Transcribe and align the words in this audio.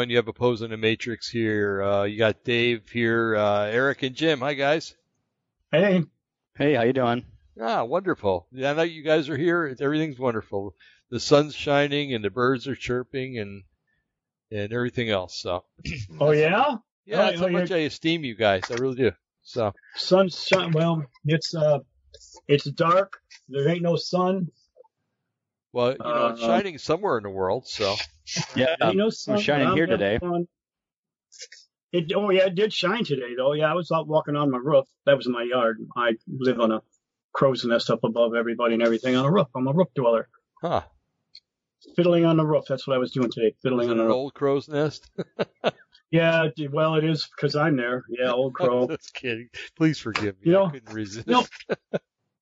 hello 0.00 0.04
everyone. 0.04 0.10
You 0.10 0.16
have 0.16 0.28
Opposing 0.28 0.70
the 0.70 0.78
Matrix 0.78 1.28
here. 1.28 1.82
Uh, 1.82 2.04
you 2.04 2.16
got 2.16 2.42
Dave 2.42 2.88
here, 2.88 3.36
uh, 3.36 3.66
Eric 3.66 4.02
and 4.02 4.16
Jim. 4.16 4.40
Hi 4.40 4.54
guys. 4.54 4.94
Hey. 5.70 6.04
Hey, 6.56 6.72
how 6.72 6.84
you 6.84 6.94
doing? 6.94 7.26
Ah, 7.60 7.84
wonderful. 7.84 8.46
Yeah, 8.50 8.72
know 8.72 8.82
you 8.82 9.02
guys 9.02 9.28
are 9.28 9.36
here. 9.36 9.76
Everything's 9.78 10.18
wonderful. 10.18 10.74
The 11.10 11.20
sun's 11.20 11.54
shining 11.54 12.14
and 12.14 12.24
the 12.24 12.30
birds 12.30 12.66
are 12.66 12.74
chirping 12.74 13.38
and 13.38 13.64
and 14.50 14.72
everything 14.72 15.10
else. 15.10 15.38
So. 15.38 15.64
Oh 16.18 16.30
yeah. 16.30 16.76
Yeah, 17.04 17.20
Oh, 17.20 17.26
that's 17.26 17.40
how 17.40 17.46
oh, 17.48 17.50
much 17.50 17.70
I 17.70 17.78
esteem 17.78 18.24
you 18.24 18.34
guys. 18.34 18.62
I 18.70 18.76
really 18.76 18.96
do. 18.96 19.12
So. 19.42 19.74
Sun's 19.96 20.42
shine. 20.42 20.70
Well, 20.72 21.04
it's 21.26 21.54
uh, 21.54 21.80
it's 22.48 22.64
dark. 22.70 23.20
There 23.50 23.68
ain't 23.68 23.82
no 23.82 23.96
sun. 23.96 24.48
Well, 25.72 25.92
you 25.92 25.98
know, 25.98 26.26
it's 26.28 26.42
Uh, 26.42 26.46
shining 26.46 26.78
somewhere 26.78 27.16
in 27.18 27.22
the 27.24 27.30
world. 27.30 27.66
So. 27.68 27.94
Yeah, 28.54 28.76
There 28.78 28.88
ain't 28.90 28.96
no 28.96 29.10
sun. 29.10 29.40
shining 29.40 29.74
here 29.74 29.86
today. 29.86 30.18
fun. 30.18 30.46
It 31.92 32.12
oh 32.14 32.30
yeah, 32.30 32.46
it 32.46 32.54
did 32.54 32.72
shine 32.72 33.02
today 33.04 33.34
though. 33.36 33.52
Yeah, 33.54 33.70
I 33.72 33.74
was 33.74 33.90
out 33.90 34.06
walking 34.06 34.36
on 34.36 34.52
my 34.52 34.58
roof. 34.58 34.86
That 35.06 35.16
was 35.16 35.26
in 35.26 35.32
my 35.32 35.42
yard. 35.42 35.78
I 35.96 36.12
live 36.28 36.60
on 36.60 36.70
a 36.70 36.80
crow's 37.32 37.64
nest 37.64 37.90
up 37.90 38.04
above 38.04 38.34
everybody 38.36 38.74
and 38.74 38.82
everything 38.84 39.16
on 39.16 39.24
a 39.24 39.32
roof. 39.32 39.48
I'm 39.56 39.66
a 39.66 39.72
roof 39.72 39.88
dweller. 39.96 40.28
Huh. 40.62 40.82
Fiddling 41.96 42.24
on 42.24 42.36
the 42.36 42.46
roof. 42.46 42.66
That's 42.68 42.86
what 42.86 42.94
I 42.94 42.98
was 42.98 43.10
doing 43.10 43.30
today. 43.32 43.56
Fiddling 43.62 43.90
on 43.90 43.96
the 43.96 44.02
An 44.04 44.08
roof. 44.08 44.14
old 44.16 44.34
crow's 44.34 44.68
nest. 44.68 45.10
Yeah, 46.12 46.48
well, 46.72 46.96
it 46.96 47.04
is 47.04 47.28
because 47.36 47.54
I'm 47.54 47.76
there. 47.76 48.02
Yeah, 48.08 48.32
old 48.32 48.54
crow. 48.56 48.88
Just 48.88 49.14
kidding. 49.14 49.48
Please 49.76 50.00
forgive 50.00 50.34
me. 50.40 50.46
You 50.46 50.52
know, 50.52 50.64
I 50.66 50.70
couldn't 50.72 50.92
resist. 50.92 51.28
no. 51.28 51.46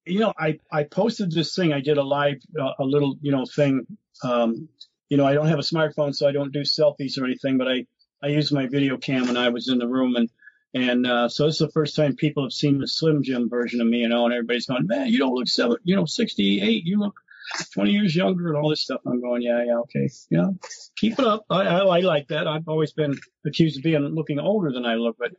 You 0.08 0.20
know, 0.20 0.32
I, 0.38 0.58
I 0.70 0.84
posted 0.84 1.32
this 1.32 1.54
thing. 1.54 1.72
I 1.72 1.80
did 1.80 1.98
a 1.98 2.02
live, 2.02 2.40
uh, 2.58 2.72
a 2.78 2.84
little, 2.84 3.16
you 3.20 3.32
know, 3.32 3.44
thing. 3.44 3.86
Um, 4.22 4.68
you 5.08 5.16
know, 5.16 5.26
I 5.26 5.34
don't 5.34 5.48
have 5.48 5.58
a 5.58 5.62
smartphone, 5.62 6.14
so 6.14 6.28
I 6.28 6.32
don't 6.32 6.52
do 6.52 6.60
selfies 6.60 7.18
or 7.18 7.24
anything, 7.24 7.58
but 7.58 7.68
I, 7.68 7.86
I 8.22 8.28
use 8.28 8.52
my 8.52 8.66
video 8.66 8.96
cam 8.96 9.26
when 9.26 9.36
I 9.36 9.48
was 9.48 9.68
in 9.68 9.78
the 9.78 9.88
room. 9.88 10.16
And, 10.16 10.30
and, 10.74 11.06
uh, 11.06 11.28
so 11.28 11.46
this 11.46 11.54
is 11.54 11.66
the 11.66 11.72
first 11.72 11.96
time 11.96 12.16
people 12.16 12.44
have 12.44 12.52
seen 12.52 12.78
the 12.78 12.88
Slim 12.88 13.22
Jim 13.22 13.48
version 13.48 13.80
of 13.80 13.86
me, 13.86 13.98
you 13.98 14.08
know, 14.08 14.24
and 14.24 14.34
everybody's 14.34 14.66
going, 14.66 14.86
man, 14.86 15.08
you 15.08 15.18
don't 15.18 15.34
look 15.34 15.48
seven, 15.48 15.76
you 15.84 15.96
know, 15.96 16.04
68. 16.04 16.84
You 16.84 16.98
look 16.98 17.14
20 17.72 17.90
years 17.90 18.14
younger 18.14 18.48
and 18.48 18.56
all 18.56 18.68
this 18.68 18.82
stuff. 18.82 19.00
I'm 19.06 19.20
going, 19.20 19.42
yeah, 19.42 19.64
yeah, 19.64 19.78
okay. 19.78 20.10
Yeah. 20.30 20.50
Keep 20.96 21.18
it 21.18 21.24
up. 21.24 21.44
I, 21.48 21.62
I, 21.62 21.98
I 21.98 22.00
like 22.00 22.28
that. 22.28 22.46
I've 22.46 22.68
always 22.68 22.92
been 22.92 23.18
accused 23.46 23.78
of 23.78 23.82
being 23.82 24.02
looking 24.02 24.38
older 24.38 24.72
than 24.72 24.84
I 24.84 24.94
look, 24.96 25.16
but, 25.18 25.32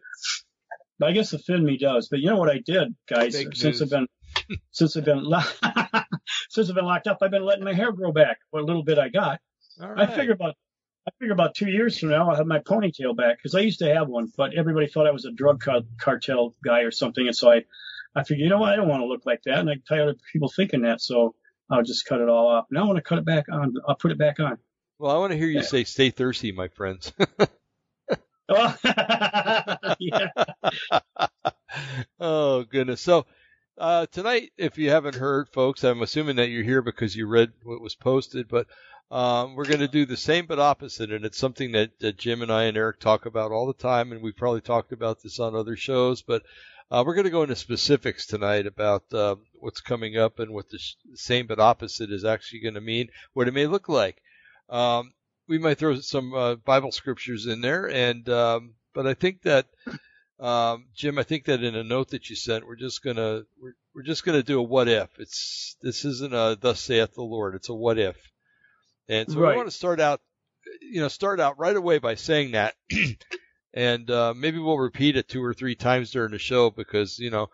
but 0.97 1.09
I 1.09 1.12
guess 1.12 1.30
the 1.30 1.40
fin 1.40 1.64
me 1.64 1.78
does. 1.78 2.08
But 2.09 2.20
you 2.20 2.30
know 2.30 2.38
what 2.38 2.50
I 2.50 2.59
did, 2.66 2.95
guys, 3.08 3.36
Fake 3.36 3.56
since 3.56 3.80
news. 3.80 3.81
I've 3.81 3.90
been 3.90 4.08
since 4.72 4.95
I've 4.98 5.06
been 5.06 5.23
lo- 5.23 5.40
since 6.50 6.70
I've 6.70 6.76
been 6.76 6.86
locked 6.86 7.08
up, 7.08 7.18
I've 7.22 7.32
been 7.32 7.45
letting 7.45 7.64
my 7.64 7.73
hair 7.73 7.92
grow 7.92 8.12
back. 8.12 8.38
What 8.52 8.64
little 8.64 8.84
bit 8.84 8.98
I 9.00 9.09
got, 9.09 9.40
All 9.81 9.94
I 10.00 10.06
figure 10.08 10.34
about 10.34 10.56
I 11.08 11.12
figure 11.20 11.34
about 11.34 11.56
two 11.56 11.70
years 11.70 11.98
from 11.98 12.09
now 12.09 12.30
I'll 12.30 12.36
have 12.36 12.46
my 12.46 12.59
ponytail 12.59 13.16
back 13.16 13.38
because 13.38 13.56
I 13.56 13.62
used 13.62 13.80
to 13.80 13.94
have 13.94 14.08
one, 14.08 14.31
but 14.38 14.54
everybody 14.54 14.88
thought 14.88 15.08
I 15.08 15.12
was 15.12 15.26
a 15.26 15.31
drug 15.31 15.62
car- 15.62 15.81
cartel 16.00 16.56
guy 16.64 16.81
or 16.81 16.92
something, 16.92 17.26
and 17.26 17.36
so 17.36 17.52
I 17.52 17.64
I 18.16 18.23
figured 18.23 18.44
you 18.44 18.50
know 18.50 18.59
what 18.59 18.73
I 18.73 18.76
don't 18.76 18.88
want 18.88 19.02
to 19.02 19.08
look 19.08 19.26
like 19.26 19.42
that, 19.44 19.59
and 19.59 19.70
I'm 19.70 19.81
tired 19.88 20.09
of 20.09 20.20
people 20.34 20.50
thinking 20.56 20.81
that, 20.81 21.02
so 21.02 21.36
I'll 21.70 21.84
just 21.84 22.06
cut 22.06 22.20
it 22.22 22.30
all 22.30 22.48
off. 22.48 22.66
Now 22.72 22.84
I 22.84 22.88
want 22.88 22.98
to 22.98 23.02
cut 23.03 23.18
it 23.19 23.25
back 23.25 23.46
on. 23.52 23.74
I'll 23.88 23.96
put 23.96 24.12
it 24.12 24.18
back 24.18 24.40
on. 24.40 24.58
Well, 24.97 25.12
I 25.16 25.18
want 25.19 25.31
to 25.31 25.38
hear 25.38 25.47
you 25.47 25.59
Yeah. 25.59 25.66
say 25.66 25.84
"Stay 25.84 26.09
thirsty, 26.09 26.52
my 26.52 26.68
friends." 26.68 27.13
Oh 32.19 32.63
goodness. 32.63 33.02
So 33.02 33.25
uh, 33.79 34.06
tonight, 34.12 34.51
if 34.57 34.78
you 34.78 34.90
haven't 34.90 35.16
heard, 35.16 35.50
folks, 35.50 35.84
I'm 35.84 36.01
assuming 36.01 36.35
that 36.35 36.50
you're 36.50 36.63
here 36.63 36.81
because 36.81 37.16
you 37.16 37.28
read 37.28 37.51
what 37.63 37.81
was 37.81 37.95
posted, 37.95 38.47
but 38.50 38.67
um, 39.09 39.56
we're 39.56 39.66
going 39.66 39.79
to 39.79 39.88
do 39.88 40.06
the 40.06 40.17
same 40.17 40.45
but 40.45 40.59
opposite, 40.59 41.12
and 41.12 41.25
it's 41.25 41.38
something 41.38 41.72
that, 41.72 41.97
that 42.00 42.18
Jim 42.18 42.41
and 42.41 42.51
I 42.51 42.66
and 42.66 42.78
Eric 42.78 43.00
talk 43.00 43.25
about 43.25 43.51
all 43.51 43.68
the 43.68 43.73
time, 43.73 44.12
and 44.12 44.22
we've 44.22 44.35
probably 44.35 44.62
talked 44.62 44.91
about 44.91 45.23
this 45.23 45.39
on 45.39 45.56
other 45.56 45.75
shows, 45.75 46.22
but 46.22 46.44
uh, 46.91 47.03
we're 47.06 47.16
going 47.16 47.25
to 47.25 47.31
go 47.31 47.44
into 47.44 47.56
specifics 47.56 48.25
tonight 48.28 48.68
about 48.68 49.03
uh, 49.13 49.35
what's 49.53 49.81
coming 49.81 50.18
up 50.18 50.39
and 50.39 50.53
what 50.53 50.69
the 50.69 50.78
sh- 50.78 50.95
same 51.16 51.47
but 51.47 51.59
opposite 51.59 52.12
is 52.12 52.25
actually 52.25 52.59
going 52.59 52.73
to 52.73 52.81
mean, 52.81 53.07
what 53.34 53.47
it 53.47 53.53
may 53.53 53.66
look 53.66 53.88
like. 53.88 54.22
Um, 54.69 55.13
we 55.47 55.57
might 55.57 55.78
throw 55.78 55.95
some 56.00 56.34
uh, 56.34 56.56
Bible 56.56 56.91
scriptures 56.91 57.47
in 57.47 57.62
there, 57.62 57.89
and 57.89 58.28
um, 58.29 58.73
but 58.94 59.07
I 59.07 59.13
think 59.13 59.41
that 59.44 59.68
um, 60.39 60.85
Jim, 60.95 61.17
I 61.17 61.23
think 61.23 61.45
that 61.45 61.63
in 61.63 61.75
a 61.75 61.83
note 61.83 62.09
that 62.09 62.29
you 62.29 62.35
sent, 62.35 62.66
we're 62.66 62.75
just 62.75 63.03
gonna 63.03 63.44
we're, 63.61 63.73
we're 63.94 64.03
just 64.03 64.23
gonna 64.23 64.44
do 64.44 64.59
a 64.59 64.63
what 64.63 64.88
if. 64.88 65.09
It's 65.19 65.75
this 65.81 66.05
isn't 66.05 66.33
a 66.33 66.57
thus 66.59 66.79
saith 66.79 67.13
the 67.13 67.23
Lord. 67.23 67.55
It's 67.55 67.69
a 67.69 67.73
what 67.73 67.97
if. 67.97 68.16
And 69.09 69.29
so 69.29 69.39
Right. 69.39 69.51
we 69.51 69.55
want 69.57 69.69
to 69.69 69.75
start 69.75 70.00
out, 70.00 70.22
you 70.81 71.01
know, 71.01 71.07
start 71.07 71.39
out 71.39 71.57
right 71.59 71.75
away 71.75 71.97
by 72.00 72.16
saying 72.16 72.51
that, 72.51 72.75
and 73.73 74.09
uh, 74.09 74.33
maybe 74.35 74.59
we'll 74.59 74.77
repeat 74.77 75.17
it 75.17 75.27
two 75.27 75.44
or 75.44 75.53
three 75.53 75.75
times 75.75 76.11
during 76.11 76.31
the 76.31 76.39
show 76.39 76.69
because 76.69 77.19
you 77.19 77.31
know, 77.31 77.47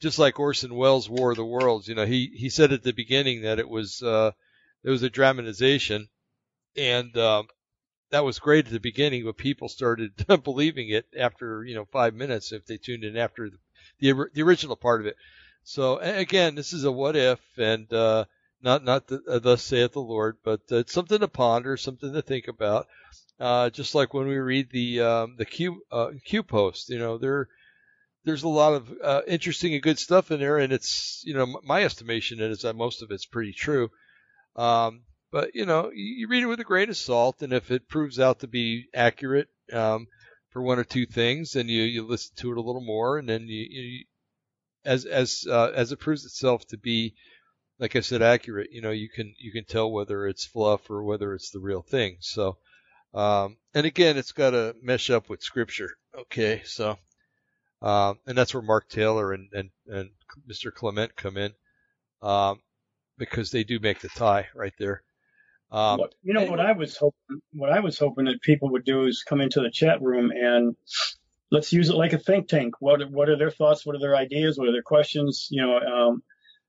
just 0.00 0.18
like 0.18 0.40
Orson 0.40 0.74
Welles' 0.74 1.08
War 1.08 1.30
of 1.30 1.36
the 1.36 1.44
Worlds, 1.44 1.86
you 1.86 1.94
know, 1.94 2.06
he 2.06 2.32
he 2.34 2.48
said 2.48 2.72
at 2.72 2.82
the 2.82 2.92
beginning 2.92 3.42
that 3.42 3.58
it 3.58 3.68
was 3.68 4.02
uh, 4.02 4.32
it 4.82 4.90
was 4.90 5.02
a 5.02 5.10
dramatization, 5.10 6.08
and 6.76 7.16
um, 7.16 7.46
that 8.12 8.24
was 8.24 8.38
great 8.38 8.66
at 8.66 8.72
the 8.72 8.78
beginning, 8.78 9.24
but 9.24 9.36
people 9.36 9.68
started 9.68 10.12
believing 10.44 10.90
it 10.90 11.06
after 11.18 11.64
you 11.64 11.74
know 11.74 11.86
five 11.86 12.14
minutes 12.14 12.52
if 12.52 12.64
they 12.66 12.76
tuned 12.76 13.04
in 13.04 13.16
after 13.16 13.50
the 13.50 13.58
the, 13.98 14.26
the 14.34 14.42
original 14.42 14.76
part 14.76 15.00
of 15.00 15.06
it. 15.06 15.16
So 15.64 15.98
again, 15.98 16.54
this 16.54 16.72
is 16.72 16.84
a 16.84 16.92
what 16.92 17.16
if, 17.16 17.40
and 17.56 17.92
uh, 17.92 18.26
not 18.62 18.84
not 18.84 19.06
the, 19.08 19.22
uh, 19.28 19.38
thus 19.38 19.62
saith 19.62 19.92
the 19.92 20.00
Lord, 20.00 20.36
but 20.44 20.60
uh, 20.70 20.76
it's 20.76 20.92
something 20.92 21.20
to 21.20 21.28
ponder, 21.28 21.76
something 21.76 22.12
to 22.12 22.22
think 22.22 22.48
about. 22.48 22.86
Uh, 23.40 23.70
just 23.70 23.94
like 23.94 24.14
when 24.14 24.28
we 24.28 24.36
read 24.36 24.70
the 24.70 25.00
um, 25.00 25.34
the 25.36 25.44
Q 25.44 25.82
uh, 25.90 26.10
Q 26.24 26.42
post, 26.42 26.90
you 26.90 26.98
know, 26.98 27.18
there 27.18 27.48
there's 28.24 28.42
a 28.42 28.48
lot 28.48 28.74
of 28.74 28.92
uh, 29.02 29.22
interesting 29.26 29.74
and 29.74 29.82
good 29.82 29.98
stuff 29.98 30.30
in 30.30 30.38
there, 30.38 30.58
and 30.58 30.72
it's 30.72 31.22
you 31.24 31.34
know 31.34 31.60
my 31.64 31.82
estimation 31.82 32.40
is 32.40 32.62
that 32.62 32.76
most 32.76 33.02
of 33.02 33.10
it's 33.10 33.26
pretty 33.26 33.52
true. 33.52 33.90
Um, 34.54 35.02
but 35.32 35.54
you 35.54 35.64
know, 35.64 35.90
you, 35.94 36.28
read 36.28 36.42
it 36.42 36.46
with 36.46 36.60
a 36.60 36.64
grain 36.64 36.90
of 36.90 36.96
salt, 36.96 37.40
and 37.40 37.54
if 37.54 37.70
it 37.70 37.88
proves 37.88 38.20
out 38.20 38.40
to 38.40 38.46
be 38.46 38.84
accurate 38.94 39.48
um, 39.72 40.06
for 40.50 40.60
one 40.60 40.78
or 40.78 40.84
two 40.84 41.06
things, 41.06 41.52
then 41.52 41.68
you 41.68 41.82
you 41.82 42.06
listen 42.06 42.36
to 42.36 42.52
it 42.52 42.58
a 42.58 42.60
little 42.60 42.84
more, 42.84 43.18
and 43.18 43.26
then 43.26 43.48
you, 43.48 43.66
you 43.68 44.04
as 44.84 45.06
as 45.06 45.46
uh, 45.48 45.72
as 45.74 45.90
it 45.90 46.00
proves 46.00 46.26
itself 46.26 46.66
to 46.66 46.76
be, 46.76 47.14
like 47.78 47.96
I 47.96 48.00
said, 48.00 48.20
accurate. 48.20 48.72
You 48.72 48.82
know, 48.82 48.90
you 48.90 49.08
can 49.08 49.34
you 49.38 49.52
can 49.52 49.64
tell 49.64 49.90
whether 49.90 50.26
it's 50.26 50.44
fluff 50.44 50.90
or 50.90 51.02
whether 51.02 51.34
it's 51.34 51.50
the 51.50 51.60
real 51.60 51.82
thing. 51.82 52.18
So, 52.20 52.58
um, 53.14 53.56
and 53.72 53.86
again, 53.86 54.18
it's 54.18 54.32
got 54.32 54.50
to 54.50 54.76
mesh 54.82 55.08
up 55.08 55.30
with 55.30 55.42
Scripture. 55.42 55.96
Okay, 56.16 56.62
so. 56.64 56.98
Um, 57.80 58.20
and 58.28 58.38
that's 58.38 58.54
where 58.54 58.62
Mark 58.62 58.88
Taylor 58.88 59.32
and, 59.32 59.48
and, 59.52 59.70
and 59.88 60.10
Mr. 60.48 60.72
Clement 60.72 61.16
come 61.16 61.36
in, 61.36 61.52
um, 62.22 62.60
because 63.18 63.50
they 63.50 63.64
do 63.64 63.80
make 63.80 63.98
the 63.98 64.08
tie 64.08 64.46
right 64.54 64.72
there. 64.78 65.02
Um, 65.72 66.02
you 66.22 66.34
know 66.34 66.44
what 66.44 66.60
I 66.60 66.72
was 66.72 66.96
hoping 66.98 67.40
what 67.54 67.72
I 67.72 67.80
was 67.80 67.98
hoping 67.98 68.26
that 68.26 68.42
people 68.42 68.70
would 68.72 68.84
do 68.84 69.06
is 69.06 69.24
come 69.26 69.40
into 69.40 69.60
the 69.60 69.70
chat 69.70 70.02
room 70.02 70.30
and 70.30 70.76
let's 71.50 71.72
use 71.72 71.88
it 71.88 71.96
like 71.96 72.12
a 72.12 72.18
think 72.18 72.48
tank. 72.48 72.74
What 72.80 73.10
what 73.10 73.30
are 73.30 73.38
their 73.38 73.50
thoughts? 73.50 73.86
What 73.86 73.96
are 73.96 74.00
their 74.00 74.16
ideas? 74.16 74.58
What 74.58 74.68
are 74.68 74.72
their 74.72 74.82
questions? 74.82 75.48
You 75.50 75.62
know, 75.62 75.78
um, 75.78 76.22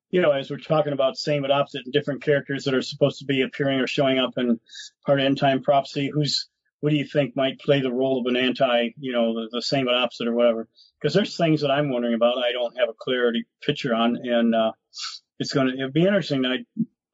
you 0.10 0.22
know, 0.22 0.32
as 0.32 0.50
we're 0.50 0.58
talking 0.58 0.94
about 0.94 1.18
same 1.18 1.42
but 1.42 1.52
opposite 1.52 1.86
and 1.86 1.94
different 1.94 2.24
characters 2.24 2.64
that 2.64 2.74
are 2.74 2.82
supposed 2.82 3.20
to 3.20 3.26
be 3.26 3.42
appearing 3.42 3.80
or 3.80 3.88
showing 3.88 4.20
up 4.20 4.38
in 4.38 4.60
part 5.06 5.20
of 5.20 5.26
end 5.26 5.38
time 5.38 5.64
prophecy, 5.64 6.12
who's 6.14 6.48
what 6.82 6.92
do 6.92 6.98
you 6.98 7.06
think 7.06 7.36
might 7.36 7.60
play 7.60 7.82
the 7.82 7.92
role 7.92 8.20
of 8.20 8.26
an 8.28 8.36
anti, 8.36 8.90
you 9.00 9.14
know, 9.14 9.34
the, 9.34 9.50
the 9.54 9.62
same 9.62 9.86
but 9.86 9.96
opposite 9.96 10.28
or 10.28 10.34
whatever? 10.34 10.68
Because 11.02 11.14
there's 11.14 11.36
things 11.36 11.62
that 11.62 11.72
I'm 11.72 11.90
wondering 11.90 12.14
about 12.14 12.38
I 12.38 12.52
don't 12.52 12.78
have 12.78 12.90
a 12.90 12.94
clarity 12.94 13.46
picture 13.66 13.96
on, 13.96 14.18
and 14.18 14.54
uh, 14.54 14.74
it's 15.40 15.54
going 15.54 15.78
to 15.78 15.90
be 15.90 16.04
interesting. 16.04 16.46
I 16.46 16.58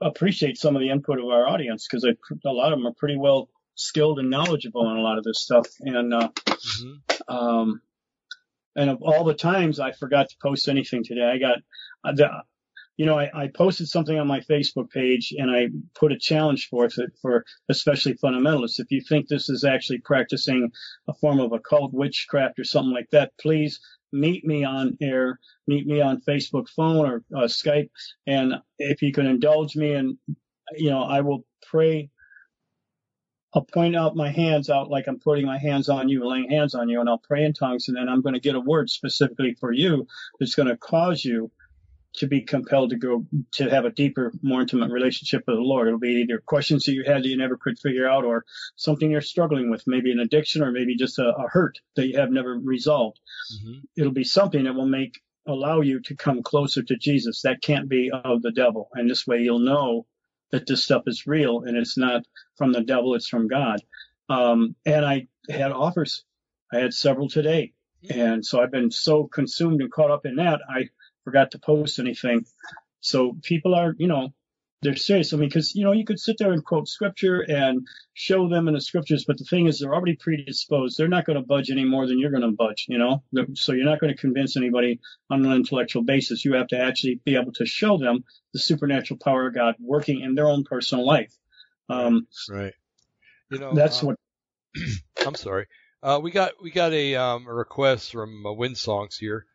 appreciate 0.02 0.58
some 0.58 0.76
of 0.76 0.82
the 0.82 0.90
input 0.90 1.20
of 1.20 1.26
our 1.26 1.48
audience 1.48 1.88
because 1.88 2.04
a 2.04 2.50
lot 2.50 2.72
of 2.72 2.80
them 2.80 2.88
are 2.88 2.94
pretty 2.94 3.18
well 3.18 3.50
skilled 3.76 4.20
and 4.20 4.30
knowledgeable 4.30 4.86
on 4.86 4.98
a 4.98 5.02
lot 5.02 5.18
of 5.18 5.24
this 5.24 5.40
stuff. 5.40 5.68
And 5.82 6.14
uh, 6.14 6.30
mhm. 6.48 7.00
um, 7.28 7.82
and 8.76 8.90
of 8.90 9.02
all 9.02 9.24
the 9.24 9.34
times 9.34 9.80
I 9.80 9.92
forgot 9.92 10.30
to 10.30 10.36
post 10.42 10.68
anything 10.68 11.04
today, 11.04 11.26
I 11.26 11.38
got 11.38 11.58
uh, 12.04 12.14
the, 12.14 12.30
you 12.98 13.06
know, 13.06 13.18
I, 13.18 13.30
I 13.34 13.48
posted 13.48 13.88
something 13.88 14.18
on 14.18 14.28
my 14.28 14.42
Facebook 14.42 14.90
page 14.90 15.34
and 15.38 15.50
I 15.50 15.68
put 15.96 16.12
a 16.12 16.20
challenge 16.20 16.68
forth 16.68 16.98
it 16.98 17.12
for 17.22 17.46
especially 17.70 18.16
fundamentalists. 18.16 18.80
If 18.80 18.92
you 18.92 19.02
think 19.02 19.28
this 19.28 19.50
is 19.50 19.64
actually 19.64 20.00
practicing 20.00 20.72
a 21.08 21.14
form 21.14 21.40
of 21.40 21.54
occult 21.54 21.94
witchcraft 21.94 22.60
or 22.60 22.64
something 22.64 22.94
like 22.94 23.10
that, 23.12 23.32
please 23.40 23.80
meet 24.12 24.46
me 24.46 24.64
on 24.64 24.98
air, 25.02 25.40
meet 25.68 25.86
me 25.86 26.02
on 26.02 26.22
Facebook 26.22 26.68
phone 26.70 27.06
or 27.06 27.24
uh, 27.36 27.48
Skype. 27.48 27.90
And 28.28 28.56
if 28.78 29.02
you 29.02 29.12
can 29.12 29.26
indulge 29.26 29.76
me 29.76 29.94
and, 29.94 30.18
you 30.76 30.90
know, 30.90 31.04
I 31.04 31.22
will 31.22 31.46
pray. 31.70 32.10
I'll 33.54 33.66
point 33.66 33.96
out 33.96 34.16
my 34.16 34.30
hands 34.30 34.70
out 34.70 34.92
like 34.92 35.08
I'm 35.08 35.20
putting 35.20 35.46
my 35.46 35.58
hands 35.58 35.90
on 35.90 36.08
you, 36.08 36.28
laying 36.28 36.50
hands 36.50 36.76
on 36.76 36.88
you, 36.88 37.00
and 37.00 37.10
I'll 37.10 37.18
pray 37.18 37.44
in 37.44 37.54
tongues. 37.54 37.88
And 37.88 37.98
then 37.98 38.08
I'm 38.08 38.22
going 38.22 38.36
to 38.36 38.40
get 38.40 38.56
a 38.56 38.60
word 38.60 38.90
specifically 38.92 39.56
for 39.60 39.72
you 39.72 40.06
that's 40.40 40.54
going 40.54 40.70
to 40.70 40.78
cause 40.78 41.26
you 41.26 41.52
to 42.16 42.28
be 42.28 42.42
compelled 42.42 42.90
to 42.90 42.98
go 42.98 43.26
to 43.54 43.70
have 43.70 43.86
a 43.86 43.92
deeper, 43.92 44.32
more 44.42 44.62
intimate 44.62 44.92
relationship 44.92 45.44
with 45.48 45.58
the 45.58 45.62
Lord. 45.62 45.88
It'll 45.88 46.00
be 46.00 46.22
either 46.22 46.40
questions 46.40 46.86
that 46.86 46.94
you 46.94 47.04
had 47.06 47.24
that 47.24 47.30
you 47.30 47.38
never 47.38 47.58
could 47.58 47.80
figure 47.80 48.10
out, 48.10 48.26
or 48.26 48.46
something 48.76 49.12
you're 49.12 49.22
struggling 49.22 49.70
with, 49.70 49.84
maybe 49.86 50.12
an 50.12 50.20
addiction, 50.20 50.64
or 50.64 50.72
maybe 50.72 50.96
just 50.96 51.20
a, 51.20 51.30
a 51.36 51.48
hurt 51.48 51.80
that 51.96 52.08
you 52.08 52.18
have 52.18 52.32
never 52.32 52.58
resolved. 52.58 53.20
Mm-hmm. 53.56 53.80
It'll 53.96 54.12
be 54.12 54.24
something 54.24 54.64
that 54.64 54.74
will 54.74 54.88
make 54.88 55.22
allow 55.48 55.82
you 55.82 56.00
to 56.02 56.16
come 56.16 56.44
closer 56.44 56.84
to 56.84 56.98
Jesus. 56.98 57.42
That 57.44 57.62
can't 57.62 57.90
be 57.90 58.12
of 58.12 58.42
the 58.42 58.52
devil, 58.52 58.90
and 58.94 59.10
this 59.10 59.28
way 59.28 59.40
you'll 59.40 59.60
know 59.60 60.06
that 60.52 60.66
this 60.66 60.84
stuff 60.84 61.04
is 61.06 61.28
real 61.28 61.62
and 61.62 61.78
it's 61.78 61.98
not 61.98 62.24
from 62.58 62.72
the 62.74 62.82
devil; 62.82 63.16
it's 63.16 63.28
from 63.28 63.48
God. 63.48 63.82
Um, 64.30 64.76
and 64.86 65.06
I 65.06 65.28
had 65.50 65.72
offers. 65.72 66.24
I 66.72 66.80
had 66.80 66.94
several 66.94 67.30
today. 67.30 67.74
And 68.10 68.46
so 68.46 68.62
I've 68.62 68.72
been 68.72 68.92
so 68.92 69.26
consumed 69.26 69.82
and 69.82 69.92
caught 69.92 70.12
up 70.12 70.26
in 70.26 70.36
that, 70.38 70.62
I 70.70 70.90
forgot 71.24 71.52
to 71.52 71.60
post 71.60 72.00
anything. 72.00 72.46
So 73.02 73.38
people 73.44 73.76
are, 73.76 73.94
you 73.98 74.08
know, 74.08 74.34
they're 74.82 74.96
serious. 74.96 75.34
I 75.34 75.38
mean, 75.38 75.50
because, 75.50 75.76
you 75.76 75.84
know, 75.84 75.92
you 75.92 76.06
could 76.06 76.20
sit 76.20 76.38
there 76.38 76.54
and 76.54 76.64
quote 76.64 76.88
scripture 76.88 77.42
and 77.42 77.86
show 78.14 78.48
them 78.48 78.68
in 78.68 78.74
the 78.74 78.82
scriptures, 78.82 79.26
but 79.26 79.38
the 79.38 79.44
thing 79.44 79.68
is, 79.68 79.80
they're 79.80 79.94
already 79.94 80.16
predisposed. 80.16 80.98
They're 80.98 81.10
not 81.10 81.26
going 81.26 81.36
to 81.36 81.46
budge 81.46 81.70
any 81.70 81.84
more 81.84 82.08
than 82.08 82.18
you're 82.18 82.32
going 82.32 82.44
to 82.44 82.52
budge, 82.52 82.86
you 82.88 82.98
know? 82.98 83.24
So 83.56 83.74
you're 83.74 83.86
not 83.86 84.00
going 84.00 84.14
to 84.14 84.20
convince 84.20 84.56
anybody 84.56 85.02
on 85.30 85.46
an 85.46 85.52
intellectual 85.52 86.04
basis. 86.04 86.46
You 86.46 86.54
have 86.54 86.68
to 86.68 86.80
actually 86.80 87.20
be 87.26 87.36
able 87.36 87.52
to 87.54 87.66
show 87.66 87.98
them 87.98 88.24
the 88.54 88.60
supernatural 88.60 89.20
power 89.22 89.48
of 89.48 89.56
God 89.56 89.76
working 89.80 90.22
in 90.22 90.36
their 90.36 90.48
own 90.48 90.64
personal 90.64 91.06
life. 91.06 91.34
Um, 91.90 92.28
right. 92.50 92.74
You 93.50 93.60
know, 93.60 93.74
that's 93.74 94.02
uh, 94.04 94.08
what. 94.08 94.16
I'm 95.26 95.36
sorry. 95.36 95.68
Uh, 96.02 96.20
we 96.24 96.32
got 96.32 96.54
we 96.64 96.72
got 96.72 96.94
a, 96.94 97.16
um, 97.16 97.48
a 97.48 97.54
request 97.54 98.14
from 98.14 98.46
uh, 98.46 98.54
Wind 98.54 98.78
Songs 98.78 99.18
here 99.18 99.46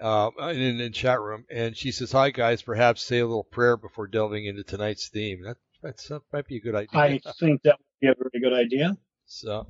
uh, 0.00 0.30
in 0.48 0.78
the 0.78 0.90
chat 0.90 1.20
room, 1.20 1.44
and 1.50 1.76
she 1.76 1.92
says, 1.92 2.12
"Hi 2.12 2.30
guys, 2.30 2.62
perhaps 2.62 3.02
say 3.02 3.18
a 3.18 3.26
little 3.26 3.44
prayer 3.44 3.76
before 3.76 4.06
delving 4.06 4.46
into 4.46 4.64
tonight's 4.64 5.08
theme." 5.08 5.42
That 5.42 5.56
that's, 5.82 6.08
that 6.08 6.22
might 6.32 6.46
be 6.46 6.56
a 6.56 6.60
good 6.60 6.74
idea. 6.74 7.00
I 7.00 7.20
think 7.38 7.62
that 7.62 7.78
would 7.78 8.00
be 8.00 8.08
a 8.08 8.14
very 8.14 8.40
good 8.42 8.58
idea. 8.58 8.96
So, 9.26 9.66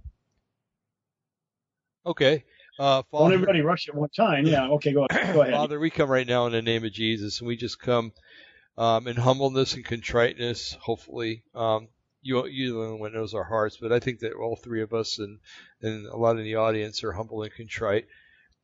okay, 2.07 2.45
uh, 2.79 3.03
Don't 3.13 3.33
everybody 3.33 3.61
rush 3.61 3.89
at 3.89 3.95
one 3.95 4.09
time. 4.11 4.47
Yeah. 4.47 4.69
Okay. 4.71 4.93
Go, 4.93 5.07
go 5.11 5.43
ahead. 5.43 5.55
Father, 5.55 5.79
we 5.79 5.91
come 5.91 6.11
right 6.11 6.27
now 6.27 6.47
in 6.47 6.53
the 6.53 6.63
name 6.63 6.85
of 6.85 6.93
Jesus, 6.93 7.41
and 7.41 7.47
we 7.47 7.57
just 7.57 7.79
come 7.79 8.13
um, 8.77 9.07
in 9.07 9.17
humbleness 9.17 9.75
and 9.75 9.85
contriteness. 9.85 10.77
Hopefully, 10.81 11.45
um, 11.55 11.89
you 12.23 12.47
you 12.47 12.73
the 12.73 12.81
only 12.81 13.01
one 13.01 13.13
knows 13.13 13.35
our 13.35 13.45
hearts, 13.45 13.79
but 13.81 13.93
I 13.93 14.01
think 14.01 14.21
that 14.21 14.33
all 14.33 14.57
three 14.57 14.83
of 14.83 14.93
us 14.93 15.19
and 15.19 15.39
and 15.83 16.07
a 16.07 16.17
lot 16.17 16.37
in 16.37 16.45
the 16.45 16.57
audience 16.57 17.05
are 17.05 17.13
humble 17.13 17.43
and 17.43 17.55
contrite, 17.55 18.07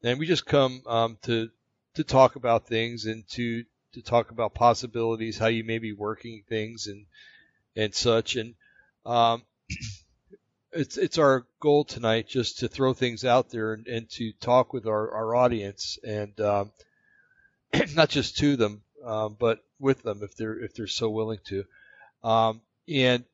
and 0.02 0.18
we 0.18 0.26
just 0.26 0.46
come 0.46 0.82
um, 0.86 1.18
to 1.22 1.50
to 1.94 2.04
talk 2.04 2.36
about 2.36 2.66
things 2.66 3.06
and 3.06 3.28
to 3.30 3.64
to 3.92 4.02
talk 4.02 4.30
about 4.30 4.54
possibilities, 4.54 5.38
how 5.38 5.48
you 5.48 5.64
may 5.64 5.78
be 5.78 5.92
working 5.92 6.42
things 6.48 6.86
and 6.86 7.06
and 7.76 7.94
such, 7.94 8.36
and 8.36 8.54
um, 9.04 9.42
it's 10.72 10.96
it's 10.96 11.18
our 11.18 11.46
goal 11.60 11.84
tonight 11.84 12.28
just 12.28 12.60
to 12.60 12.68
throw 12.68 12.92
things 12.92 13.24
out 13.24 13.50
there 13.50 13.72
and, 13.72 13.86
and 13.86 14.08
to 14.10 14.32
talk 14.40 14.72
with 14.72 14.86
our, 14.86 15.12
our 15.12 15.34
audience 15.34 15.98
and 16.04 16.38
um, 16.40 16.72
not 17.94 18.08
just 18.08 18.38
to 18.38 18.56
them, 18.56 18.82
um, 19.04 19.36
but 19.38 19.58
with 19.78 20.02
them 20.02 20.20
if 20.22 20.36
they're 20.36 20.58
if 20.62 20.74
they're 20.74 20.86
so 20.86 21.10
willing 21.10 21.40
to, 21.46 21.64
um, 22.22 22.60
and 22.88 23.24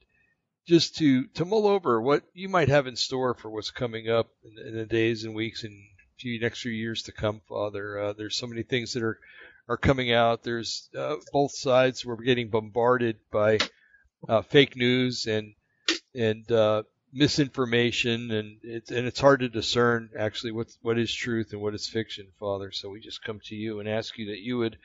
just 0.67 0.97
to 0.97 1.27
to 1.29 1.45
mull 1.45 1.67
over 1.67 2.01
what 2.01 2.25
you 2.35 2.49
might 2.49 2.69
have 2.69 2.87
in 2.87 2.97
store 2.97 3.35
for 3.35 3.51
what's 3.51 3.71
coming 3.71 4.09
up 4.09 4.29
in, 4.45 4.69
in 4.69 4.75
the 4.75 4.87
days 4.87 5.25
and 5.25 5.35
weeks 5.35 5.63
and 5.65 5.77
few 6.19 6.41
next 6.41 6.61
few 6.61 6.73
years 6.73 7.03
to 7.05 7.13
come, 7.13 7.41
Father. 7.49 7.99
Uh, 7.99 8.13
there's 8.13 8.37
so 8.37 8.47
many 8.47 8.63
things 8.63 8.93
that 8.93 9.03
are 9.03 9.19
are 9.69 9.77
coming 9.77 10.13
out. 10.13 10.43
There's 10.43 10.89
uh, 10.97 11.17
both 11.33 11.53
sides. 11.53 12.05
We're 12.05 12.17
getting 12.17 12.49
bombarded 12.49 13.17
by 13.31 13.59
uh, 14.29 14.43
fake 14.43 14.77
news 14.77 15.27
and 15.27 15.55
and 16.15 16.51
uh, 16.51 16.85
misinformation, 17.13 18.31
and 18.31 18.59
it's 18.63 18.91
and 18.91 19.07
it's 19.07 19.21
hard 19.21 19.41
to 19.41 19.49
discern 19.49 20.11
actually 20.19 20.53
what 20.53 20.69
what 20.83 20.99
is 20.99 21.13
truth 21.13 21.53
and 21.53 21.61
what 21.61 21.75
is 21.75 21.89
fiction, 21.89 22.27
Father. 22.39 22.71
So 22.73 22.91
we 22.91 23.01
just 23.01 23.23
come 23.23 23.41
to 23.45 23.55
you 23.55 23.81
and 23.81 23.89
ask 23.89 24.17
you 24.19 24.27
that 24.27 24.41
you 24.41 24.59
would 24.59 24.79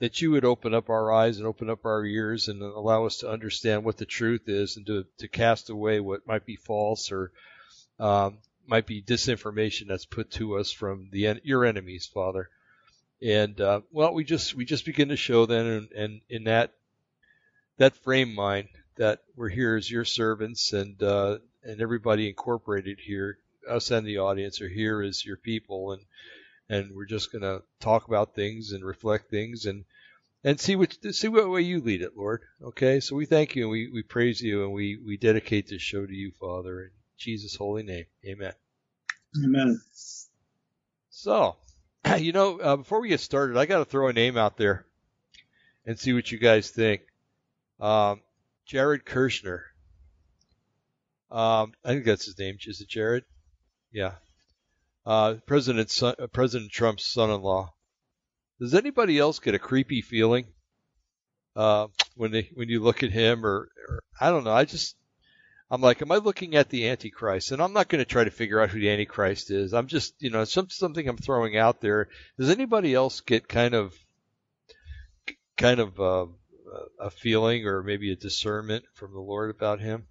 that 0.00 0.20
you 0.20 0.30
would 0.30 0.44
open 0.44 0.74
up 0.74 0.90
our 0.90 1.12
eyes 1.12 1.38
and 1.38 1.46
open 1.46 1.68
up 1.68 1.84
our 1.84 2.04
ears 2.04 2.48
and 2.48 2.62
allow 2.62 3.06
us 3.06 3.18
to 3.18 3.30
understand 3.30 3.84
what 3.84 3.96
the 3.96 4.06
truth 4.06 4.48
is 4.48 4.76
and 4.76 4.86
to 4.86 5.04
to 5.18 5.28
cast 5.28 5.70
away 5.70 6.00
what 6.00 6.26
might 6.26 6.46
be 6.46 6.56
false 6.56 7.10
or 7.10 7.32
um, 8.00 8.38
might 8.68 8.86
be 8.86 9.02
disinformation 9.02 9.88
that's 9.88 10.04
put 10.04 10.30
to 10.32 10.58
us 10.58 10.70
from 10.70 11.08
the 11.10 11.40
your 11.42 11.64
enemies, 11.64 12.06
Father. 12.12 12.50
And 13.22 13.60
uh, 13.60 13.80
well, 13.90 14.14
we 14.14 14.24
just 14.24 14.54
we 14.54 14.64
just 14.64 14.84
begin 14.84 15.08
to 15.08 15.16
show 15.16 15.46
then, 15.46 15.66
and, 15.66 15.92
and 15.92 16.20
in 16.28 16.44
that 16.44 16.72
that 17.78 17.96
frame 17.96 18.34
mind 18.34 18.68
that 18.96 19.20
we're 19.34 19.48
here 19.48 19.76
as 19.76 19.90
your 19.90 20.04
servants, 20.04 20.72
and 20.72 21.02
uh, 21.02 21.38
and 21.62 21.80
everybody 21.80 22.28
incorporated 22.28 22.98
here, 23.00 23.38
us 23.68 23.90
and 23.90 24.06
the 24.06 24.18
audience 24.18 24.60
are 24.60 24.68
here 24.68 25.02
as 25.02 25.24
your 25.24 25.36
people, 25.36 25.92
and 25.92 26.02
and 26.68 26.94
we're 26.94 27.06
just 27.06 27.32
going 27.32 27.42
to 27.42 27.62
talk 27.80 28.06
about 28.06 28.34
things 28.34 28.72
and 28.72 28.84
reflect 28.84 29.30
things 29.30 29.64
and 29.64 29.84
and 30.44 30.60
see 30.60 30.76
what 30.76 30.96
see 31.12 31.28
what 31.28 31.50
way 31.50 31.62
you 31.62 31.80
lead 31.80 32.02
it, 32.02 32.16
Lord. 32.16 32.42
Okay, 32.62 33.00
so 33.00 33.16
we 33.16 33.26
thank 33.26 33.56
you 33.56 33.64
and 33.64 33.70
we, 33.70 33.90
we 33.90 34.02
praise 34.02 34.40
you 34.40 34.64
and 34.64 34.72
we, 34.72 34.96
we 35.04 35.16
dedicate 35.16 35.68
this 35.68 35.82
show 35.82 36.06
to 36.06 36.14
you, 36.14 36.32
Father, 36.38 36.82
in 36.82 36.90
Jesus' 37.18 37.56
holy 37.56 37.82
name. 37.82 38.06
Amen. 38.26 38.52
Amen. 39.44 39.80
So, 41.10 41.56
you 42.18 42.32
know, 42.32 42.58
uh, 42.58 42.76
before 42.76 43.00
we 43.00 43.08
get 43.08 43.20
started, 43.20 43.56
I 43.56 43.66
got 43.66 43.78
to 43.78 43.84
throw 43.84 44.08
a 44.08 44.12
name 44.12 44.36
out 44.36 44.56
there 44.56 44.86
and 45.84 45.98
see 45.98 46.12
what 46.12 46.30
you 46.30 46.38
guys 46.38 46.70
think. 46.70 47.02
Um, 47.80 48.20
Jared 48.66 49.04
Kushner. 49.04 49.62
Um, 51.30 51.72
I 51.84 51.88
think 51.88 52.04
that's 52.04 52.26
his 52.26 52.38
name. 52.38 52.56
Is 52.66 52.80
it 52.80 52.88
Jared? 52.88 53.24
Yeah. 53.92 54.12
Uh, 55.04 55.34
President 55.46 55.90
son, 55.90 56.14
uh, 56.18 56.26
President 56.26 56.70
Trump's 56.70 57.04
son-in-law. 57.04 57.72
Does 58.60 58.74
anybody 58.74 59.18
else 59.18 59.38
get 59.38 59.54
a 59.54 59.58
creepy 59.58 60.02
feeling 60.02 60.46
uh, 61.56 61.86
when 62.14 62.30
they 62.30 62.50
when 62.54 62.68
you 62.68 62.82
look 62.82 63.02
at 63.02 63.10
him 63.10 63.46
or, 63.46 63.70
or 63.88 64.02
I 64.20 64.30
don't 64.30 64.44
know? 64.44 64.52
I 64.52 64.64
just 64.64 64.96
I'm 65.70 65.82
like, 65.82 66.00
am 66.00 66.10
I 66.10 66.16
looking 66.16 66.56
at 66.56 66.70
the 66.70 66.88
Antichrist? 66.88 67.52
And 67.52 67.60
I'm 67.60 67.74
not 67.74 67.88
going 67.88 67.98
to 67.98 68.06
try 68.10 68.24
to 68.24 68.30
figure 68.30 68.60
out 68.60 68.70
who 68.70 68.80
the 68.80 68.90
Antichrist 68.90 69.50
is. 69.50 69.74
I'm 69.74 69.86
just, 69.86 70.14
you 70.18 70.30
know, 70.30 70.44
some, 70.44 70.70
something 70.70 71.06
I'm 71.06 71.18
throwing 71.18 71.58
out 71.58 71.80
there. 71.80 72.08
Does 72.38 72.48
anybody 72.48 72.94
else 72.94 73.20
get 73.20 73.48
kind 73.48 73.74
of, 73.74 73.94
kind 75.58 75.80
of 75.80 76.00
uh, 76.00 76.26
a 76.98 77.10
feeling 77.10 77.66
or 77.66 77.82
maybe 77.82 78.12
a 78.12 78.16
discernment 78.16 78.84
from 78.94 79.12
the 79.12 79.20
Lord 79.20 79.50
about 79.50 79.80
him? 79.80 80.06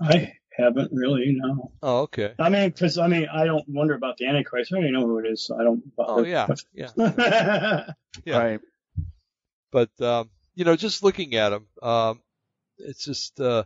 I 0.00 0.32
haven't 0.56 0.90
really, 0.92 1.34
no. 1.36 1.72
Oh, 1.82 1.98
okay. 2.02 2.34
I 2.38 2.48
mean, 2.48 2.70
because 2.70 2.98
I 2.98 3.08
mean, 3.08 3.26
I 3.32 3.44
don't 3.44 3.68
wonder 3.68 3.94
about 3.94 4.16
the 4.18 4.26
Antichrist. 4.26 4.72
I 4.72 4.76
already 4.76 4.92
know 4.92 5.06
who 5.06 5.18
it 5.18 5.26
is, 5.26 5.46
so 5.46 5.58
I 5.58 5.64
don't 5.64 5.96
bother. 5.96 6.22
Oh, 6.22 6.24
yeah, 6.24 6.46
yeah, 6.72 6.90
yeah. 8.24 8.38
Right. 8.38 8.60
But 9.70 9.90
um, 10.00 10.30
you 10.56 10.64
know, 10.64 10.74
just 10.74 11.04
looking 11.04 11.36
at 11.36 11.52
him, 11.52 11.66
um, 11.82 12.20
it's 12.78 13.04
just 13.04 13.40
uh, 13.40 13.64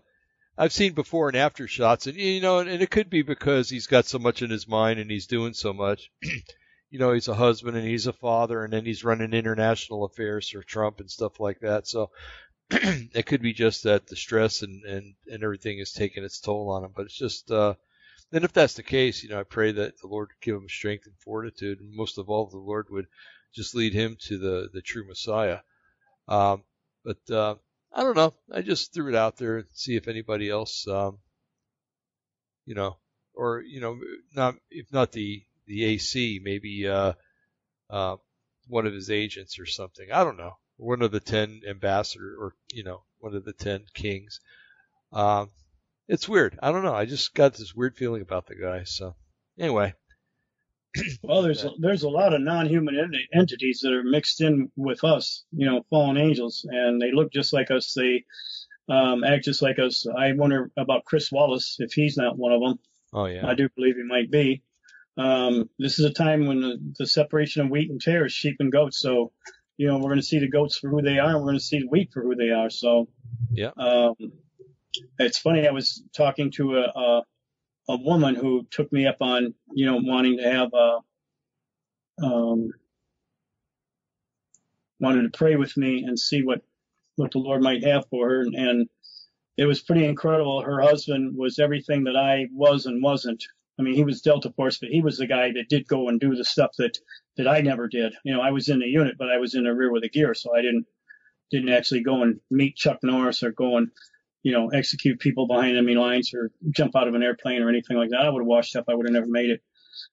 I've 0.58 0.72
seen 0.72 0.92
before 0.92 1.28
and 1.28 1.36
after 1.36 1.66
shots, 1.66 2.06
and 2.06 2.16
you 2.16 2.40
know, 2.40 2.58
and, 2.58 2.68
and 2.68 2.82
it 2.82 2.90
could 2.90 3.08
be 3.08 3.22
because 3.22 3.70
he's 3.70 3.86
got 3.86 4.04
so 4.04 4.18
much 4.18 4.42
in 4.42 4.50
his 4.50 4.68
mind 4.68 5.00
and 5.00 5.10
he's 5.10 5.26
doing 5.26 5.54
so 5.54 5.72
much. 5.72 6.10
you 6.90 6.98
know, 6.98 7.12
he's 7.12 7.28
a 7.28 7.34
husband 7.34 7.76
and 7.76 7.86
he's 7.86 8.08
a 8.08 8.12
father, 8.12 8.62
and 8.62 8.72
then 8.72 8.84
he's 8.84 9.04
running 9.04 9.32
international 9.32 10.04
affairs 10.04 10.50
for 10.50 10.62
Trump 10.62 11.00
and 11.00 11.10
stuff 11.10 11.40
like 11.40 11.60
that. 11.60 11.86
So 11.86 12.10
it 12.70 13.24
could 13.24 13.40
be 13.40 13.52
just 13.52 13.84
that 13.84 14.08
the 14.08 14.16
stress 14.16 14.62
and, 14.62 14.84
and, 14.84 15.14
and 15.26 15.42
everything 15.42 15.78
is 15.78 15.92
taking 15.92 16.24
its 16.24 16.40
toll 16.40 16.70
on 16.70 16.84
him. 16.84 16.92
But 16.94 17.06
it's 17.06 17.16
just, 17.16 17.50
uh, 17.50 17.74
and 18.32 18.44
if 18.44 18.52
that's 18.52 18.74
the 18.74 18.82
case, 18.82 19.22
you 19.22 19.28
know, 19.28 19.40
I 19.40 19.44
pray 19.44 19.72
that 19.72 20.00
the 20.00 20.08
Lord 20.08 20.28
would 20.28 20.44
give 20.44 20.56
him 20.56 20.68
strength 20.68 21.06
and 21.06 21.16
fortitude, 21.18 21.80
and 21.80 21.94
most 21.94 22.18
of 22.18 22.28
all, 22.28 22.46
the 22.46 22.58
Lord 22.58 22.86
would 22.90 23.06
just 23.54 23.74
lead 23.74 23.92
him 23.92 24.16
to 24.26 24.38
the 24.38 24.68
the 24.72 24.82
true 24.82 25.06
Messiah. 25.06 25.58
Um, 26.28 26.62
but 27.04 27.34
uh, 27.34 27.56
I 27.92 28.02
don't 28.02 28.16
know. 28.16 28.34
I 28.52 28.62
just 28.62 28.92
threw 28.92 29.08
it 29.08 29.14
out 29.14 29.36
there 29.36 29.58
and 29.58 29.66
see 29.72 29.96
if 29.96 30.08
anybody 30.08 30.48
else, 30.48 30.86
um, 30.86 31.18
you 32.66 32.74
know, 32.74 32.98
or 33.34 33.60
you 33.60 33.80
know, 33.80 33.98
not 34.34 34.56
if 34.70 34.92
not 34.92 35.12
the 35.12 35.44
the 35.66 35.84
AC, 35.84 36.40
maybe 36.42 36.88
uh, 36.88 37.14
uh, 37.88 38.16
one 38.68 38.86
of 38.86 38.92
his 38.92 39.10
agents 39.10 39.58
or 39.58 39.66
something. 39.66 40.10
I 40.12 40.24
don't 40.24 40.36
know. 40.36 40.56
One 40.76 41.02
of 41.02 41.12
the 41.12 41.20
ten 41.20 41.62
ambassador, 41.68 42.36
or 42.38 42.54
you 42.72 42.84
know, 42.84 43.02
one 43.18 43.34
of 43.34 43.44
the 43.44 43.52
ten 43.52 43.84
kings. 43.94 44.40
Um, 45.12 45.50
it's 46.08 46.28
weird. 46.28 46.58
I 46.62 46.72
don't 46.72 46.84
know. 46.84 46.94
I 46.94 47.04
just 47.04 47.34
got 47.34 47.54
this 47.54 47.74
weird 47.74 47.96
feeling 47.96 48.22
about 48.22 48.46
the 48.46 48.54
guy. 48.54 48.84
So 48.84 49.14
anyway. 49.58 49.94
well, 51.22 51.42
there's 51.42 51.64
a, 51.64 51.70
there's 51.78 52.02
a 52.02 52.08
lot 52.08 52.34
of 52.34 52.40
non-human 52.40 52.98
ent- 52.98 53.16
entities 53.34 53.80
that 53.82 53.92
are 53.92 54.02
mixed 54.02 54.40
in 54.40 54.70
with 54.76 55.04
us, 55.04 55.44
you 55.52 55.66
know, 55.66 55.84
fallen 55.90 56.16
angels, 56.16 56.66
and 56.68 57.00
they 57.00 57.12
look 57.12 57.32
just 57.32 57.52
like 57.52 57.70
us. 57.70 57.94
They 57.94 58.24
um, 58.88 59.22
act 59.24 59.44
just 59.44 59.62
like 59.62 59.78
us. 59.78 60.06
I 60.06 60.32
wonder 60.32 60.70
about 60.76 61.04
Chris 61.04 61.30
Wallace 61.30 61.76
if 61.78 61.92
he's 61.92 62.16
not 62.16 62.36
one 62.36 62.52
of 62.52 62.60
them. 62.60 62.78
Oh 63.12 63.26
yeah. 63.26 63.46
I 63.46 63.54
do 63.54 63.68
believe 63.74 63.96
he 63.96 64.02
might 64.02 64.30
be. 64.30 64.62
Um, 65.16 65.68
this 65.78 65.98
is 65.98 66.04
a 66.06 66.12
time 66.12 66.46
when 66.46 66.60
the, 66.60 66.78
the 66.98 67.06
separation 67.06 67.62
of 67.62 67.70
wheat 67.70 67.90
and 67.90 68.00
tares, 68.00 68.32
sheep 68.32 68.56
and 68.58 68.72
goats. 68.72 69.00
So, 69.00 69.32
you 69.76 69.86
know, 69.86 69.96
we're 69.96 70.10
going 70.10 70.16
to 70.20 70.26
see 70.26 70.38
the 70.38 70.48
goats 70.48 70.78
for 70.78 70.88
who 70.88 71.02
they 71.02 71.18
are, 71.18 71.30
and 71.30 71.36
we're 71.36 71.50
going 71.50 71.58
to 71.58 71.64
see 71.64 71.80
the 71.80 71.88
wheat 71.88 72.10
for 72.12 72.22
who 72.22 72.34
they 72.36 72.50
are. 72.50 72.70
So, 72.70 73.08
Yeah. 73.52 73.70
Um, 73.76 74.14
it's 75.18 75.38
funny. 75.38 75.66
I 75.66 75.72
was 75.72 76.02
talking 76.16 76.50
to 76.52 76.78
a, 76.78 76.82
a 76.82 77.22
a 77.90 77.96
woman 77.96 78.34
who 78.34 78.66
took 78.70 78.92
me 78.92 79.06
up 79.06 79.18
on, 79.20 79.54
you 79.72 79.86
know, 79.86 79.98
wanting 80.02 80.38
to 80.38 80.44
have 80.44 80.70
a, 80.74 80.98
um, 82.24 82.70
wanted 85.00 85.22
to 85.22 85.36
pray 85.38 85.56
with 85.56 85.76
me 85.76 86.04
and 86.04 86.18
see 86.18 86.42
what 86.42 86.60
what 87.16 87.32
the 87.32 87.38
Lord 87.38 87.62
might 87.62 87.84
have 87.84 88.06
for 88.08 88.30
her, 88.30 88.40
and, 88.42 88.54
and 88.54 88.88
it 89.58 89.66
was 89.66 89.82
pretty 89.82 90.06
incredible. 90.06 90.62
Her 90.62 90.80
husband 90.80 91.36
was 91.36 91.58
everything 91.58 92.04
that 92.04 92.16
I 92.16 92.46
was 92.52 92.86
and 92.86 93.02
wasn't. 93.02 93.44
I 93.78 93.82
mean, 93.82 93.94
he 93.94 94.04
was 94.04 94.22
Delta 94.22 94.50
Force, 94.52 94.78
but 94.78 94.90
he 94.90 95.02
was 95.02 95.18
the 95.18 95.26
guy 95.26 95.52
that 95.52 95.68
did 95.68 95.86
go 95.86 96.08
and 96.08 96.20
do 96.20 96.34
the 96.34 96.44
stuff 96.44 96.70
that 96.78 96.98
that 97.36 97.48
I 97.48 97.60
never 97.60 97.88
did. 97.88 98.14
You 98.24 98.34
know, 98.34 98.40
I 98.40 98.52
was 98.52 98.68
in 98.68 98.78
the 98.80 98.86
unit, 98.86 99.16
but 99.18 99.30
I 99.30 99.38
was 99.38 99.54
in 99.54 99.64
the 99.64 99.74
rear 99.74 99.92
with 99.92 100.02
the 100.02 100.08
gear, 100.08 100.34
so 100.34 100.54
I 100.54 100.62
didn't 100.62 100.86
didn't 101.50 101.70
actually 101.70 102.02
go 102.02 102.22
and 102.22 102.40
meet 102.50 102.76
Chuck 102.76 102.98
Norris 103.02 103.42
or 103.42 103.50
go 103.50 103.76
and 103.76 103.90
you 104.42 104.52
know 104.52 104.68
execute 104.68 105.20
people 105.20 105.46
behind 105.46 105.76
enemy 105.76 105.94
lines 105.94 106.32
or 106.34 106.50
jump 106.70 106.96
out 106.96 107.08
of 107.08 107.14
an 107.14 107.22
airplane 107.22 107.62
or 107.62 107.68
anything 107.68 107.96
like 107.96 108.10
that. 108.10 108.22
I 108.22 108.28
would 108.28 108.40
have 108.40 108.46
washed 108.46 108.76
up. 108.76 108.86
I 108.88 108.94
would 108.94 109.06
have 109.06 109.12
never 109.12 109.26
made 109.26 109.50
it. 109.50 109.62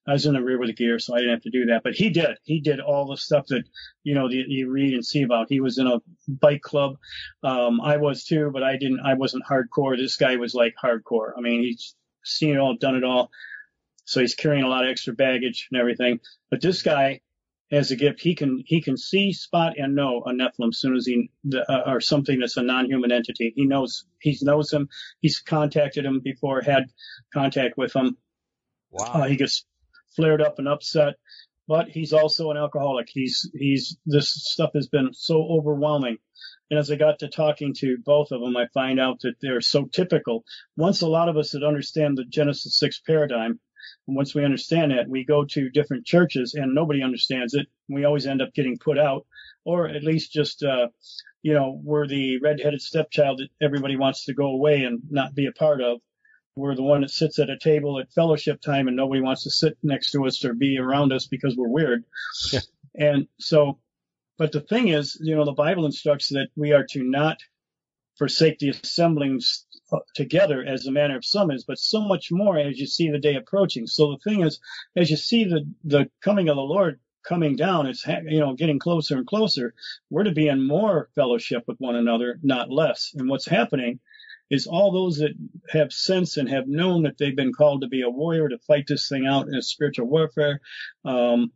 I 0.07 0.13
was 0.13 0.25
in 0.25 0.33
the 0.33 0.41
rear 0.41 0.59
with 0.59 0.69
the 0.69 0.73
gear, 0.73 0.99
so 0.99 1.15
I 1.15 1.19
didn't 1.19 1.33
have 1.33 1.43
to 1.43 1.49
do 1.49 1.65
that. 1.67 1.83
But 1.83 1.93
he 1.93 2.09
did. 2.09 2.37
He 2.43 2.59
did 2.59 2.79
all 2.79 3.07
the 3.07 3.17
stuff 3.17 3.45
that 3.47 3.63
you 4.03 4.15
know 4.15 4.27
that 4.27 4.45
you 4.47 4.69
read 4.69 4.93
and 4.93 5.05
see 5.05 5.23
about. 5.23 5.47
He 5.49 5.59
was 5.59 5.77
in 5.77 5.87
a 5.87 5.99
bike 6.27 6.61
club. 6.61 6.97
Um, 7.43 7.79
I 7.81 7.97
was 7.97 8.23
too, 8.23 8.49
but 8.51 8.63
I 8.63 8.77
didn't. 8.77 9.01
I 9.01 9.13
wasn't 9.13 9.43
hardcore. 9.49 9.97
This 9.97 10.17
guy 10.17 10.35
was 10.37 10.53
like 10.53 10.75
hardcore. 10.83 11.31
I 11.37 11.41
mean, 11.41 11.61
he's 11.61 11.95
seen 12.23 12.55
it 12.55 12.59
all, 12.59 12.75
done 12.75 12.95
it 12.95 13.03
all. 13.03 13.29
So 14.05 14.21
he's 14.21 14.35
carrying 14.35 14.63
a 14.63 14.69
lot 14.69 14.85
of 14.85 14.91
extra 14.91 15.13
baggage 15.13 15.67
and 15.71 15.79
everything. 15.79 16.19
But 16.49 16.61
this 16.61 16.81
guy 16.81 17.21
has 17.71 17.91
a 17.91 17.95
gift. 17.95 18.21
He 18.21 18.35
can 18.35 18.63
he 18.65 18.81
can 18.81 18.97
see, 18.97 19.33
spot, 19.33 19.77
and 19.77 19.95
know 19.95 20.23
a 20.25 20.31
Nephilim 20.31 20.69
as 20.69 20.79
soon 20.79 20.95
as 20.95 21.05
he 21.05 21.29
uh, 21.53 21.81
or 21.85 22.01
something 22.01 22.39
that's 22.39 22.57
a 22.57 22.63
non-human 22.63 23.11
entity. 23.11 23.53
He 23.55 23.65
knows 23.65 24.05
he 24.21 24.37
knows 24.41 24.69
them. 24.69 24.89
He's 25.19 25.39
contacted 25.39 26.05
him 26.05 26.21
before, 26.21 26.61
had 26.61 26.85
contact 27.33 27.77
with 27.77 27.93
them. 27.93 28.17
Wow. 28.91 29.05
Uh, 29.05 29.27
he 29.27 29.35
gets 29.35 29.65
flared 30.15 30.41
up 30.41 30.59
and 30.59 30.67
upset, 30.67 31.15
but 31.67 31.89
he's 31.89 32.13
also 32.13 32.51
an 32.51 32.57
alcoholic. 32.57 33.09
He's 33.09 33.49
he's 33.53 33.97
this 34.05 34.29
stuff 34.29 34.71
has 34.73 34.87
been 34.87 35.13
so 35.13 35.43
overwhelming. 35.43 36.17
And 36.69 36.79
as 36.79 36.91
I 36.91 36.95
got 36.95 37.19
to 37.19 37.29
talking 37.29 37.73
to 37.75 37.97
both 38.03 38.31
of 38.31 38.41
them, 38.41 38.57
I 38.57 38.67
find 38.73 38.99
out 38.99 39.21
that 39.21 39.35
they're 39.41 39.61
so 39.61 39.85
typical. 39.85 40.43
Once 40.75 41.01
a 41.01 41.07
lot 41.07 41.29
of 41.29 41.37
us 41.37 41.51
that 41.51 41.63
understand 41.63 42.17
the 42.17 42.25
Genesis 42.25 42.77
6 42.77 42.99
paradigm, 43.07 43.61
once 44.07 44.33
we 44.33 44.45
understand 44.45 44.91
that, 44.91 45.09
we 45.09 45.25
go 45.25 45.43
to 45.43 45.69
different 45.69 46.05
churches 46.05 46.53
and 46.53 46.73
nobody 46.73 47.03
understands 47.03 47.53
it. 47.53 47.67
We 47.89 48.05
always 48.05 48.25
end 48.25 48.41
up 48.41 48.53
getting 48.53 48.77
put 48.77 48.97
out, 48.97 49.25
or 49.65 49.87
at 49.87 50.03
least 50.03 50.31
just, 50.31 50.63
uh, 50.63 50.87
you 51.41 51.53
know, 51.53 51.79
we're 51.83 52.07
the 52.07 52.39
redheaded 52.39 52.81
stepchild 52.81 53.39
that 53.39 53.65
everybody 53.65 53.97
wants 53.97 54.25
to 54.25 54.33
go 54.33 54.47
away 54.47 54.83
and 54.83 55.01
not 55.09 55.35
be 55.35 55.47
a 55.47 55.51
part 55.51 55.81
of. 55.81 55.99
We're 56.55 56.75
the 56.75 56.83
one 56.83 57.01
that 57.01 57.11
sits 57.11 57.37
at 57.37 57.49
a 57.49 57.59
table 57.59 57.99
at 57.99 58.11
fellowship 58.11 58.61
time 58.61 58.87
and 58.87 58.97
nobody 58.97 59.21
wants 59.21 59.43
to 59.43 59.51
sit 59.51 59.77
next 59.83 60.11
to 60.11 60.25
us 60.25 60.43
or 60.43 60.53
be 60.53 60.79
around 60.79 61.13
us 61.13 61.27
because 61.27 61.55
we're 61.55 61.67
weird. 61.67 62.03
Yeah. 62.51 62.61
And 62.95 63.27
so, 63.39 63.77
but 64.39 64.51
the 64.51 64.61
thing 64.61 64.87
is, 64.87 65.19
you 65.21 65.35
know, 65.35 65.45
the 65.45 65.51
Bible 65.51 65.85
instructs 65.85 66.29
that 66.29 66.47
we 66.55 66.71
are 66.71 66.85
to 66.91 67.03
not 67.03 67.37
forsake 68.17 68.57
the 68.57 68.69
assemblings 68.69 69.66
together 70.13 70.63
as 70.65 70.85
a 70.85 70.91
matter 70.91 71.15
of 71.15 71.23
is, 71.51 71.63
but 71.65 71.79
so 71.79 72.01
much 72.01 72.31
more 72.31 72.57
as 72.57 72.79
you 72.79 72.87
see 72.87 73.09
the 73.09 73.19
day 73.19 73.35
approaching. 73.35 73.87
So 73.87 74.11
the 74.11 74.29
thing 74.29 74.41
is, 74.41 74.59
as 74.95 75.09
you 75.09 75.17
see 75.17 75.45
the, 75.45 75.67
the 75.83 76.09
coming 76.21 76.49
of 76.49 76.55
the 76.55 76.61
Lord 76.61 76.99
coming 77.27 77.55
down, 77.55 77.87
it's, 77.87 78.05
you 78.07 78.39
know, 78.39 78.53
getting 78.53 78.79
closer 78.79 79.17
and 79.17 79.27
closer. 79.27 79.73
We're 80.09 80.23
to 80.23 80.31
be 80.31 80.47
in 80.47 80.65
more 80.65 81.09
fellowship 81.15 81.63
with 81.67 81.77
one 81.79 81.95
another, 81.95 82.39
not 82.41 82.71
less. 82.71 83.11
And 83.15 83.29
what's 83.29 83.47
happening 83.47 83.99
is 84.49 84.65
all 84.65 84.91
those 84.91 85.17
that 85.17 85.33
have 85.69 85.91
sense 85.91 86.37
and 86.37 86.49
have 86.49 86.67
known 86.67 87.03
that 87.03 87.17
they've 87.17 87.35
been 87.35 87.51
called 87.51 87.81
to 87.81 87.87
be 87.87 88.01
a 88.01 88.09
warrior 88.09 88.47
to 88.47 88.57
fight 88.59 88.85
this 88.87 89.09
thing 89.09 89.25
out 89.25 89.47
in 89.47 89.55
a 89.55 89.61
spiritual 89.61 90.07
warfare, 90.07 90.61
um, 91.03 91.51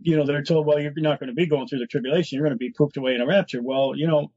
you 0.00 0.16
know, 0.16 0.26
they're 0.26 0.42
told, 0.42 0.66
well, 0.66 0.80
you're 0.80 0.92
not 0.96 1.20
going 1.20 1.28
to 1.28 1.34
be 1.34 1.46
going 1.46 1.68
through 1.68 1.78
the 1.78 1.86
tribulation. 1.86 2.36
You're 2.36 2.46
going 2.46 2.58
to 2.58 2.64
be 2.64 2.72
pooped 2.72 2.96
away 2.96 3.14
in 3.14 3.20
a 3.20 3.26
rapture. 3.26 3.62
Well, 3.62 3.92
you 3.96 4.06
know, 4.06 4.32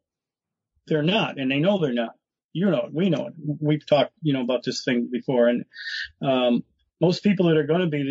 they're 0.88 1.04
not, 1.04 1.40
and 1.40 1.52
they 1.52 1.60
know 1.60 1.80
they're 1.80 1.94
not. 1.94 2.16
You 2.56 2.72
know, 2.72 2.86
it, 2.86 2.94
we 2.94 3.10
know 3.10 3.28
it. 3.28 3.34
We've 3.60 3.86
talked, 3.86 4.14
you 4.22 4.32
know, 4.32 4.42
about 4.42 4.64
this 4.64 4.86
thing 4.86 5.10
before, 5.12 5.50
and 5.50 5.66
um, 6.22 6.64
most 7.02 7.22
people 7.22 7.48
that 7.48 7.58
are 7.58 7.68
going 7.68 7.82
to 7.82 7.88
be 7.88 8.04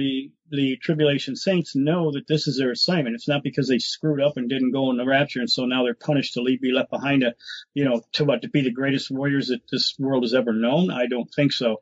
the 0.50 0.56
the 0.56 0.76
tribulation 0.76 1.34
saints 1.34 1.74
know 1.74 2.12
that 2.12 2.28
this 2.28 2.46
is 2.46 2.58
their 2.58 2.70
assignment. 2.70 3.14
It's 3.16 3.26
not 3.26 3.42
because 3.42 3.68
they 3.68 3.78
screwed 3.78 4.20
up 4.20 4.36
and 4.36 4.46
didn't 4.48 4.72
go 4.72 4.90
in 4.90 4.98
the 4.98 5.06
rapture, 5.06 5.40
and 5.40 5.50
so 5.50 5.64
now 5.64 5.82
they're 5.82 5.94
punished 5.94 6.34
to 6.34 6.42
leave, 6.42 6.60
be 6.60 6.72
left 6.72 6.90
behind 6.90 7.22
to, 7.22 7.34
you 7.72 7.86
know, 7.86 8.02
to 8.12 8.26
what 8.26 8.42
to 8.42 8.48
be 8.50 8.60
the 8.60 8.70
greatest 8.70 9.10
warriors 9.10 9.48
that 9.48 9.62
this 9.72 9.94
world 9.98 10.24
has 10.24 10.34
ever 10.34 10.52
known. 10.52 10.90
I 10.90 11.06
don't 11.06 11.32
think 11.34 11.52
so. 11.52 11.78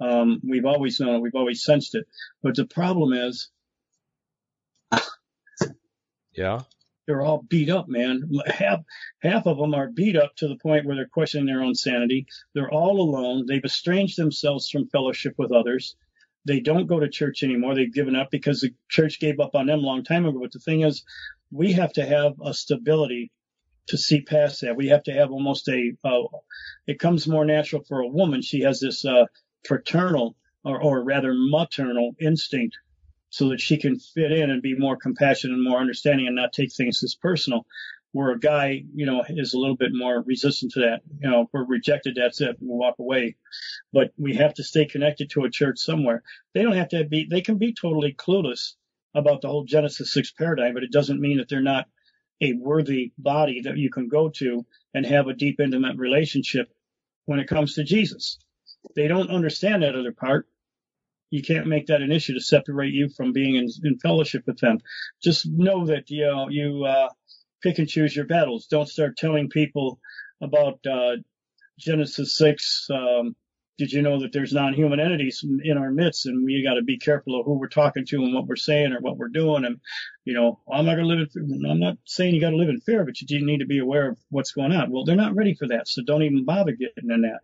Um, 0.00 0.40
we've 0.42 0.66
always 0.66 0.98
known 0.98 1.14
it. 1.14 1.22
We've 1.22 1.36
always 1.36 1.62
sensed 1.62 1.94
it. 1.94 2.06
But 2.42 2.56
the 2.56 2.66
problem 2.66 3.12
is, 3.12 3.48
Yeah. 6.32 6.62
They're 7.10 7.22
all 7.22 7.42
beat 7.48 7.68
up, 7.68 7.88
man. 7.88 8.30
Half 8.46 8.84
half 9.20 9.44
of 9.46 9.58
them 9.58 9.74
are 9.74 9.88
beat 9.88 10.16
up 10.16 10.36
to 10.36 10.46
the 10.46 10.54
point 10.54 10.86
where 10.86 10.94
they're 10.94 11.08
questioning 11.08 11.46
their 11.46 11.60
own 11.60 11.74
sanity. 11.74 12.26
They're 12.54 12.70
all 12.70 13.00
alone. 13.00 13.46
They've 13.48 13.64
estranged 13.64 14.16
themselves 14.16 14.70
from 14.70 14.86
fellowship 14.86 15.34
with 15.36 15.50
others. 15.50 15.96
They 16.44 16.60
don't 16.60 16.86
go 16.86 17.00
to 17.00 17.08
church 17.08 17.42
anymore. 17.42 17.74
They've 17.74 17.92
given 17.92 18.14
up 18.14 18.30
because 18.30 18.60
the 18.60 18.72
church 18.88 19.18
gave 19.18 19.40
up 19.40 19.56
on 19.56 19.66
them 19.66 19.80
a 19.80 19.82
long 19.82 20.04
time 20.04 20.24
ago. 20.24 20.38
But 20.40 20.52
the 20.52 20.60
thing 20.60 20.82
is, 20.82 21.02
we 21.50 21.72
have 21.72 21.92
to 21.94 22.06
have 22.06 22.34
a 22.44 22.54
stability 22.54 23.32
to 23.88 23.98
see 23.98 24.20
past 24.20 24.60
that. 24.60 24.76
We 24.76 24.86
have 24.90 25.02
to 25.04 25.12
have 25.12 25.32
almost 25.32 25.66
a. 25.68 25.92
Uh, 26.04 26.22
it 26.86 27.00
comes 27.00 27.26
more 27.26 27.44
natural 27.44 27.82
for 27.88 28.02
a 28.02 28.08
woman. 28.08 28.40
She 28.40 28.60
has 28.60 28.78
this 28.78 29.04
uh, 29.04 29.24
paternal 29.66 30.36
or, 30.64 30.80
or 30.80 31.02
rather 31.02 31.34
maternal 31.34 32.12
instinct 32.20 32.76
so 33.30 33.48
that 33.48 33.60
she 33.60 33.78
can 33.78 33.98
fit 33.98 34.32
in 34.32 34.50
and 34.50 34.60
be 34.60 34.76
more 34.76 34.96
compassionate 34.96 35.54
and 35.54 35.64
more 35.64 35.78
understanding 35.78 36.26
and 36.26 36.36
not 36.36 36.52
take 36.52 36.72
things 36.72 37.02
as 37.02 37.14
personal. 37.14 37.66
Where 38.12 38.32
a 38.32 38.38
guy, 38.40 38.82
you 38.92 39.06
know, 39.06 39.22
is 39.28 39.54
a 39.54 39.58
little 39.58 39.76
bit 39.76 39.92
more 39.94 40.20
resistant 40.20 40.72
to 40.72 40.80
that. 40.80 41.02
You 41.20 41.30
know, 41.30 41.42
if 41.42 41.48
we're 41.52 41.64
rejected, 41.64 42.16
that's 42.16 42.40
it. 42.40 42.56
We'll 42.60 42.76
walk 42.76 42.98
away. 42.98 43.36
But 43.92 44.12
we 44.18 44.34
have 44.34 44.54
to 44.54 44.64
stay 44.64 44.86
connected 44.86 45.30
to 45.30 45.44
a 45.44 45.50
church 45.50 45.78
somewhere. 45.78 46.24
They 46.52 46.62
don't 46.62 46.76
have 46.76 46.88
to 46.88 47.04
be, 47.04 47.28
they 47.30 47.40
can 47.40 47.58
be 47.58 47.72
totally 47.72 48.12
clueless 48.12 48.72
about 49.14 49.42
the 49.42 49.48
whole 49.48 49.62
Genesis 49.62 50.12
6 50.12 50.32
paradigm, 50.32 50.74
but 50.74 50.82
it 50.82 50.90
doesn't 50.90 51.20
mean 51.20 51.38
that 51.38 51.48
they're 51.48 51.60
not 51.60 51.86
a 52.40 52.54
worthy 52.54 53.12
body 53.16 53.60
that 53.60 53.76
you 53.76 53.90
can 53.90 54.08
go 54.08 54.28
to 54.30 54.66
and 54.92 55.06
have 55.06 55.28
a 55.28 55.34
deep, 55.34 55.60
intimate 55.60 55.96
relationship 55.96 56.68
when 57.26 57.38
it 57.38 57.46
comes 57.48 57.74
to 57.74 57.84
Jesus. 57.84 58.38
They 58.96 59.06
don't 59.06 59.30
understand 59.30 59.84
that 59.84 59.94
other 59.94 60.12
part 60.12 60.48
you 61.30 61.42
can't 61.42 61.66
make 61.66 61.86
that 61.86 62.02
an 62.02 62.12
issue 62.12 62.34
to 62.34 62.40
separate 62.40 62.92
you 62.92 63.08
from 63.08 63.32
being 63.32 63.56
in, 63.56 63.68
in 63.84 63.98
fellowship 63.98 64.42
with 64.46 64.58
them. 64.58 64.78
Just 65.22 65.46
know 65.46 65.86
that 65.86 66.10
you 66.10 66.26
know 66.26 66.48
you 66.48 66.84
uh, 66.84 67.08
pick 67.62 67.78
and 67.78 67.88
choose 67.88 68.14
your 68.14 68.26
battles. 68.26 68.66
Don't 68.66 68.88
start 68.88 69.16
telling 69.16 69.48
people 69.48 69.98
about 70.42 70.80
uh, 70.90 71.16
Genesis 71.78 72.36
six. 72.36 72.86
Um, 72.92 73.36
did 73.78 73.92
you 73.92 74.02
know 74.02 74.20
that 74.20 74.32
there's 74.34 74.52
non-human 74.52 75.00
entities 75.00 75.42
in 75.64 75.78
our 75.78 75.90
midst, 75.90 76.26
and 76.26 76.44
we 76.44 76.62
got 76.62 76.74
to 76.74 76.82
be 76.82 76.98
careful 76.98 77.40
of 77.40 77.46
who 77.46 77.58
we're 77.58 77.68
talking 77.68 78.04
to 78.04 78.16
and 78.16 78.34
what 78.34 78.46
we're 78.46 78.56
saying 78.56 78.92
or 78.92 79.00
what 79.00 79.16
we're 79.16 79.28
doing. 79.28 79.64
And 79.64 79.80
you 80.24 80.34
know, 80.34 80.60
I'm 80.70 80.84
not 80.84 80.96
to 80.96 81.02
live 81.06 81.28
in. 81.34 81.64
I'm 81.64 81.80
not 81.80 81.96
saying 82.04 82.34
you 82.34 82.42
got 82.42 82.50
to 82.50 82.56
live 82.56 82.68
in 82.68 82.80
fear, 82.80 83.04
but 83.06 83.20
you 83.20 83.26
do 83.26 83.44
need 83.44 83.60
to 83.60 83.66
be 83.66 83.78
aware 83.78 84.10
of 84.10 84.18
what's 84.28 84.52
going 84.52 84.72
on. 84.72 84.90
Well, 84.90 85.04
they're 85.04 85.16
not 85.16 85.34
ready 85.34 85.54
for 85.54 85.68
that, 85.68 85.88
so 85.88 86.02
don't 86.02 86.24
even 86.24 86.44
bother 86.44 86.72
getting 86.72 87.10
in 87.10 87.22
that 87.22 87.40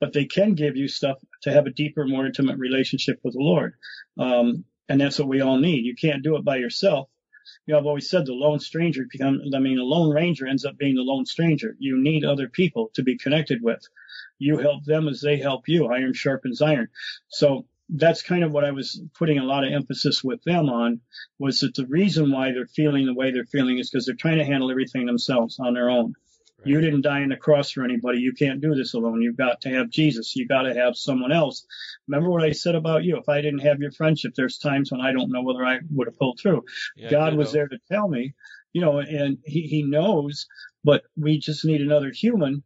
but 0.00 0.12
they 0.12 0.24
can 0.24 0.54
give 0.54 0.76
you 0.76 0.88
stuff 0.88 1.18
to 1.42 1.52
have 1.52 1.66
a 1.66 1.70
deeper, 1.70 2.06
more 2.06 2.26
intimate 2.26 2.58
relationship 2.58 3.18
with 3.22 3.34
the 3.34 3.40
Lord. 3.40 3.74
Um, 4.18 4.64
and 4.88 5.00
that's 5.00 5.18
what 5.18 5.28
we 5.28 5.40
all 5.40 5.58
need. 5.58 5.84
You 5.84 5.94
can't 5.94 6.22
do 6.22 6.36
it 6.36 6.44
by 6.44 6.56
yourself. 6.56 7.08
You 7.66 7.72
know, 7.72 7.80
I've 7.80 7.86
always 7.86 8.10
said 8.10 8.26
the 8.26 8.32
lone 8.32 8.60
stranger 8.60 9.04
become, 9.10 9.40
I 9.54 9.58
mean, 9.58 9.78
a 9.78 9.84
lone 9.84 10.14
ranger 10.14 10.46
ends 10.46 10.64
up 10.64 10.76
being 10.76 10.96
the 10.96 11.02
lone 11.02 11.26
stranger. 11.26 11.76
You 11.78 12.00
need 12.00 12.24
other 12.24 12.48
people 12.48 12.90
to 12.94 13.02
be 13.02 13.18
connected 13.18 13.62
with. 13.62 13.80
You 14.38 14.58
help 14.58 14.84
them 14.84 15.08
as 15.08 15.20
they 15.20 15.38
help 15.38 15.68
you. 15.68 15.86
Iron 15.86 16.12
sharpens 16.12 16.60
iron. 16.60 16.88
So 17.28 17.66
that's 17.88 18.22
kind 18.22 18.42
of 18.42 18.50
what 18.50 18.64
I 18.64 18.72
was 18.72 19.00
putting 19.16 19.38
a 19.38 19.44
lot 19.44 19.64
of 19.64 19.72
emphasis 19.72 20.22
with 20.24 20.42
them 20.42 20.68
on 20.68 21.00
was 21.38 21.60
that 21.60 21.74
the 21.74 21.86
reason 21.86 22.32
why 22.32 22.52
they're 22.52 22.66
feeling 22.66 23.06
the 23.06 23.14
way 23.14 23.30
they're 23.30 23.44
feeling 23.44 23.78
is 23.78 23.90
because 23.90 24.06
they're 24.06 24.16
trying 24.16 24.38
to 24.38 24.44
handle 24.44 24.70
everything 24.70 25.06
themselves 25.06 25.58
on 25.60 25.74
their 25.74 25.88
own. 25.88 26.14
Right. 26.58 26.68
You 26.68 26.80
didn't 26.80 27.02
die 27.02 27.22
on 27.22 27.28
the 27.28 27.36
cross 27.36 27.70
for 27.70 27.84
anybody. 27.84 28.20
You 28.20 28.32
can't 28.32 28.60
do 28.60 28.74
this 28.74 28.94
alone. 28.94 29.22
You've 29.22 29.36
got 29.36 29.60
to 29.62 29.70
have 29.70 29.90
Jesus. 29.90 30.34
You've 30.36 30.48
got 30.48 30.62
to 30.62 30.74
have 30.74 30.96
someone 30.96 31.32
else. 31.32 31.66
Remember 32.08 32.30
what 32.30 32.44
I 32.44 32.52
said 32.52 32.74
about 32.74 33.04
you. 33.04 33.18
If 33.18 33.28
I 33.28 33.40
didn't 33.42 33.60
have 33.60 33.80
your 33.80 33.92
friendship, 33.92 34.32
there's 34.34 34.58
times 34.58 34.90
when 34.90 35.00
I 35.00 35.12
don't 35.12 35.30
know 35.30 35.42
whether 35.42 35.64
I 35.64 35.80
would 35.90 36.06
have 36.06 36.18
pulled 36.18 36.40
through. 36.40 36.64
Yeah, 36.96 37.10
God 37.10 37.36
was 37.36 37.52
there 37.52 37.68
to 37.68 37.78
tell 37.90 38.08
me, 38.08 38.34
you 38.72 38.80
know, 38.80 38.98
and 38.98 39.38
he, 39.44 39.62
he 39.62 39.82
knows, 39.82 40.46
but 40.82 41.02
we 41.16 41.38
just 41.38 41.64
need 41.64 41.82
another 41.82 42.10
human 42.10 42.62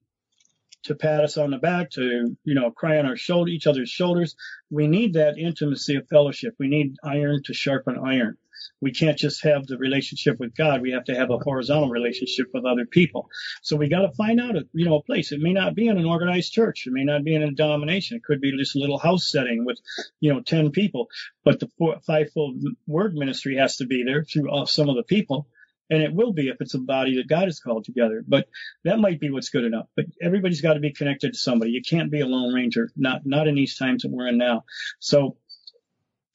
to 0.85 0.95
pat 0.95 1.21
us 1.23 1.37
on 1.37 1.51
the 1.51 1.59
back, 1.59 1.91
to 1.91 2.37
you 2.45 2.55
know, 2.55 2.71
cry 2.71 2.99
on 2.99 3.07
our 3.07 3.17
shoulder, 3.17 3.51
each 3.51 3.67
other's 3.67 3.91
shoulders. 3.91 4.35
We 4.71 4.87
need 4.87 5.15
that 5.15 5.37
intimacy 5.37 5.97
of 5.97 6.09
fellowship. 6.09 6.55
We 6.59 6.69
need 6.69 6.97
iron 7.05 7.43
to 7.45 7.55
sharpen 7.55 7.99
iron. 7.99 8.39
We 8.81 8.93
can't 8.93 9.19
just 9.19 9.45
have 9.45 9.67
the 9.67 9.79
relationship 9.79 10.39
with 10.39 10.57
God. 10.57 10.83
We 10.83 10.93
have 10.93 11.05
to 11.05 11.15
have 11.15 11.31
a 11.31 11.39
horizontal 11.39 11.91
relationship 11.91 12.47
with 12.53 12.65
other 12.65 12.87
people. 12.87 13.29
So 13.63 13.77
we 13.77 13.89
got 13.89 14.03
to 14.03 14.13
find 14.13 14.41
out 14.41 14.57
a 14.57 14.65
you 14.73 14.87
know 14.87 14.97
a 14.97 15.03
place. 15.03 15.33
It 15.33 15.41
may 15.41 15.53
not 15.53 15.75
be 15.75 15.89
in 15.89 15.99
an 15.99 16.07
organized 16.07 16.53
church. 16.53 16.85
It 16.87 16.93
may 16.93 17.05
not 17.05 17.25
be 17.25 17.35
in 17.35 17.43
a 17.43 17.51
denomination. 17.51 18.17
It 18.17 18.25
could 18.25 18.41
be 18.41 18.57
just 18.57 18.77
a 18.77 18.79
little 18.79 18.99
house 18.99 19.31
setting 19.31 19.65
with 19.65 19.79
you 20.21 20.33
know 20.33 20.41
ten 20.41 20.71
people. 20.71 21.09
But 21.45 21.61
the 21.61 21.69
four, 21.79 22.01
fivefold 22.07 22.63
word 22.87 23.15
ministry 23.15 23.57
has 23.57 23.77
to 23.77 23.87
be 23.87 24.05
there 24.05 24.25
through 24.25 24.49
some 24.67 24.89
of 24.89 24.97
the 24.97 25.03
people 25.05 25.47
and 25.91 26.03
it 26.03 26.15
will 26.15 26.33
be 26.33 26.49
if 26.49 26.57
it's 26.61 26.75
a 26.75 26.79
body 26.79 27.17
that 27.17 27.29
God 27.29 27.45
has 27.45 27.61
called 27.61 27.85
together. 27.85 28.25
But 28.27 28.49
that 28.85 28.99
might 28.99 29.21
be 29.21 29.31
what's 29.31 29.51
good 29.51 29.65
enough. 29.65 29.87
But 29.97 30.07
everybody's 30.23 30.61
got 30.61 30.75
to 30.75 30.81
be 30.81 30.93
connected 30.93 31.33
to 31.33 31.39
somebody. 31.39 31.73
You 31.73 31.83
can't 31.83 32.11
be 32.11 32.21
a 32.21 32.27
lone 32.27 32.55
ranger, 32.55 32.91
not 32.97 33.23
not 33.27 33.49
in 33.49 33.57
these 33.57 33.77
times 33.77 34.03
that 34.03 34.11
we're 34.11 34.29
in 34.29 34.39
now. 34.39 34.65
So 35.01 35.37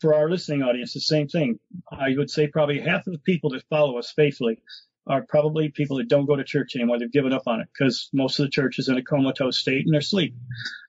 for 0.01 0.13
our 0.13 0.29
listening 0.29 0.63
audience, 0.63 0.93
the 0.93 0.99
same 0.99 1.27
thing. 1.27 1.59
I 1.91 2.15
would 2.17 2.29
say 2.29 2.47
probably 2.47 2.79
half 2.79 3.07
of 3.07 3.13
the 3.13 3.19
people 3.19 3.51
that 3.51 3.63
follow 3.69 3.97
us 3.97 4.11
faithfully 4.15 4.61
are 5.07 5.23
probably 5.27 5.69
people 5.69 5.97
that 5.97 6.07
don't 6.07 6.25
go 6.25 6.35
to 6.35 6.43
church 6.43 6.75
anymore. 6.75 6.99
They've 6.99 7.11
given 7.11 7.33
up 7.33 7.43
on 7.45 7.61
it 7.61 7.67
because 7.71 8.09
most 8.11 8.39
of 8.39 8.45
the 8.45 8.49
church 8.49 8.79
is 8.79 8.89
in 8.89 8.97
a 8.97 9.03
comatose 9.03 9.59
state 9.59 9.85
and 9.85 9.93
they're 9.93 9.99
asleep. 9.99 10.35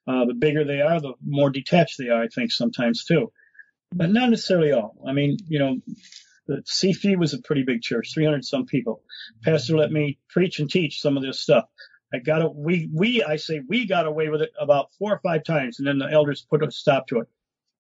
Uh, 0.07 0.25
the 0.25 0.35
bigger 0.35 0.65
they 0.65 0.81
are, 0.81 1.01
the 1.01 1.15
more 1.25 1.51
detached 1.51 1.99
they 1.99 2.09
are, 2.09 2.23
I 2.23 2.29
think, 2.29 2.53
sometimes 2.53 3.05
too. 3.05 3.33
But 3.95 4.11
not 4.11 4.31
necessarily 4.31 4.73
all. 4.73 4.97
I 5.07 5.13
mean, 5.13 5.37
you 5.47 5.59
know, 5.59 5.77
the 6.47 6.63
CFE 6.63 7.19
was 7.19 7.35
a 7.35 7.43
pretty 7.43 7.65
big 7.65 7.83
church, 7.83 8.13
300 8.15 8.45
some 8.45 8.67
people. 8.67 9.03
Pastor 9.43 9.77
let 9.77 9.91
me 9.91 10.19
preach 10.29 10.61
and 10.61 10.71
teach 10.71 11.01
some 11.01 11.17
of 11.17 11.23
this 11.23 11.41
stuff. 11.41 11.65
I 12.15 12.19
got 12.19 12.43
a, 12.43 12.49
we, 12.49 12.89
we, 12.93 13.23
I 13.23 13.37
say 13.37 13.61
we 13.69 13.87
got 13.87 14.07
away 14.07 14.29
with 14.29 14.43
it 14.43 14.53
about 14.59 14.93
four 14.99 15.13
or 15.13 15.19
five 15.19 15.45
times 15.45 15.79
and 15.79 15.87
then 15.87 15.99
the 15.99 16.11
elders 16.11 16.47
put 16.49 16.63
a 16.63 16.71
stop 16.71 17.09
to 17.09 17.21
it. 17.21 17.29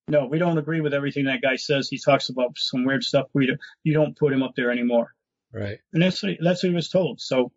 No, 0.09 0.27
we 0.27 0.39
don't 0.39 0.59
agree 0.59 0.81
with 0.81 0.95
everything 0.95 1.25
that 1.25 1.43
guy 1.43 1.57
says. 1.57 1.89
He 1.89 1.99
talks 1.99 2.29
about 2.29 2.57
some 2.59 2.85
weird 2.85 3.03
stuff. 3.03 3.27
We, 3.33 3.47
do, 3.47 3.57
you 3.83 3.93
don't 3.93 4.17
put 4.17 4.33
him 4.33 4.43
up 4.43 4.55
there 4.55 4.71
anymore. 4.71 5.15
Right. 5.53 5.79
And 5.93 6.03
that's, 6.03 6.23
what, 6.23 6.37
that's 6.41 6.63
what 6.63 6.71
he 6.71 6.75
was 6.75 6.89
told. 6.89 7.21
So, 7.21 7.51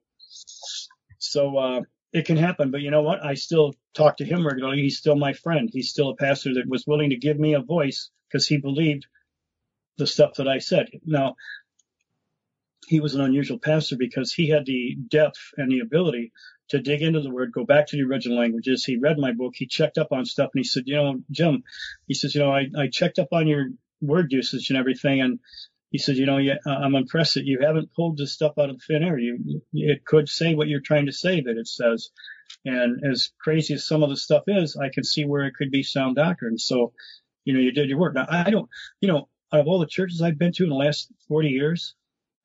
so, 1.19 1.57
uh, 1.57 1.81
it 2.11 2.25
can 2.25 2.37
happen, 2.37 2.71
but 2.71 2.81
you 2.81 2.89
know 2.89 3.03
what? 3.03 3.23
I 3.23 3.35
still 3.35 3.75
talk 3.93 4.17
to 4.17 4.25
him 4.25 4.45
regularly. 4.45 4.81
He's 4.81 4.97
still 4.97 5.15
my 5.15 5.33
friend. 5.33 5.69
He's 5.71 5.91
still 5.91 6.09
a 6.09 6.15
pastor 6.15 6.55
that 6.55 6.67
was 6.67 6.87
willing 6.87 7.11
to 7.11 7.17
give 7.17 7.37
me 7.39 7.53
a 7.53 7.61
voice 7.61 8.09
because 8.27 8.47
he 8.47 8.57
believed 8.57 9.05
the 9.97 10.07
stuff 10.07 10.35
that 10.35 10.47
I 10.47 10.57
said. 10.57 10.89
Now, 11.05 11.35
he 12.87 12.99
was 12.99 13.13
an 13.13 13.21
unusual 13.21 13.59
pastor 13.59 13.95
because 13.95 14.33
he 14.33 14.49
had 14.49 14.65
the 14.65 14.95
depth 15.07 15.53
and 15.55 15.71
the 15.71 15.81
ability 15.81 16.31
to 16.69 16.79
dig 16.79 17.01
into 17.01 17.21
the 17.21 17.31
word, 17.31 17.51
go 17.51 17.65
back 17.65 17.87
to 17.87 17.97
the 17.97 18.03
original 18.03 18.39
languages. 18.39 18.85
He 18.85 18.97
read 18.97 19.17
my 19.17 19.33
book. 19.33 19.53
He 19.55 19.67
checked 19.67 19.97
up 19.97 20.11
on 20.11 20.25
stuff 20.25 20.51
and 20.53 20.59
he 20.59 20.63
said, 20.63 20.83
you 20.85 20.95
know, 20.95 21.19
Jim, 21.31 21.63
he 22.07 22.13
says, 22.13 22.35
you 22.35 22.41
know, 22.41 22.53
I, 22.53 22.67
I 22.77 22.87
checked 22.91 23.19
up 23.19 23.29
on 23.31 23.47
your 23.47 23.67
word 24.01 24.31
usage 24.31 24.69
and 24.69 24.77
everything. 24.77 25.21
And 25.21 25.39
he 25.89 25.97
said, 25.97 26.17
you 26.17 26.25
know, 26.25 26.37
yeah, 26.37 26.57
uh, 26.65 26.71
I'm 26.71 26.95
impressed 26.95 27.35
that 27.35 27.45
you 27.45 27.59
haven't 27.61 27.93
pulled 27.93 28.17
this 28.17 28.33
stuff 28.33 28.53
out 28.59 28.69
of 28.69 28.81
thin 28.87 29.03
air. 29.03 29.17
You, 29.17 29.61
it 29.73 30.05
could 30.05 30.29
say 30.29 30.53
what 30.53 30.67
you're 30.67 30.81
trying 30.81 31.07
to 31.07 31.11
say 31.11 31.41
that 31.41 31.57
it 31.57 31.67
says. 31.67 32.09
And 32.65 33.03
as 33.03 33.31
crazy 33.39 33.73
as 33.73 33.87
some 33.87 34.03
of 34.03 34.09
the 34.09 34.17
stuff 34.17 34.43
is, 34.47 34.75
I 34.75 34.89
can 34.89 35.03
see 35.03 35.25
where 35.25 35.45
it 35.45 35.55
could 35.55 35.71
be 35.71 35.83
sound 35.83 36.17
doctrine. 36.17 36.59
So, 36.59 36.93
you 37.45 37.53
know, 37.53 37.59
you 37.59 37.71
did 37.71 37.89
your 37.89 37.97
work. 37.97 38.13
Now, 38.13 38.27
I 38.29 38.51
don't, 38.51 38.69
you 39.01 39.07
know, 39.07 39.27
out 39.51 39.61
of 39.61 39.67
all 39.67 39.79
the 39.79 39.87
churches 39.87 40.21
I've 40.21 40.37
been 40.37 40.51
to 40.53 40.63
in 40.63 40.69
the 40.69 40.75
last 40.75 41.11
40 41.27 41.49
years, 41.49 41.95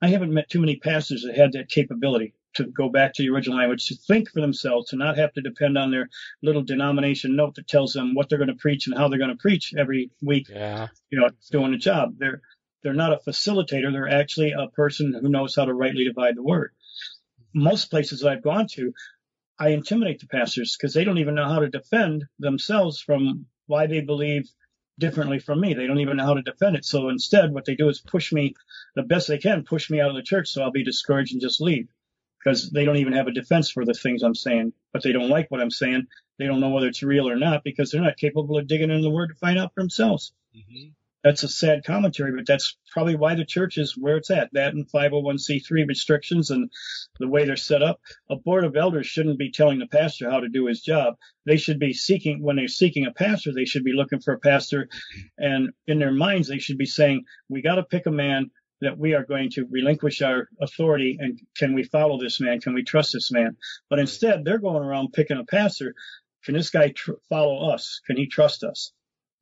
I 0.00 0.08
haven't 0.08 0.32
met 0.32 0.48
too 0.48 0.60
many 0.60 0.76
pastors 0.76 1.24
that 1.26 1.36
had 1.36 1.52
that 1.52 1.68
capability 1.68 2.34
to 2.54 2.64
go 2.64 2.88
back 2.88 3.14
to 3.14 3.22
the 3.22 3.30
original 3.30 3.58
language, 3.58 3.86
to 3.86 3.96
think 3.96 4.30
for 4.30 4.40
themselves, 4.40 4.90
to 4.90 4.96
not 4.96 5.18
have 5.18 5.32
to 5.34 5.42
depend 5.42 5.76
on 5.76 5.90
their 5.90 6.08
little 6.42 6.62
denomination 6.62 7.36
note 7.36 7.54
that 7.56 7.68
tells 7.68 7.92
them 7.92 8.14
what 8.14 8.28
they're 8.28 8.38
going 8.38 8.48
to 8.48 8.54
preach 8.54 8.86
and 8.86 8.96
how 8.96 9.08
they're 9.08 9.18
going 9.18 9.30
to 9.30 9.36
preach 9.36 9.74
every 9.76 10.10
week. 10.22 10.48
Yeah. 10.48 10.88
You 11.10 11.20
know, 11.20 11.30
doing 11.50 11.72
the 11.72 11.78
job. 11.78 12.14
They're 12.18 12.40
they're 12.82 12.92
not 12.92 13.14
a 13.14 13.30
facilitator. 13.30 13.90
They're 13.90 14.08
actually 14.08 14.52
a 14.52 14.68
person 14.68 15.14
who 15.14 15.28
knows 15.28 15.56
how 15.56 15.64
to 15.64 15.72
rightly 15.72 16.04
divide 16.04 16.36
the 16.36 16.42
word. 16.42 16.72
Most 17.54 17.90
places 17.90 18.24
I've 18.24 18.42
gone 18.42 18.66
to, 18.72 18.92
I 19.58 19.70
intimidate 19.70 20.20
the 20.20 20.26
pastors 20.26 20.76
because 20.76 20.92
they 20.92 21.04
don't 21.04 21.18
even 21.18 21.34
know 21.34 21.48
how 21.48 21.60
to 21.60 21.70
defend 21.70 22.24
themselves 22.38 23.00
from 23.00 23.46
why 23.66 23.86
they 23.86 24.02
believe 24.02 24.50
differently 24.98 25.38
from 25.38 25.60
me. 25.60 25.72
They 25.74 25.86
don't 25.86 26.00
even 26.00 26.18
know 26.18 26.26
how 26.26 26.34
to 26.34 26.42
defend 26.42 26.76
it. 26.76 26.84
So 26.84 27.08
instead, 27.08 27.52
what 27.52 27.64
they 27.64 27.74
do 27.74 27.88
is 27.88 28.00
push 28.00 28.32
me 28.32 28.54
the 28.94 29.02
best 29.02 29.28
they 29.28 29.38
can, 29.38 29.64
push 29.64 29.88
me 29.88 30.00
out 30.00 30.10
of 30.10 30.16
the 30.16 30.22
church 30.22 30.48
so 30.48 30.62
I'll 30.62 30.70
be 30.70 30.84
discouraged 30.84 31.32
and 31.32 31.40
just 31.40 31.60
leave 31.60 31.88
because 32.44 32.70
they 32.70 32.84
don't 32.84 32.98
even 32.98 33.14
have 33.14 33.26
a 33.26 33.32
defense 33.32 33.70
for 33.70 33.84
the 33.84 33.94
things 33.94 34.22
I'm 34.22 34.34
saying, 34.34 34.72
but 34.92 35.02
they 35.02 35.12
don't 35.12 35.30
like 35.30 35.50
what 35.50 35.60
I'm 35.60 35.70
saying. 35.70 36.06
They 36.38 36.46
don't 36.46 36.60
know 36.60 36.70
whether 36.70 36.88
it's 36.88 37.02
real 37.02 37.28
or 37.28 37.36
not 37.36 37.64
because 37.64 37.90
they're 37.90 38.02
not 38.02 38.16
capable 38.16 38.58
of 38.58 38.66
digging 38.66 38.90
into 38.90 39.02
the 39.02 39.10
word 39.10 39.28
to 39.28 39.34
find 39.34 39.58
out 39.58 39.72
for 39.74 39.80
themselves. 39.80 40.32
Mm-hmm 40.54 40.90
that's 41.24 41.42
a 41.42 41.48
sad 41.48 41.84
commentary, 41.84 42.32
but 42.36 42.46
that's 42.46 42.76
probably 42.92 43.16
why 43.16 43.34
the 43.34 43.46
church 43.46 43.78
is 43.78 43.96
where 43.96 44.18
it's 44.18 44.30
at. 44.30 44.50
That 44.52 44.74
and 44.74 44.86
501c3 44.86 45.88
restrictions 45.88 46.50
and 46.50 46.70
the 47.18 47.26
way 47.26 47.46
they're 47.46 47.56
set 47.56 47.82
up. 47.82 47.98
A 48.28 48.36
board 48.36 48.64
of 48.64 48.76
elders 48.76 49.06
shouldn't 49.06 49.38
be 49.38 49.50
telling 49.50 49.78
the 49.78 49.86
pastor 49.86 50.30
how 50.30 50.40
to 50.40 50.50
do 50.50 50.66
his 50.66 50.82
job. 50.82 51.14
They 51.46 51.56
should 51.56 51.78
be 51.78 51.94
seeking, 51.94 52.42
when 52.42 52.56
they're 52.56 52.68
seeking 52.68 53.06
a 53.06 53.10
pastor, 53.10 53.54
they 53.54 53.64
should 53.64 53.84
be 53.84 53.94
looking 53.94 54.20
for 54.20 54.34
a 54.34 54.38
pastor. 54.38 54.90
And 55.38 55.70
in 55.86 55.98
their 55.98 56.12
minds, 56.12 56.46
they 56.46 56.58
should 56.58 56.78
be 56.78 56.84
saying, 56.84 57.24
we 57.48 57.62
got 57.62 57.76
to 57.76 57.84
pick 57.84 58.04
a 58.04 58.10
man 58.10 58.50
that 58.80 58.98
we 58.98 59.14
are 59.14 59.24
going 59.24 59.50
to 59.50 59.66
relinquish 59.70 60.22
our 60.22 60.48
authority 60.60 61.16
and 61.20 61.40
can 61.56 61.74
we 61.74 61.84
follow 61.84 62.18
this 62.18 62.40
man? 62.40 62.60
Can 62.60 62.74
we 62.74 62.82
trust 62.82 63.12
this 63.12 63.30
man? 63.30 63.56
But 63.88 63.98
instead, 63.98 64.44
they're 64.44 64.58
going 64.58 64.82
around 64.82 65.12
picking 65.12 65.38
a 65.38 65.44
pastor. 65.44 65.94
Can 66.44 66.54
this 66.54 66.70
guy 66.70 66.88
tr- 66.88 67.12
follow 67.28 67.70
us? 67.70 68.00
Can 68.06 68.16
he 68.16 68.26
trust 68.26 68.64
us? 68.64 68.92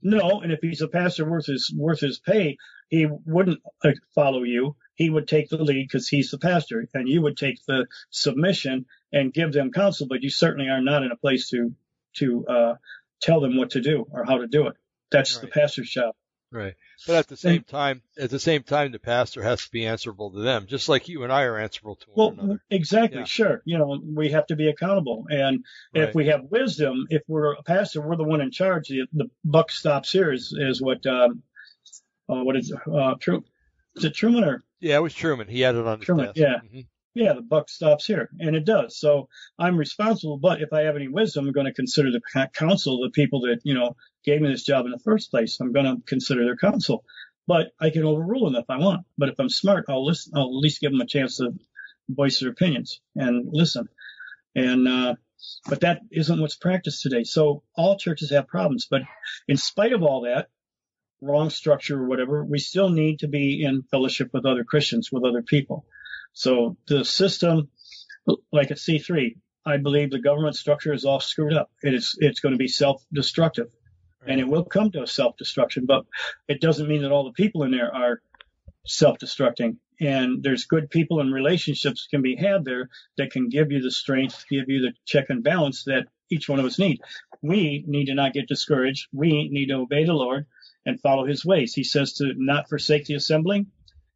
No, 0.03 0.41
and 0.41 0.53
if 0.53 0.61
he's 0.61 0.83
a 0.83 0.89
pastor 0.89 1.29
worth 1.29 1.47
his 1.47 1.73
worth 1.77 2.01
his 2.01 2.19
pay, 2.19 2.57
he 2.89 3.07
wouldn't 3.07 3.61
uh, 3.85 3.93
follow 4.15 4.43
you. 4.43 4.77
He 4.95 5.09
would 5.09 5.29
take 5.29 5.49
the 5.49 5.63
lead 5.63 5.89
because 5.89 6.09
he's 6.09 6.31
the 6.31 6.39
pastor, 6.39 6.87
and 6.93 7.09
you 7.09 7.23
would 7.23 7.37
take 7.37 7.65
the 7.67 7.87
submission 8.11 8.87
and 9.13 9.33
give 9.33 9.53
them 9.53 9.71
counsel. 9.71 10.09
But 10.09 10.23
you 10.23 10.31
certainly 10.31 10.69
are 10.69 10.83
not 10.83 11.05
in 11.05 11.13
a 11.13 11.17
place 11.17 11.49
to 11.51 11.73
to 12.17 12.47
uh, 12.47 12.75
tell 13.21 13.41
them 13.41 13.57
what 13.57 13.71
to 13.71 13.81
do 13.81 14.07
or 14.11 14.25
how 14.25 14.39
to 14.39 14.49
do 14.49 14.67
it. 14.67 14.77
That's 15.11 15.37
right. 15.37 15.43
the 15.43 15.49
pastor's 15.49 15.91
job. 15.91 16.15
Right. 16.53 16.75
But 17.07 17.17
at 17.17 17.29
the 17.29 17.37
same 17.37 17.63
time, 17.63 18.03
at 18.19 18.29
the 18.29 18.39
same 18.39 18.63
time, 18.63 18.93
the 18.93 18.99
pastor 18.99 19.43
has 19.43 19.65
to 19.65 19.71
be 19.71 19.87
answerable 19.87 20.31
to 20.33 20.41
them, 20.41 20.67
just 20.67 20.89
like 20.89 21.09
you 21.09 21.23
and 21.25 21.33
I 21.33 21.45
are 21.45 21.59
answerable 21.59 21.97
to 21.97 22.07
well, 22.15 22.31
one 22.31 22.39
another. 22.39 22.63
Exactly. 22.71 23.21
Yeah. 23.21 23.25
Sure. 23.25 23.63
You 23.65 23.79
know, 23.79 24.01
we 24.05 24.31
have 24.33 24.47
to 24.49 24.57
be 24.57 24.69
accountable. 24.69 25.27
And 25.31 25.65
right. 25.95 26.09
if 26.09 26.15
we 26.15 26.27
have 26.27 26.43
wisdom, 26.51 27.07
if 27.09 27.23
we're 27.27 27.55
a 27.55 27.63
pastor, 27.63 28.03
we're 28.03 28.17
the 28.17 28.25
one 28.25 28.43
in 28.43 28.51
charge. 28.51 28.89
The, 28.89 29.07
the 29.15 29.31
buck 29.45 29.73
stops 29.73 30.13
here 30.13 30.31
is, 30.31 30.55
is 30.57 30.83
what, 30.83 31.05
um, 31.07 31.43
uh, 32.29 32.45
what 32.45 32.57
is, 32.57 32.73
uh, 32.93 33.15
True, 33.19 33.45
is 33.97 34.05
it 34.05 34.15
Truman 34.15 34.45
or? 34.45 34.63
Yeah, 34.79 34.97
it 34.97 35.03
was 35.03 35.15
Truman. 35.15 35.49
He 35.49 35.63
had 35.63 35.75
it 35.75 35.87
on 35.87 35.99
his 35.99 36.07
Truman. 36.07 36.27
Desk. 36.27 36.37
Yeah. 36.37 36.57
Mm-hmm 36.57 36.81
yeah, 37.15 37.35
the 37.35 37.43
buck 37.43 37.69
stops 37.69 38.07
here, 38.07 38.31
and 38.39 38.57
it 38.57 38.65
does. 38.65 38.99
So 38.99 39.29
I'm 39.59 39.77
responsible, 39.77 40.39
but 40.39 40.63
if 40.63 40.73
I 40.73 40.83
have 40.83 40.97
any 40.97 41.09
wisdom, 41.09 41.47
I'm 41.47 41.53
going 41.53 41.67
to 41.67 41.73
consider 41.73 42.11
the 42.11 42.49
counsel, 42.55 43.03
the 43.03 43.11
people 43.11 43.43
that 43.43 43.61
you 43.65 43.75
know 43.75 43.97
gave 44.25 44.41
me 44.41 44.49
this 44.49 44.65
job 44.65 44.85
in 44.87 44.93
the 44.93 44.99
first 44.99 45.31
place. 45.31 45.59
I'm 45.61 45.73
going 45.73 45.87
to 45.87 46.03
consider 46.07 46.45
their 46.45 46.57
counsel, 46.57 47.05
but 47.47 47.73
I 47.81 47.91
can 47.91 48.05
overrule 48.05 48.51
them 48.51 48.61
if 48.61 48.69
I 48.69 48.79
want. 48.79 49.07
But 49.19 49.29
if 49.29 49.39
I'm 49.39 49.49
smart, 49.49 49.87
I'll 49.89 50.05
listen. 50.05 50.33
I'll 50.37 50.45
at 50.45 50.55
least 50.55 50.81
give 50.81 50.93
them 50.93 51.01
a 51.01 51.07
chance 51.07 51.39
to 51.39 51.53
voice 52.09 52.41
their 52.41 52.51
opinions 52.51 53.01
and 53.17 53.49
listen. 53.53 53.89
And 54.55 54.87
uh, 54.89 55.15
but 55.69 55.81
that 55.81 56.01
isn't 56.11 56.41
what's 56.41 56.57
practiced 56.57 57.03
today. 57.03 57.25
So 57.25 57.63
all 57.75 57.99
churches 57.99 58.31
have 58.31 58.47
problems, 58.47 58.87
but 58.91 59.03
in 59.49 59.57
spite 59.57 59.93
of 59.93 60.03
all 60.03 60.23
that, 60.23 60.49
wrong 61.21 61.51
structure 61.51 62.01
or 62.03 62.07
whatever, 62.07 62.45
we 62.45 62.59
still 62.59 62.91
need 62.91 63.21
to 63.21 63.29
be 63.29 63.63
in 63.65 63.83
fellowship 63.83 64.31
with 64.33 64.47
other 64.47 64.65
Christians, 64.65 65.11
with 65.11 65.25
other 65.25 65.43
people. 65.43 65.87
So 66.33 66.77
the 66.89 67.05
system, 67.05 67.69
like 68.53 68.71
a 68.71 68.75
C3, 68.75 69.37
I 69.65 69.77
believe 69.77 70.11
the 70.11 70.21
government 70.21 70.57
structure 70.57 70.93
is 70.93 71.05
all 71.05 71.21
screwed 71.21 71.53
up. 71.53 71.71
It 71.83 71.95
is, 71.95 72.17
it's 72.19 72.41
going 72.41 72.53
to 72.53 72.59
be 72.59 72.69
self-destructive 72.69 73.69
and 74.27 74.41
it 74.41 74.49
will 74.49 74.65
come 74.65 74.91
to 74.93 75.03
a 75.03 75.07
self-destruction, 75.07 75.87
but 75.87 76.05
it 76.49 76.61
doesn't 76.61 76.89
mean 76.89 77.03
that 77.03 77.13
all 77.13 77.25
the 77.25 77.33
people 77.33 77.63
in 77.65 77.71
there 77.71 77.95
are 77.95 78.21
self-destructing. 78.87 79.77
And 80.01 80.43
there's 80.43 80.65
good 80.65 80.91
people 80.91 81.21
and 81.21 81.33
relationships 81.33 82.09
can 82.11 82.23
be 82.23 82.35
had 82.35 82.65
there 82.65 82.89
that 83.19 83.31
can 83.31 83.49
give 83.49 83.71
you 83.71 83.81
the 83.81 83.91
strength, 83.91 84.45
give 84.51 84.69
you 84.69 84.81
the 84.81 84.93
check 85.05 85.27
and 85.29 85.45
balance 85.45 85.85
that 85.85 86.09
each 86.31 86.49
one 86.49 86.59
of 86.59 86.65
us 86.65 86.79
need. 86.79 87.01
We 87.43 87.85
need 87.87 88.07
to 88.07 88.15
not 88.15 88.33
get 88.33 88.49
discouraged. 88.49 89.09
We 89.13 89.49
need 89.49 89.67
to 89.67 89.75
obey 89.75 90.05
the 90.05 90.15
Lord 90.15 90.47
and 90.85 91.01
follow 91.01 91.25
his 91.25 91.45
ways. 91.45 91.75
He 91.75 91.85
says 91.85 92.15
to 92.15 92.33
not 92.37 92.69
forsake 92.69 93.07
the 93.07 93.15
assembling 93.15 93.67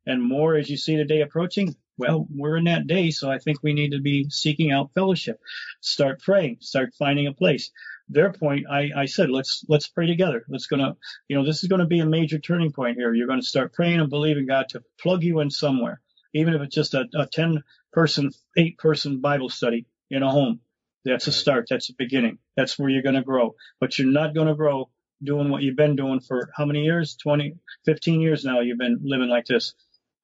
and 0.07 0.23
more 0.23 0.57
as 0.57 0.71
you 0.71 0.77
see 0.77 0.97
the 0.97 1.05
day 1.05 1.21
approaching, 1.21 1.77
well, 1.99 2.27
we're 2.35 2.59
in 2.59 2.65
that 2.65 2.87
day, 2.87 3.11
so 3.11 3.31
I 3.31 3.39
think 3.39 3.63
we 3.63 3.73
need 3.73 3.93
to 3.93 4.01
be 4.01 4.29
seeking 4.29 4.71
out 4.71 4.93
fellowship. 4.95 5.41
Start 5.81 6.21
praying, 6.21 6.59
start 6.61 6.95
finding 6.99 7.27
a 7.27 7.33
place. 7.33 7.71
Their 8.09 8.33
point, 8.33 8.67
I, 8.71 8.91
I 8.97 9.07
said, 9.07 9.31
let's 9.31 9.65
let's 9.69 9.89
pray 9.89 10.07
together. 10.07 10.45
Let's 10.49 10.67
gonna, 10.67 10.97
you 11.29 11.37
know, 11.37 11.45
this 11.45 11.63
is 11.63 11.69
going 11.69 11.81
to 11.81 11.87
be 11.87 12.01
a 12.01 12.07
major 12.07 12.39
turning 12.39 12.73
point 12.73 12.97
here. 12.97 13.13
You're 13.13 13.27
going 13.27 13.41
to 13.41 13.47
start 13.47 13.73
praying 13.73 14.01
and 14.01 14.11
believing 14.11 14.47
God 14.47 14.69
to 14.71 14.83
plug 15.01 15.25
you 15.25 15.41
in 15.41 15.51
somewhere, 15.51 16.01
even 16.35 16.55
if 16.55 16.63
it's 16.63 16.75
just 16.75 16.95
a, 16.95 17.07
a 17.15 17.27
ten 17.27 17.65
person, 17.93 18.31
eight 18.57 18.79
person 18.79 19.21
Bible 19.21 19.49
study 19.49 19.87
in 20.11 20.23
a 20.23 20.31
home. 20.31 20.61
That's 21.05 21.27
a 21.29 21.33
start. 21.33 21.67
That's 21.71 21.91
a 21.91 21.95
beginning. 21.95 22.39
That's 22.57 22.79
where 22.79 22.89
you're 22.89 23.03
going 23.03 23.15
to 23.15 23.23
grow. 23.23 23.55
But 23.81 23.99
you're 23.99 24.11
not 24.11 24.35
going 24.35 24.49
to 24.49 24.55
grow 24.55 24.91
doing 25.23 25.51
what 25.51 25.63
you've 25.63 25.77
been 25.77 25.97
doing 25.97 26.21
for 26.21 26.51
how 26.57 26.65
many 26.65 26.85
years? 26.85 27.17
20, 27.17 27.55
15 27.85 28.21
years 28.21 28.45
now 28.45 28.61
you've 28.61 28.79
been 28.79 28.99
living 29.03 29.29
like 29.29 29.47
this. 29.47 29.75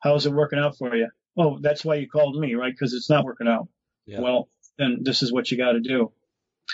How's 0.01 0.27
it 0.27 0.33
working 0.33 0.59
out 0.59 0.77
for 0.77 0.95
you? 0.95 1.09
Oh, 1.37 1.59
that's 1.61 1.85
why 1.85 1.97
you 1.97 2.09
called 2.09 2.37
me, 2.39 2.55
right? 2.55 2.73
Because 2.73 2.93
it's 2.95 3.09
not 3.09 3.25
working 3.25 3.49
out. 3.49 3.69
Yeah. 4.07 4.21
Well, 4.21 4.49
then 4.79 4.99
this 5.03 5.23
is 5.23 5.33
what 5.33 5.51
you 5.51 5.57
got 5.57 5.73
to 5.73 5.81
do. 5.81 6.13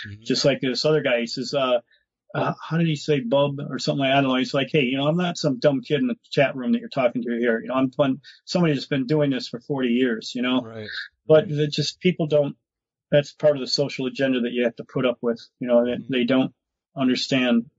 Mhm. 0.07 0.23
Just 0.25 0.45
like 0.45 0.61
this 0.61 0.85
other 0.85 1.01
guy, 1.01 1.21
he 1.21 1.27
says, 1.27 1.53
uh, 1.53 1.79
uh, 2.35 2.53
how 2.61 2.77
did 2.77 2.87
he 2.87 2.95
say 2.95 3.19
bub 3.21 3.59
or 3.69 3.79
something 3.79 4.01
like 4.01 4.09
that? 4.09 4.17
I 4.19 4.21
don't 4.21 4.29
know. 4.31 4.35
He's 4.37 4.53
like, 4.53 4.69
hey, 4.71 4.83
you 4.83 4.97
know, 4.97 5.07
I'm 5.07 5.17
not 5.17 5.37
some 5.37 5.59
dumb 5.59 5.81
kid 5.81 5.99
in 6.01 6.07
the 6.07 6.15
chat 6.31 6.55
room 6.55 6.73
that 6.73 6.79
you're 6.79 6.89
talking 6.89 7.23
to 7.23 7.37
here. 7.39 7.59
You 7.61 7.69
know, 7.69 7.73
I'm 7.75 7.91
fun, 7.91 8.21
somebody 8.45 8.73
that's 8.73 8.85
been 8.85 9.07
doing 9.07 9.31
this 9.31 9.47
for 9.47 9.59
40 9.59 9.89
years, 9.89 10.33
you 10.35 10.41
know, 10.43 10.61
Right. 10.61 10.87
but 11.27 11.49
right. 11.49 11.69
just 11.71 11.99
people 11.99 12.27
don't, 12.27 12.55
that's 13.11 13.33
part 13.33 13.55
of 13.55 13.61
the 13.61 13.67
social 13.67 14.05
agenda 14.05 14.41
that 14.41 14.51
you 14.51 14.63
have 14.65 14.75
to 14.75 14.83
put 14.83 15.05
up 15.05 15.17
with, 15.21 15.41
you 15.59 15.67
know, 15.67 15.77
Mhm. 15.77 16.07
they 16.09 16.23
don't 16.23 16.53
understand 16.95 17.69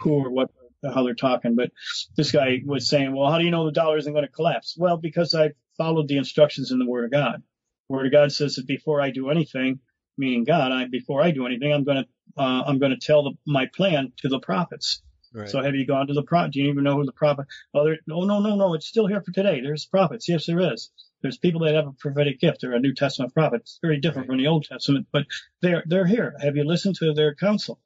who 0.00 0.12
or 0.14 0.30
what, 0.30 0.50
how 0.82 1.04
they're 1.04 1.14
talking. 1.14 1.54
But 1.54 1.70
this 2.16 2.32
guy 2.32 2.60
was 2.66 2.88
saying, 2.88 3.14
well, 3.14 3.30
how 3.30 3.38
do 3.38 3.44
you 3.44 3.50
know 3.52 3.64
the 3.66 3.72
dollar 3.72 3.96
isn't 3.98 4.12
going 4.12 4.26
to 4.26 4.32
collapse? 4.32 4.76
Well, 4.76 4.96
because 4.96 5.34
I 5.34 5.52
followed 5.76 6.08
the 6.08 6.16
instructions 6.18 6.72
in 6.72 6.78
the 6.80 6.86
Word 6.86 7.04
of 7.04 7.12
God. 7.12 7.42
Word 7.88 8.06
of 8.06 8.12
God 8.12 8.32
says 8.32 8.56
that 8.56 8.66
before 8.66 9.00
I 9.00 9.10
do 9.10 9.30
anything, 9.30 9.80
meaning 10.18 10.44
God, 10.44 10.72
I, 10.72 10.86
before 10.86 11.22
I 11.22 11.30
do 11.30 11.46
anything, 11.46 11.72
I'm 11.72 11.84
going 11.84 12.04
to, 12.04 12.42
uh, 12.42 12.62
I'm 12.66 12.78
going 12.78 12.92
to 12.92 12.98
tell 12.98 13.22
the, 13.24 13.32
my 13.46 13.66
plan 13.66 14.12
to 14.18 14.28
the 14.28 14.38
prophets. 14.40 15.02
Right. 15.34 15.48
So 15.48 15.62
have 15.62 15.74
you 15.74 15.86
gone 15.86 16.08
to 16.08 16.12
the 16.14 16.22
prophet? 16.22 16.52
Do 16.52 16.60
you 16.60 16.68
even 16.70 16.84
know 16.84 16.96
who 16.96 17.06
the 17.06 17.12
prophet? 17.12 17.46
Oh, 17.72 17.84
there, 17.84 17.98
no, 18.06 18.24
no, 18.24 18.40
no, 18.40 18.54
no. 18.54 18.74
It's 18.74 18.86
still 18.86 19.06
here 19.06 19.22
for 19.22 19.32
today. 19.32 19.60
There's 19.62 19.86
prophets. 19.86 20.28
Yes, 20.28 20.44
there 20.46 20.60
is. 20.72 20.90
There's 21.22 21.38
people 21.38 21.62
that 21.62 21.74
have 21.74 21.86
a 21.86 21.92
prophetic 21.92 22.38
gift. 22.40 22.60
They're 22.60 22.74
a 22.74 22.80
New 22.80 22.94
Testament 22.94 23.32
prophet. 23.32 23.62
It's 23.62 23.78
very 23.80 23.98
different 24.00 24.28
Right. 24.28 24.34
from 24.34 24.42
the 24.42 24.48
Old 24.48 24.64
Testament, 24.64 25.06
but 25.12 25.24
they're 25.62 25.84
they're 25.86 26.04
here. 26.06 26.34
Have 26.40 26.56
you 26.56 26.64
listened 26.64 26.96
to 26.96 27.14
their 27.14 27.34
counsel? 27.34 27.80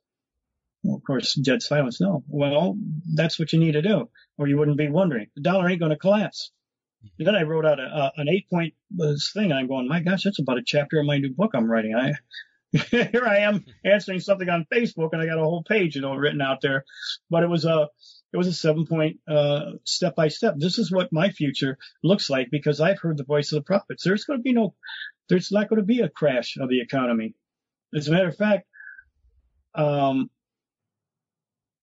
Well, 0.83 0.97
of 0.97 1.05
course, 1.05 1.35
dead 1.35 1.63
silence. 1.63 2.01
No. 2.01 2.25
Well, 2.29 2.77
that's 3.15 3.39
what 3.39 3.53
you 3.53 3.59
need 3.61 3.73
to 3.73 3.83
do, 3.83 4.09
or 4.39 4.49
you 4.49 4.57
wouldn't 4.57 4.77
be 4.79 4.89
wondering. 4.89 5.27
The 5.37 5.43
dollar 5.43 5.69
ain't 5.69 5.81
going 5.81 5.91
to 5.91 5.97
collapse. 5.97 6.51
And 7.19 7.27
then 7.27 7.35
I 7.35 7.43
wrote 7.43 7.67
out 7.67 7.81
a, 7.81 7.85
a, 7.85 8.13
an 8.17 8.29
eight 8.29 8.49
point 8.49 8.75
uh, 9.01 9.15
thing. 9.33 9.53
I'm 9.53 9.69
going, 9.69 9.89
my 9.89 10.01
gosh, 10.01 10.25
that's 10.25 10.39
about 10.39 10.59
a 10.59 10.65
chapter 10.65 10.99
of 10.99 11.07
my 11.07 11.19
new 11.19 11.33
book 11.33 11.53
I'm 11.55 11.71
writing. 11.71 11.95
I 11.95 12.13
here 12.91 13.25
I 13.27 13.39
am 13.39 13.65
answering 13.85 14.21
something 14.21 14.49
on 14.49 14.67
Facebook, 14.73 15.11
and 15.13 15.23
I 15.23 15.27
got 15.27 15.39
a 15.39 15.45
whole 15.45 15.63
page, 15.63 15.97
you 15.97 16.03
know, 16.03 16.15
written 16.15 16.41
out 16.41 16.61
there. 16.61 16.85
But 17.31 17.43
it 17.43 17.49
was 17.49 17.65
a 17.65 17.89
it 18.33 18.37
was 18.37 18.49
a 18.49 18.53
seven 18.53 18.87
point 18.87 19.19
uh, 19.29 19.73
step 19.85 20.15
by 20.17 20.29
step. 20.29 20.55
This 20.59 20.79
is 20.79 20.91
what 20.93 21.13
my 21.13 21.31
future 21.31 21.79
looks 22.03 22.29
like 22.29 22.49
because 22.51 22.81
I've 22.81 23.01
heard 23.01 23.17
the 23.17 23.25
voice 23.25 23.53
of 23.53 23.57
the 23.57 23.67
prophets. 23.67 24.05
There's 24.05 24.25
going 24.25 24.41
to 24.41 24.43
be 24.43 24.53
no, 24.53 24.75
there's 25.29 25.53
not 25.53 25.69
going 25.69 25.81
to 25.81 25.87
be 25.87 26.01
a 26.01 26.09
crash 26.09 26.57
of 26.59 26.69
the 26.69 26.81
economy. 26.81 27.35
As 27.95 28.09
a 28.09 28.13
matter 28.13 28.29
of 28.29 28.37
fact, 28.37 28.67
um, 29.75 30.29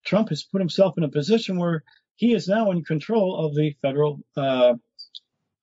Trump 0.06 0.30
has 0.30 0.44
put 0.44 0.62
himself 0.62 0.98
in 0.98 1.04
a 1.04 1.10
position 1.10 1.58
where 1.58 1.84
he 2.16 2.34
is 2.34 2.48
now 2.48 2.72
in 2.72 2.84
control 2.84 3.46
of 3.46 3.56
the 3.56 3.76
federal 3.82 4.20
uh, 4.38 4.76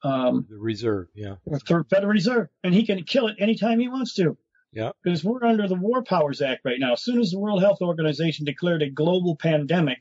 um, 0.02 0.46
the 0.48 0.58
reserve. 0.58 1.08
Yeah. 1.14 1.36
the 1.46 1.84
Federal 1.90 2.12
Reserve, 2.12 2.48
and 2.64 2.74
he 2.74 2.86
can 2.86 3.02
kill 3.04 3.28
it 3.28 3.36
anytime 3.38 3.80
he 3.80 3.88
wants 3.88 4.14
to. 4.14 4.36
Yeah. 4.72 4.92
Because 5.02 5.24
we're 5.24 5.44
under 5.44 5.66
the 5.66 5.74
War 5.74 6.02
Powers 6.02 6.40
Act 6.40 6.62
right 6.64 6.78
now. 6.78 6.92
As 6.92 7.02
soon 7.02 7.20
as 7.20 7.30
the 7.30 7.38
World 7.38 7.60
Health 7.60 7.80
Organization 7.80 8.44
declared 8.44 8.82
a 8.82 8.90
global 8.90 9.36
pandemic, 9.36 9.98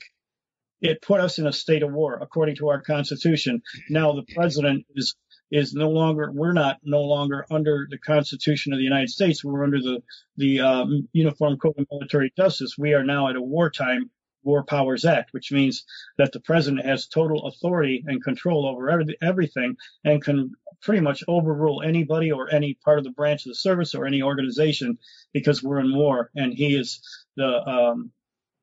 it 0.82 1.02
put 1.02 1.20
us 1.20 1.40
in 1.40 1.48
a 1.48 1.54
state 1.54 1.84
of 1.84 1.92
war 1.92 2.20
according 2.22 2.56
to 2.58 2.70
our 2.70 2.82
Constitution. 2.82 3.62
Now 3.90 4.14
the 4.14 4.26
president 4.36 4.86
is 4.96 5.16
is 5.52 5.74
no 5.74 5.90
longer 5.90 6.32
we're 6.32 6.54
not 6.54 6.78
no 6.84 7.02
longer 7.02 7.46
under 7.50 7.88
the 7.90 7.98
Constitution 7.98 8.72
of 8.72 8.78
the 8.78 8.84
United 8.84 9.10
States. 9.10 9.44
We're 9.44 9.64
under 9.64 9.80
the 9.80 10.04
the 10.38 10.62
um, 10.62 11.10
Uniform 11.12 11.58
Code 11.58 11.76
of 11.78 11.88
Military 11.92 12.32
Justice. 12.38 12.76
We 12.78 12.94
are 12.94 13.04
now 13.04 13.30
at 13.30 13.36
a 13.36 13.42
wartime 13.42 14.12
War 14.43 14.63
Powers 14.63 15.06
Act, 15.06 15.34
which 15.34 15.52
means 15.52 15.86
that 16.17 16.32
the 16.32 16.39
president 16.39 16.86
has 16.86 17.08
total 17.08 17.47
authority 17.47 18.04
and 18.08 18.23
control 18.23 18.65
over 18.65 18.89
every, 18.89 19.17
everything 19.21 19.75
and 20.04 20.23
can 20.23 20.52
pretty 20.82 21.02
much 21.02 21.23
overrule 21.28 21.82
anybody 21.82 22.32
or 22.32 22.49
any 22.49 22.73
part 22.86 22.97
of 22.97 23.04
the 23.04 23.12
branch 23.12 23.45
of 23.45 23.49
the 23.49 23.56
service 23.56 23.95
or 23.95 24.06
any 24.06 24.21
organization 24.21 24.97
because 25.34 25.62
we're 25.62 25.80
in 25.80 25.95
war 25.95 26.32
and 26.36 26.54
he 26.54 26.75
is 26.75 27.02
the 27.36 27.67
um, 27.67 28.12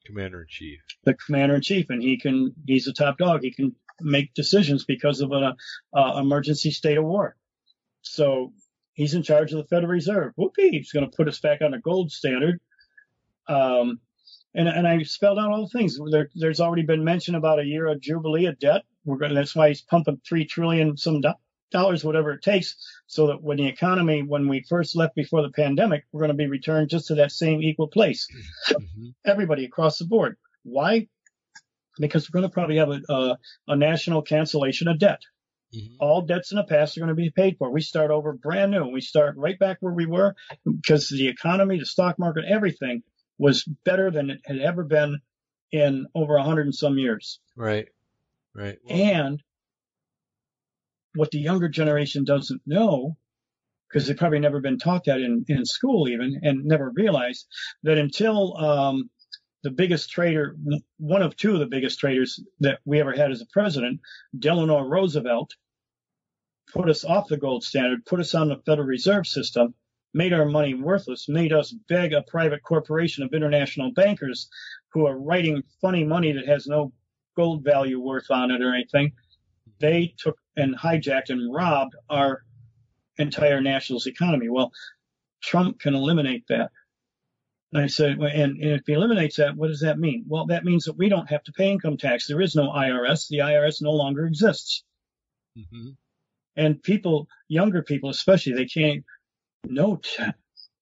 Commander 0.06 0.42
in 0.42 0.46
chief. 0.48 0.80
the 1.04 1.14
commander 1.14 1.56
in 1.56 1.62
chief 1.62 1.90
and 1.90 2.02
he 2.02 2.18
can 2.18 2.54
he's 2.66 2.84
the 2.84 2.92
top 2.92 3.18
dog. 3.18 3.42
He 3.42 3.52
can 3.52 3.74
make 4.00 4.34
decisions 4.34 4.84
because 4.84 5.20
of 5.20 5.32
an 5.32 5.54
uh, 5.92 6.18
emergency 6.18 6.70
state 6.70 6.96
of 6.96 7.04
war. 7.04 7.36
So 8.02 8.52
he's 8.94 9.14
in 9.14 9.22
charge 9.22 9.52
of 9.52 9.58
the 9.58 9.64
federal 9.64 9.90
reserve. 9.90 10.32
Whoopee 10.36 10.70
he's 10.70 10.92
going 10.92 11.08
to 11.10 11.16
put 11.16 11.28
us 11.28 11.40
back 11.40 11.60
on 11.60 11.74
a 11.74 11.80
gold 11.80 12.12
standard. 12.12 12.60
Um, 13.48 14.00
and, 14.56 14.68
and 14.68 14.88
I 14.88 15.02
spelled 15.04 15.38
out 15.38 15.52
all 15.52 15.68
the 15.70 15.78
things. 15.78 15.98
There, 16.10 16.28
there's 16.34 16.60
already 16.60 16.82
been 16.82 17.04
mention 17.04 17.36
about 17.36 17.60
a 17.60 17.64
year 17.64 17.86
of 17.86 18.00
jubilee 18.00 18.46
of 18.46 18.58
debt. 18.58 18.82
We're 19.04 19.18
going. 19.18 19.34
That's 19.34 19.54
why 19.54 19.68
he's 19.68 19.82
pumping 19.82 20.20
three 20.28 20.44
trillion 20.46 20.96
some 20.96 21.20
do- 21.20 21.34
dollars, 21.70 22.04
whatever 22.04 22.32
it 22.32 22.42
takes, 22.42 22.76
so 23.06 23.28
that 23.28 23.42
when 23.42 23.58
the 23.58 23.66
economy, 23.68 24.22
when 24.22 24.48
we 24.48 24.64
first 24.68 24.96
left 24.96 25.14
before 25.14 25.42
the 25.42 25.50
pandemic, 25.50 26.04
we're 26.10 26.20
going 26.22 26.30
to 26.30 26.34
be 26.34 26.48
returned 26.48 26.88
just 26.90 27.08
to 27.08 27.16
that 27.16 27.30
same 27.32 27.62
equal 27.62 27.88
place. 27.88 28.26
Mhm. 28.70 29.14
Everybody 29.24 29.64
across 29.64 29.98
the 29.98 30.06
board. 30.06 30.36
Why? 30.64 31.06
Because 31.98 32.28
we're 32.28 32.40
going 32.40 32.50
to 32.50 32.54
probably 32.54 32.76
have 32.76 32.90
a, 32.90 33.00
a, 33.08 33.38
a 33.68 33.76
national 33.76 34.22
cancellation 34.22 34.88
of 34.88 34.98
debt. 34.98 35.20
Mhm. 35.74 35.96
All 36.00 36.22
debts 36.22 36.52
in 36.52 36.56
the 36.56 36.64
past 36.64 36.96
are 36.96 37.00
going 37.00 37.08
to 37.08 37.14
be 37.14 37.30
paid 37.30 37.56
for. 37.58 37.70
We 37.70 37.80
start 37.80 38.10
over 38.10 38.32
brand 38.32 38.70
new. 38.72 38.88
We 38.88 39.00
start 39.00 39.36
right 39.36 39.58
back 39.58 39.78
where 39.80 39.92
we 39.92 40.06
were 40.06 40.34
because 40.64 41.08
the 41.08 41.28
economy, 41.28 41.78
the 41.78 41.86
stock 41.86 42.18
market, 42.18 42.44
everything 42.48 43.02
was 43.38 43.64
better 43.85 44.11
than 44.11 44.31
it 44.31 44.40
had 44.44 44.59
ever 44.59 44.85
been 44.85 45.20
in 45.72 46.07
over 46.14 46.37
a 46.37 46.42
hundred 46.44 46.66
and 46.66 46.75
some 46.75 46.99
years. 46.99 47.40
Right. 47.57 47.88
Right. 48.55 48.79
Well, 48.85 48.99
And 48.99 49.42
what 51.14 51.31
the 51.31 51.38
younger 51.38 51.68
generation 51.68 52.25
doesn't 52.25 52.62
know, 52.66 53.16
because 53.88 54.07
they've 54.07 54.16
probably 54.16 54.38
never 54.38 54.61
been 54.61 54.79
taught 54.79 55.05
that 55.05 55.20
in, 55.20 55.44
in 55.49 55.64
school 55.64 56.09
even, 56.09 56.40
and 56.42 56.64
never 56.64 56.92
realized 56.94 57.46
that 57.83 57.99
until 57.99 58.57
um, 58.57 59.11
the 59.62 59.70
biggest 59.70 60.11
trader, 60.11 60.57
one 60.99 61.22
of 61.22 61.37
two 61.37 61.55
of 61.55 61.61
the 61.61 61.66
biggest 61.66 61.99
traders 61.99 62.40
that 62.61 62.79
we 62.85 63.01
ever 63.01 63.12
had 63.12 63.31
as 63.31 63.40
a 63.40 63.46
president, 63.53 64.01
Delano 64.38 64.81
Roosevelt, 64.81 65.55
put 66.72 66.88
us 66.88 67.05
off 67.05 67.29
the 67.29 67.37
gold 67.37 67.64
standard, 67.64 68.05
put 68.05 68.20
us 68.20 68.35
on 68.35 68.49
the 68.49 68.61
Federal 68.66 68.87
Reserve 68.87 69.27
System, 69.27 69.75
made 70.16 70.33
our 70.33 70.46
money 70.46 70.74
worthless, 70.74 71.29
made 71.29 71.52
us 71.52 71.72
beg 71.88 72.14
a 72.14 72.22
private 72.22 72.62
corporation 72.62 73.22
of 73.22 73.35
international 73.35 73.92
bankers 73.92 74.48
who 74.92 75.07
are 75.07 75.18
writing 75.18 75.62
funny 75.83 76.05
money 76.05 76.33
that 76.33 76.46
has 76.48 76.66
no 76.66 76.92
gold 77.37 77.62
value 77.62 78.00
worth 78.00 78.31
on 78.31 78.50
it 78.50 78.62
or 78.62 78.74
anything. 78.74 79.12
They 79.79 80.14
took 80.18 80.38
and 80.57 80.76
hijacked 80.76 81.29
and 81.29 81.55
robbed 81.55 81.94
our 82.09 82.42
entire 83.18 83.61
national's 83.61 84.07
economy. 84.07 84.48
Well, 84.48 84.72
Trump 85.42 85.81
can 85.81 85.94
eliminate 85.94 86.44
that. 86.48 86.70
And 87.72 87.83
I 87.83 87.88
said, 87.88 88.12
and, 88.18 88.57
and 88.62 88.72
if 88.72 88.83
he 88.87 88.94
eliminates 88.94 89.37
that, 89.37 89.57
what 89.57 89.68
does 89.68 89.81
that 89.81 89.98
mean? 89.98 90.24
Well, 90.26 90.46
that 90.46 90.64
means 90.64 90.85
that 90.85 90.96
we 90.96 91.11
don't 91.11 91.29
have 91.29 91.42
to 91.44 91.52
pay 91.52 91.70
income 91.70 91.98
tax. 91.98 92.26
There 92.26 92.40
is 92.40 92.55
no 92.55 92.70
IRS. 92.70 93.29
The 93.29 93.38
IRS 93.38 93.83
no 93.83 93.92
longer 93.92 94.26
exists. 94.26 94.83
mhm. 95.57 95.96
And 96.57 96.83
people, 96.83 97.29
younger 97.48 97.83
people 97.83 98.09
especially, 98.11 98.55
they 98.55 98.64
can't 98.66 99.05
note 99.70 100.16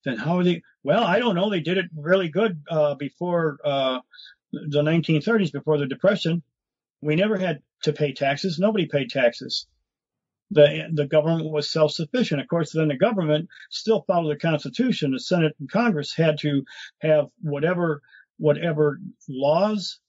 then 0.05 0.17
how 0.19 0.39
are 0.39 0.45
they? 0.45 0.63
Well, 0.83 1.03
I 1.03 1.19
don't 1.19 1.35
know. 1.35 1.51
They 1.51 1.61
did 1.61 1.79
it 1.79 1.87
really 1.97 2.29
good 2.29 2.63
uh, 2.71 2.95
before 2.95 3.59
uh, 3.65 4.01
the 4.53 4.83
1930s, 4.83 5.53
before 5.53 5.79
the 5.79 5.87
Depression. 5.87 6.43
We 7.01 7.17
never 7.17 7.39
had 7.39 7.63
to 7.83 7.93
pay 7.93 8.13
taxes. 8.13 8.59
Nobody 8.59 8.87
paid 8.87 9.11
taxes. 9.11 9.67
The 10.51 10.91
the 10.93 11.07
government 11.07 11.51
was 11.51 11.71
self 11.71 11.93
sufficient. 11.93 12.41
Of 12.41 12.49
course, 12.49 12.73
then 12.73 12.89
the 12.89 12.97
government 12.97 13.49
still 13.71 14.05
followed 14.07 14.31
the 14.31 14.39
Constitution. 14.39 15.13
The 15.13 15.21
Senate 15.21 15.57
and 15.59 15.71
Congress 15.71 16.15
had 16.15 16.39
to 16.41 16.65
have 17.01 17.29
whatever 17.41 18.03
whatever 18.37 19.01
laws 19.29 20.01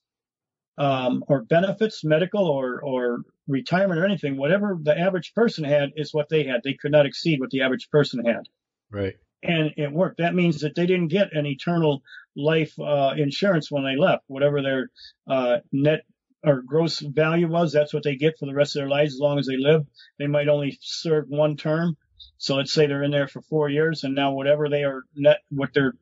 um, 0.77 1.23
or 1.27 1.43
benefits, 1.43 2.03
medical 2.03 2.45
or 2.45 2.81
or 2.81 3.21
retirement 3.47 3.99
or 3.99 4.05
anything, 4.05 4.37
whatever 4.37 4.77
the 4.81 4.97
average 4.97 5.33
person 5.33 5.63
had 5.63 5.91
is 5.95 6.13
what 6.13 6.27
they 6.29 6.43
had. 6.43 6.61
They 6.63 6.73
could 6.73 6.91
not 6.91 7.05
exceed 7.05 7.39
what 7.39 7.49
the 7.49 7.61
average 7.61 7.89
person 7.89 8.25
had 8.25 8.43
Right. 8.91 9.13
and 9.43 9.73
it 9.77 9.91
worked. 9.91 10.17
That 10.17 10.35
means 10.35 10.61
that 10.61 10.75
they 10.75 10.85
didn't 10.85 11.09
get 11.09 11.33
an 11.33 11.45
eternal 11.45 12.01
life 12.35 12.73
uh, 12.79 13.13
insurance 13.17 13.71
when 13.71 13.83
they 13.83 13.95
left. 13.95 14.23
Whatever 14.27 14.61
their 14.61 14.89
uh, 15.29 15.57
net 15.71 16.05
or 16.43 16.61
gross 16.61 16.99
value 16.99 17.47
was, 17.47 17.71
that's 17.71 17.93
what 17.93 18.03
they 18.03 18.15
get 18.15 18.37
for 18.39 18.45
the 18.45 18.53
rest 18.53 18.75
of 18.75 18.81
their 18.81 18.89
lives 18.89 19.13
as 19.13 19.19
long 19.19 19.39
as 19.39 19.47
they 19.47 19.57
live. 19.57 19.85
They 20.19 20.27
might 20.27 20.47
only 20.47 20.77
serve 20.81 21.25
one 21.27 21.57
term. 21.57 21.97
So 22.37 22.55
let's 22.55 22.73
say 22.73 22.87
they're 22.87 23.03
in 23.03 23.11
there 23.11 23.27
for 23.27 23.41
four 23.41 23.69
years, 23.69 24.03
and 24.03 24.15
now 24.15 24.33
whatever 24.33 24.69
they 24.69 24.83
are 24.83 25.03
net, 25.15 25.37
what 25.49 25.73
their 25.73 25.93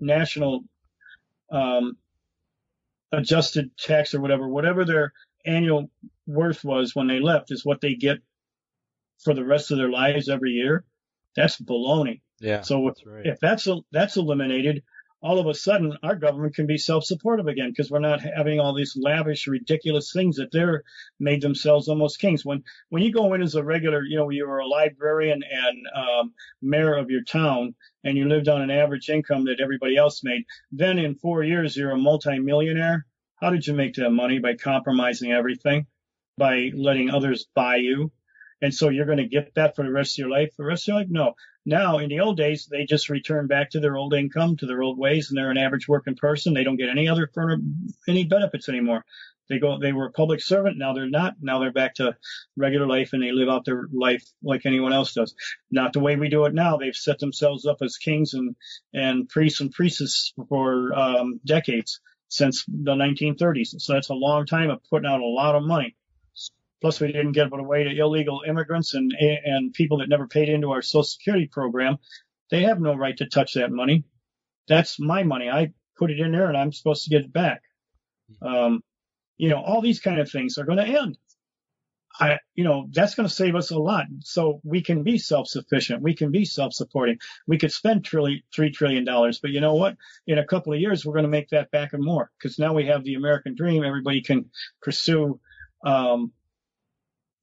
national 0.00 0.62
um, 1.50 1.96
adjusted 3.12 3.76
tax 3.78 4.14
or 4.14 4.20
whatever, 4.20 4.48
whatever 4.48 4.84
their 4.84 5.12
annual 5.44 5.90
worth 6.26 6.64
was 6.64 6.94
when 6.94 7.06
they 7.06 7.20
left, 7.20 7.50
is 7.50 7.64
what 7.64 7.80
they 7.80 7.94
get 7.94 8.18
for 9.24 9.34
the 9.34 9.44
rest 9.44 9.70
of 9.70 9.78
their 9.78 9.90
lives 9.90 10.28
every 10.28 10.52
year. 10.52 10.84
That's 11.36 11.60
baloney. 11.60 12.20
Yeah. 12.40 12.62
So 12.62 12.84
that's 12.86 13.06
right. 13.06 13.26
if 13.26 13.40
that's 13.40 13.68
that's 13.92 14.16
eliminated, 14.16 14.82
all 15.22 15.38
of 15.38 15.46
a 15.46 15.54
sudden 15.54 15.96
our 16.02 16.16
government 16.16 16.54
can 16.54 16.66
be 16.66 16.78
self-supportive 16.78 17.46
again 17.46 17.70
because 17.70 17.90
we're 17.90 17.98
not 17.98 18.22
having 18.22 18.58
all 18.58 18.74
these 18.74 18.96
lavish, 18.96 19.46
ridiculous 19.46 20.12
things 20.12 20.36
that 20.36 20.50
they're 20.50 20.82
made 21.18 21.42
themselves 21.42 21.88
almost 21.88 22.18
kings. 22.18 22.44
When 22.44 22.64
when 22.88 23.02
you 23.02 23.12
go 23.12 23.34
in 23.34 23.42
as 23.42 23.54
a 23.54 23.62
regular, 23.62 24.02
you 24.02 24.16
know, 24.16 24.30
you 24.30 24.48
were 24.48 24.60
a 24.60 24.66
librarian 24.66 25.42
and 25.42 25.86
um, 25.94 26.34
mayor 26.62 26.94
of 26.94 27.10
your 27.10 27.22
town, 27.22 27.74
and 28.02 28.16
you 28.16 28.26
lived 28.26 28.48
on 28.48 28.62
an 28.62 28.70
average 28.70 29.08
income 29.10 29.44
that 29.44 29.60
everybody 29.60 29.96
else 29.96 30.24
made, 30.24 30.44
then 30.72 30.98
in 30.98 31.14
four 31.14 31.44
years 31.44 31.76
you're 31.76 31.90
a 31.90 31.98
multimillionaire. 31.98 33.06
How 33.40 33.50
did 33.50 33.66
you 33.66 33.74
make 33.74 33.94
that 33.94 34.10
money? 34.10 34.38
By 34.38 34.54
compromising 34.56 35.32
everything, 35.32 35.86
by 36.36 36.70
letting 36.74 37.10
others 37.10 37.46
buy 37.54 37.76
you. 37.76 38.12
And 38.62 38.74
so 38.74 38.88
you're 38.88 39.06
going 39.06 39.18
to 39.18 39.26
get 39.26 39.54
that 39.54 39.74
for 39.74 39.84
the 39.84 39.90
rest 39.90 40.14
of 40.14 40.18
your 40.18 40.30
life. 40.30 40.50
For 40.56 40.62
the 40.62 40.68
rest 40.68 40.84
of 40.84 40.88
your 40.88 40.96
life, 40.98 41.08
no. 41.10 41.34
Now, 41.64 41.98
in 41.98 42.08
the 42.08 42.20
old 42.20 42.36
days, 42.36 42.68
they 42.70 42.84
just 42.84 43.08
return 43.08 43.46
back 43.46 43.70
to 43.70 43.80
their 43.80 43.96
old 43.96 44.14
income, 44.14 44.56
to 44.58 44.66
their 44.66 44.82
old 44.82 44.98
ways, 44.98 45.28
and 45.28 45.38
they're 45.38 45.50
an 45.50 45.58
average 45.58 45.88
working 45.88 46.16
person. 46.16 46.54
They 46.54 46.64
don't 46.64 46.76
get 46.76 46.88
any 46.88 47.08
other 47.08 47.30
any 48.08 48.24
benefits 48.24 48.68
anymore. 48.68 49.04
They 49.48 49.58
go, 49.58 49.78
they 49.78 49.92
were 49.92 50.06
a 50.06 50.12
public 50.12 50.40
servant. 50.40 50.78
Now 50.78 50.92
they're 50.92 51.10
not. 51.10 51.34
Now 51.40 51.58
they're 51.58 51.72
back 51.72 51.96
to 51.96 52.16
regular 52.56 52.86
life, 52.86 53.12
and 53.12 53.22
they 53.22 53.32
live 53.32 53.48
out 53.48 53.64
their 53.64 53.88
life 53.92 54.24
like 54.42 54.64
anyone 54.64 54.92
else 54.92 55.12
does. 55.12 55.34
Not 55.70 55.92
the 55.92 56.00
way 56.00 56.16
we 56.16 56.28
do 56.28 56.44
it 56.44 56.54
now. 56.54 56.76
They've 56.76 56.94
set 56.94 57.18
themselves 57.18 57.66
up 57.66 57.78
as 57.82 57.96
kings 57.96 58.32
and 58.34 58.54
and 58.94 59.28
priests 59.28 59.60
and 59.60 59.72
priestesses 59.72 60.32
for 60.48 60.94
um, 60.94 61.40
decades 61.44 62.00
since 62.28 62.64
the 62.66 62.94
1930s. 62.94 63.80
So 63.80 63.94
that's 63.94 64.08
a 64.08 64.14
long 64.14 64.46
time 64.46 64.70
of 64.70 64.84
putting 64.88 65.10
out 65.10 65.20
a 65.20 65.26
lot 65.26 65.56
of 65.56 65.64
money. 65.64 65.96
Plus, 66.80 67.00
we 67.00 67.08
didn't 67.08 67.32
give 67.32 67.52
it 67.52 67.60
away 67.60 67.84
to 67.84 67.96
illegal 67.96 68.42
immigrants 68.46 68.94
and 68.94 69.12
and 69.12 69.72
people 69.72 69.98
that 69.98 70.08
never 70.08 70.26
paid 70.26 70.48
into 70.48 70.70
our 70.70 70.82
Social 70.82 71.04
Security 71.04 71.46
program. 71.46 71.98
They 72.50 72.62
have 72.62 72.80
no 72.80 72.94
right 72.94 73.16
to 73.18 73.28
touch 73.28 73.54
that 73.54 73.70
money. 73.70 74.04
That's 74.68 74.98
my 74.98 75.22
money. 75.22 75.48
I 75.50 75.72
put 75.98 76.10
it 76.10 76.20
in 76.20 76.32
there, 76.32 76.48
and 76.48 76.56
I'm 76.56 76.72
supposed 76.72 77.04
to 77.04 77.10
get 77.10 77.22
it 77.22 77.32
back. 77.32 77.62
Um, 78.40 78.82
you 79.36 79.48
know, 79.48 79.62
all 79.62 79.80
these 79.82 80.00
kind 80.00 80.20
of 80.20 80.30
things 80.30 80.58
are 80.58 80.64
going 80.64 80.78
to 80.78 81.00
end. 81.00 81.18
I, 82.18 82.38
you 82.54 82.64
know, 82.64 82.88
that's 82.92 83.14
going 83.14 83.28
to 83.28 83.34
save 83.34 83.54
us 83.54 83.70
a 83.70 83.78
lot. 83.78 84.06
So 84.20 84.60
we 84.64 84.82
can 84.82 85.02
be 85.02 85.16
self-sufficient. 85.16 86.02
We 86.02 86.14
can 86.14 86.30
be 86.30 86.44
self-supporting. 86.44 87.18
We 87.46 87.56
could 87.56 87.72
spend 87.72 88.04
trillion, 88.04 88.42
three 88.54 88.70
trillion 88.70 89.04
dollars, 89.04 89.38
but 89.40 89.52
you 89.52 89.60
know 89.60 89.74
what? 89.74 89.96
In 90.26 90.38
a 90.38 90.46
couple 90.46 90.72
of 90.72 90.80
years, 90.80 91.06
we're 91.06 91.14
going 91.14 91.24
to 91.24 91.30
make 91.30 91.50
that 91.50 91.70
back 91.70 91.92
and 91.92 92.04
more 92.04 92.30
because 92.38 92.58
now 92.58 92.74
we 92.74 92.86
have 92.86 93.04
the 93.04 93.14
American 93.14 93.54
dream. 93.54 93.84
Everybody 93.84 94.22
can 94.22 94.50
pursue 94.82 95.40
um, 95.84 96.32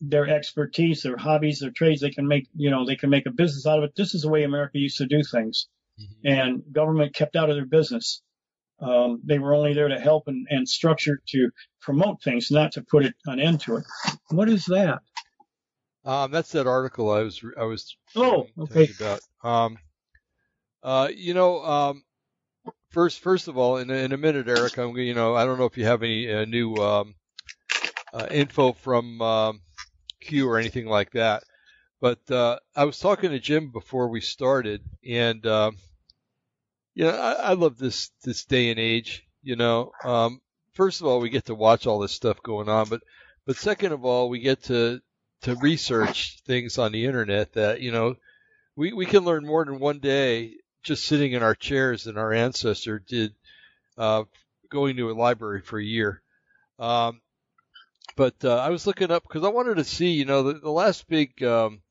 their 0.01 0.27
expertise, 0.27 1.01
their 1.01 1.17
hobbies, 1.17 1.59
their 1.59 1.71
trades. 1.71 2.01
They 2.01 2.11
can 2.11 2.27
make, 2.27 2.47
you 2.55 2.69
know, 2.69 2.85
they 2.85 2.95
can 2.95 3.09
make 3.09 3.25
a 3.25 3.31
business 3.31 3.65
out 3.65 3.79
of 3.79 3.83
it. 3.85 3.95
This 3.95 4.13
is 4.13 4.21
the 4.21 4.29
way 4.29 4.43
America 4.43 4.77
used 4.77 4.97
to 4.97 5.07
do 5.07 5.23
things, 5.23 5.67
mm-hmm. 5.99 6.27
and 6.27 6.63
government 6.71 7.15
kept 7.15 7.35
out 7.35 7.49
of 7.49 7.55
their 7.55 7.65
business. 7.65 8.21
Um, 8.79 9.21
they 9.23 9.39
were 9.39 9.55
only 9.55 9.73
there 9.73 9.87
to 9.87 9.99
help 9.99 10.27
and, 10.27 10.45
and 10.49 10.69
structure 10.69 11.19
to 11.29 11.49
promote 11.81 12.21
things, 12.21 12.51
not 12.51 12.73
to 12.73 12.83
put 12.83 13.05
it, 13.05 13.15
an 13.25 13.39
end 13.39 13.61
to 13.61 13.77
it. 13.77 13.85
What 14.29 14.49
is 14.49 14.65
that? 14.65 14.99
Um, 16.05 16.31
that's 16.31 16.51
that 16.51 16.67
article 16.67 17.11
I 17.11 17.21
was 17.21 17.41
I 17.59 17.65
was 17.65 17.97
oh 18.15 18.47
okay 18.57 18.89
about. 18.97 19.19
Um, 19.43 19.77
uh, 20.81 21.09
you 21.13 21.33
know, 21.33 21.61
um, 21.65 22.03
first 22.91 23.19
first 23.19 23.49
of 23.49 23.57
all, 23.57 23.77
in, 23.77 23.89
in 23.89 24.13
a 24.13 24.17
minute, 24.17 24.47
Eric, 24.47 24.77
I'm 24.77 24.95
you 24.95 25.13
know 25.13 25.35
I 25.35 25.43
don't 25.43 25.57
know 25.57 25.65
if 25.65 25.77
you 25.77 25.85
have 25.85 26.03
any 26.03 26.31
uh, 26.31 26.45
new 26.45 26.75
um, 26.75 27.15
uh, 28.13 28.27
info 28.31 28.71
from 28.71 29.21
um, 29.21 29.61
Or 30.33 30.57
anything 30.57 30.87
like 30.87 31.11
that. 31.11 31.43
But 31.99 32.19
uh, 32.29 32.59
I 32.75 32.85
was 32.85 32.99
talking 32.99 33.31
to 33.31 33.39
Jim 33.39 33.71
before 33.71 34.09
we 34.09 34.21
started, 34.21 34.81
and 35.07 35.45
uh, 35.45 35.71
you 36.93 37.05
know, 37.05 37.11
I, 37.11 37.31
I 37.31 37.53
love 37.53 37.77
this 37.77 38.11
this 38.23 38.45
day 38.45 38.69
and 38.69 38.79
age. 38.79 39.25
You 39.41 39.55
know, 39.55 39.91
um, 40.03 40.41
first 40.73 41.01
of 41.01 41.07
all, 41.07 41.19
we 41.19 41.29
get 41.29 41.45
to 41.45 41.55
watch 41.55 41.87
all 41.87 41.99
this 41.99 42.11
stuff 42.11 42.43
going 42.43 42.69
on, 42.69 42.87
but 42.89 43.01
but 43.45 43.55
second 43.55 43.93
of 43.93 44.05
all, 44.05 44.29
we 44.29 44.39
get 44.39 44.63
to 44.63 45.01
to 45.41 45.55
research 45.55 46.39
things 46.45 46.77
on 46.77 46.91
the 46.91 47.05
internet 47.05 47.53
that 47.53 47.81
you 47.81 47.91
know 47.91 48.15
we 48.75 48.93
we 48.93 49.05
can 49.05 49.23
learn 49.23 49.45
more 49.45 49.65
than 49.65 49.79
one 49.79 49.99
day 49.99 50.55
just 50.83 51.05
sitting 51.05 51.33
in 51.33 51.43
our 51.43 51.55
chairs 51.55 52.03
than 52.03 52.17
our 52.17 52.31
ancestor 52.31 52.99
did 52.99 53.33
uh, 53.97 54.23
going 54.69 54.97
to 54.97 55.09
a 55.09 55.13
library 55.13 55.61
for 55.61 55.79
a 55.79 55.83
year. 55.83 56.21
Um, 56.79 57.21
but 58.17 58.43
uh, 58.43 58.57
I 58.57 58.69
was 58.69 58.85
looking 58.87 59.11
up 59.11 59.23
because 59.23 59.45
I 59.45 59.49
wanted 59.49 59.75
to 59.75 59.83
see, 59.83 60.09
you 60.09 60.25
know, 60.25 60.43
the, 60.43 60.53
the 60.55 60.71
last 60.71 61.07
big 61.07 61.41
um, 61.43 61.81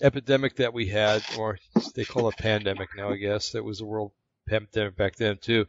epidemic 0.00 0.56
that 0.56 0.72
we 0.72 0.86
had, 0.86 1.22
or 1.36 1.58
they 1.94 2.04
call 2.04 2.28
it 2.28 2.36
pandemic 2.38 2.90
now, 2.96 3.10
I 3.10 3.16
guess. 3.16 3.50
That 3.50 3.64
was 3.64 3.80
a 3.80 3.84
world 3.84 4.12
pandemic 4.48 4.96
back 4.96 5.16
then 5.16 5.38
too. 5.38 5.66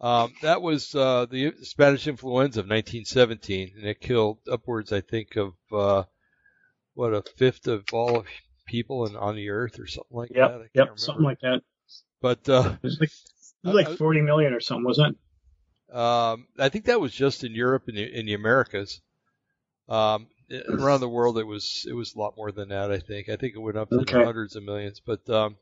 Um, 0.00 0.32
that 0.42 0.62
was 0.62 0.94
uh, 0.94 1.26
the 1.28 1.52
Spanish 1.62 2.06
influenza 2.06 2.60
of 2.60 2.66
1917, 2.66 3.72
and 3.76 3.84
it 3.84 4.00
killed 4.00 4.38
upwards, 4.50 4.92
I 4.92 5.00
think, 5.00 5.36
of 5.36 5.54
uh, 5.72 6.04
what 6.94 7.12
a 7.12 7.22
fifth 7.36 7.66
of 7.66 7.84
all 7.92 8.18
of 8.18 8.26
people 8.68 9.06
in, 9.06 9.16
on 9.16 9.34
the 9.34 9.50
earth, 9.50 9.80
or 9.80 9.88
something 9.88 10.16
like 10.16 10.30
yep, 10.32 10.50
that. 10.50 10.60
Yep, 10.60 10.70
remember. 10.74 10.98
something 10.98 11.24
like 11.24 11.40
that. 11.40 11.62
But 12.22 12.48
uh, 12.48 12.76
it 12.76 12.82
was 12.84 13.00
like, 13.00 13.10
it 13.10 13.66
was 13.66 13.74
like 13.74 13.98
40 13.98 14.20
million 14.20 14.54
or 14.54 14.60
something, 14.60 14.84
wasn't 14.84 15.16
it? 15.16 15.96
Um, 15.96 16.46
I 16.60 16.68
think 16.68 16.84
that 16.84 17.00
was 17.00 17.12
just 17.12 17.42
in 17.42 17.56
Europe 17.56 17.88
and 17.88 17.98
in 17.98 18.26
the 18.26 18.34
Americas. 18.34 19.00
Um, 19.88 20.26
around 20.68 21.00
the 21.00 21.08
world, 21.08 21.38
it 21.38 21.46
was 21.46 21.86
it 21.88 21.92
was 21.92 22.14
a 22.14 22.18
lot 22.18 22.36
more 22.36 22.52
than 22.52 22.68
that. 22.70 22.90
I 22.90 22.98
think. 22.98 23.28
I 23.28 23.36
think 23.36 23.54
it 23.54 23.60
went 23.60 23.76
up 23.76 23.90
to 23.90 24.00
okay. 24.00 24.24
hundreds 24.24 24.56
of 24.56 24.62
millions. 24.62 25.00
But 25.04 25.28
um, 25.30 25.56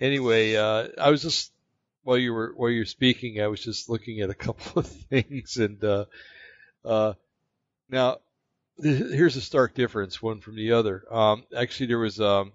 anyway, 0.00 0.56
uh, 0.56 0.88
I 0.98 1.10
was 1.10 1.22
just 1.22 1.52
while 2.02 2.18
you 2.18 2.32
were 2.32 2.52
while 2.56 2.70
you 2.70 2.80
were 2.80 2.86
speaking, 2.86 3.40
I 3.40 3.48
was 3.48 3.60
just 3.60 3.88
looking 3.88 4.20
at 4.20 4.30
a 4.30 4.34
couple 4.46 4.80
of 4.80 4.86
things, 4.86 5.56
and 5.56 5.82
uh, 5.82 6.04
uh, 6.84 7.14
now 7.88 8.18
here's 8.82 9.36
a 9.36 9.40
stark 9.40 9.74
difference 9.74 10.20
one 10.20 10.40
from 10.40 10.56
the 10.56 10.72
other. 10.72 11.04
Um, 11.10 11.44
actually, 11.56 11.86
there 11.86 11.98
was 11.98 12.20
um, 12.20 12.52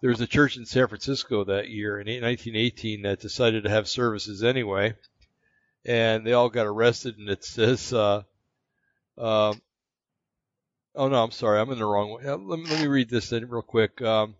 there 0.00 0.10
was 0.10 0.20
a 0.20 0.26
church 0.26 0.56
in 0.56 0.66
San 0.66 0.88
Francisco 0.88 1.44
that 1.44 1.68
year 1.68 1.98
in 1.98 2.06
1918 2.06 3.02
that 3.02 3.20
decided 3.20 3.64
to 3.64 3.70
have 3.70 3.88
services 3.88 4.42
anyway, 4.42 4.94
and 5.84 6.26
they 6.26 6.32
all 6.32 6.48
got 6.48 6.66
arrested. 6.66 7.18
And 7.18 7.28
it 7.28 7.44
says, 7.44 7.92
uh, 7.92 8.22
uh, 9.18 9.54
Oh 10.96 11.08
no, 11.08 11.22
I'm 11.22 11.30
sorry, 11.30 11.60
I'm 11.60 11.70
in 11.70 11.78
the 11.78 11.84
wrong 11.84 12.10
way. 12.10 12.24
Let 12.24 12.40
me, 12.40 12.64
let 12.70 12.80
me 12.80 12.86
read 12.86 13.10
this 13.10 13.30
in 13.30 13.48
real 13.50 13.60
quick. 13.60 14.00
Um, 14.00 14.34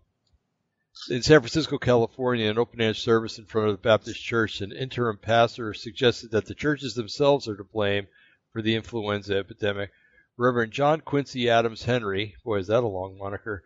in 1.09 1.21
San 1.21 1.39
Francisco, 1.41 1.77
California, 1.77 2.49
an 2.49 2.57
open 2.57 2.81
air 2.81 2.95
service 2.95 3.37
in 3.37 3.45
front 3.45 3.69
of 3.69 3.75
the 3.75 3.81
Baptist 3.81 4.23
Church, 4.23 4.61
an 4.61 4.71
interim 4.71 5.17
pastor 5.17 5.75
suggested 5.75 6.31
that 6.31 6.45
the 6.45 6.55
churches 6.55 6.95
themselves 6.95 7.47
are 7.47 7.55
to 7.55 7.63
blame 7.63 8.07
for 8.51 8.63
the 8.63 8.73
influenza 8.73 9.37
epidemic. 9.37 9.91
Reverend 10.35 10.71
John 10.71 11.01
Quincy 11.01 11.47
Adams 11.47 11.83
Henry, 11.83 12.35
boy, 12.43 12.57
is 12.57 12.67
that 12.67 12.83
a 12.83 12.87
long 12.87 13.19
moniker, 13.19 13.61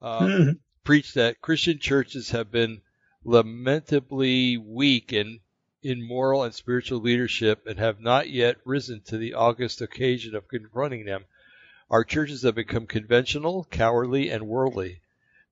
uh, 0.00 0.52
preached 0.84 1.14
that 1.14 1.40
Christian 1.40 1.80
churches 1.80 2.30
have 2.30 2.52
been 2.52 2.80
lamentably 3.24 4.56
weak 4.56 5.12
in, 5.12 5.40
in 5.82 6.00
moral 6.00 6.44
and 6.44 6.54
spiritual 6.54 7.00
leadership 7.00 7.66
and 7.66 7.80
have 7.80 7.98
not 7.98 8.30
yet 8.30 8.56
risen 8.64 9.00
to 9.06 9.18
the 9.18 9.34
august 9.34 9.80
occasion 9.80 10.36
of 10.36 10.46
confronting 10.46 11.04
them. 11.04 11.24
Our 11.90 12.04
churches 12.04 12.42
have 12.42 12.54
become 12.56 12.86
conventional, 12.86 13.66
cowardly, 13.70 14.30
and 14.30 14.48
worldly. 14.48 15.00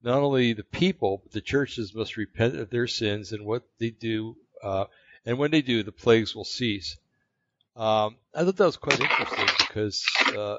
Not 0.02 0.18
only 0.18 0.52
the 0.52 0.64
people, 0.64 1.20
but 1.22 1.32
the 1.32 1.40
churches 1.40 1.94
must 1.94 2.16
repent 2.16 2.56
of 2.56 2.70
their 2.70 2.86
sins 2.86 3.32
and 3.32 3.46
what 3.46 3.62
they 3.78 3.90
do, 3.90 4.36
uh, 4.62 4.86
and 5.24 5.38
when 5.38 5.50
they 5.50 5.62
do, 5.62 5.82
the 5.82 5.92
plagues 5.92 6.34
will 6.34 6.44
cease. 6.44 6.96
Um, 7.76 8.16
I 8.34 8.44
thought 8.44 8.56
that 8.56 8.64
was 8.64 8.76
quite 8.76 9.00
interesting 9.00 9.46
because, 9.58 10.04
uh, 10.36 10.58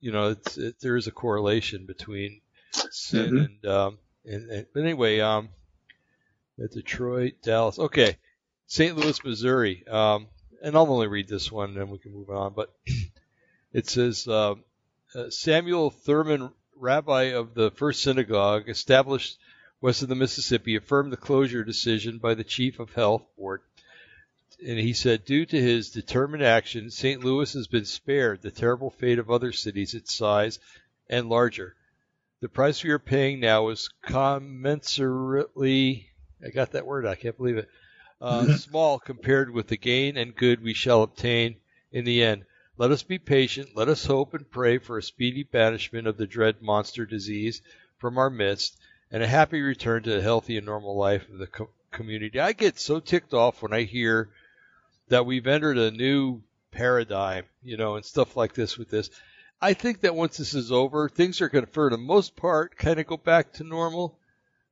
you 0.00 0.12
know, 0.12 0.30
it's, 0.30 0.56
it, 0.56 0.76
there 0.80 0.96
is 0.96 1.06
a 1.06 1.12
correlation 1.12 1.86
between 1.86 2.40
sin 2.90 3.26
mm-hmm. 3.26 3.36
and, 3.36 3.66
um, 3.66 3.98
and, 4.24 4.50
and, 4.50 4.66
but 4.72 4.82
anyway, 4.82 5.20
um, 5.20 5.48
at 6.62 6.70
Detroit, 6.70 7.34
Dallas, 7.42 7.78
okay, 7.78 8.16
St. 8.66 8.96
Louis, 8.96 9.22
Missouri, 9.24 9.86
um, 9.88 10.28
and 10.62 10.76
I'll 10.76 10.90
only 10.90 11.08
read 11.08 11.28
this 11.28 11.50
one 11.50 11.70
and 11.70 11.78
then 11.78 11.90
we 11.90 11.98
can 11.98 12.12
move 12.12 12.30
on, 12.30 12.54
but 12.54 12.74
it 13.72 13.88
says, 13.88 14.26
uh, 14.28 14.54
uh, 15.14 15.30
Samuel 15.30 15.90
Thurman, 15.90 16.50
rabbi 16.76 17.32
of 17.32 17.54
the 17.54 17.70
First 17.70 18.02
Synagogue, 18.02 18.68
established 18.68 19.38
west 19.80 20.02
of 20.02 20.08
the 20.08 20.14
Mississippi, 20.14 20.76
affirmed 20.76 21.12
the 21.12 21.16
closure 21.16 21.64
decision 21.64 22.18
by 22.18 22.34
the 22.34 22.44
chief 22.44 22.80
of 22.80 22.92
health 22.92 23.24
board. 23.36 23.62
And 24.66 24.78
he 24.78 24.92
said, 24.92 25.24
due 25.24 25.46
to 25.46 25.60
his 25.60 25.90
determined 25.90 26.42
action, 26.42 26.90
St. 26.90 27.22
Louis 27.22 27.52
has 27.52 27.66
been 27.66 27.84
spared 27.84 28.40
the 28.40 28.50
terrible 28.50 28.90
fate 28.90 29.18
of 29.18 29.30
other 29.30 29.52
cities 29.52 29.94
its 29.94 30.14
size 30.14 30.58
and 31.08 31.28
larger. 31.28 31.74
The 32.40 32.48
price 32.48 32.82
we 32.82 32.90
are 32.90 32.98
paying 32.98 33.40
now 33.40 33.68
is 33.68 33.90
commensurately, 34.06 36.06
I 36.44 36.50
got 36.50 36.72
that 36.72 36.86
word, 36.86 37.06
I 37.06 37.14
can't 37.14 37.36
believe 37.36 37.58
it, 37.58 37.68
uh, 38.20 38.52
small 38.56 38.98
compared 38.98 39.50
with 39.50 39.68
the 39.68 39.76
gain 39.76 40.16
and 40.16 40.34
good 40.34 40.62
we 40.62 40.74
shall 40.74 41.02
obtain 41.02 41.56
in 41.92 42.04
the 42.04 42.22
end. 42.22 42.44
Let 42.76 42.90
us 42.90 43.04
be 43.04 43.18
patient, 43.18 43.76
let 43.76 43.88
us 43.88 44.04
hope 44.04 44.34
and 44.34 44.50
pray 44.50 44.78
for 44.78 44.98
a 44.98 45.02
speedy 45.02 45.44
banishment 45.44 46.08
of 46.08 46.16
the 46.16 46.26
dread 46.26 46.60
monster 46.60 47.06
disease 47.06 47.62
from 47.98 48.18
our 48.18 48.30
midst, 48.30 48.76
and 49.12 49.22
a 49.22 49.28
happy 49.28 49.60
return 49.60 50.02
to 50.02 50.10
the 50.10 50.20
healthy 50.20 50.56
and 50.56 50.66
normal 50.66 50.96
life 50.96 51.28
of 51.28 51.38
the 51.38 51.46
co- 51.46 51.70
community. 51.92 52.40
I 52.40 52.52
get 52.52 52.80
so 52.80 52.98
ticked 52.98 53.32
off 53.32 53.62
when 53.62 53.72
I 53.72 53.82
hear 53.82 54.28
that 55.08 55.24
we've 55.24 55.46
entered 55.46 55.78
a 55.78 55.92
new 55.92 56.42
paradigm, 56.72 57.44
you 57.62 57.76
know, 57.76 57.94
and 57.94 58.04
stuff 58.04 58.36
like 58.36 58.54
this 58.54 58.76
with 58.76 58.90
this. 58.90 59.08
I 59.62 59.74
think 59.74 60.00
that 60.00 60.16
once 60.16 60.36
this 60.36 60.52
is 60.52 60.72
over, 60.72 61.08
things 61.08 61.40
are 61.40 61.48
going 61.48 61.64
to, 61.64 61.70
for 61.70 61.88
the 61.90 61.96
most 61.96 62.34
part, 62.34 62.76
kind 62.76 62.98
of 62.98 63.06
go 63.06 63.16
back 63.16 63.52
to 63.54 63.64
normal, 63.64 64.18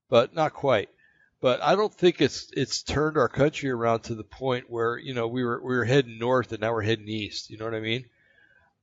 but 0.08 0.34
not 0.34 0.54
quite. 0.54 0.88
But 1.42 1.60
I 1.60 1.74
don't 1.74 1.92
think 1.92 2.20
it's 2.20 2.50
it's 2.56 2.84
turned 2.84 3.18
our 3.18 3.28
country 3.28 3.68
around 3.68 4.04
to 4.04 4.14
the 4.14 4.22
point 4.22 4.70
where 4.70 4.96
you 4.96 5.12
know 5.12 5.26
we 5.26 5.42
were 5.42 5.60
we 5.60 5.76
were 5.76 5.84
heading 5.84 6.18
north 6.18 6.52
and 6.52 6.60
now 6.60 6.72
we're 6.72 6.82
heading 6.82 7.08
east. 7.08 7.50
You 7.50 7.58
know 7.58 7.64
what 7.64 7.74
I 7.74 7.80
mean? 7.80 8.04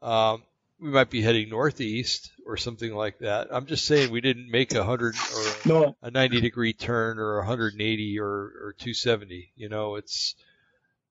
Um, 0.02 0.43
we 0.78 0.89
might 0.89 1.10
be 1.10 1.22
heading 1.22 1.50
northeast 1.50 2.32
or 2.45 2.58
something 2.58 2.93
like 2.93 3.19
that. 3.19 3.48
I'm 3.50 3.65
just 3.65 3.86
saying 3.86 4.12
we 4.12 4.19
didn't 4.19 4.52
make 4.52 4.74
a 4.74 4.84
hundred 4.84 5.15
or 5.15 5.41
a, 5.41 5.67
No, 5.67 5.98
a 6.02 6.12
90 6.12 6.41
degree 6.41 6.74
turn 6.74 7.17
or 7.17 7.36
a 7.36 7.39
180 7.39 8.19
or 8.19 8.28
or 8.28 8.76
270. 8.78 9.54
You 9.56 9.69
know, 9.69 9.95
it's. 9.95 10.36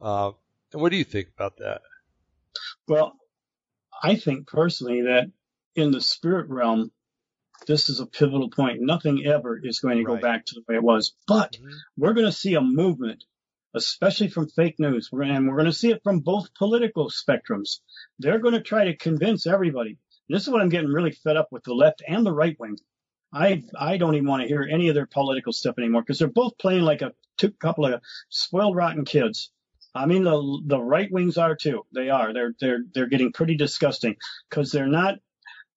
Uh, 0.02 0.32
and 0.72 0.82
what 0.82 0.90
do 0.92 0.98
you 0.98 1.04
think 1.04 1.28
about 1.34 1.56
that? 1.58 1.80
well, 2.86 3.16
I 4.02 4.16
think 4.16 4.46
personally 4.46 5.02
that 5.02 5.30
in 5.74 5.92
the 5.92 6.00
spirit 6.02 6.50
realm, 6.50 6.90
this 7.66 7.88
is 7.88 8.00
a 8.00 8.06
pivotal 8.06 8.50
point. 8.50 8.80
Nothing 8.80 9.26
ever 9.26 9.58
is 9.62 9.80
going 9.80 9.98
to 9.98 10.04
go 10.04 10.16
back 10.16 10.46
to 10.46 10.54
the 10.54 10.62
way 10.68 10.76
it 10.76 10.82
was. 10.82 11.14
But 11.26 11.52
mm-hmm. 11.52 11.76
we're 11.96 12.14
going 12.14 12.26
to 12.26 12.32
see 12.32 12.54
a 12.54 12.60
movement, 12.60 13.24
especially 13.74 14.28
from 14.28 14.48
fake 14.48 14.76
news. 14.78 15.10
We're, 15.12 15.22
and 15.22 15.48
we're 15.48 15.56
going 15.56 15.66
to 15.66 15.72
see 15.72 15.90
it 15.90 16.02
from 16.02 16.20
both 16.20 16.54
political 16.54 17.10
spectrums. 17.10 17.80
They're 18.18 18.38
going 18.38 18.54
to 18.54 18.62
try 18.62 18.84
to 18.84 18.96
convince 18.96 19.46
everybody. 19.46 19.98
This 20.28 20.42
is 20.42 20.50
what 20.50 20.60
I'm 20.60 20.68
getting 20.68 20.90
really 20.90 21.12
fed 21.12 21.36
up 21.36 21.48
with 21.50 21.64
the 21.64 21.74
left 21.74 22.02
and 22.06 22.24
the 22.24 22.32
right 22.32 22.56
wing. 22.58 22.76
I 23.32 23.62
I 23.78 23.98
don't 23.98 24.14
even 24.14 24.28
want 24.28 24.42
to 24.42 24.48
hear 24.48 24.62
any 24.62 24.88
of 24.88 24.94
their 24.94 25.06
political 25.06 25.52
stuff 25.52 25.76
anymore 25.78 26.02
because 26.02 26.18
they're 26.18 26.28
both 26.28 26.56
playing 26.58 26.82
like 26.82 27.02
a 27.02 27.12
two, 27.36 27.50
couple 27.52 27.84
of 27.84 28.00
spoiled 28.30 28.76
rotten 28.76 29.04
kids. 29.04 29.50
I 29.94 30.06
mean 30.06 30.24
the 30.24 30.62
the 30.66 30.80
right 30.80 31.10
wings 31.10 31.36
are 31.36 31.54
too. 31.54 31.84
They 31.94 32.08
are. 32.10 32.32
They're 32.32 32.54
they're 32.60 32.80
they're 32.94 33.08
getting 33.08 33.32
pretty 33.32 33.56
disgusting 33.56 34.16
because 34.48 34.70
they're 34.70 34.86
not. 34.86 35.16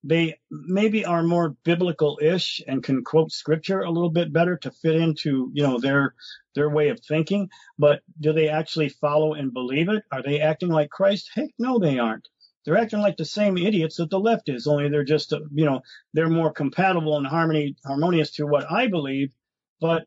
They 0.04 0.40
maybe 0.50 1.06
are 1.06 1.22
more 1.22 1.56
biblical-ish 1.64 2.62
and 2.68 2.84
can 2.84 3.04
quote 3.04 3.32
scripture 3.32 3.82
a 3.82 3.92
little 3.92 4.10
bit 4.10 4.34
better 4.34 4.58
to 4.58 4.72
fit 4.72 4.96
into 4.96 5.52
you 5.54 5.64
know 5.64 5.80
their 5.80 6.16
their 6.56 6.70
way 6.70 6.90
of 6.90 7.00
thinking. 7.00 7.50
But 7.78 8.02
do 8.20 8.34
they 8.34 8.50
actually 8.50 8.90
follow 8.90 9.34
and 9.34 9.54
believe 9.54 9.90
it? 9.90 10.04
Are 10.12 10.24
they 10.24 10.42
acting 10.42 10.70
like 10.70 10.90
Christ? 10.90 11.30
Heck, 11.34 11.50
no, 11.60 11.78
they 11.80 12.00
aren't. 12.00 12.28
They're 12.66 12.78
acting 12.78 13.00
like 13.00 13.18
the 13.18 13.26
same 13.26 13.58
idiots 13.58 13.98
that 13.98 14.10
the 14.10 14.20
left 14.20 14.50
is. 14.50 14.68
Only 14.68 14.90
they're 14.90 15.04
just 15.04 15.32
you 15.32 15.66
know 15.66 15.82
they're 16.14 16.30
more 16.30 16.52
compatible 16.52 17.18
and 17.18 17.28
harmony 17.28 17.76
harmonious 17.86 18.32
to 18.34 18.46
what 18.46 18.72
I 18.72 18.88
believe, 18.88 19.34
but 19.80 20.06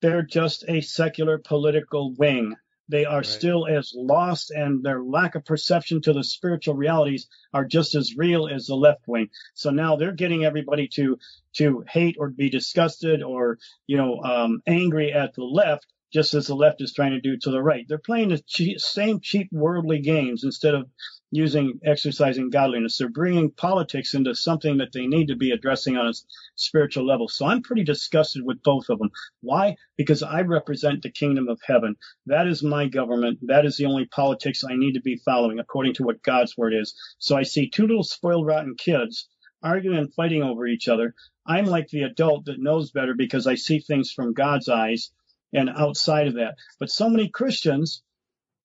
they're 0.00 0.22
just 0.22 0.64
a 0.68 0.80
secular 0.82 1.38
political 1.38 2.14
wing. 2.14 2.56
They 2.88 3.04
are 3.06 3.18
Right. 3.18 3.26
still 3.26 3.66
as 3.66 3.92
lost, 3.96 4.50
and 4.50 4.82
their 4.84 5.02
lack 5.02 5.34
of 5.36 5.44
perception 5.44 6.02
to 6.02 6.12
the 6.12 6.24
spiritual 6.24 6.74
realities 6.74 7.28
are 7.54 7.64
just 7.64 7.94
as 7.94 8.16
real 8.16 8.48
as 8.48 8.66
the 8.66 8.76
left 8.76 9.08
wing. 9.08 9.30
So 9.54 9.70
now 9.70 9.96
they're 9.96 10.12
getting 10.12 10.44
everybody 10.44 10.88
to 10.94 11.18
to 11.56 11.84
hate 11.88 12.16
or 12.18 12.30
be 12.30 12.50
disgusted 12.50 13.22
or 13.22 13.58
you 13.86 13.96
know 13.96 14.20
um, 14.22 14.62
angry 14.66 15.12
at 15.12 15.34
the 15.34 15.44
left, 15.44 15.86
just 16.12 16.34
as 16.34 16.46
the 16.48 16.56
left 16.56 16.82
is 16.82 16.92
trying 16.92 17.12
to 17.12 17.20
do 17.20 17.36
to 17.38 17.50
the 17.50 17.62
right. 17.62 17.86
They're 17.88 17.98
playing 17.98 18.30
the 18.30 18.42
che- 18.46 18.78
same 18.78 19.20
cheap 19.20 19.48
worldly 19.52 20.00
games 20.00 20.44
instead 20.44 20.74
of 20.74 20.88
using 21.30 21.80
exercising 21.84 22.50
godliness. 22.50 22.96
They're 22.96 23.08
bringing 23.08 23.50
politics 23.50 24.14
into 24.14 24.34
something 24.34 24.78
that 24.78 24.92
they 24.92 25.06
need 25.06 25.28
to 25.28 25.36
be 25.36 25.50
addressing 25.50 25.96
on 25.96 26.06
a 26.06 26.12
spiritual 26.54 27.06
level. 27.06 27.28
So 27.28 27.46
I'm 27.46 27.62
pretty 27.62 27.84
disgusted 27.84 28.44
with 28.44 28.62
both 28.62 28.88
of 28.88 28.98
them. 28.98 29.10
Why? 29.40 29.76
Because 29.96 30.22
I 30.22 30.42
represent 30.42 31.02
the 31.02 31.10
kingdom 31.10 31.48
of 31.48 31.60
heaven. 31.66 31.96
That 32.26 32.46
is 32.46 32.62
my 32.62 32.86
government. 32.86 33.40
That 33.42 33.66
is 33.66 33.76
the 33.76 33.86
only 33.86 34.06
politics 34.06 34.64
I 34.64 34.76
need 34.76 34.92
to 34.92 35.00
be 35.00 35.16
following 35.16 35.58
according 35.58 35.94
to 35.94 36.04
what 36.04 36.22
God's 36.22 36.56
word 36.56 36.74
is. 36.74 36.94
So 37.18 37.36
I 37.36 37.42
see 37.42 37.68
two 37.68 37.86
little 37.86 38.04
spoiled 38.04 38.46
rotten 38.46 38.76
kids 38.76 39.28
arguing 39.62 39.98
and 39.98 40.14
fighting 40.14 40.42
over 40.42 40.66
each 40.66 40.88
other. 40.88 41.14
I'm 41.46 41.64
like 41.64 41.88
the 41.88 42.02
adult 42.02 42.44
that 42.44 42.60
knows 42.60 42.90
better 42.90 43.14
because 43.14 43.46
I 43.46 43.54
see 43.54 43.80
things 43.80 44.12
from 44.12 44.34
God's 44.34 44.68
eyes 44.68 45.10
and 45.52 45.70
outside 45.70 46.28
of 46.28 46.34
that. 46.34 46.56
But 46.78 46.90
so 46.90 47.08
many 47.08 47.28
Christians 47.28 48.02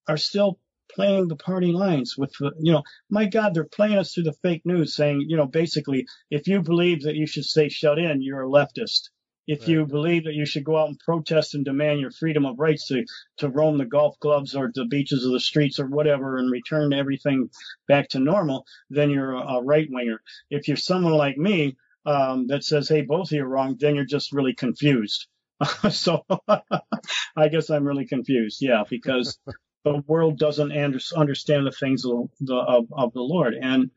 are 0.07 0.17
still 0.17 0.59
playing 0.99 1.29
the 1.29 1.35
party 1.37 1.71
lines 1.71 2.17
with 2.17 2.33
the, 2.41 2.51
you 2.59 2.73
know, 2.73 2.83
my 3.09 3.25
God, 3.25 3.53
they're 3.53 3.63
playing 3.63 3.97
us 3.97 4.13
through 4.13 4.23
the 4.23 4.35
fake 4.43 4.63
news 4.65 4.93
saying, 4.93 5.23
you 5.29 5.37
know, 5.37 5.45
basically, 5.45 6.05
if 6.29 6.45
you 6.45 6.61
believe 6.61 7.03
that 7.03 7.15
you 7.15 7.25
should 7.25 7.45
stay 7.45 7.69
shut 7.69 7.97
in, 7.97 8.21
you're 8.21 8.43
a 8.43 8.49
leftist. 8.49 9.07
If 9.47 9.69
you 9.69 9.85
believe 9.85 10.25
that 10.25 10.33
you 10.33 10.45
should 10.45 10.65
go 10.65 10.75
out 10.75 10.89
and 10.89 10.99
protest 10.99 11.55
and 11.55 11.63
demand 11.63 12.01
your 12.01 12.11
freedom 12.11 12.45
of 12.45 12.59
rights 12.59 12.87
to, 12.87 13.05
to 13.37 13.47
roam 13.47 13.77
the 13.77 13.85
golf 13.85 14.19
clubs 14.19 14.57
or 14.57 14.71
the 14.75 14.83
beaches 14.83 15.23
of 15.23 15.31
the 15.31 15.39
streets 15.39 15.79
or 15.79 15.87
whatever 15.87 16.37
and 16.37 16.51
return 16.51 16.91
everything 16.91 17.49
back 17.87 18.09
to 18.09 18.19
normal, 18.19 18.65
then 18.89 19.09
you're 19.09 19.31
a, 19.31 19.39
a 19.39 19.63
right 19.63 19.87
winger. 19.89 20.19
If 20.49 20.67
you're 20.67 20.75
someone 20.75 21.13
like 21.13 21.37
me, 21.37 21.77
um, 22.05 22.47
that 22.47 22.65
says, 22.65 22.89
hey, 22.89 23.03
both 23.03 23.29
of 23.29 23.31
you 23.31 23.45
are 23.45 23.47
wrong, 23.47 23.77
then 23.79 23.95
you're 23.95 24.03
just 24.03 24.33
really 24.33 24.53
confused. 24.53 25.27
so 25.91 26.25
I 27.37 27.47
guess 27.47 27.69
I'm 27.69 27.87
really 27.87 28.05
confused. 28.05 28.57
Yeah, 28.59 28.83
because 28.89 29.39
the 29.83 30.03
world 30.07 30.37
doesn't 30.37 30.71
under, 30.71 30.99
understand 31.15 31.65
the 31.65 31.71
things 31.71 32.05
of 32.05 32.29
the, 32.39 32.55
of, 32.55 32.87
of 32.91 33.13
the 33.13 33.21
Lord, 33.21 33.53
and 33.53 33.91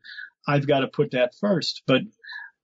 I've 0.47 0.67
got 0.67 0.79
to 0.79 0.87
put 0.87 1.11
that 1.11 1.35
first. 1.39 1.83
But 1.87 2.01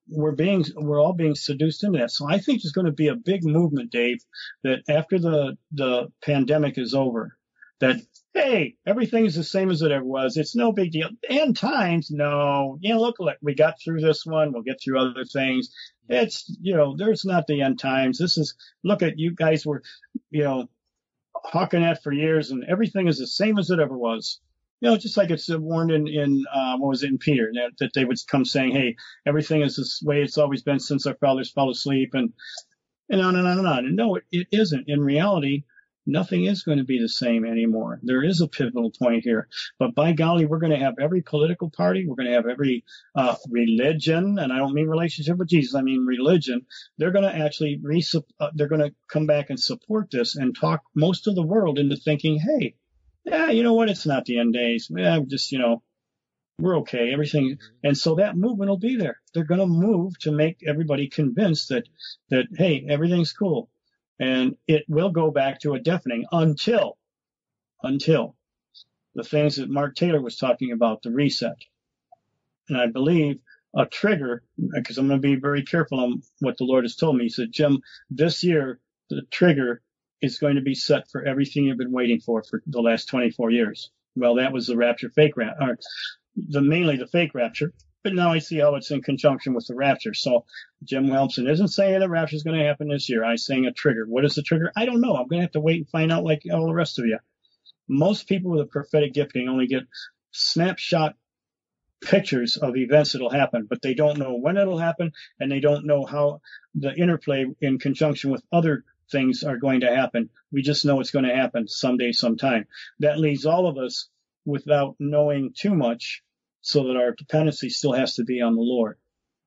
we're 0.09 0.31
being 0.31 0.65
we're 0.75 1.01
all 1.01 1.13
being 1.13 1.35
seduced 1.35 1.83
into 1.83 1.99
that. 1.99 2.11
So 2.11 2.27
I 2.27 2.39
think 2.39 2.61
there's 2.61 2.71
going 2.71 2.85
to 2.85 2.91
be 2.91 3.07
a 3.07 3.15
big 3.15 3.43
movement, 3.43 3.91
Dave, 3.91 4.19
that 4.63 4.83
after 4.89 5.19
the 5.19 5.57
the 5.71 6.11
pandemic 6.21 6.77
is 6.77 6.93
over, 6.93 7.37
that 7.79 7.97
hey, 8.33 8.75
everything's 8.85 9.35
the 9.35 9.43
same 9.43 9.69
as 9.69 9.81
it 9.81 9.91
ever 9.91 10.05
was. 10.05 10.37
It's 10.37 10.55
no 10.55 10.71
big 10.71 10.91
deal. 10.91 11.09
End 11.27 11.57
times, 11.57 12.09
no. 12.11 12.77
Yeah, 12.81 12.97
look, 12.97 13.15
look, 13.19 13.37
we 13.41 13.53
got 13.55 13.75
through 13.83 14.01
this 14.01 14.25
one. 14.25 14.53
We'll 14.53 14.63
get 14.63 14.79
through 14.83 14.99
other 14.99 15.25
things. 15.25 15.69
It's 16.07 16.45
you 16.61 16.75
know, 16.75 16.95
there's 16.97 17.25
not 17.25 17.47
the 17.47 17.61
end 17.61 17.79
times. 17.79 18.17
This 18.17 18.37
is 18.37 18.55
look 18.83 19.03
at 19.03 19.19
you 19.19 19.33
guys 19.33 19.65
were, 19.65 19.83
you 20.31 20.43
know, 20.43 20.69
hawking 21.43 21.83
at 21.83 22.03
for 22.03 22.11
years, 22.11 22.51
and 22.51 22.63
everything 22.65 23.07
is 23.07 23.17
the 23.17 23.27
same 23.27 23.57
as 23.57 23.69
it 23.69 23.79
ever 23.79 23.97
was. 23.97 24.39
You 24.81 24.89
know, 24.89 24.97
just 24.97 25.17
like 25.17 25.29
it's 25.29 25.49
warned 25.49 25.91
in, 25.91 26.07
in 26.07 26.45
uh, 26.53 26.77
what 26.77 26.89
was 26.89 27.03
it 27.03 27.09
in 27.09 27.17
Peter 27.17 27.51
that, 27.53 27.71
that 27.79 27.91
they 27.93 28.05
would 28.05 28.17
come 28.27 28.45
saying, 28.45 28.71
"Hey, 28.71 28.95
everything 29.25 29.61
is 29.61 29.75
this 29.75 30.01
way 30.01 30.21
it's 30.21 30.37
always 30.37 30.63
been 30.63 30.79
since 30.79 31.05
our 31.05 31.15
fathers 31.15 31.51
fell 31.51 31.69
asleep," 31.69 32.13
and 32.13 32.33
and 33.09 33.21
on 33.21 33.35
and 33.35 33.47
on 33.47 33.57
and 33.57 33.67
on. 33.67 33.85
And 33.85 33.95
no, 33.95 34.15
it, 34.15 34.23
it 34.31 34.47
isn't. 34.51 34.87
In 34.87 35.01
reality, 35.01 35.63
nothing 36.05 36.45
is 36.45 36.63
going 36.63 36.77
to 36.77 36.83
be 36.83 36.99
the 36.99 37.09
same 37.09 37.45
anymore. 37.45 37.99
There 38.03 38.23
is 38.23 38.41
a 38.41 38.47
pivotal 38.47 38.91
point 38.91 39.23
here. 39.23 39.47
But 39.77 39.95
by 39.95 40.13
golly, 40.13 40.45
we're 40.45 40.59
going 40.59 40.71
to 40.71 40.85
have 40.85 40.95
every 40.99 41.21
political 41.21 41.69
party, 41.69 42.05
we're 42.07 42.15
going 42.15 42.29
to 42.29 42.35
have 42.35 42.47
every 42.47 42.83
uh, 43.15 43.35
religion, 43.49 44.39
and 44.39 44.51
I 44.51 44.57
don't 44.57 44.73
mean 44.73 44.87
relationship 44.87 45.37
with 45.37 45.49
Jesus, 45.49 45.75
I 45.75 45.81
mean 45.81 46.05
religion. 46.05 46.65
They're 46.97 47.11
going 47.11 47.25
to 47.25 47.35
actually 47.35 47.81
uh, 48.39 48.49
they're 48.55 48.67
going 48.67 48.81
to 48.81 48.95
come 49.07 49.25
back 49.25 49.49
and 49.49 49.59
support 49.59 50.09
this 50.11 50.35
and 50.35 50.55
talk 50.55 50.81
most 50.95 51.27
of 51.27 51.35
the 51.35 51.45
world 51.45 51.79
into 51.79 51.95
thinking, 51.95 52.39
hey, 52.39 52.75
yeah, 53.25 53.49
you 53.49 53.63
know 53.63 53.73
what? 53.73 53.89
It's 53.89 54.05
not 54.05 54.25
the 54.25 54.39
end 54.39 54.53
days. 54.53 54.89
Yeah, 54.89 55.19
just 55.27 55.51
you 55.51 55.59
know, 55.59 55.83
we're 56.59 56.79
okay. 56.79 57.11
Everything, 57.13 57.57
and 57.83 57.97
so 57.97 58.15
that 58.15 58.37
movement 58.37 58.69
will 58.69 58.77
be 58.77 58.95
there. 58.95 59.19
They're 59.33 59.43
going 59.43 59.59
to 59.59 59.67
move 59.67 60.17
to 60.19 60.31
make 60.31 60.63
everybody 60.65 61.07
convinced 61.07 61.69
that 61.69 61.87
that 62.29 62.47
hey, 62.55 62.85
everything's 62.89 63.33
cool, 63.33 63.69
and 64.19 64.55
it 64.67 64.85
will 64.87 65.11
go 65.11 65.31
back 65.31 65.59
to 65.61 65.73
a 65.73 65.79
deafening 65.79 66.25
until 66.31 66.97
until 67.83 68.35
the 69.15 69.23
things 69.23 69.55
that 69.55 69.69
Mark 69.69 69.95
Taylor 69.95 70.21
was 70.21 70.37
talking 70.37 70.71
about, 70.71 71.01
the 71.01 71.11
reset, 71.11 71.57
and 72.67 72.77
I 72.77 72.87
believe 72.87 73.39
a 73.75 73.85
trigger 73.85 74.43
because 74.73 74.97
I'm 74.97 75.07
going 75.07 75.21
to 75.21 75.27
be 75.27 75.35
very 75.35 75.63
careful 75.63 75.99
on 75.99 76.21
what 76.39 76.57
the 76.57 76.63
Lord 76.63 76.83
has 76.83 76.95
told 76.95 77.15
me. 77.15 77.25
He 77.25 77.29
said, 77.29 77.51
Jim, 77.51 77.81
this 78.09 78.43
year 78.43 78.79
the 79.09 79.21
trigger 79.31 79.81
is 80.21 80.39
going 80.39 80.55
to 80.55 80.61
be 80.61 80.75
set 80.75 81.09
for 81.09 81.23
everything 81.23 81.65
you've 81.65 81.77
been 81.77 81.91
waiting 81.91 82.19
for 82.19 82.43
for 82.43 82.61
the 82.67 82.81
last 82.81 83.05
24 83.05 83.51
years. 83.51 83.91
Well, 84.15 84.35
that 84.35 84.51
was 84.51 84.67
the 84.67 84.75
rapture 84.75 85.09
fake 85.09 85.37
rapture, 85.37 85.77
the 86.35 86.61
mainly 86.61 86.97
the 86.97 87.07
fake 87.07 87.33
rapture. 87.33 87.73
But 88.03 88.13
now 88.13 88.31
I 88.31 88.39
see 88.39 88.59
how 88.59 88.75
it's 88.75 88.91
in 88.91 89.01
conjunction 89.01 89.53
with 89.53 89.67
the 89.67 89.75
rapture. 89.75 90.13
So 90.13 90.45
Jim 90.83 91.09
Wilson 91.09 91.47
isn't 91.47 91.67
saying 91.67 91.99
the 91.99 92.09
rapture 92.09 92.37
is 92.37 92.43
going 92.43 92.57
to 92.57 92.65
happen 92.65 92.87
this 92.87 93.09
year. 93.09 93.25
I'm 93.25 93.37
saying 93.37 93.65
a 93.65 93.73
trigger. 93.73 94.05
What 94.05 94.23
is 94.23 94.35
the 94.35 94.41
trigger? 94.41 94.71
I 94.75 94.85
don't 94.85 95.01
know. 95.01 95.15
I'm 95.15 95.27
going 95.27 95.39
to 95.39 95.45
have 95.45 95.51
to 95.51 95.59
wait 95.59 95.77
and 95.77 95.89
find 95.89 96.11
out 96.11 96.23
like 96.23 96.43
all 96.51 96.67
the 96.67 96.73
rest 96.73 96.99
of 96.99 97.05
you. 97.05 97.19
Most 97.87 98.27
people 98.27 98.51
with 98.51 98.61
a 98.61 98.65
prophetic 98.65 99.13
gifting 99.13 99.49
only 99.49 99.67
get 99.67 99.83
snapshot 100.31 101.15
pictures 102.01 102.55
of 102.55 102.77
events 102.77 103.11
that'll 103.11 103.29
happen, 103.29 103.67
but 103.69 103.81
they 103.81 103.93
don't 103.93 104.17
know 104.17 104.35
when 104.35 104.57
it'll 104.57 104.77
happen 104.77 105.11
and 105.39 105.51
they 105.51 105.59
don't 105.59 105.85
know 105.85 106.05
how 106.05 106.41
the 106.75 106.93
interplay 106.95 107.45
in 107.59 107.79
conjunction 107.79 108.31
with 108.31 108.43
other 108.51 108.85
things 109.11 109.43
are 109.43 109.57
going 109.57 109.81
to 109.81 109.93
happen. 109.93 110.29
We 110.51 110.61
just 110.61 110.85
know 110.85 110.99
it's 110.99 111.11
going 111.11 111.25
to 111.25 111.35
happen 111.35 111.67
someday, 111.67 112.11
sometime. 112.11 112.67
That 112.99 113.19
leaves 113.19 113.45
all 113.45 113.67
of 113.67 113.77
us 113.77 114.07
without 114.45 114.95
knowing 114.99 115.53
too 115.53 115.75
much 115.75 116.23
so 116.61 116.87
that 116.87 116.97
our 116.97 117.11
dependency 117.11 117.69
still 117.69 117.93
has 117.93 118.15
to 118.15 118.23
be 118.23 118.41
on 118.41 118.55
the 118.55 118.61
Lord. 118.61 118.97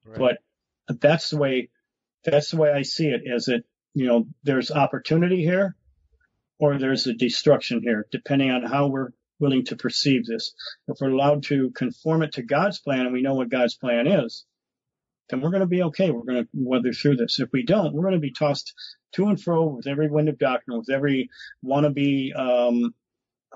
Right. 0.05 0.37
But 0.89 1.01
that's 1.01 1.31
the 1.31 1.37
way 1.37 1.71
that's 2.25 2.51
the 2.51 2.57
way 2.57 2.73
I 2.73 2.83
see 2.83 3.09
it. 3.09 3.23
Is 3.25 3.49
it 3.49 3.65
you 3.95 4.07
know 4.07 4.27
there's 4.43 4.71
opportunity 4.71 5.43
here, 5.43 5.77
or 6.59 6.79
there's 6.79 7.07
a 7.07 7.15
destruction 7.15 7.83
here, 7.83 8.07
depending 8.11 8.51
on 8.51 8.65
how 8.65 8.89
we're 8.89 9.13
willing 9.39 9.65
to 9.67 9.77
perceive 9.77 10.27
this. 10.27 10.55
If 10.89 10.99
we're 11.01 11.11
allowed 11.11 11.43
to 11.45 11.71
conform 11.71 12.23
it 12.23 12.35
to 12.35 12.43
God's 12.43 12.79
plan, 12.79 13.01
and 13.01 13.13
we 13.13 13.23
know 13.23 13.35
what 13.35 13.51
God's 13.51 13.75
plan 13.75 14.07
is, 14.07 14.45
then 15.29 15.41
we're 15.41 15.51
going 15.51 15.61
to 15.61 15.67
be 15.67 15.83
okay. 15.83 16.11
We're 16.11 16.25
going 16.25 16.45
to 16.45 16.49
weather 16.55 16.93
through 16.93 17.17
this. 17.17 17.41
If 17.41 17.51
we 17.53 17.65
don't, 17.65 17.93
we're 17.93 18.03
going 18.03 18.15
to 18.15 18.21
be 18.21 18.33
tossed 18.33 18.73
to 19.15 19.27
and 19.27 19.41
fro 19.41 19.65
with 19.67 19.87
every 19.87 20.09
wind 20.09 20.29
of 20.29 20.39
doctrine, 20.39 20.79
with 20.79 20.91
every 20.91 21.29
wannabe 21.65 22.37
um, 22.39 22.95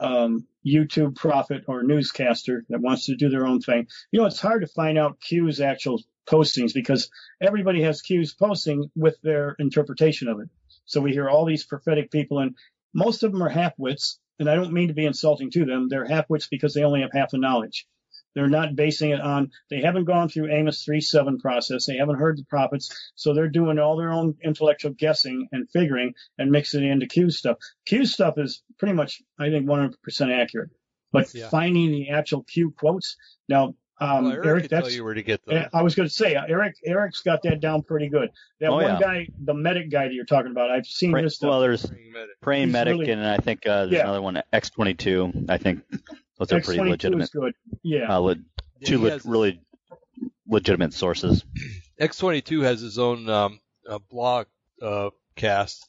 um, 0.00 0.46
YouTube 0.66 1.16
prophet 1.16 1.64
or 1.66 1.82
newscaster 1.82 2.64
that 2.68 2.80
wants 2.80 3.06
to 3.06 3.16
do 3.16 3.28
their 3.28 3.46
own 3.46 3.60
thing. 3.60 3.86
You 4.10 4.20
know, 4.20 4.26
it's 4.26 4.40
hard 4.40 4.62
to 4.62 4.66
find 4.68 4.98
out 4.98 5.20
Q's 5.20 5.60
actual 5.60 6.02
postings 6.28 6.74
because 6.74 7.10
everybody 7.40 7.82
has 7.82 8.02
Q's 8.02 8.34
posting 8.34 8.90
with 8.96 9.20
their 9.22 9.54
interpretation 9.58 10.28
of 10.28 10.40
it. 10.40 10.48
So 10.84 11.00
we 11.00 11.12
hear 11.12 11.28
all 11.28 11.44
these 11.44 11.64
prophetic 11.64 12.10
people, 12.10 12.38
and 12.40 12.56
most 12.94 13.22
of 13.22 13.32
them 13.32 13.42
are 13.42 13.48
half-wits. 13.48 14.18
And 14.38 14.50
I 14.50 14.54
don't 14.54 14.72
mean 14.72 14.88
to 14.88 14.94
be 14.94 15.06
insulting 15.06 15.50
to 15.52 15.64
them. 15.64 15.88
They're 15.88 16.04
half-wits 16.04 16.48
because 16.48 16.74
they 16.74 16.84
only 16.84 17.00
have 17.00 17.10
half 17.12 17.30
the 17.30 17.38
knowledge. 17.38 17.86
They're 18.36 18.48
not 18.48 18.76
basing 18.76 19.12
it 19.12 19.20
on, 19.20 19.50
they 19.70 19.80
haven't 19.80 20.04
gone 20.04 20.28
through 20.28 20.52
Amos 20.52 20.84
3 20.84 21.00
7 21.00 21.38
process. 21.38 21.86
They 21.86 21.96
haven't 21.96 22.18
heard 22.18 22.36
the 22.36 22.44
prophets. 22.44 22.94
So 23.14 23.32
they're 23.32 23.48
doing 23.48 23.78
all 23.78 23.96
their 23.96 24.12
own 24.12 24.34
intellectual 24.44 24.92
guessing 24.92 25.48
and 25.52 25.68
figuring 25.70 26.12
and 26.36 26.50
mixing 26.50 26.84
it 26.84 26.90
into 26.90 27.06
Q 27.06 27.30
stuff. 27.30 27.56
Q 27.86 28.04
stuff 28.04 28.34
is 28.36 28.62
pretty 28.78 28.92
much, 28.92 29.22
I 29.40 29.48
think, 29.48 29.66
100% 29.66 29.94
accurate. 30.38 30.68
But 31.12 31.32
yeah. 31.32 31.48
finding 31.48 31.90
the 31.90 32.10
actual 32.10 32.42
Q 32.42 32.74
quotes, 32.76 33.16
now, 33.48 33.74
um, 33.98 34.24
well, 34.24 34.32
Eric, 34.34 34.46
Eric 34.46 34.68
that's, 34.68 34.88
tell 34.88 34.94
you 34.94 35.04
where 35.04 35.14
to 35.14 35.22
get 35.22 35.40
those. 35.46 35.64
I 35.72 35.80
was 35.80 35.94
going 35.94 36.06
to 36.06 36.14
say, 36.14 36.34
Eric, 36.34 36.74
Eric's 36.84 37.22
got 37.22 37.42
that 37.44 37.60
down 37.60 37.84
pretty 37.84 38.10
good. 38.10 38.28
That 38.60 38.68
oh, 38.68 38.74
one 38.74 38.84
yeah. 38.84 39.00
guy, 39.00 39.28
the 39.42 39.54
medic 39.54 39.90
guy 39.90 40.08
that 40.08 40.12
you're 40.12 40.26
talking 40.26 40.50
about, 40.50 40.70
I've 40.70 40.84
seen 40.84 41.12
Pray, 41.12 41.22
his 41.22 41.36
stuff. 41.36 41.48
Well, 41.48 41.60
there's 41.60 41.86
Praying 41.86 42.12
Medic, 42.12 42.40
Praying 42.42 42.72
medic 42.72 42.98
really, 42.98 43.10
and 43.12 43.26
I 43.26 43.38
think 43.38 43.66
uh, 43.66 43.86
there's 43.86 43.92
yeah. 43.92 44.02
another 44.02 44.20
one, 44.20 44.42
X22. 44.52 45.48
I 45.48 45.56
think 45.56 45.80
those 46.38 46.52
are 46.52 46.60
pretty 46.60 46.80
legitimate. 46.80 47.30
Good. 47.32 47.54
Yeah. 47.82 48.14
Uh, 48.14 48.18
le- 48.18 48.36
two 48.84 49.02
le- 49.02 49.20
really 49.24 49.60
legitimate 50.48 50.92
sources. 50.92 51.44
X22 52.00 52.62
has 52.62 52.80
his 52.80 52.98
own 52.98 53.28
um, 53.28 53.60
uh, 53.88 53.98
blog 54.10 54.46
uh, 54.82 55.10
cast, 55.34 55.86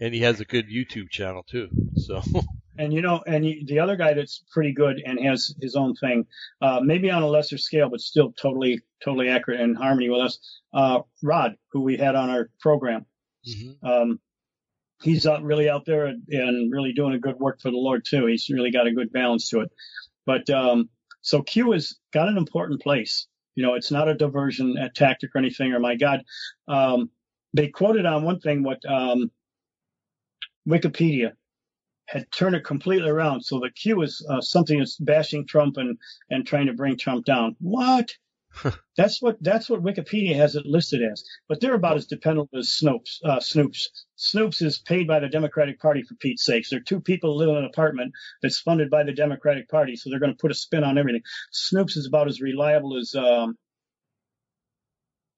and 0.00 0.14
he 0.14 0.20
has 0.20 0.40
a 0.40 0.44
good 0.44 0.68
YouTube 0.68 1.10
channel 1.10 1.42
too. 1.42 1.68
So. 1.96 2.22
And 2.76 2.92
you 2.92 3.02
know, 3.02 3.22
and 3.24 3.44
the 3.68 3.78
other 3.78 3.96
guy 3.96 4.14
that's 4.14 4.42
pretty 4.50 4.72
good 4.72 5.00
and 5.04 5.20
has 5.24 5.54
his 5.60 5.76
own 5.76 5.94
thing, 5.94 6.26
uh, 6.60 6.80
maybe 6.82 7.10
on 7.10 7.22
a 7.22 7.28
lesser 7.28 7.56
scale, 7.56 7.88
but 7.88 8.00
still 8.00 8.32
totally, 8.32 8.80
totally 9.04 9.28
accurate 9.28 9.60
and 9.60 9.76
harmony 9.76 10.08
with 10.10 10.20
us. 10.20 10.38
Uh, 10.72 11.02
Rod, 11.22 11.56
who 11.70 11.82
we 11.82 11.96
had 11.96 12.16
on 12.16 12.30
our 12.30 12.50
program, 12.60 13.06
mm-hmm. 13.48 13.86
um, 13.86 14.20
he's 15.02 15.26
out, 15.26 15.42
really 15.42 15.68
out 15.68 15.84
there 15.84 16.06
and, 16.06 16.22
and, 16.28 16.72
really 16.72 16.92
doing 16.92 17.14
a 17.14 17.18
good 17.18 17.38
work 17.38 17.60
for 17.60 17.70
the 17.70 17.76
Lord 17.76 18.04
too. 18.04 18.26
He's 18.26 18.48
really 18.50 18.70
got 18.70 18.86
a 18.86 18.92
good 18.92 19.12
balance 19.12 19.48
to 19.50 19.60
it. 19.60 19.72
But 20.26 20.48
um, 20.50 20.88
so 21.20 21.42
Q 21.42 21.72
has 21.72 21.96
got 22.12 22.28
an 22.28 22.38
important 22.38 22.82
place. 22.82 23.26
You 23.54 23.64
know, 23.64 23.74
it's 23.74 23.90
not 23.90 24.08
a 24.08 24.14
diversion, 24.14 24.76
a 24.76 24.90
tactic 24.90 25.30
or 25.34 25.38
anything. 25.38 25.72
Or 25.72 25.80
my 25.80 25.96
God, 25.96 26.22
um, 26.68 27.10
they 27.52 27.68
quoted 27.68 28.06
on 28.06 28.24
one 28.24 28.40
thing 28.40 28.62
what 28.62 28.84
um, 28.88 29.30
Wikipedia 30.68 31.32
had 32.06 32.30
turned 32.30 32.56
it 32.56 32.64
completely 32.64 33.08
around. 33.08 33.42
So 33.42 33.60
the 33.60 33.70
Q 33.70 34.02
is 34.02 34.26
uh, 34.28 34.40
something 34.40 34.78
that's 34.78 34.96
bashing 34.96 35.46
Trump 35.46 35.76
and 35.76 35.98
and 36.30 36.46
trying 36.46 36.66
to 36.66 36.72
bring 36.72 36.96
Trump 36.96 37.24
down. 37.24 37.56
What? 37.60 38.12
that's 38.96 39.20
what 39.20 39.36
that's 39.40 39.68
what 39.68 39.82
Wikipedia 39.82 40.36
has 40.36 40.54
it 40.54 40.66
listed 40.66 41.02
as. 41.02 41.24
But 41.48 41.60
they're 41.60 41.74
about 41.74 41.96
as 41.96 42.06
dependable 42.06 42.58
as 42.58 42.78
Snopes. 42.80 43.18
Uh, 43.24 43.38
Snoops. 43.38 43.88
Snoops 44.18 44.62
is 44.62 44.78
paid 44.78 45.06
by 45.06 45.20
the 45.20 45.28
Democratic 45.28 45.80
Party 45.80 46.02
for 46.02 46.14
Pete's 46.14 46.44
sakes. 46.44 46.70
There 46.70 46.78
are 46.78 46.82
two 46.82 47.00
people 47.00 47.36
live 47.36 47.48
in 47.48 47.56
an 47.56 47.64
apartment 47.64 48.12
that's 48.42 48.60
funded 48.60 48.90
by 48.90 49.04
the 49.04 49.12
Democratic 49.12 49.68
Party, 49.68 49.96
so 49.96 50.10
they're 50.10 50.20
going 50.20 50.32
to 50.32 50.40
put 50.40 50.50
a 50.50 50.54
spin 50.54 50.84
on 50.84 50.98
everything. 50.98 51.22
Snoops 51.52 51.96
is 51.96 52.06
about 52.06 52.28
as 52.28 52.40
reliable 52.40 52.96
as 52.98 53.14
um, 53.14 53.56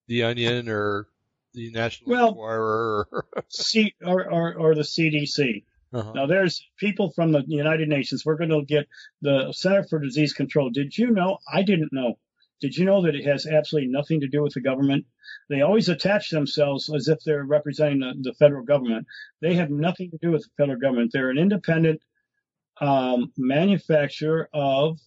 the 0.07 0.25
Onion 0.25 0.69
or 0.69 1.09
the 1.55 1.71
National 1.71 2.11
well, 2.11 2.29
Enquirer 2.29 3.09
or, 3.11 3.27
C, 3.49 3.95
or, 4.05 4.31
or, 4.31 4.55
or 4.55 4.75
the 4.75 4.83
CDC. 4.83 5.65
Uh-huh. 5.93 6.13
Now, 6.15 6.27
there's 6.27 6.67
people 6.79 7.13
from 7.15 7.33
the 7.33 7.43
United 7.47 7.89
Nations. 7.89 8.25
We're 8.25 8.37
going 8.37 8.51
to 8.51 8.63
get 8.65 8.87
the 9.23 9.53
Center 9.53 9.85
for 9.85 9.99
Disease 9.99 10.35
Control. 10.35 10.71
Did 10.71 10.97
you 10.97 11.11
know? 11.11 11.39
I 11.51 11.63
didn't 11.63 11.93
know. 11.93 12.19
Did 12.61 12.77
you 12.77 12.85
know 12.85 13.03
that 13.03 13.15
it 13.15 13.27
has 13.27 13.47
absolutely 13.47 13.91
nothing 13.91 14.21
to 14.21 14.29
do 14.29 14.43
with 14.43 14.55
the 14.55 14.61
government? 14.61 15.05
They 15.49 15.61
always 15.61 15.89
attach 15.89 16.31
themselves 16.31 16.91
as 16.93 17.09
if 17.09 17.19
they're 17.25 17.45
representing 17.45 18.01
the, 18.01 18.15
the 18.21 18.35
federal 18.35 18.65
government. 18.65 19.07
They 19.41 19.55
have 19.55 19.71
nothing 19.71 20.11
to 20.11 20.19
do 20.21 20.31
with 20.31 20.43
the 20.43 20.51
federal 20.57 20.79
government. 20.79 21.11
They're 21.13 21.31
an 21.31 21.39
independent 21.39 22.01
um, 22.81 23.33
manufacturer 23.37 24.49
of 24.53 24.99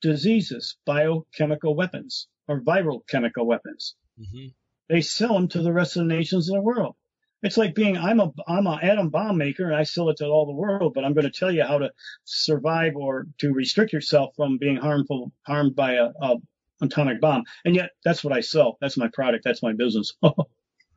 diseases, 0.00 0.76
biochemical 0.86 1.74
weapons, 1.74 2.28
or 2.46 2.60
viral 2.60 3.06
chemical 3.08 3.46
weapons. 3.46 3.96
Mm-hmm. 4.18 4.48
They 4.88 5.00
sell 5.00 5.34
them 5.34 5.48
to 5.48 5.62
the 5.62 5.72
rest 5.72 5.96
of 5.96 6.06
the 6.06 6.14
nations 6.14 6.48
of 6.48 6.54
the 6.54 6.62
world. 6.62 6.94
It's 7.42 7.56
like 7.56 7.74
being 7.74 7.96
I'm 7.96 8.20
a 8.20 8.32
I'm 8.46 8.66
an 8.66 8.80
atom 8.82 9.10
bomb 9.10 9.38
maker 9.38 9.64
and 9.64 9.76
I 9.76 9.84
sell 9.84 10.08
it 10.10 10.16
to 10.18 10.26
all 10.26 10.46
the 10.46 10.52
world, 10.52 10.94
but 10.94 11.04
I'm 11.04 11.14
going 11.14 11.30
to 11.30 11.30
tell 11.30 11.52
you 11.52 11.64
how 11.64 11.78
to 11.78 11.92
survive 12.24 12.96
or 12.96 13.26
to 13.38 13.52
restrict 13.52 13.92
yourself 13.92 14.34
from 14.34 14.58
being 14.58 14.76
harmful 14.76 15.32
harmed 15.46 15.76
by 15.76 15.94
a, 15.94 16.10
a 16.20 16.36
atomic 16.80 17.20
bomb. 17.20 17.44
And 17.64 17.74
yet 17.74 17.90
that's 18.04 18.24
what 18.24 18.32
I 18.32 18.40
sell. 18.40 18.76
That's 18.80 18.96
my 18.96 19.08
product. 19.08 19.44
That's 19.44 19.62
my 19.62 19.72
business. 19.72 20.14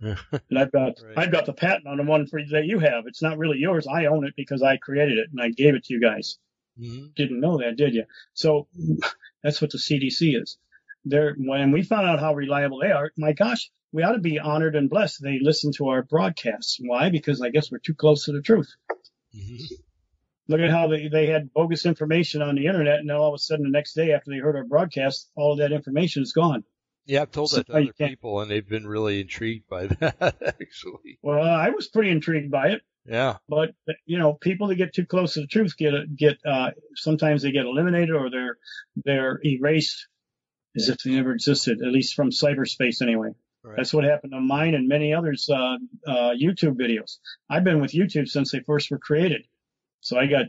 and 0.02 0.18
I've 0.58 0.72
got 0.72 1.00
right. 1.06 1.18
I've 1.18 1.32
got 1.32 1.46
the 1.46 1.54
patent 1.54 1.88
on 1.88 1.98
the 1.98 2.04
one 2.04 2.26
for 2.28 2.42
that 2.52 2.66
you 2.66 2.80
have. 2.80 3.06
It's 3.08 3.22
not 3.22 3.38
really 3.38 3.60
yours. 3.60 3.88
I 3.88 4.06
own 4.06 4.26
it 4.26 4.34
because 4.36 4.64
I 4.64 4.78
created 4.78 5.20
it 5.20 5.30
and 5.32 5.42
I 5.42 5.50
gave 5.50 5.76
it 5.76 5.86
to 5.86 5.94
you 5.94 6.02
guys. 6.02 6.38
Mm-hmm. 6.80 7.08
Didn't 7.16 7.40
know 7.40 7.58
that, 7.60 7.78
did 7.78 7.94
you? 7.94 8.06
So 8.34 8.68
that's 9.44 9.62
what 9.62 9.72
the 9.72 9.78
CDC 9.78 10.42
is. 10.42 10.58
There, 11.04 11.36
when 11.38 11.72
we 11.72 11.82
found 11.82 12.08
out 12.08 12.20
how 12.20 12.36
reliable 12.36 12.80
they 12.80 12.92
are, 12.92 13.12
my 13.18 13.34
gosh, 13.34 13.70
we 13.92 14.04
ought 14.04 14.14
to 14.14 14.20
be 14.20 14.40
honored 14.40 14.76
and 14.76 14.90
blessed 14.90 15.22
they 15.22 15.40
listen 15.42 15.72
to 15.74 15.90
our 15.90 16.04
broadcasts. 16.04 16.78
Why? 16.80 17.10
Because 17.10 17.42
I 17.42 17.50
guess 17.50 17.72
we're 17.72 17.80
too 17.80 17.96
close 17.96 18.26
to 18.26 18.32
the 18.32 18.42
truth. 18.42 18.70
Mm-hmm. 19.36 19.76
Look 20.48 20.62
at 20.62 20.70
how 20.70 20.88
they, 20.88 21.08
they 21.08 21.28
had 21.28 21.54
bogus 21.54 21.86
information 21.86 22.42
on 22.42 22.56
the 22.56 22.66
internet, 22.66 23.00
and 23.00 23.12
all 23.12 23.30
of 23.30 23.36
a 23.36 23.38
sudden, 23.38 23.64
the 23.64 23.72
next 23.72 23.94
day 23.94 24.12
after 24.12 24.32
they 24.32 24.38
heard 24.38 24.56
our 24.56 24.66
broadcast, 24.66 25.30
all 25.36 25.54
of 25.54 25.60
that 25.60 25.72
information 25.72 26.24
is 26.24 26.34
gone. 26.34 26.64
Yeah, 27.06 27.24
I've 27.24 27.32
told 27.32 27.50
so 27.50 27.58
that 27.58 27.68
to 27.68 27.74
other 27.74 27.94
people, 27.94 28.42
and 28.42 28.52
they've 28.52 28.68
been 28.68 28.88
really 28.88 29.22
intrigued 29.22 29.68
by 29.70 29.88
that, 30.00 30.36
actually. 30.62 31.20
Well, 31.22 31.42
I 31.42 31.70
was 31.70 31.88
pretty 31.88 32.12
intrigued 32.12 32.52
by 32.52 32.70
it. 32.70 32.82
Yeah. 33.06 33.38
But 33.50 33.72
you 34.06 34.20
know, 34.20 34.34
people 34.34 34.68
that 34.68 34.76
get 34.76 34.94
too 34.94 35.06
close 35.06 35.34
to 35.34 35.42
the 35.42 35.48
truth 35.48 35.76
get 35.78 35.94
get 36.16 36.38
uh, 36.46 36.72
sometimes 36.96 37.42
they 37.42 37.52
get 37.52 37.66
eliminated 37.66 38.12
or 38.12 38.30
they're 38.30 38.58
they're 39.04 39.40
erased 39.44 40.08
as 40.76 40.90
if 40.90 40.98
they 41.00 41.12
never 41.12 41.32
existed, 41.32 41.82
at 41.82 41.92
least 41.92 42.16
from 42.16 42.30
cyberspace 42.30 43.02
anyway. 43.02 43.30
Right. 43.64 43.78
That's 43.78 43.94
what 43.94 44.04
happened 44.04 44.34
to 44.34 44.40
mine 44.40 44.74
and 44.74 44.88
many 44.88 45.14
others 45.14 45.48
uh, 45.50 45.78
uh, 46.08 46.32
YouTube 46.32 46.78
videos. 46.80 47.18
I've 47.50 47.64
been 47.64 47.80
with 47.80 47.92
YouTube 47.92 48.28
since 48.28 48.52
they 48.52 48.62
first 48.62 48.90
were 48.90 48.98
created, 48.98 49.46
so 50.00 50.18
I 50.18 50.26
got 50.26 50.46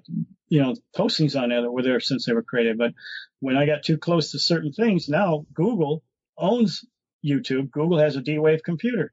you 0.48 0.62
know 0.62 0.74
postings 0.96 1.40
on 1.40 1.50
there 1.50 1.62
that 1.62 1.70
were 1.70 1.82
there 1.82 2.00
since 2.00 2.24
they 2.24 2.32
were 2.32 2.42
created. 2.42 2.78
But 2.78 2.92
when 3.40 3.56
I 3.56 3.66
got 3.66 3.82
too 3.82 3.98
close 3.98 4.32
to 4.32 4.38
certain 4.38 4.72
things, 4.72 5.08
now 5.08 5.44
Google 5.52 6.02
owns 6.38 6.84
YouTube. 7.24 7.70
Google 7.70 7.98
has 7.98 8.16
a 8.16 8.22
D-Wave 8.22 8.62
computer. 8.64 9.12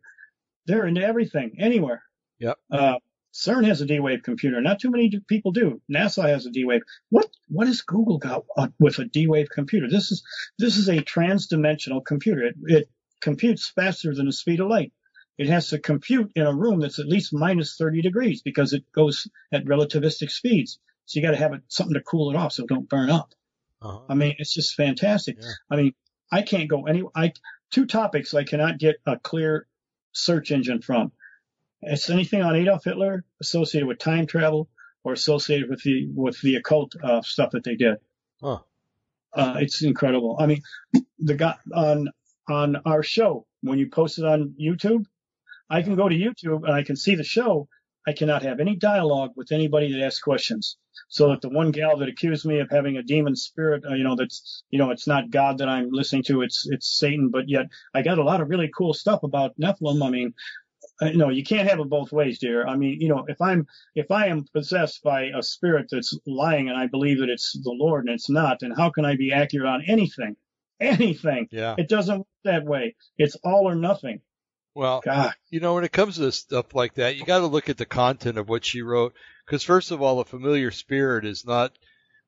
They're 0.66 0.86
into 0.86 1.02
everything, 1.02 1.58
anywhere. 1.60 2.04
Yep. 2.40 2.58
Uh, 2.72 2.96
CERN 3.34 3.66
has 3.66 3.82
a 3.82 3.86
D-Wave 3.86 4.24
computer. 4.24 4.60
Not 4.60 4.80
too 4.80 4.90
many 4.90 5.12
people 5.28 5.52
do. 5.52 5.82
NASA 5.92 6.28
has 6.28 6.46
a 6.46 6.52
D-Wave. 6.52 6.82
What 7.10 7.28
what 7.48 7.68
has 7.68 7.82
Google 7.82 8.18
got 8.18 8.44
with 8.80 9.00
a 9.00 9.06
D-Wave 9.06 9.50
computer? 9.50 9.88
This 9.90 10.12
is 10.12 10.24
this 10.58 10.78
is 10.78 10.90
a 10.90 11.02
trans-dimensional 11.02 12.02
computer. 12.02 12.44
It, 12.44 12.56
it 12.64 12.90
computes 13.22 13.70
faster 13.70 14.14
than 14.14 14.26
the 14.26 14.34
speed 14.34 14.60
of 14.60 14.68
light. 14.68 14.94
It 15.38 15.48
has 15.48 15.70
to 15.70 15.80
compute 15.80 16.32
in 16.36 16.46
a 16.46 16.54
room 16.54 16.80
that's 16.80 17.00
at 17.00 17.08
least 17.08 17.34
minus 17.34 17.78
30 17.78 18.02
degrees 18.02 18.42
because 18.42 18.74
it 18.74 18.84
goes 18.92 19.28
at 19.54 19.66
relativistic 19.66 20.32
speeds. 20.32 20.80
So 21.06 21.20
you 21.20 21.26
got 21.26 21.32
to 21.32 21.38
have 21.38 21.54
it, 21.54 21.62
something 21.70 21.94
to 21.94 22.02
cool 22.02 22.30
it 22.30 22.36
off 22.36 22.52
so 22.52 22.64
it 22.64 22.70
don't 22.70 22.90
burn 22.90 23.10
up. 23.10 23.34
Uh-huh. 23.82 24.02
I 24.10 24.16
mean, 24.16 24.36
it's 24.38 24.54
just 24.54 24.76
fantastic. 24.76 25.38
Yeah. 25.40 25.50
I 25.72 25.76
mean, 25.78 25.94
I 26.32 26.42
can't 26.42 26.70
go 26.70 26.88
any, 26.88 27.04
I, 27.16 27.32
two 27.72 27.86
topics 27.86 28.34
I 28.34 28.44
cannot 28.44 28.80
get 28.80 28.98
a 29.06 29.18
clear 29.18 29.66
search 30.12 30.52
engine 30.52 30.82
from. 30.82 31.14
It's 31.82 32.10
anything 32.10 32.42
on 32.42 32.56
Adolf 32.56 32.84
Hitler 32.84 33.24
associated 33.42 33.88
with 33.88 34.00
time 34.00 34.28
travel 34.28 34.70
or 35.04 35.14
associated 35.14 35.70
with 35.70 35.82
the, 35.84 36.10
with 36.14 36.40
the 36.42 36.56
occult 36.56 36.94
uh, 37.02 37.22
stuff 37.22 37.52
that 37.52 37.64
they 37.64 37.76
did. 37.76 37.98
Huh. 38.42 38.60
Uh, 39.34 39.56
it's 39.60 39.82
incredible. 39.82 40.38
I 40.40 40.48
mean, 40.48 40.62
the 41.20 41.36
guy 41.36 41.56
on 41.74 42.10
on 42.50 42.78
our 42.86 43.04
show 43.04 43.46
when 43.62 43.80
you 43.80 43.90
post 43.90 44.20
it 44.20 44.26
on 44.26 44.56
YouTube. 44.60 45.06
I 45.70 45.84
can 45.84 45.96
go 45.96 46.10
to 46.10 46.16
YouTube 46.16 46.64
and 46.64 46.74
I 46.74 46.84
can 46.84 46.96
see 46.96 47.16
the 47.16 47.24
show, 47.24 47.68
I 48.08 48.14
cannot 48.14 48.42
have 48.44 48.60
any 48.60 48.76
dialogue 48.76 49.34
with 49.36 49.52
anybody 49.52 49.92
that 49.94 50.04
asks 50.04 50.20
questions. 50.20 50.78
So 51.10 51.30
that 51.30 51.42
the 51.42 51.50
one 51.50 51.72
gal 51.72 51.98
that 51.98 52.10
accused 52.10 52.46
me 52.46 52.60
of 52.60 52.70
having 52.72 52.98
a 52.98 53.04
demon 53.04 53.36
spirit, 53.36 53.84
uh, 53.86 53.94
you 53.94 54.04
know, 54.04 54.16
that's, 54.16 54.64
you 54.70 54.80
know, 54.80 54.90
it's 54.90 55.08
not 55.08 55.30
God 55.30 55.60
that 55.60 55.70
I'm 55.70 55.90
listening 55.92 56.24
to, 56.24 56.42
it's, 56.42 56.68
it's 56.68 56.88
Satan, 56.88 57.30
but 57.30 57.48
yet 57.48 57.68
I 57.94 58.02
got 58.02 58.18
a 58.18 58.24
lot 58.24 58.42
of 58.42 58.50
really 58.50 58.70
cool 58.76 58.94
stuff 58.94 59.24
about 59.24 59.58
Nephilim. 59.60 60.06
I 60.06 60.10
mean, 60.10 60.34
uh, 61.02 61.08
you 61.08 61.30
you 61.30 61.44
can't 61.44 61.70
have 61.70 61.80
it 61.80 61.90
both 61.90 62.12
ways, 62.12 62.40
dear. 62.40 62.68
I 62.68 62.76
mean, 62.76 63.00
you 63.00 63.08
know, 63.08 63.26
if 63.28 63.42
I'm, 63.42 63.68
if 63.96 64.12
I 64.12 64.28
am 64.28 64.46
possessed 64.54 65.02
by 65.04 65.32
a 65.36 65.42
spirit 65.42 65.88
that's 65.92 66.18
lying 66.26 66.70
and 66.70 66.78
I 66.78 66.88
believe 66.88 67.20
that 67.20 67.30
it's 67.30 67.54
the 67.54 67.72
Lord 67.72 68.06
and 68.06 68.14
it's 68.14 68.30
not, 68.30 68.60
then 68.60 68.72
how 68.72 68.90
can 68.90 69.06
I 69.06 69.16
be 69.16 69.32
accurate 69.32 69.68
on 69.68 69.84
anything? 69.88 70.36
Anything. 70.82 71.50
Yeah. 71.52 71.76
It 71.78 71.90
doesn't 71.90 72.20
work 72.20 72.28
that 72.46 72.64
way. 72.64 72.96
It's 73.18 73.36
all 73.44 73.68
or 73.68 73.76
nothing. 73.76 74.22
Well, 74.76 75.02
God. 75.04 75.34
you 75.50 75.60
know, 75.60 75.74
when 75.74 75.84
it 75.84 75.92
comes 75.92 76.16
to 76.18 76.32
stuff 76.32 76.74
like 76.74 76.94
that, 76.94 77.18
you 77.18 77.26
got 77.26 77.40
to 77.40 77.48
look 77.48 77.68
at 77.68 77.78
the 77.78 77.86
content 77.86 78.38
of 78.38 78.48
what 78.48 78.64
she 78.64 78.82
wrote. 78.82 79.14
Because 79.46 79.64
first 79.64 79.92
of 79.92 80.02
all, 80.02 80.20
a 80.22 80.26
familiar 80.26 80.72
spirit 80.72 81.26
is 81.26 81.46
not 81.46 81.78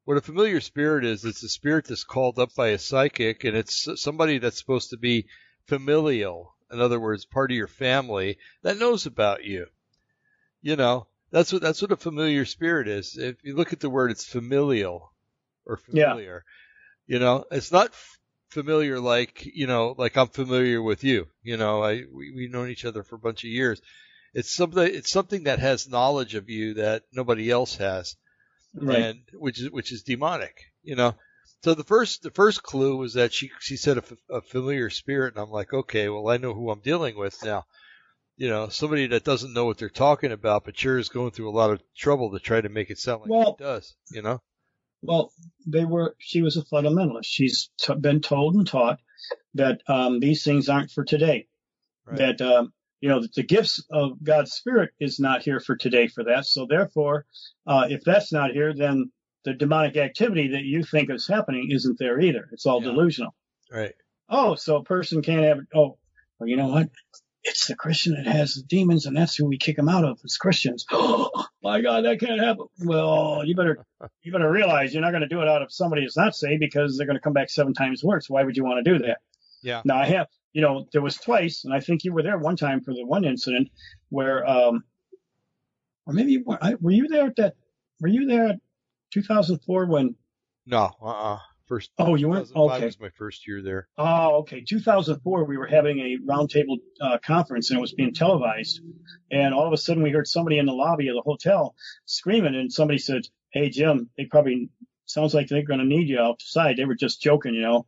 what 0.03 0.17
a 0.17 0.22
familiar 0.22 0.59
spirit 0.59 1.05
is. 1.05 1.24
It's 1.24 1.43
a 1.43 1.49
spirit 1.49 1.86
that's 1.86 2.03
called 2.03 2.39
up 2.39 2.53
by 2.55 2.69
a 2.69 2.78
psychic, 2.78 3.43
and 3.43 3.55
it's 3.55 3.88
somebody 3.95 4.39
that's 4.39 4.57
supposed 4.57 4.89
to 4.89 4.97
be 4.97 5.28
familial. 5.67 6.55
In 6.72 6.82
other 6.82 6.99
words, 6.99 7.26
part 7.26 7.51
of 7.51 7.57
your 7.57 7.67
family 7.67 8.38
that 8.63 8.78
knows 8.78 9.05
about 9.05 9.43
you. 9.43 9.67
You 10.61 10.76
know, 10.76 11.07
that's 11.32 11.51
what 11.51 11.61
that's 11.61 11.82
what 11.82 11.91
a 11.91 11.97
familiar 11.97 12.45
spirit 12.45 12.88
is. 12.88 13.17
If 13.17 13.43
you 13.43 13.55
look 13.55 13.74
at 13.74 13.80
the 13.80 13.89
word, 13.89 14.11
it's 14.11 14.26
familial 14.26 15.11
or 15.65 15.78
familiar. 15.78 16.43
Yeah. 17.07 17.15
You 17.15 17.19
know, 17.19 17.45
it's 17.51 17.72
not 17.72 17.93
familiar 18.49 18.99
like 18.99 19.45
you 19.45 19.65
know 19.65 19.95
like 19.97 20.17
I'm 20.17 20.28
familiar 20.28 20.82
with 20.82 21.03
you. 21.03 21.28
You 21.41 21.57
know, 21.57 21.84
I 21.84 22.03
we, 22.13 22.32
we've 22.36 22.51
known 22.51 22.69
each 22.69 22.86
other 22.86 23.03
for 23.03 23.15
a 23.15 23.19
bunch 23.19 23.43
of 23.43 23.49
years. 23.49 23.82
It's 24.34 24.53
something 24.53 24.84
it's 24.84 25.11
something 25.11 25.43
that 25.43 25.59
has 25.59 25.89
knowledge 25.89 26.36
of 26.36 26.49
you 26.49 26.76
that 26.76 27.03
nobody 27.11 27.49
else 27.49 27.76
has, 27.78 28.15
right. 28.76 28.99
and 28.99 29.22
which 29.34 29.59
is 29.59 29.72
which 29.72 29.91
is 29.91 30.03
demonic. 30.03 30.55
You 30.84 30.95
know. 30.95 31.15
So 31.64 31.76
the 31.76 31.84
first 31.84 32.24
the 32.24 32.32
first 32.32 32.64
clue 32.64 32.97
was 32.97 33.14
that 33.14 33.34
she 33.34 33.51
she 33.59 33.78
said 33.78 33.99
a, 33.99 34.03
a 34.30 34.41
familiar 34.41 34.89
spirit, 34.89 35.36
and 35.36 35.43
I'm 35.43 35.51
like, 35.51 35.74
okay, 35.74 36.09
well 36.09 36.30
I 36.30 36.38
know 36.38 36.53
who 36.53 36.72
I'm 36.72 36.82
dealing 36.82 37.18
with 37.18 37.43
now. 37.43 37.66
You 38.38 38.49
know, 38.49 38.70
somebody 38.70 39.05
that 39.07 39.24
doesn't 39.24 39.53
know 39.53 39.66
what 39.66 39.78
they're 39.78 39.89
talking 39.89 40.32
about, 40.32 40.66
but 40.66 40.78
sure 40.78 40.97
is 40.97 41.09
going 41.09 41.32
through 41.32 41.49
a 41.49 41.57
lot 41.57 41.70
of 41.70 41.82
trouble 41.95 42.32
to 42.32 42.39
try 42.39 42.59
to 42.59 42.70
make 42.70 42.89
it 42.89 42.97
sound 42.97 43.22
like 43.22 43.30
well, 43.30 43.55
it 43.59 43.64
does. 43.64 43.95
You 44.12 44.24
know. 44.24 44.41
Well, 45.03 45.32
they 45.68 45.86
were. 45.86 46.16
She 46.18 46.41
was 46.41 46.57
a 46.57 46.64
fundamentalist. 46.64 47.26
She's 47.26 47.70
t- 47.80 47.93
been 47.95 48.22
told 48.22 48.55
and 48.55 48.66
taught 48.66 48.99
that 49.53 49.82
um, 49.88 50.20
these 50.20 50.43
things 50.43 50.70
aren't 50.70 50.91
for 50.91 51.03
today. 51.03 51.47
Right. 52.05 52.18
That 52.18 52.41
um, 52.41 52.74
you 53.01 53.09
know 53.09 53.22
that 53.22 53.34
the 53.34 53.43
gifts 53.43 53.86
of 53.91 54.24
God's 54.24 54.53
Spirit 54.53 54.91
is 54.99 55.20
not 55.20 55.43
here 55.43 55.59
for 55.59 55.76
today 55.76 56.07
for 56.07 56.24
that. 56.24 56.47
So 56.47 56.66
therefore, 56.68 57.28
uh, 57.68 57.86
if 57.89 58.03
that's 58.03 58.34
not 58.34 58.51
here, 58.51 58.74
then 58.74 59.12
the 59.43 59.53
demonic 59.53 59.97
activity 59.97 60.49
that 60.49 60.63
you 60.63 60.83
think 60.83 61.09
is 61.09 61.27
happening 61.27 61.69
isn't 61.71 61.97
there 61.99 62.19
either. 62.19 62.47
It's 62.51 62.65
all 62.65 62.81
yeah. 62.81 62.89
delusional. 62.89 63.33
Right. 63.71 63.93
Oh, 64.29 64.55
so 64.55 64.77
a 64.77 64.83
person 64.83 65.21
can't 65.21 65.43
have. 65.43 65.59
Oh, 65.73 65.97
well, 66.39 66.49
you 66.49 66.57
know 66.57 66.67
what? 66.67 66.89
it's 67.43 67.67
the 67.67 67.75
Christian 67.75 68.13
that 68.13 68.27
has 68.27 68.55
the 68.55 68.63
demons, 68.63 69.05
and 69.05 69.17
that's 69.17 69.35
who 69.35 69.45
we 69.45 69.57
kick 69.57 69.75
them 69.75 69.89
out 69.89 70.05
of 70.05 70.19
It's 70.23 70.37
Christians. 70.37 70.85
Oh, 70.91 71.29
my 71.63 71.81
God, 71.81 72.05
that 72.05 72.19
can't 72.19 72.39
happen. 72.39 72.67
Well, 72.83 73.43
you 73.45 73.55
better 73.55 73.85
you 74.21 74.31
better 74.31 74.49
realize 74.49 74.93
you're 74.93 75.01
not 75.01 75.11
going 75.11 75.21
to 75.21 75.27
do 75.27 75.41
it 75.41 75.47
out 75.47 75.61
of 75.61 75.71
somebody 75.71 76.03
who's 76.03 76.17
not 76.17 76.35
saved 76.35 76.59
because 76.59 76.97
they're 76.97 77.07
going 77.07 77.17
to 77.17 77.21
come 77.21 77.33
back 77.33 77.49
seven 77.49 77.73
times 77.73 78.03
worse. 78.03 78.29
Why 78.29 78.43
would 78.43 78.57
you 78.57 78.63
want 78.63 78.83
to 78.83 78.91
do 78.91 78.99
that? 79.05 79.19
Yeah. 79.63 79.81
Now 79.85 79.97
I 79.97 80.05
have, 80.05 80.27
you 80.53 80.61
know, 80.61 80.87
there 80.91 81.01
was 81.01 81.17
twice, 81.17 81.65
and 81.65 81.73
I 81.73 81.79
think 81.79 82.03
you 82.03 82.13
were 82.13 82.23
there 82.23 82.37
one 82.37 82.57
time 82.57 82.81
for 82.81 82.93
the 82.93 83.05
one 83.05 83.25
incident 83.25 83.69
where, 84.09 84.47
um, 84.47 84.83
or 86.05 86.13
maybe 86.13 86.33
you 86.33 86.43
were, 86.45 86.59
were 86.79 86.91
you 86.91 87.07
there 87.07 87.27
at 87.27 87.35
that? 87.37 87.55
Were 87.99 88.07
you 88.07 88.27
there 88.27 88.47
at 88.47 88.59
2004 89.12 89.86
when? 89.86 90.16
No. 90.66 90.91
Uh. 91.01 91.34
uh 91.34 91.39
First. 91.68 91.91
Oh, 91.97 92.16
you 92.16 92.28
went. 92.28 92.51
Okay. 92.53 92.80
That 92.80 92.86
was 92.86 92.99
my 92.99 93.12
first 93.12 93.47
year 93.47 93.62
there. 93.62 93.88
Oh, 93.97 94.39
okay. 94.39 94.59
2004, 94.59 95.45
we 95.45 95.57
were 95.57 95.68
having 95.68 95.99
a 95.99 96.18
roundtable 96.18 96.80
uh, 96.99 97.18
conference 97.26 97.70
and 97.70 97.78
it 97.78 97.82
was 97.82 97.93
being 97.93 98.14
televised, 98.14 98.82
and 99.32 99.53
all 99.53 99.68
of 99.68 99.72
a 99.72 99.78
sudden 99.78 100.03
we 100.03 100.12
heard 100.12 100.28
somebody 100.28 100.57
in 100.57 100.66
the 100.66 100.74
lobby 100.74 101.07
of 101.07 101.16
the 101.16 101.22
hotel 101.22 101.74
screaming, 102.03 102.55
and 102.55 102.74
somebody 102.74 102.99
said, 102.99 103.22
"Hey, 103.51 103.70
Jim, 103.70 104.09
they 104.18 104.26
probably 104.26 104.70
sounds 105.05 105.34
like 105.34 105.47
they're 105.47 105.64
going 105.64 105.80
to 105.80 105.86
need 105.86 106.09
you 106.09 106.20
outside." 106.20 106.76
They 106.76 106.84
were 106.84 106.93
just 106.93 107.22
joking, 107.22 107.53
you 107.53 107.62
know, 107.62 107.86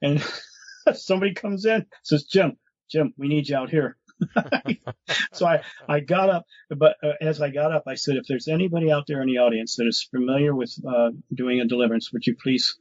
and 0.00 0.24
somebody 0.94 1.34
comes 1.34 1.66
in 1.66 1.84
says, 2.04 2.24
"Jim, 2.24 2.56
Jim, 2.90 3.12
we 3.18 3.28
need 3.28 3.50
you 3.50 3.56
out 3.56 3.68
here." 3.68 3.98
so 5.32 5.46
I, 5.46 5.62
I 5.88 6.00
got 6.00 6.30
up, 6.30 6.46
but 6.70 6.96
uh, 7.02 7.12
as 7.20 7.40
I 7.40 7.50
got 7.50 7.72
up, 7.72 7.84
I 7.86 7.94
said, 7.94 8.16
if 8.16 8.26
there's 8.26 8.48
anybody 8.48 8.90
out 8.90 9.06
there 9.06 9.20
in 9.20 9.28
the 9.28 9.38
audience 9.38 9.76
that 9.76 9.86
is 9.86 10.02
familiar 10.02 10.54
with 10.54 10.74
uh, 10.86 11.10
doing 11.34 11.60
a 11.60 11.66
deliverance, 11.66 12.12
would 12.12 12.26
you 12.26 12.36
please 12.42 12.76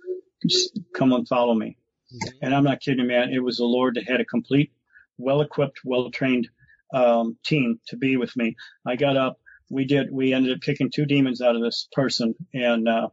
come 0.96 1.14
and 1.14 1.28
follow 1.28 1.54
me. 1.54 1.78
Mm-hmm. 2.14 2.46
And 2.46 2.56
I'm 2.56 2.64
not 2.64 2.82
kidding, 2.82 3.08
man. 3.08 3.34
It 3.34 3.44
was 3.44 3.58
the 3.58 3.66
Lord 3.66 3.96
that 3.96 4.08
had 4.08 4.22
a 4.22 4.26
complete, 4.26 4.72
well 5.18 5.42
equipped, 5.42 5.82
well 5.84 6.10
trained 6.12 6.50
um, 6.94 7.38
team 7.44 7.80
to 7.88 7.98
be 7.98 8.18
with 8.18 8.36
me. 8.36 8.56
I 8.86 8.96
got 8.96 9.18
up. 9.18 9.40
We 9.70 9.86
did. 9.86 10.12
We 10.12 10.34
ended 10.34 10.54
up 10.54 10.62
kicking 10.62 10.92
two 10.92 11.06
demons 11.06 11.42
out 11.42 11.56
of 11.56 11.62
this 11.64 11.88
person, 11.92 12.36
and 12.54 12.88
uh, 12.88 13.10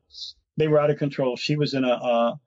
they 0.59 0.69
were 0.69 0.79
out 0.79 0.91
of 0.91 0.99
control. 0.99 1.37
She 1.37 1.57
was 1.57 1.73
in 1.73 1.85
a, 1.85 1.93
a 1.93 2.41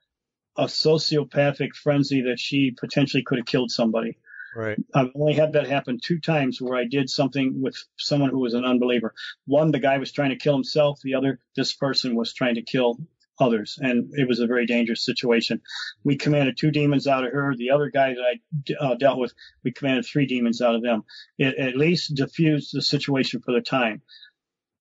a 0.58 0.66
sociopathic 0.66 1.74
frenzy 1.74 2.22
that 2.22 2.40
she 2.40 2.72
potentially 2.72 3.24
could 3.24 3.40
have 3.40 3.48
killed 3.48 3.72
somebody. 3.72 4.18
Right. 4.56 4.78
I've 4.94 5.12
only 5.16 5.34
had 5.34 5.54
that 5.54 5.68
happen 5.68 6.00
two 6.02 6.20
times 6.20 6.62
where 6.62 6.78
I 6.78 6.86
did 6.86 7.10
something 7.10 7.62
with 7.62 7.76
someone 7.98 8.30
who 8.30 8.40
was 8.40 8.54
an 8.54 8.64
unbeliever. 8.64 9.14
One, 9.46 9.72
the 9.72 9.80
guy 9.80 9.98
was 9.98 10.14
trying 10.14 10.30
to 10.30 10.38
kill 10.38 10.54
himself. 10.54 11.02
The 11.04 11.16
other, 11.16 11.40
this 11.58 11.74
person 11.74 12.16
was 12.16 12.34
trying 12.34 12.56
to 12.56 12.62
kill 12.62 12.98
others, 13.38 13.78
and 13.82 14.12
it 14.14 14.30
was 14.30 14.40
a 14.40 14.48
very 14.48 14.66
dangerous 14.66 15.04
situation. 15.04 15.62
We 16.06 16.16
commanded 16.16 16.58
two 16.58 16.72
demons 16.72 17.06
out 17.06 17.26
of 17.26 17.34
her. 17.34 17.54
The 17.56 17.72
other 17.72 17.90
guy 17.90 18.14
that 18.14 18.80
I 18.80 18.86
uh, 18.86 18.96
dealt 18.96 19.20
with, 19.20 19.34
we 19.64 19.74
commanded 19.74 20.06
three 20.06 20.26
demons 20.26 20.62
out 20.62 20.76
of 20.76 20.82
them. 20.82 21.04
It 21.38 21.58
at 21.58 21.76
least 21.76 22.16
diffused 22.16 22.74
the 22.74 22.82
situation 22.82 23.42
for 23.42 23.52
the 23.54 23.62
time. 23.62 24.04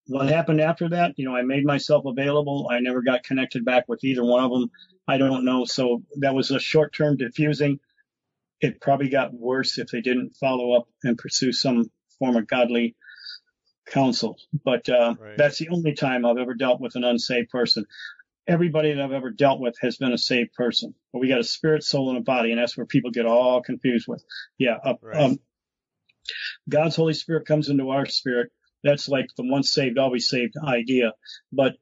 What 0.06 0.28
happened 0.28 0.60
after 0.60 0.90
that? 0.90 1.14
You 1.16 1.24
know, 1.24 1.34
I 1.34 1.42
made 1.42 1.64
myself 1.64 2.04
available. 2.04 2.68
I 2.70 2.78
never 2.78 3.02
got 3.02 3.24
connected 3.24 3.64
back 3.64 3.88
with 3.88 4.04
either 4.04 4.22
one 4.22 4.44
of 4.44 4.52
them. 4.52 4.70
I 5.08 5.18
don't 5.18 5.44
know. 5.44 5.64
So 5.64 6.02
that 6.20 6.34
was 6.34 6.50
a 6.50 6.60
short-term 6.60 7.16
diffusing. 7.16 7.80
It 8.64 8.80
probably 8.80 9.08
got 9.08 9.34
worse 9.34 9.78
if 9.78 9.88
they 9.88 10.00
didn't 10.00 10.36
follow 10.40 10.72
up 10.76 10.88
and 11.02 11.18
pursue 11.18 11.52
some 11.52 11.90
form 12.18 12.36
of 12.36 12.46
godly 12.46 12.96
counsel. 13.86 14.38
But 14.64 14.88
uh, 14.88 15.14
right. 15.20 15.36
that's 15.36 15.58
the 15.58 15.68
only 15.68 15.94
time 15.94 16.24
I've 16.24 16.38
ever 16.38 16.54
dealt 16.54 16.80
with 16.80 16.96
an 16.96 17.04
unsaved 17.04 17.50
person 17.50 17.84
everybody 18.46 18.92
that 18.92 19.02
I've 19.02 19.12
ever 19.12 19.30
dealt 19.30 19.60
with 19.60 19.76
has 19.80 19.96
been 19.96 20.12
a 20.12 20.18
saved 20.18 20.52
person. 20.54 20.94
But 21.12 21.20
we 21.20 21.28
got 21.28 21.40
a 21.40 21.44
spirit, 21.44 21.82
soul, 21.82 22.10
and 22.10 22.18
a 22.18 22.22
body, 22.22 22.52
and 22.52 22.60
that's 22.60 22.76
where 22.76 22.86
people 22.86 23.10
get 23.10 23.26
all 23.26 23.62
confused 23.62 24.06
with. 24.08 24.24
Yeah, 24.58 24.76
uh, 24.84 24.94
right. 25.00 25.16
um, 25.16 25.38
God's 26.68 26.96
Holy 26.96 27.14
Spirit 27.14 27.46
comes 27.46 27.68
into 27.68 27.90
our 27.90 28.06
spirit. 28.06 28.50
That's 28.82 29.08
like 29.08 29.26
the 29.36 29.44
once 29.46 29.72
saved, 29.72 29.98
always 29.98 30.28
saved 30.28 30.54
idea. 30.62 31.12
But 31.52 31.76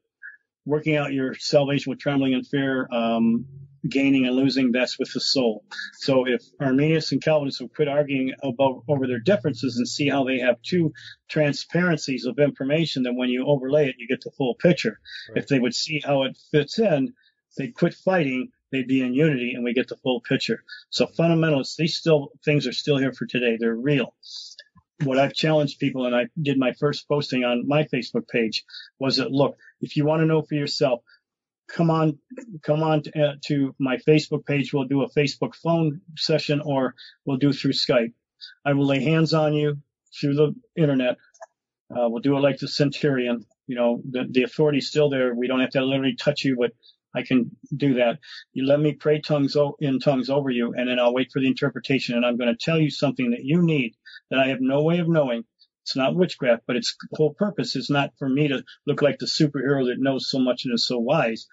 working 0.65 0.97
out 0.97 1.13
your 1.13 1.35
salvation 1.35 1.91
with 1.91 1.99
trembling 1.99 2.35
and 2.35 2.47
fear, 2.47 2.89
um, 2.93 3.47
gaining 3.89 4.27
and 4.27 4.37
losing, 4.37 4.71
that's 4.71 4.99
with 4.99 5.13
the 5.13 5.21
soul. 5.21 5.65
So 5.95 6.25
if 6.27 6.43
Arminius 6.61 7.13
and 7.13 7.23
Calvinists 7.23 7.61
would 7.61 7.75
quit 7.75 7.89
arguing 7.89 8.33
about 8.43 8.85
over 8.89 9.07
their 9.07 9.19
differences 9.19 9.77
and 9.77 9.89
see 9.89 10.09
how 10.09 10.25
they 10.25 10.39
have 10.39 10.63
two 10.63 10.93
transparencies 11.29 12.27
of 12.27 12.39
information, 12.39 13.03
then 13.03 13.17
when 13.17 13.29
you 13.29 13.45
overlay 13.47 13.89
it, 13.89 13.97
you 13.99 14.07
get 14.07 14.23
the 14.23 14.31
full 14.31 14.55
picture. 14.55 15.01
Right. 15.29 15.39
If 15.39 15.49
they 15.49 15.59
would 15.59 15.75
see 15.75 16.01
how 16.05 16.23
it 16.25 16.39
fits 16.53 16.79
in, 16.79 17.15
they'd 17.57 17.75
quit 17.75 17.95
fighting, 17.95 18.51
they'd 18.71 18.87
be 18.87 19.03
in 19.03 19.15
unity, 19.15 19.55
and 19.55 19.65
we 19.65 19.75
get 19.75 19.89
the 19.89 19.97
full 19.97 20.21
picture. 20.21 20.63
So 20.91 21.07
fundamentalists, 21.07 21.77
these 21.77 21.97
still 21.97 22.31
things 22.45 22.67
are 22.69 22.73
still 22.73 22.99
here 22.99 23.13
for 23.13 23.27
today. 23.27 23.57
They're 23.59 23.75
real 23.75 24.15
what 25.05 25.19
I've 25.19 25.35
challenged 25.35 25.79
people, 25.79 26.07
and 26.07 26.15
I 26.15 26.27
did 26.41 26.59
my 26.59 26.73
first 26.73 27.09
posting 27.09 27.45
on 27.45 27.67
my 27.67 27.85
Facebook 27.85 28.29
page, 28.29 28.65
was 28.99 29.17
that 29.17 29.31
look, 29.31 29.57
if 29.83 29.97
you 29.97 30.07
want 30.07 30.23
to 30.23 30.27
know 30.27 30.43
for 30.43 30.55
yourself, 30.55 31.01
come 31.69 31.91
on, 31.91 32.19
come 32.63 32.83
on 32.83 33.03
to, 33.03 33.11
uh, 33.23 33.35
to 33.47 33.75
my 33.79 33.97
Facebook 33.99 34.47
page. 34.47 34.73
We'll 34.73 34.85
do 34.85 35.03
a 35.03 35.11
Facebook 35.11 35.55
phone 35.55 36.01
session, 36.17 36.61
or 36.65 36.95
we'll 37.25 37.39
do 37.39 37.53
through 37.53 37.73
Skype. 37.73 38.13
I 38.65 38.75
will 38.75 38.87
lay 38.87 39.03
hands 39.03 39.35
on 39.35 39.55
you 39.55 39.79
through 40.21 40.35
the 40.35 40.55
internet. 40.77 41.17
Uh, 41.91 42.09
we'll 42.09 42.23
do 42.23 42.37
it 42.37 42.41
like 42.41 42.59
the 42.59 42.69
Centurion. 42.69 43.47
You 43.67 43.77
know, 43.77 44.03
the, 44.11 44.27
the 44.31 44.43
authority's 44.45 44.89
still 44.89 45.11
there. 45.11 45.35
We 45.35 45.47
don't 45.47 45.61
have 45.61 45.71
to 45.71 45.85
literally 45.85 46.17
touch 46.17 46.45
you, 46.45 46.57
but 46.59 46.73
I 47.15 47.23
can 47.23 47.51
do 47.77 47.95
that. 47.95 48.19
You 48.53 48.67
let 48.67 48.81
me 48.81 48.93
pray 48.95 49.21
tongues 49.21 49.57
o- 49.57 49.77
in 49.81 50.01
tongues 50.01 50.31
over 50.31 50.51
you, 50.51 50.75
and 50.77 50.89
then 50.89 50.99
I'll 50.99 51.15
wait 51.15 51.31
for 51.33 51.41
the 51.41 51.47
interpretation. 51.49 52.17
And 52.17 52.27
I'm 52.27 52.37
going 52.39 52.55
to 52.55 52.59
tell 52.65 52.79
you 52.81 52.91
something 52.91 53.33
that 53.33 53.45
you 53.45 53.63
need 53.63 53.95
that 54.31 54.41
I 54.41 54.49
have 54.49 54.61
no 54.61 54.83
way 54.83 54.99
of 54.99 55.09
knowing. 55.09 55.45
It's 55.83 55.97
not 55.97 56.15
witchcraft, 56.15 56.63
but 56.67 56.77
its 56.77 56.97
whole 57.13 57.35
purpose 57.35 57.77
is 57.77 57.91
not 57.91 58.13
for 58.19 58.29
me 58.29 58.49
to 58.49 58.65
look 58.87 59.03
like 59.03 59.19
the 59.19 59.27
superhero 59.27 59.87
that 59.87 59.99
knows 59.99 60.31
so 60.31 60.39
much 60.39 60.65
and 60.65 60.75
is 60.75 60.87
so 60.87 60.99
wise. 60.99 61.47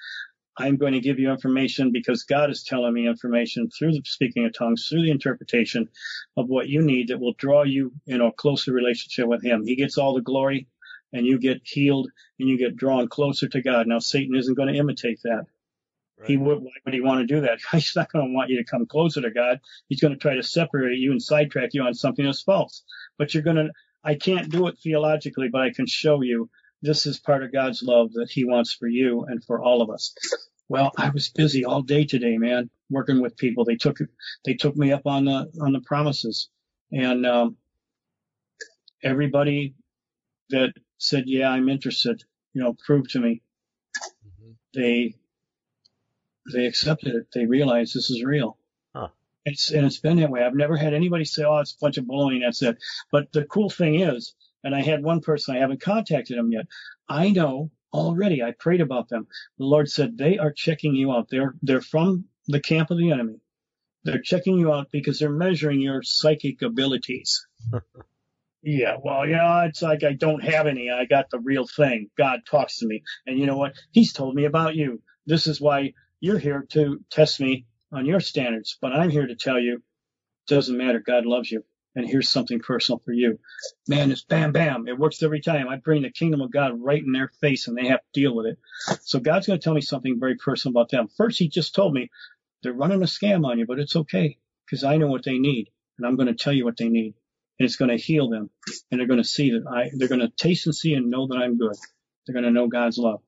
I'm 0.57 0.77
going 0.77 0.93
to 0.93 0.99
give 0.99 1.19
you 1.19 1.31
information 1.31 1.91
because 1.91 2.23
God 2.23 2.49
is 2.49 2.63
telling 2.63 2.93
me 2.93 3.07
information 3.07 3.69
through 3.69 3.93
the 3.93 4.01
speaking 4.03 4.45
of 4.45 4.53
tongues, 4.53 4.87
through 4.87 5.03
the 5.03 5.11
interpretation 5.11 5.87
of 6.35 6.47
what 6.49 6.67
you 6.67 6.81
need 6.81 7.07
that 7.07 7.19
will 7.19 7.33
draw 7.33 7.63
you 7.63 7.93
in 8.05 8.21
a 8.21 8.31
closer 8.31 8.73
relationship 8.73 9.27
with 9.27 9.43
Him. 9.43 9.63
He 9.65 9.75
gets 9.75 9.97
all 9.97 10.13
the 10.13 10.21
glory 10.21 10.67
and 11.13 11.25
you 11.25 11.39
get 11.39 11.61
healed 11.63 12.09
and 12.39 12.49
you 12.49 12.57
get 12.57 12.75
drawn 12.75 13.07
closer 13.07 13.47
to 13.47 13.61
God. 13.61 13.87
Now, 13.87 13.99
Satan 13.99 14.35
isn't 14.35 14.55
going 14.55 14.71
to 14.71 14.79
imitate 14.79 15.21
that. 15.23 15.45
Right. 16.19 16.29
He 16.29 16.37
would, 16.37 16.59
why 16.59 16.71
would 16.85 16.93
he 16.93 17.01
want 17.01 17.21
to 17.21 17.33
do 17.33 17.41
that? 17.41 17.59
He's 17.71 17.95
not 17.95 18.11
going 18.11 18.27
to 18.27 18.33
want 18.33 18.49
you 18.49 18.57
to 18.57 18.69
come 18.69 18.85
closer 18.85 19.21
to 19.21 19.31
God. 19.31 19.61
He's 19.87 20.01
going 20.01 20.13
to 20.13 20.19
try 20.19 20.35
to 20.35 20.43
separate 20.43 20.97
you 20.99 21.11
and 21.11 21.21
sidetrack 21.21 21.73
you 21.73 21.83
on 21.83 21.93
something 21.93 22.25
that's 22.25 22.41
false. 22.41 22.83
But 23.17 23.33
you're 23.33 23.43
going 23.43 23.55
to, 23.55 23.69
I 24.03 24.15
can't 24.15 24.49
do 24.49 24.67
it 24.67 24.77
theologically, 24.81 25.49
but 25.51 25.61
I 25.61 25.71
can 25.71 25.87
show 25.87 26.21
you 26.21 26.49
this 26.81 27.05
is 27.05 27.19
part 27.19 27.43
of 27.43 27.51
God's 27.51 27.83
love 27.83 28.13
that 28.13 28.29
he 28.31 28.45
wants 28.45 28.73
for 28.73 28.87
you 28.87 29.25
and 29.27 29.43
for 29.43 29.61
all 29.61 29.81
of 29.81 29.89
us. 29.89 30.13
Well, 30.69 30.91
I 30.97 31.09
was 31.09 31.29
busy 31.29 31.65
all 31.65 31.81
day 31.81 32.05
today, 32.05 32.37
man, 32.37 32.69
working 32.89 33.21
with 33.21 33.37
people. 33.37 33.65
They 33.65 33.75
took, 33.75 33.97
they 34.45 34.53
took 34.53 34.77
me 34.77 34.91
up 34.91 35.05
on 35.05 35.25
the, 35.25 35.51
on 35.61 35.73
the 35.73 35.81
promises 35.81 36.49
and, 36.91 37.25
um, 37.25 37.57
everybody 39.03 39.73
that 40.49 40.73
said, 40.97 41.23
yeah, 41.27 41.49
I'm 41.49 41.69
interested, 41.69 42.23
you 42.53 42.61
know, 42.61 42.75
prove 42.85 43.09
to 43.09 43.19
me. 43.19 43.41
Mm-hmm. 43.97 44.51
They, 44.73 45.15
they 46.53 46.65
accepted 46.65 47.15
it. 47.15 47.27
They 47.33 47.45
realized 47.45 47.95
this 47.95 48.09
is 48.09 48.23
real. 48.23 48.57
It's, 49.45 49.71
and 49.71 49.85
it's 49.85 49.99
been 49.99 50.17
that 50.19 50.29
way. 50.29 50.43
I've 50.43 50.55
never 50.55 50.75
had 50.75 50.93
anybody 50.93 51.25
say, 51.25 51.43
oh, 51.43 51.59
it's 51.59 51.73
a 51.73 51.79
bunch 51.79 51.97
of 51.97 52.05
baloney. 52.05 52.41
That's 52.41 52.61
it. 52.61 52.77
But 53.11 53.31
the 53.31 53.45
cool 53.45 53.69
thing 53.69 53.99
is, 54.01 54.33
and 54.63 54.75
I 54.75 54.81
had 54.81 55.03
one 55.03 55.21
person, 55.21 55.55
I 55.55 55.59
haven't 55.59 55.81
contacted 55.81 56.37
him 56.37 56.51
yet. 56.51 56.65
I 57.07 57.29
know 57.29 57.71
already. 57.93 58.43
I 58.43 58.51
prayed 58.51 58.81
about 58.81 59.09
them. 59.09 59.27
The 59.57 59.65
Lord 59.65 59.89
said 59.89 60.17
they 60.17 60.37
are 60.37 60.51
checking 60.51 60.93
you 60.93 61.11
out. 61.11 61.29
They're, 61.29 61.55
they're 61.61 61.81
from 61.81 62.25
the 62.47 62.59
camp 62.59 62.91
of 62.91 62.97
the 62.97 63.11
enemy. 63.11 63.39
They're 64.03 64.21
checking 64.21 64.57
you 64.57 64.73
out 64.73 64.91
because 64.91 65.19
they're 65.19 65.29
measuring 65.29 65.81
your 65.81 66.01
psychic 66.03 66.61
abilities. 66.61 67.45
yeah, 68.63 68.97
well, 69.03 69.27
you 69.27 69.35
know, 69.35 69.63
it's 69.67 69.81
like 69.81 70.03
I 70.03 70.13
don't 70.13 70.43
have 70.43 70.67
any. 70.67 70.89
I 70.89 71.05
got 71.05 71.29
the 71.29 71.39
real 71.39 71.67
thing. 71.67 72.09
God 72.17 72.41
talks 72.49 72.77
to 72.77 72.87
me. 72.87 73.03
And 73.27 73.37
you 73.37 73.45
know 73.45 73.57
what? 73.57 73.73
He's 73.91 74.13
told 74.13 74.35
me 74.35 74.45
about 74.45 74.75
you. 74.75 75.01
This 75.25 75.47
is 75.47 75.59
why 75.59 75.93
you're 76.19 76.39
here 76.39 76.65
to 76.71 77.03
test 77.09 77.39
me 77.39 77.65
on 77.91 78.05
your 78.05 78.19
standards. 78.19 78.77
But 78.81 78.93
I'm 78.93 79.09
here 79.09 79.27
to 79.27 79.35
tell 79.35 79.59
you, 79.59 79.75
it 79.75 80.53
doesn't 80.53 80.77
matter. 80.77 80.99
God 80.99 81.25
loves 81.25 81.51
you 81.51 81.63
and 81.95 82.07
here's 82.07 82.29
something 82.29 82.59
personal 82.59 83.01
for 83.03 83.11
you. 83.11 83.39
Man, 83.87 84.11
it's 84.11 84.23
bam, 84.23 84.51
bam. 84.51 84.87
It 84.87 84.97
works 84.97 85.23
every 85.23 85.41
time. 85.41 85.67
I 85.67 85.77
bring 85.77 86.03
the 86.03 86.11
kingdom 86.11 86.41
of 86.41 86.51
God 86.51 86.73
right 86.79 87.03
in 87.03 87.11
their 87.11 87.31
face 87.41 87.67
and 87.67 87.77
they 87.77 87.87
have 87.87 87.99
to 87.99 88.21
deal 88.21 88.35
with 88.35 88.45
it. 88.47 88.59
So 89.03 89.19
God's 89.19 89.47
going 89.47 89.59
to 89.59 89.63
tell 89.63 89.73
me 89.73 89.81
something 89.81 90.19
very 90.19 90.35
personal 90.35 90.73
about 90.73 90.89
them. 90.89 91.07
First, 91.17 91.39
he 91.39 91.49
just 91.49 91.75
told 91.75 91.93
me 91.93 92.09
they're 92.63 92.73
running 92.73 93.01
a 93.01 93.05
scam 93.05 93.45
on 93.45 93.59
you, 93.59 93.65
but 93.65 93.79
it's 93.79 93.95
okay 93.95 94.37
because 94.65 94.83
I 94.83 94.97
know 94.97 95.07
what 95.07 95.23
they 95.23 95.39
need 95.39 95.69
and 95.97 96.05
I'm 96.05 96.15
going 96.15 96.27
to 96.27 96.35
tell 96.35 96.53
you 96.53 96.65
what 96.65 96.77
they 96.77 96.89
need 96.89 97.15
and 97.59 97.65
it's 97.65 97.75
going 97.75 97.89
to 97.89 97.97
heal 97.97 98.29
them 98.29 98.49
and 98.91 98.99
they're 98.99 99.07
going 99.07 99.21
to 99.21 99.27
see 99.27 99.51
that 99.51 99.65
I, 99.67 99.89
they're 99.93 100.07
going 100.07 100.21
to 100.21 100.29
taste 100.29 100.65
and 100.65 100.75
see 100.75 100.93
and 100.93 101.09
know 101.09 101.27
that 101.27 101.37
I'm 101.37 101.57
good. 101.57 101.75
They're 102.25 102.33
going 102.33 102.45
to 102.45 102.51
know 102.51 102.67
God's 102.67 102.97
love. 102.97 103.21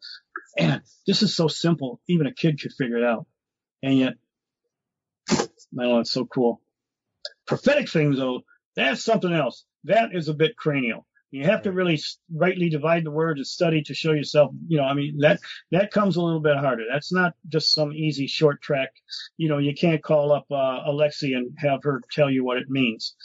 And 0.58 0.82
this 1.08 1.24
is 1.24 1.36
so 1.36 1.48
simple. 1.48 2.00
Even 2.08 2.28
a 2.28 2.34
kid 2.34 2.62
could 2.62 2.74
figure 2.74 2.98
it 2.98 3.04
out. 3.04 3.26
And 3.82 3.98
yet, 3.98 4.14
I 5.80 5.84
know 5.84 6.00
it's 6.00 6.12
so 6.12 6.26
cool. 6.26 6.62
Prophetic 7.48 7.90
things 7.90 8.18
though, 8.18 8.42
that's 8.76 9.04
something 9.04 9.34
else. 9.34 9.66
That 9.86 10.10
is 10.14 10.28
a 10.28 10.34
bit 10.34 10.56
cranial. 10.56 11.06
You 11.32 11.46
have 11.46 11.62
to 11.62 11.72
really 11.72 12.00
rightly 12.34 12.70
divide 12.70 13.06
the 13.06 13.12
word 13.12 13.38
and 13.38 13.48
study 13.48 13.84
to 13.84 13.94
show 13.94 14.12
yourself. 14.12 14.52
You 14.68 14.78
know, 14.78 14.84
I 14.84 14.94
mean 14.94 15.20
that 15.20 15.40
that 15.72 15.92
comes 15.92 16.18
a 16.18 16.22
little 16.22 16.42
bit 16.42 16.58
harder. 16.58 16.84
That's 16.92 17.14
not 17.14 17.34
just 17.48 17.74
some 17.74 17.94
easy 17.94 18.28
short 18.28 18.62
track. 18.62 18.90
You 19.38 19.48
know, 19.48 19.58
you 19.58 19.74
can't 19.74 20.04
call 20.04 20.34
up 20.34 20.46
uh, 20.52 20.82
Alexa 20.86 21.28
and 21.28 21.58
have 21.58 21.84
her 21.84 22.02
tell 22.12 22.30
you 22.30 22.44
what 22.44 22.58
it 22.58 22.70
means. 22.70 23.16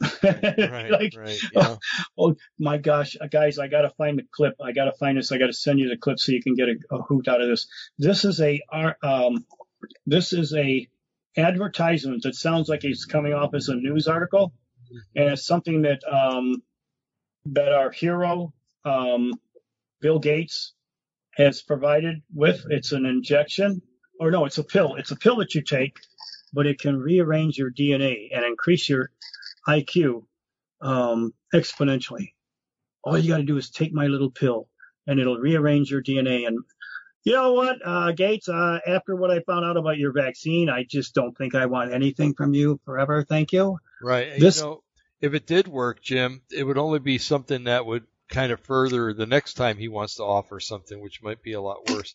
right, 0.22 0.90
like, 0.90 1.12
right, 1.16 1.38
yeah. 1.52 1.76
oh, 1.76 1.78
oh, 2.16 2.36
my 2.58 2.78
gosh, 2.78 3.16
uh, 3.20 3.26
guys, 3.26 3.58
I 3.58 3.66
gotta 3.66 3.90
find 3.98 4.16
the 4.16 4.22
clip. 4.30 4.54
I 4.62 4.70
gotta 4.70 4.92
find 4.92 5.18
this. 5.18 5.32
I 5.32 5.38
gotta 5.38 5.52
send 5.52 5.80
you 5.80 5.88
the 5.88 5.96
clip 5.96 6.20
so 6.20 6.30
you 6.30 6.42
can 6.42 6.54
get 6.54 6.68
a, 6.68 6.76
a 6.92 7.02
hoot 7.02 7.26
out 7.26 7.40
of 7.40 7.48
this. 7.48 7.66
This 7.98 8.24
is 8.24 8.40
a 8.40 8.60
um, 9.02 9.44
this 10.06 10.32
is 10.32 10.54
a 10.54 10.86
advertisement 11.38 12.24
that 12.24 12.34
sounds 12.34 12.68
like 12.68 12.84
it's 12.84 13.06
coming 13.06 13.34
off 13.34 13.54
as 13.54 13.68
a 13.68 13.76
news 13.76 14.08
article 14.08 14.52
and 15.16 15.30
it's 15.30 15.46
something 15.46 15.82
that 15.82 16.00
um, 16.10 16.62
that 17.46 17.72
our 17.72 17.90
hero 17.90 18.52
um, 18.84 19.32
Bill 20.00 20.18
Gates 20.18 20.74
has 21.36 21.62
provided 21.62 22.22
with. 22.34 22.64
It's 22.70 22.92
an 22.92 23.06
injection, 23.06 23.82
or 24.20 24.30
no, 24.30 24.44
it's 24.44 24.58
a 24.58 24.64
pill. 24.64 24.96
It's 24.96 25.10
a 25.10 25.16
pill 25.16 25.36
that 25.36 25.54
you 25.54 25.62
take, 25.62 25.96
but 26.52 26.66
it 26.66 26.80
can 26.80 26.96
rearrange 26.98 27.58
your 27.58 27.70
DNA 27.70 28.28
and 28.34 28.44
increase 28.44 28.88
your 28.88 29.10
IQ 29.68 30.24
um, 30.80 31.32
exponentially. 31.54 32.32
All 33.04 33.18
you 33.18 33.30
got 33.30 33.38
to 33.38 33.42
do 33.44 33.56
is 33.56 33.70
take 33.70 33.92
my 33.92 34.06
little 34.06 34.30
pill, 34.30 34.68
and 35.06 35.20
it'll 35.20 35.38
rearrange 35.38 35.90
your 35.90 36.02
DNA. 36.02 36.46
And 36.46 36.58
you 37.28 37.34
know 37.34 37.52
what, 37.52 37.76
uh, 37.84 38.12
Gates? 38.12 38.48
Uh, 38.48 38.78
after 38.86 39.14
what 39.14 39.30
I 39.30 39.40
found 39.40 39.64
out 39.64 39.76
about 39.76 39.98
your 39.98 40.12
vaccine, 40.12 40.70
I 40.70 40.84
just 40.84 41.14
don't 41.14 41.36
think 41.36 41.54
I 41.54 41.66
want 41.66 41.92
anything 41.92 42.32
from 42.32 42.54
you 42.54 42.80
forever. 42.86 43.22
Thank 43.22 43.52
you. 43.52 43.78
Right. 44.02 44.38
This, 44.38 44.58
you 44.58 44.64
know, 44.64 44.82
if 45.20 45.34
it 45.34 45.46
did 45.46 45.68
work, 45.68 46.00
Jim, 46.00 46.40
it 46.50 46.64
would 46.64 46.78
only 46.78 47.00
be 47.00 47.18
something 47.18 47.64
that 47.64 47.84
would 47.84 48.04
kind 48.30 48.50
of 48.50 48.60
further 48.60 49.12
the 49.12 49.26
next 49.26 49.54
time 49.54 49.76
he 49.76 49.88
wants 49.88 50.14
to 50.14 50.22
offer 50.22 50.58
something, 50.58 50.98
which 51.00 51.22
might 51.22 51.42
be 51.42 51.52
a 51.52 51.60
lot 51.60 51.90
worse. 51.90 52.14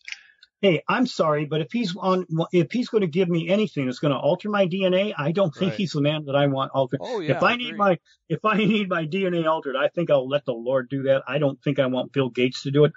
Hey, 0.60 0.82
I'm 0.88 1.06
sorry, 1.06 1.44
but 1.44 1.60
if 1.60 1.70
he's 1.70 1.94
on, 1.94 2.26
if 2.50 2.72
he's 2.72 2.88
going 2.88 3.02
to 3.02 3.06
give 3.06 3.28
me 3.28 3.50
anything 3.50 3.84
that's 3.84 3.98
going 3.98 4.14
to 4.14 4.18
alter 4.18 4.48
my 4.48 4.66
DNA, 4.66 5.12
I 5.16 5.30
don't 5.30 5.54
think 5.54 5.72
right. 5.72 5.78
he's 5.78 5.92
the 5.92 6.00
man 6.00 6.24
that 6.24 6.34
I 6.34 6.46
want 6.46 6.72
altered. 6.74 7.00
Oh, 7.02 7.20
yeah, 7.20 7.36
if 7.36 7.42
I, 7.42 7.52
I 7.52 7.56
need 7.56 7.76
my, 7.76 7.98
if 8.28 8.44
I 8.44 8.56
need 8.56 8.88
my 8.88 9.04
DNA 9.04 9.46
altered, 9.46 9.76
I 9.76 9.88
think 9.88 10.10
I'll 10.10 10.28
let 10.28 10.44
the 10.46 10.54
Lord 10.54 10.88
do 10.88 11.02
that. 11.04 11.22
I 11.28 11.38
don't 11.38 11.62
think 11.62 11.78
I 11.78 11.86
want 11.86 12.12
Bill 12.12 12.30
Gates 12.30 12.62
to 12.62 12.70
do 12.70 12.84
it. 12.86 12.92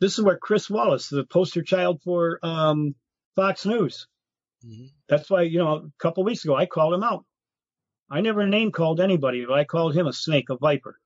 This 0.00 0.18
is 0.18 0.24
where 0.24 0.38
Chris 0.38 0.68
Wallace, 0.68 1.08
the 1.08 1.24
poster 1.24 1.62
child 1.62 2.02
for 2.02 2.38
um, 2.42 2.94
Fox 3.36 3.64
News. 3.64 4.06
Mm-hmm. 4.66 4.86
That's 5.08 5.30
why, 5.30 5.42
you 5.42 5.58
know, 5.58 5.74
a 5.74 5.82
couple 5.98 6.24
weeks 6.24 6.44
ago 6.44 6.54
I 6.56 6.66
called 6.66 6.94
him 6.94 7.04
out. 7.04 7.24
I 8.10 8.20
never 8.20 8.46
name 8.46 8.70
called 8.70 9.00
anybody, 9.00 9.44
but 9.46 9.58
I 9.58 9.64
called 9.64 9.94
him 9.94 10.06
a 10.06 10.12
snake, 10.12 10.50
a 10.50 10.56
viper. 10.56 10.98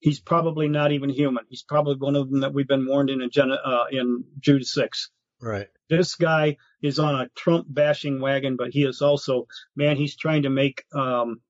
He's 0.00 0.20
probably 0.20 0.68
not 0.68 0.92
even 0.92 1.10
human. 1.10 1.44
He's 1.48 1.62
probably 1.62 1.94
one 1.96 2.16
of 2.16 2.30
them 2.30 2.40
that 2.40 2.52
we've 2.52 2.66
been 2.66 2.86
warned 2.86 3.10
in 3.10 3.22
in, 3.22 3.52
uh, 3.52 3.84
in 3.90 4.24
Jude 4.40 4.66
six. 4.66 5.10
Right. 5.40 5.68
This 5.88 6.14
guy 6.16 6.56
is 6.82 6.98
on 6.98 7.14
a 7.14 7.28
Trump 7.36 7.66
bashing 7.68 8.20
wagon, 8.20 8.56
but 8.56 8.70
he 8.72 8.82
is 8.84 9.00
also 9.00 9.46
man. 9.76 9.96
He's 9.96 10.16
trying 10.16 10.42
to 10.42 10.50
make 10.50 10.84
um, 10.94 11.40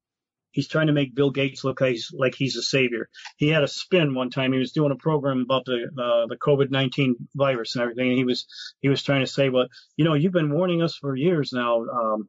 he's 0.52 0.68
trying 0.68 0.86
to 0.86 0.92
make 0.92 1.14
Bill 1.14 1.30
Gates 1.30 1.64
look 1.64 1.80
like 1.80 1.92
he's, 1.92 2.12
like 2.12 2.34
he's 2.34 2.56
a 2.56 2.62
savior. 2.62 3.08
He 3.36 3.48
had 3.48 3.64
a 3.64 3.68
spin 3.68 4.14
one 4.14 4.30
time. 4.30 4.52
He 4.52 4.58
was 4.58 4.72
doing 4.72 4.92
a 4.92 4.96
program 4.96 5.40
about 5.40 5.64
the 5.64 5.88
uh, 5.98 6.26
the 6.26 6.36
COVID 6.36 6.70
nineteen 6.70 7.16
virus 7.34 7.74
and 7.74 7.82
everything, 7.82 8.08
and 8.08 8.18
he 8.18 8.24
was 8.24 8.46
he 8.80 8.88
was 8.88 9.02
trying 9.02 9.24
to 9.24 9.30
say, 9.30 9.48
well, 9.48 9.66
you 9.96 10.04
know, 10.04 10.14
you've 10.14 10.32
been 10.32 10.52
warning 10.52 10.82
us 10.82 10.94
for 10.94 11.16
years 11.16 11.52
now, 11.52 11.82
um, 11.82 12.28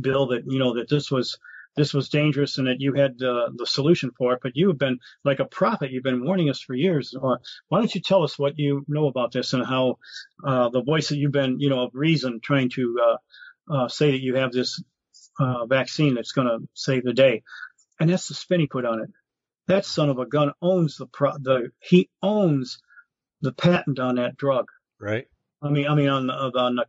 Bill, 0.00 0.28
that 0.28 0.44
you 0.46 0.58
know 0.58 0.74
that 0.74 0.88
this 0.88 1.10
was 1.10 1.38
this 1.76 1.94
was 1.94 2.08
dangerous 2.08 2.58
and 2.58 2.66
that 2.66 2.80
you 2.80 2.92
had 2.94 3.22
uh, 3.22 3.50
the 3.54 3.66
solution 3.66 4.10
for 4.18 4.32
it, 4.34 4.40
but 4.42 4.56
you 4.56 4.68
have 4.68 4.78
been 4.78 4.98
like 5.24 5.38
a 5.38 5.44
prophet. 5.44 5.92
You've 5.92 6.02
been 6.02 6.24
warning 6.24 6.50
us 6.50 6.60
for 6.60 6.74
years. 6.74 7.14
Uh, 7.14 7.36
why 7.68 7.78
don't 7.78 7.94
you 7.94 8.00
tell 8.00 8.24
us 8.24 8.38
what 8.38 8.58
you 8.58 8.84
know 8.88 9.06
about 9.06 9.32
this 9.32 9.52
and 9.52 9.64
how 9.64 9.98
uh, 10.44 10.70
the 10.70 10.82
voice 10.82 11.08
that 11.10 11.18
you've 11.18 11.32
been, 11.32 11.60
you 11.60 11.70
know, 11.70 11.84
of 11.84 11.90
reason 11.94 12.40
trying 12.42 12.70
to 12.70 12.98
uh, 13.00 13.74
uh, 13.74 13.88
say 13.88 14.10
that 14.10 14.20
you 14.20 14.34
have 14.34 14.50
this 14.50 14.82
uh, 15.38 15.66
vaccine 15.66 16.14
that's 16.14 16.32
going 16.32 16.48
to 16.48 16.68
save 16.74 17.04
the 17.04 17.12
day. 17.12 17.42
And 18.00 18.10
that's 18.10 18.28
the 18.28 18.34
spin 18.34 18.60
he 18.60 18.66
put 18.66 18.84
on 18.84 19.00
it. 19.00 19.10
That 19.66 19.84
son 19.84 20.08
of 20.08 20.18
a 20.18 20.26
gun 20.26 20.52
owns 20.62 20.96
the 20.96 21.06
pro- 21.06 21.38
the 21.38 21.70
he 21.80 22.08
owns 22.22 22.80
the 23.42 23.52
patent 23.52 23.98
on 23.98 24.16
that 24.16 24.36
drug. 24.36 24.66
Right. 25.00 25.26
I 25.60 25.68
mean, 25.68 25.86
I 25.86 25.94
mean 25.94 26.08
on 26.08 26.26
the 26.26 26.32
on 26.32 26.76
the 26.76 26.86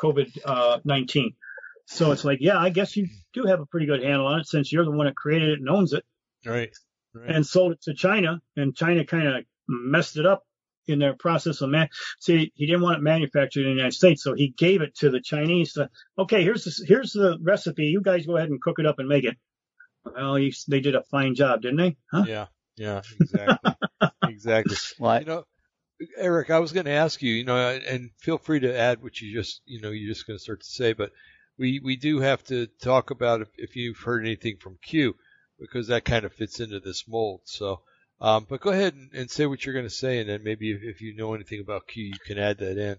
COVID 0.00 0.84
nineteen. 0.84 1.34
So 1.86 2.10
it's 2.10 2.24
like, 2.24 2.38
yeah, 2.40 2.58
I 2.58 2.70
guess 2.70 2.96
you 2.96 3.06
do 3.32 3.44
have 3.44 3.60
a 3.60 3.66
pretty 3.66 3.86
good 3.86 4.02
handle 4.02 4.26
on 4.26 4.40
it 4.40 4.46
since 4.46 4.72
you're 4.72 4.84
the 4.84 4.90
one 4.90 5.06
that 5.06 5.14
created 5.14 5.50
it 5.50 5.60
and 5.60 5.68
owns 5.68 5.92
it. 5.92 6.04
Right. 6.44 6.76
right. 7.14 7.30
And 7.30 7.46
sold 7.46 7.72
it 7.72 7.82
to 7.82 7.94
China, 7.94 8.40
and 8.56 8.76
China 8.76 9.04
kind 9.04 9.28
of 9.28 9.44
messed 9.68 10.16
it 10.16 10.26
up 10.26 10.44
in 10.86 10.98
their 10.98 11.14
process 11.14 11.60
of 11.60 11.70
man. 11.70 11.88
See, 12.20 12.52
he 12.54 12.66
didn't 12.66 12.82
want 12.82 12.98
it 12.98 13.02
manufactured 13.02 13.60
in 13.60 13.66
the 13.66 13.76
United 13.76 13.94
States, 13.94 14.22
so 14.22 14.34
he 14.34 14.48
gave 14.48 14.82
it 14.82 14.94
to 14.96 15.10
the 15.10 15.20
Chinese. 15.20 15.74
To, 15.74 15.90
okay, 16.18 16.42
here's 16.42 16.64
the, 16.64 16.84
here's 16.86 17.12
the 17.12 17.38
recipe. 17.40 17.86
You 17.86 18.02
guys 18.02 18.26
go 18.26 18.36
ahead 18.36 18.50
and 18.50 18.60
cook 18.60 18.78
it 18.78 18.86
up 18.86 18.98
and 18.98 19.08
make 19.08 19.24
it. 19.24 19.36
Well, 20.04 20.38
you, 20.38 20.52
they 20.68 20.80
did 20.80 20.94
a 20.94 21.02
fine 21.02 21.34
job, 21.34 21.62
didn't 21.62 21.78
they? 21.78 21.96
Huh? 22.12 22.24
Yeah, 22.26 22.46
yeah, 22.76 23.02
exactly, 23.20 23.72
exactly. 24.28 24.76
Well, 24.98 25.20
you 25.20 25.26
know, 25.26 25.44
Eric, 26.16 26.50
I 26.50 26.60
was 26.60 26.72
going 26.72 26.86
to 26.86 26.92
ask 26.92 27.22
you, 27.22 27.34
you 27.34 27.44
know, 27.44 27.56
and 27.56 28.10
feel 28.18 28.38
free 28.38 28.60
to 28.60 28.78
add 28.78 29.02
what 29.02 29.20
you 29.20 29.32
just, 29.32 29.62
you 29.64 29.80
know, 29.80 29.90
you're 29.90 30.12
just 30.12 30.26
going 30.26 30.38
to 30.38 30.42
start 30.42 30.60
to 30.60 30.66
say, 30.66 30.92
but 30.92 31.10
we 31.58 31.80
we 31.82 31.96
do 31.96 32.20
have 32.20 32.44
to 32.44 32.66
talk 32.66 33.10
about 33.10 33.40
if, 33.40 33.48
if 33.56 33.76
you've 33.76 33.98
heard 33.98 34.24
anything 34.24 34.58
from 34.58 34.78
Q 34.82 35.16
because 35.58 35.88
that 35.88 36.04
kind 36.04 36.24
of 36.24 36.32
fits 36.32 36.60
into 36.60 36.80
this 36.80 37.08
mold. 37.08 37.40
So, 37.44 37.80
um, 38.20 38.46
but 38.48 38.60
go 38.60 38.70
ahead 38.70 38.94
and, 38.94 39.10
and, 39.12 39.30
say 39.30 39.46
what 39.46 39.64
you're 39.64 39.74
going 39.74 39.86
to 39.86 39.90
say, 39.90 40.20
and 40.20 40.28
then 40.28 40.42
maybe 40.42 40.70
if, 40.72 40.82
if, 40.82 41.00
you 41.02 41.14
know 41.14 41.34
anything 41.34 41.60
about 41.60 41.86
Q, 41.86 42.04
you 42.04 42.18
can 42.26 42.38
add 42.38 42.58
that 42.58 42.78
in. 42.78 42.96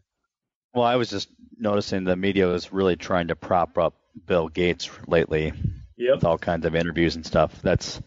Well, 0.74 0.86
I 0.86 0.96
was 0.96 1.10
just 1.10 1.30
noticing 1.58 2.04
the 2.04 2.16
media 2.16 2.48
was 2.48 2.72
really 2.72 2.96
trying 2.96 3.30
to 3.30 3.36
prop 3.36 3.78
up 3.78 3.96
Bill 4.28 4.48
Gates 4.48 4.90
lately 5.08 5.54
yep. 5.98 6.16
with 6.16 6.24
all 6.24 6.38
kinds 6.38 6.66
of 6.66 6.76
interviews 6.76 7.16
and 7.16 7.26
stuff. 7.26 7.60
That's 7.64 8.00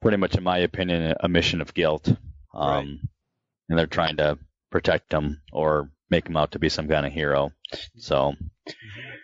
pretty 0.00 0.16
much, 0.16 0.36
in 0.36 0.42
my 0.42 0.58
opinion, 0.58 1.14
a 1.20 1.28
mission 1.28 1.60
of 1.60 1.74
guilt. 1.74 2.08
Um, 2.08 2.16
right. 2.54 2.98
And 3.68 3.78
they're 3.78 3.86
trying 3.86 4.16
to 4.18 4.38
protect 4.70 5.12
him 5.12 5.42
or 5.52 5.90
make 6.10 6.28
him 6.28 6.36
out 6.36 6.52
to 6.52 6.58
be 6.58 6.68
some 6.68 6.88
kind 6.88 7.04
of 7.04 7.12
hero. 7.12 7.52
So, 7.96 8.34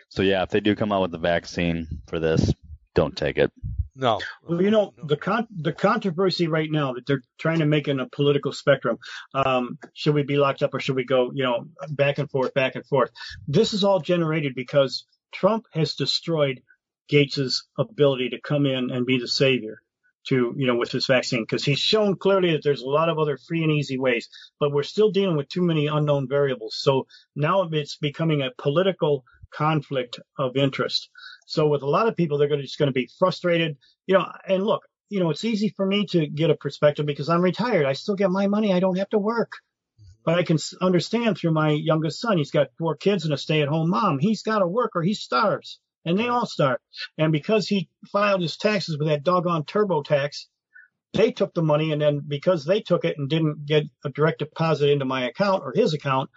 so 0.09 0.22
yeah, 0.22 0.43
if 0.43 0.51
they 0.51 0.61
do 0.61 0.74
come 0.74 0.93
out 0.93 1.03
with 1.03 1.12
the 1.12 1.18
vaccine 1.18 1.86
for 2.07 2.18
this, 2.18 2.53
don't 2.95 3.16
take 3.16 3.38
it. 3.38 3.53
No. 4.01 4.19
Well, 4.43 4.63
you 4.63 4.71
know 4.71 4.95
the 5.05 5.19
con- 5.19 5.47
the 5.51 5.75
controversy 5.75 6.49
right 6.49 6.71
now 6.71 6.95
that 6.95 7.05
they're 7.07 7.23
trying 7.39 7.59
to 7.59 7.67
make 7.67 7.87
in 7.87 8.01
a 8.01 8.09
political 8.09 8.53
spectrum. 8.53 8.99
Um, 9.35 9.79
should 9.93 10.15
we 10.15 10.23
be 10.23 10.39
locked 10.39 10.63
up 10.63 10.73
or 10.73 10.81
should 10.81 10.97
we 10.97 11.05
go? 11.05 11.31
You 11.35 11.45
know, 11.45 11.67
back 11.91 12.19
and 12.19 12.31
forth, 12.31 12.55
back 12.55 12.77
and 12.77 12.87
forth. 12.87 13.11
This 13.47 13.75
is 13.75 13.85
all 13.85 14.01
generated 14.01 14.55
because 14.55 15.05
Trump 15.33 15.67
has 15.73 15.97
destroyed 15.97 16.63
Gates's 17.09 17.67
ability 17.79 18.31
to 18.31 18.41
come 18.41 18.65
in 18.65 18.91
and 18.91 19.05
be 19.05 19.19
the 19.19 19.29
savior 19.29 19.83
to 20.29 20.55
you 20.57 20.67
know 20.67 20.77
with 20.77 20.91
this 20.91 21.07
vaccine 21.07 21.43
because 21.43 21.65
he's 21.65 21.79
shown 21.79 22.17
clearly 22.17 22.53
that 22.53 22.63
there's 22.63 22.83
a 22.83 22.89
lot 22.89 23.09
of 23.09 23.19
other 23.19 23.39
free 23.39 23.63
and 23.63 23.73
easy 23.73 23.99
ways 23.99 24.29
but 24.59 24.71
we're 24.71 24.83
still 24.83 25.11
dealing 25.11 25.37
with 25.37 25.49
too 25.49 25.63
many 25.63 25.87
unknown 25.87 26.29
variables 26.29 26.77
so 26.79 27.07
now 27.35 27.63
it's 27.73 27.97
becoming 27.97 28.43
a 28.43 28.51
political 28.59 29.25
conflict 29.51 30.21
of 30.39 30.57
interest 30.57 31.09
so 31.51 31.67
with 31.67 31.83
a 31.83 31.89
lot 31.89 32.07
of 32.07 32.17
people 32.17 32.39
they're 32.39 32.49
going 32.49 32.61
to, 32.61 32.67
just 32.67 32.79
going 32.79 32.89
to 32.89 32.93
be 32.93 33.11
frustrated. 33.19 33.77
You 34.07 34.19
know 34.19 34.27
and 34.47 34.65
look 34.65 34.83
you 35.09 35.21
know 35.21 35.31
it's 35.31 35.45
easy 35.45 35.69
for 35.77 35.85
me 35.85 36.07
to 36.07 36.27
get 36.27 36.51
a 36.51 36.55
perspective 36.55 37.07
because 37.07 37.29
i'm 37.29 37.43
retired. 37.43 37.87
I 37.87 37.95
still 37.95 38.15
get 38.15 38.31
my 38.31 38.47
money. 38.47 38.73
I 38.73 38.81
don't 38.81 38.99
have 38.99 39.11
to 39.11 39.19
work. 39.19 39.53
But 40.25 40.39
i 40.39 40.43
can 40.43 40.59
understand 40.81 41.39
through 41.39 41.53
my 41.53 41.71
youngest 41.71 42.21
son 42.21 42.39
he's 42.39 42.51
got 42.51 42.69
four 42.79 42.95
kids 42.95 43.25
and 43.25 43.35
a 43.35 43.39
stay-at-home 43.39 43.91
mom. 43.91 44.19
He's 44.19 44.43
got 44.43 44.61
to 44.61 44.67
work 44.67 44.93
or 44.95 45.03
he 45.03 45.15
starves 45.15 45.81
and 46.05 46.19
they 46.19 46.29
all 46.29 46.47
starve. 46.47 46.79
And 47.19 47.33
because 47.33 47.69
he 47.69 47.89
filed 48.13 48.43
his 48.43 48.57
taxes 48.57 48.97
with 48.97 49.09
that 49.09 49.25
doggone 49.25 49.65
TurboTax, 49.65 50.47
they 51.13 51.33
took 51.33 51.55
the 51.55 51.63
money, 51.63 51.91
and 51.91 52.01
then 52.01 52.23
because 52.27 52.65
they 52.65 52.81
took 52.81 53.05
it 53.05 53.19
and 53.19 53.29
didn't 53.29 53.67
get 53.67 53.85
a 54.05 54.11
direct 54.11 54.39
deposit 54.39 54.91
into 54.91 55.05
my 55.05 55.29
account 55.29 55.65
or 55.65 55.73
his 55.75 55.93
account, 55.93 56.31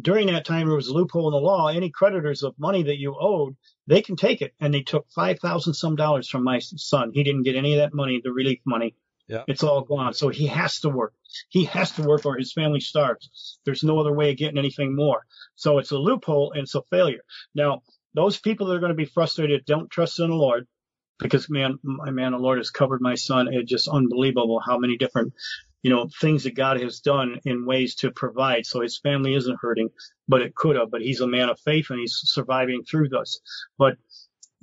during 0.00 0.26
that 0.28 0.44
time 0.44 0.66
there 0.66 0.76
was 0.76 0.88
a 0.88 0.92
loophole 0.92 1.28
in 1.28 1.32
the 1.32 1.38
law. 1.38 1.68
Any 1.68 1.90
creditors 1.90 2.42
of 2.42 2.58
money 2.58 2.82
that 2.82 2.98
you 2.98 3.16
owed, 3.18 3.56
they 3.90 4.02
can 4.02 4.14
take 4.14 4.40
it, 4.40 4.54
and 4.60 4.72
they 4.72 4.82
took 4.82 5.10
five 5.10 5.40
thousand 5.40 5.74
some 5.74 5.96
dollars 5.96 6.28
from 6.28 6.44
my 6.44 6.60
son. 6.60 7.10
He 7.12 7.24
didn't 7.24 7.42
get 7.42 7.56
any 7.56 7.74
of 7.74 7.80
that 7.80 7.92
money, 7.92 8.20
the 8.22 8.32
relief 8.32 8.60
money. 8.64 8.94
Yeah. 9.26 9.42
It's 9.48 9.64
all 9.64 9.82
gone. 9.82 10.14
So 10.14 10.28
he 10.28 10.46
has 10.46 10.80
to 10.80 10.88
work. 10.88 11.12
He 11.48 11.64
has 11.64 11.90
to 11.92 12.02
work 12.02 12.24
or 12.24 12.36
his 12.36 12.52
family 12.52 12.80
starves. 12.80 13.58
There's 13.64 13.84
no 13.84 13.98
other 13.98 14.12
way 14.12 14.30
of 14.30 14.36
getting 14.36 14.58
anything 14.58 14.94
more. 14.94 15.24
So 15.54 15.78
it's 15.78 15.90
a 15.90 15.98
loophole 15.98 16.52
and 16.52 16.62
it's 16.62 16.74
a 16.74 16.82
failure. 16.82 17.22
Now, 17.54 17.82
those 18.14 18.38
people 18.38 18.66
that 18.66 18.74
are 18.74 18.80
going 18.80 18.90
to 18.90 18.96
be 18.96 19.04
frustrated 19.04 19.64
don't 19.66 19.90
trust 19.90 20.18
in 20.18 20.30
the 20.30 20.34
Lord 20.36 20.66
because 21.20 21.48
man, 21.48 21.78
my 21.82 22.10
man, 22.10 22.32
the 22.32 22.38
Lord 22.38 22.58
has 22.58 22.70
covered 22.70 23.00
my 23.00 23.14
son. 23.14 23.48
It's 23.52 23.70
just 23.70 23.88
unbelievable 23.88 24.60
how 24.64 24.78
many 24.78 24.96
different, 24.96 25.34
you 25.82 25.90
know, 25.90 26.08
things 26.20 26.44
that 26.44 26.54
God 26.54 26.80
has 26.80 27.00
done 27.00 27.40
in 27.44 27.66
ways 27.66 27.94
to 27.96 28.10
provide. 28.10 28.66
So 28.66 28.80
his 28.80 28.98
family 28.98 29.34
isn't 29.34 29.58
hurting, 29.60 29.90
but 30.28 30.42
it 30.42 30.54
could 30.54 30.76
have. 30.76 30.90
But 30.90 31.02
he's 31.02 31.20
a 31.20 31.26
man 31.26 31.48
of 31.48 31.60
faith 31.60 31.90
and 31.90 32.00
he's 32.00 32.20
surviving 32.24 32.82
through 32.82 33.08
this. 33.08 33.40
But 33.78 33.96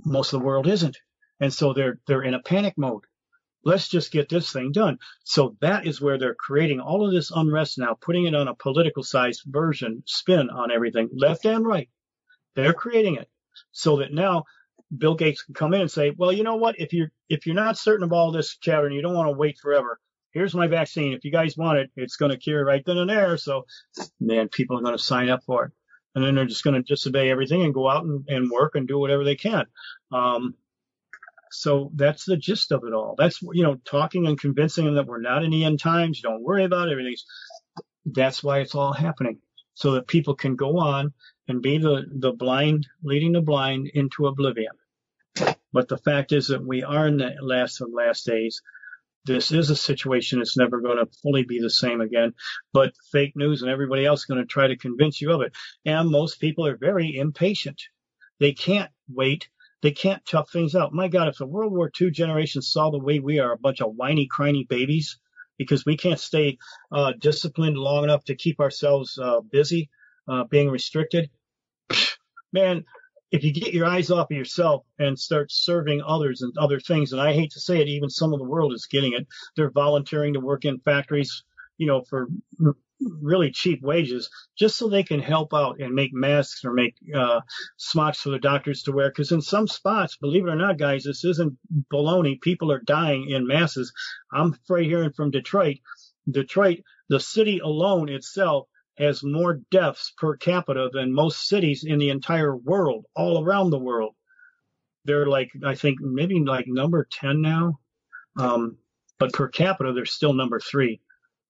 most 0.06 0.34
of 0.34 0.40
the 0.40 0.46
world 0.46 0.68
isn't, 0.68 0.98
and 1.40 1.54
so 1.54 1.74
they're 1.74 2.00
they're 2.08 2.24
in 2.24 2.34
a 2.34 2.42
panic 2.42 2.76
mode. 2.78 3.04
Let's 3.64 3.90
just 3.90 4.12
get 4.12 4.30
this 4.30 4.52
thing 4.52 4.72
done. 4.72 5.00
So 5.26 5.58
that 5.62 5.86
is 5.86 6.00
where 6.00 6.18
they're 6.18 6.36
creating 6.36 6.80
all 6.80 7.06
of 7.06 7.12
this 7.12 7.32
unrest 7.32 7.78
now, 7.78 7.98
putting 8.00 8.26
it 8.26 8.36
on 8.36 8.48
a 8.48 8.56
political 8.56 9.04
sized 9.04 9.42
version, 9.46 10.04
spin 10.06 10.50
on 10.50 10.72
everything, 10.72 11.10
left 11.14 11.46
and 11.46 11.66
right. 11.66 11.90
They're 12.56 12.74
creating 12.74 13.16
it 13.16 13.28
so 13.72 13.98
that 13.98 14.14
now 14.14 14.46
Bill 14.96 15.16
Gates 15.16 15.42
can 15.42 15.54
come 15.54 15.74
in 15.74 15.82
and 15.82 15.92
say, 15.92 16.12
well, 16.16 16.32
you 16.32 16.44
know 16.44 16.56
what? 16.56 16.80
If 16.80 16.94
you're 16.94 17.12
if 17.28 17.46
you're 17.46 17.56
not 17.56 17.78
certain 17.78 18.04
of 18.06 18.14
all 18.14 18.32
this 18.32 18.58
chatter 18.58 18.86
and 18.86 18.96
you 18.96 19.02
don't 19.02 19.16
want 19.16 19.28
to 19.28 19.38
wait 19.38 19.58
forever, 19.58 20.00
here's 20.38 20.54
my 20.54 20.68
vaccine. 20.68 21.14
If 21.14 21.26
you 21.26 21.32
guys 21.32 21.58
want 21.58 21.80
it, 21.80 21.92
it's 21.96 22.16
going 22.16 22.32
to 22.32 22.38
cure 22.38 22.64
right 22.64 22.84
then 22.86 22.98
and 22.98 23.10
there. 23.10 23.38
So, 23.38 23.66
man, 24.20 24.50
people 24.50 24.78
are 24.78 24.84
going 24.84 24.98
to 24.98 25.04
sign 25.04 25.30
up 25.30 25.44
for 25.44 25.66
it, 25.66 25.72
and 26.14 26.24
then 26.24 26.36
they're 26.36 26.46
just 26.46 26.64
going 26.64 26.76
to 26.76 26.84
disobey 26.84 27.32
everything 27.32 27.64
and 27.64 27.74
go 27.74 27.90
out 27.90 28.06
and, 28.06 28.24
and 28.28 28.52
work 28.52 28.76
and 28.76 28.88
do 28.88 29.00
whatever 29.00 29.24
they 29.24 29.36
can. 29.36 29.66
Um, 30.12 30.54
so 31.50 31.92
that's 31.96 32.26
the 32.26 32.38
gist 32.38 32.72
of 32.72 32.84
it 32.86 32.94
all. 32.94 33.16
That's 33.18 33.42
you 33.42 33.64
know 33.64 33.78
talking 33.84 34.28
and 34.28 34.40
convincing 34.40 34.86
them 34.86 34.96
that 34.96 35.08
we're 35.08 35.22
not 35.22 35.44
in 35.44 35.50
the 35.52 35.66
end 35.66 35.80
times. 35.80 36.22
Don't 36.22 36.44
worry 36.44 36.66
about 36.66 36.90
it. 36.90 36.92
everything's. 36.92 37.26
That's 38.06 38.44
why 38.44 38.60
it's 38.60 38.76
all 38.76 38.94
happening, 38.94 39.40
so 39.74 39.94
that 39.94 40.08
people 40.08 40.36
can 40.36 40.56
go 40.56 40.78
on 40.78 41.14
and 41.48 41.62
be 41.62 41.78
the, 41.78 42.06
the 42.10 42.32
blind 42.32 42.88
leading 43.04 43.32
the 43.32 43.42
blind 43.42 43.90
into 43.94 44.28
oblivion. 44.28 44.74
But 45.74 45.88
the 45.88 45.98
fact 45.98 46.32
is 46.32 46.48
that 46.48 46.66
we 46.66 46.84
are 46.84 47.08
in 47.08 47.18
the 47.18 47.36
last 47.42 47.82
of 47.82 47.90
last 47.92 48.26
days. 48.26 48.62
This 49.28 49.52
is 49.52 49.70
a 49.70 49.76
situation 49.76 50.40
that's 50.40 50.58
never 50.58 50.82
going 50.82 50.98
to 50.98 51.12
fully 51.22 51.44
be 51.44 51.60
the 51.62 51.70
same 51.70 52.02
again. 52.02 52.34
But 52.74 52.94
fake 53.12 53.34
news 53.36 53.62
and 53.62 53.70
everybody 53.70 54.06
else 54.06 54.26
going 54.26 54.40
to 54.40 54.46
try 54.48 54.68
to 54.68 54.78
convince 54.78 55.22
you 55.22 55.32
of 55.32 55.42
it. 55.42 55.54
And 55.86 56.10
most 56.10 56.40
people 56.40 56.66
are 56.66 56.78
very 56.78 57.16
impatient. 57.18 57.82
They 58.40 58.54
can't 58.54 58.92
wait. 59.10 59.50
They 59.82 59.92
can't 59.92 60.26
tough 60.26 60.52
things 60.52 60.76
out. 60.76 60.94
My 60.94 61.08
God, 61.08 61.28
if 61.28 61.38
the 61.38 61.46
World 61.46 61.74
War 61.74 61.92
II 62.00 62.10
generation 62.12 62.62
saw 62.62 62.90
the 62.90 63.00
way 63.00 63.20
we 63.20 63.40
are, 63.40 63.52
a 63.52 63.60
bunch 63.60 63.82
of 63.82 63.94
whiny, 63.96 64.28
crying 64.28 64.66
babies, 64.68 65.20
because 65.58 65.86
we 65.86 65.98
can't 65.98 66.20
stay 66.20 66.58
uh, 66.92 67.14
disciplined 67.20 67.78
long 67.78 68.04
enough 68.04 68.24
to 68.26 68.36
keep 68.36 68.60
ourselves 68.60 69.20
uh, 69.22 69.42
busy, 69.42 69.90
uh, 70.28 70.46
being 70.46 70.70
restricted, 70.70 71.30
man, 72.54 72.86
if 73.32 73.44
you 73.44 73.54
get 73.54 73.74
your 73.74 73.86
eyes 73.86 74.10
off 74.10 74.32
of 74.32 74.38
yourself 74.38 74.84
and 75.00 75.20
start 75.20 75.52
serving 75.52 76.02
others 76.06 76.42
and 76.42 76.54
other 76.58 76.80
things, 76.80 77.12
and 77.12 77.22
I 77.22 77.34
hate 77.34 77.52
to 77.52 77.60
say 77.60 77.82
it, 77.82 77.88
even 77.88 78.10
some 78.10 78.34
of 78.34 78.40
the 78.40 78.46
world 78.46 78.74
is 78.74 78.88
getting 78.90 79.14
it. 79.14 79.28
They're 79.56 79.70
volunteering 79.72 80.34
to 80.34 80.40
work 80.40 80.66
in 80.66 80.80
factories, 80.80 81.44
you 81.78 81.88
know, 81.88 82.04
for 82.10 82.28
really 83.00 83.52
cheap 83.52 83.82
wages, 83.84 84.30
just 84.58 84.78
so 84.78 84.88
they 84.88 85.04
can 85.04 85.20
help 85.20 85.54
out 85.54 85.80
and 85.80 85.94
make 85.94 86.14
masks 86.14 86.64
or 86.66 86.74
make 86.74 86.96
uh, 87.14 87.42
smocks 87.78 88.22
for 88.22 88.30
the 88.30 88.40
doctors 88.40 88.84
to 88.84 88.92
wear. 88.92 89.10
Because 89.10 89.32
in 89.32 89.42
some 89.42 89.68
spots, 89.68 90.18
believe 90.18 90.46
it 90.46 90.50
or 90.50 90.56
not, 90.56 90.80
guys, 90.80 91.04
this 91.04 91.24
isn't 91.24 91.58
baloney. 91.94 92.40
People 92.42 92.72
are 92.72 92.80
dying 92.80 93.30
in 93.30 93.46
masses. 93.46 93.92
I'm 94.32 94.54
afraid 94.54 94.88
hearing 94.88 95.12
from 95.12 95.32
Detroit. 95.32 95.78
Detroit, 96.30 96.80
the 97.10 97.20
city 97.20 97.60
alone 97.60 98.10
itself 98.10 98.68
has 98.98 99.24
more 99.24 99.62
deaths 99.72 100.14
per 100.18 100.36
capita 100.36 100.90
than 100.92 101.14
most 101.14 101.48
cities 101.48 101.84
in 101.84 102.00
the 102.00 102.10
entire 102.10 102.56
world, 102.56 103.06
all 103.16 103.44
around 103.44 103.70
the 103.70 103.80
world. 103.80 104.16
They're 105.06 105.28
like, 105.28 105.50
I 105.66 105.76
think 105.76 106.00
maybe 106.02 106.40
like 106.40 106.66
number 106.68 107.08
10 107.10 107.42
now. 107.42 107.80
Um, 108.38 108.78
but 109.20 109.34
per 109.34 109.48
capita, 109.48 109.94
they're 109.94 110.06
still 110.06 110.34
number 110.34 110.60
three. 110.60 111.02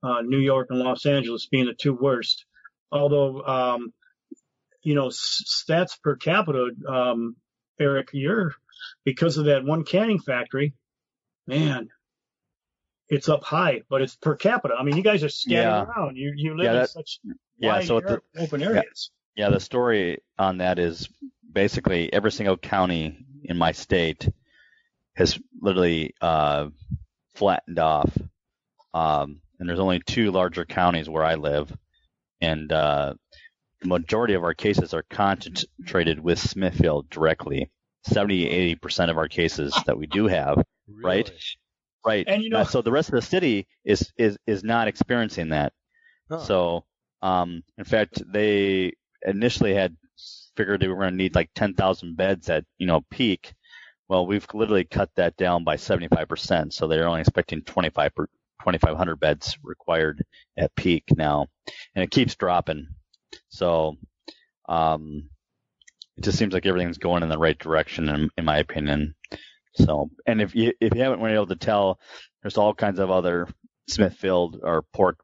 Uh, 0.04 0.22
New 0.22 0.38
York 0.38 0.68
and 0.70 0.80
Los 0.80 1.06
Angeles 1.06 1.48
being 1.48 1.66
the 1.66 1.74
two 1.74 1.94
worst. 1.94 2.46
Although, 2.92 3.42
um, 3.42 3.94
you 4.84 4.96
know, 4.96 5.08
stats 5.08 6.00
per 6.02 6.16
capita, 6.16 6.70
um, 6.88 7.36
Eric, 7.80 8.10
you're 8.14 8.54
because 9.04 9.38
of 9.38 9.46
that 9.46 9.64
one 9.64 9.84
canning 9.84 10.20
factory, 10.20 10.74
man, 11.48 11.90
it's 13.10 13.30
up 13.30 13.44
high, 13.44 13.82
but 13.90 14.02
it's 14.02 14.16
per 14.16 14.36
capita. 14.36 14.76
I 14.78 14.84
mean, 14.84 14.98
you 14.98 15.04
guys 15.04 15.24
are 15.24 15.30
scattered 15.30 15.62
yeah. 15.62 15.84
around. 15.84 16.18
You 16.18 16.34
you 16.36 16.58
live 16.58 16.66
yeah, 16.66 16.74
that, 16.74 16.82
in 16.82 16.88
such 16.88 17.20
yeah, 17.58 17.82
so 17.82 18.00
the, 18.00 18.22
open 18.38 18.62
areas. 18.62 19.12
Yeah, 19.36 19.46
yeah, 19.46 19.50
the 19.52 19.60
story 19.60 20.20
on 20.38 20.60
that 20.60 20.80
is 20.80 21.10
basically 21.52 22.12
every 22.12 22.32
single 22.32 22.58
county 22.58 23.26
in 23.44 23.58
my 23.58 23.72
state 23.72 24.28
has 25.16 25.40
literally 25.62 26.14
uh, 26.22 26.68
flattened 27.36 27.80
off, 27.80 28.16
um, 28.94 29.42
and 29.60 29.68
there's 29.68 29.80
only 29.80 30.02
two 30.06 30.32
larger 30.32 30.66
counties 30.66 31.10
where 31.10 31.24
I 31.24 31.36
live, 31.36 31.76
and 32.42 32.72
uh, 32.72 33.14
the 33.82 33.88
majority 33.88 34.34
of 34.34 34.44
our 34.44 34.54
cases 34.54 34.94
are 34.94 35.06
concentrated 35.10 36.20
with 36.20 36.40
Smithfield 36.40 37.10
directly. 37.10 37.72
70, 38.04 38.50
80 38.50 38.76
percent 38.76 39.12
of 39.12 39.18
our 39.18 39.28
cases 39.28 39.78
that 39.86 39.98
we 39.98 40.08
do 40.08 40.28
have, 40.28 40.64
really? 40.88 41.04
right? 41.04 41.32
Right. 42.06 42.26
And 42.28 42.44
you 42.44 42.50
know, 42.50 42.60
uh, 42.60 42.66
so 42.66 42.82
the 42.82 42.92
rest 42.92 43.10
of 43.10 43.16
the 43.16 43.22
city 43.22 43.68
is 43.84 44.12
is 44.18 44.38
is 44.48 44.64
not 44.64 44.88
experiencing 44.88 45.50
that. 45.50 45.74
Huh. 46.30 46.40
So, 46.40 46.86
um, 47.22 47.64
in 47.78 47.86
fact, 47.86 48.22
they 48.32 48.94
initially 49.26 49.74
had 49.74 49.96
figured 50.56 50.80
they 50.80 50.88
were 50.88 50.96
going 50.96 51.12
to 51.12 51.16
need 51.16 51.36
like 51.36 51.50
10,000 51.56 52.18
beds 52.18 52.50
at 52.50 52.66
you 52.78 52.88
know 52.88 53.02
peak. 53.12 53.54
Well, 54.10 54.26
we've 54.26 54.48
literally 54.54 54.86
cut 54.86 55.10
that 55.16 55.36
down 55.36 55.64
by 55.66 55.76
75%. 55.76 56.72
So 56.72 56.88
they're 56.88 57.08
only 57.08 57.20
expecting 57.20 57.62
25 57.62 58.16
per, 58.16 58.28
2,500 58.62 59.20
beds 59.20 59.58
required 59.64 60.24
at 60.58 60.76
peak 60.76 61.04
now, 61.16 61.48
and 61.94 62.04
it 62.04 62.12
keeps 62.12 62.36
dropping. 62.36 62.88
So, 63.50 63.96
um, 64.68 65.30
it 66.18 66.24
just 66.24 66.38
seems 66.38 66.54
like 66.54 66.66
everything's 66.66 66.98
going 66.98 67.24
in 67.24 67.30
the 67.30 67.38
right 67.38 67.58
direction, 67.58 68.10
in, 68.10 68.30
in 68.38 68.46
my 68.46 68.58
opinion. 68.58 69.16
So, 69.78 70.10
and 70.26 70.42
if 70.42 70.56
you 70.56 70.74
if 70.80 70.96
you 70.96 71.02
haven't 71.02 71.22
been 71.22 71.32
able 71.32 71.48
to 71.48 71.56
tell, 71.56 72.00
there's 72.42 72.58
all 72.58 72.74
kinds 72.74 73.00
of 73.00 73.12
other 73.12 73.48
Smithfield 73.88 74.60
or 74.64 74.82
pork 74.94 75.20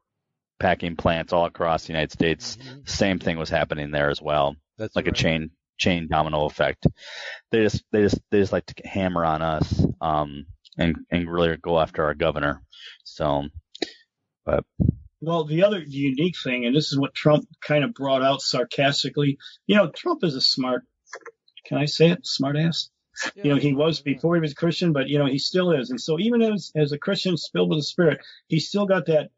packing 0.58 0.96
plants 0.96 1.32
all 1.32 1.46
across 1.46 1.84
the 1.84 1.92
United 1.92 2.12
States. 2.12 2.56
Mm-hmm. 2.56 2.78
Same 2.86 3.18
thing 3.18 3.36
was 3.36 3.50
happening 3.50 3.90
there 3.90 4.10
as 4.10 4.22
well. 4.22 4.56
That's 4.78 4.96
like 4.96 5.06
right. 5.06 5.14
a 5.14 5.20
chain 5.20 5.50
chain 5.78 6.08
domino 6.08 6.44
effect. 6.46 6.86
They 7.50 7.62
just 7.62 7.84
they 7.92 8.02
just 8.02 8.18
they 8.30 8.40
just 8.40 8.52
like 8.52 8.66
to 8.66 8.88
hammer 8.88 9.24
on 9.24 9.42
us 9.42 9.84
um, 10.00 10.46
and 10.78 10.96
and 11.10 11.30
really 11.30 11.56
go 11.56 11.80
after 11.80 12.04
our 12.04 12.14
governor. 12.14 12.62
So, 13.04 13.44
but 14.44 14.64
well, 15.20 15.44
the 15.44 15.64
other 15.64 15.80
unique 15.80 16.36
thing, 16.42 16.66
and 16.66 16.76
this 16.76 16.92
is 16.92 16.98
what 16.98 17.14
Trump 17.14 17.46
kind 17.60 17.84
of 17.84 17.94
brought 17.94 18.22
out 18.22 18.40
sarcastically. 18.40 19.38
You 19.66 19.76
know, 19.76 19.90
Trump 19.90 20.22
is 20.24 20.34
a 20.34 20.40
smart. 20.40 20.82
Can 21.66 21.78
I 21.78 21.86
say 21.86 22.10
it? 22.10 22.26
Smart 22.26 22.56
ass. 22.56 22.90
You 23.36 23.50
know, 23.50 23.56
he 23.56 23.72
was 23.72 24.00
before 24.00 24.34
he 24.34 24.40
was 24.40 24.52
a 24.52 24.56
Christian, 24.56 24.92
but 24.92 25.08
you 25.08 25.18
know, 25.18 25.26
he 25.26 25.38
still 25.38 25.72
is. 25.72 25.90
And 25.90 26.00
so 26.00 26.18
even 26.18 26.42
as 26.42 26.72
as 26.74 26.92
a 26.92 26.98
Christian 26.98 27.36
filled 27.36 27.70
with 27.70 27.78
the 27.78 27.84
Spirit, 27.84 28.20
he 28.48 28.58
still 28.58 28.86
got 28.86 29.06
that. 29.06 29.30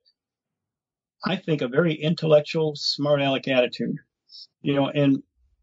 I 1.24 1.36
think 1.36 1.62
a 1.62 1.68
very 1.68 1.94
intellectual, 1.94 2.74
smart 2.76 3.20
aleck 3.20 3.48
attitude. 3.48 3.96
You 4.62 4.74
know, 4.74 4.88
and 4.88 5.22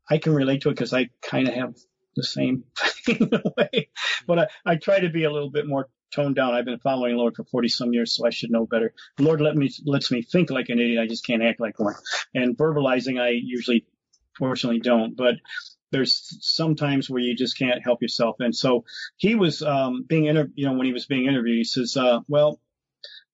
I 0.10 0.18
can 0.18 0.34
relate 0.34 0.62
to 0.62 0.70
it 0.70 0.74
because 0.74 0.94
I 0.94 1.10
kind 1.22 1.48
of 1.48 1.54
have 1.54 1.76
the 2.16 2.24
same 2.24 2.64
thing 2.78 3.18
in 3.18 3.34
a 3.34 3.52
way. 3.58 3.90
But 4.28 4.40
I, 4.40 4.48
I 4.66 4.76
try 4.76 5.00
to 5.00 5.10
be 5.10 5.24
a 5.24 5.32
little 5.32 5.50
bit 5.50 5.68
more 5.68 5.90
toned 6.14 6.36
down. 6.36 6.54
I've 6.54 6.66
been 6.66 6.80
following 6.80 7.16
Lord 7.16 7.36
for 7.36 7.44
40 7.46 7.68
some 7.70 7.94
years, 7.94 8.16
so 8.16 8.26
I 8.26 8.30
should 8.30 8.52
know 8.52 8.66
better. 8.66 8.94
The 9.18 9.24
Lord 9.24 9.42
let 9.42 9.56
me, 9.56 9.72
lets 9.86 10.12
me 10.12 10.22
think 10.22 10.50
like 10.50 10.70
an 10.70 10.80
idiot. 10.80 11.02
I 11.02 11.08
just 11.08 11.26
can't 11.26 11.44
act 11.44 11.60
like 11.60 11.80
one. 11.80 11.96
And 12.36 12.58
verbalizing, 12.58 13.20
I 13.20 13.30
usually, 13.30 13.86
fortunately 14.38 14.80
don't, 14.80 15.16
but 15.16 15.36
there's 15.94 16.38
sometimes 16.42 17.10
where 17.10 17.22
you 17.22 17.36
just 17.36 17.58
can't 17.58 17.82
help 17.84 18.02
yourself. 18.02 18.38
And 18.40 18.56
so 18.56 18.84
he 19.16 19.36
was, 19.36 19.62
um, 19.62 20.04
being 20.04 20.26
inter, 20.26 20.50
you 20.56 20.66
know, 20.66 20.74
when 20.74 20.86
he 20.86 20.94
was 20.94 21.06
being 21.06 21.26
interviewed, 21.26 21.58
he 21.58 21.64
says, 21.64 21.96
uh, 21.96 22.20
well, 22.28 22.60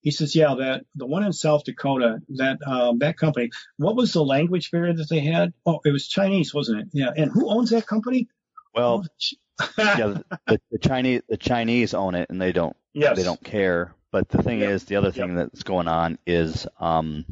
he 0.02 0.10
says, 0.10 0.34
yeah, 0.34 0.54
that 0.58 0.84
the 0.94 1.06
one 1.06 1.24
in 1.24 1.32
South 1.32 1.64
Dakota, 1.64 2.20
that 2.36 2.58
um, 2.66 2.98
that 3.00 3.18
company, 3.18 3.50
what 3.76 3.96
was 3.96 4.12
the 4.12 4.24
language 4.24 4.70
barrier 4.70 4.94
that 4.94 5.08
they 5.10 5.20
had? 5.20 5.52
Oh, 5.66 5.80
it 5.84 5.90
was 5.90 6.08
Chinese, 6.08 6.54
wasn't 6.54 6.82
it? 6.82 6.88
Yeah. 6.92 7.10
And 7.14 7.30
who 7.30 7.50
owns 7.50 7.70
that 7.70 7.86
company? 7.86 8.28
Well, 8.74 9.04
yeah, 9.78 10.14
the, 10.46 10.60
the, 10.70 10.78
Chinese 10.78 11.22
the 11.28 11.36
Chinese 11.36 11.92
own 11.92 12.14
it, 12.14 12.30
and 12.30 12.40
they 12.40 12.52
don't 12.52 12.76
yes. 12.94 13.16
they 13.16 13.24
don't 13.24 13.42
care. 13.42 13.94
But 14.12 14.28
the 14.28 14.42
thing 14.42 14.60
yep. 14.60 14.70
is, 14.70 14.84
the 14.84 14.96
other 14.96 15.12
thing 15.12 15.36
yep. 15.36 15.50
that's 15.52 15.62
going 15.62 15.86
on 15.86 16.18
is 16.26 16.66
um, 16.80 17.24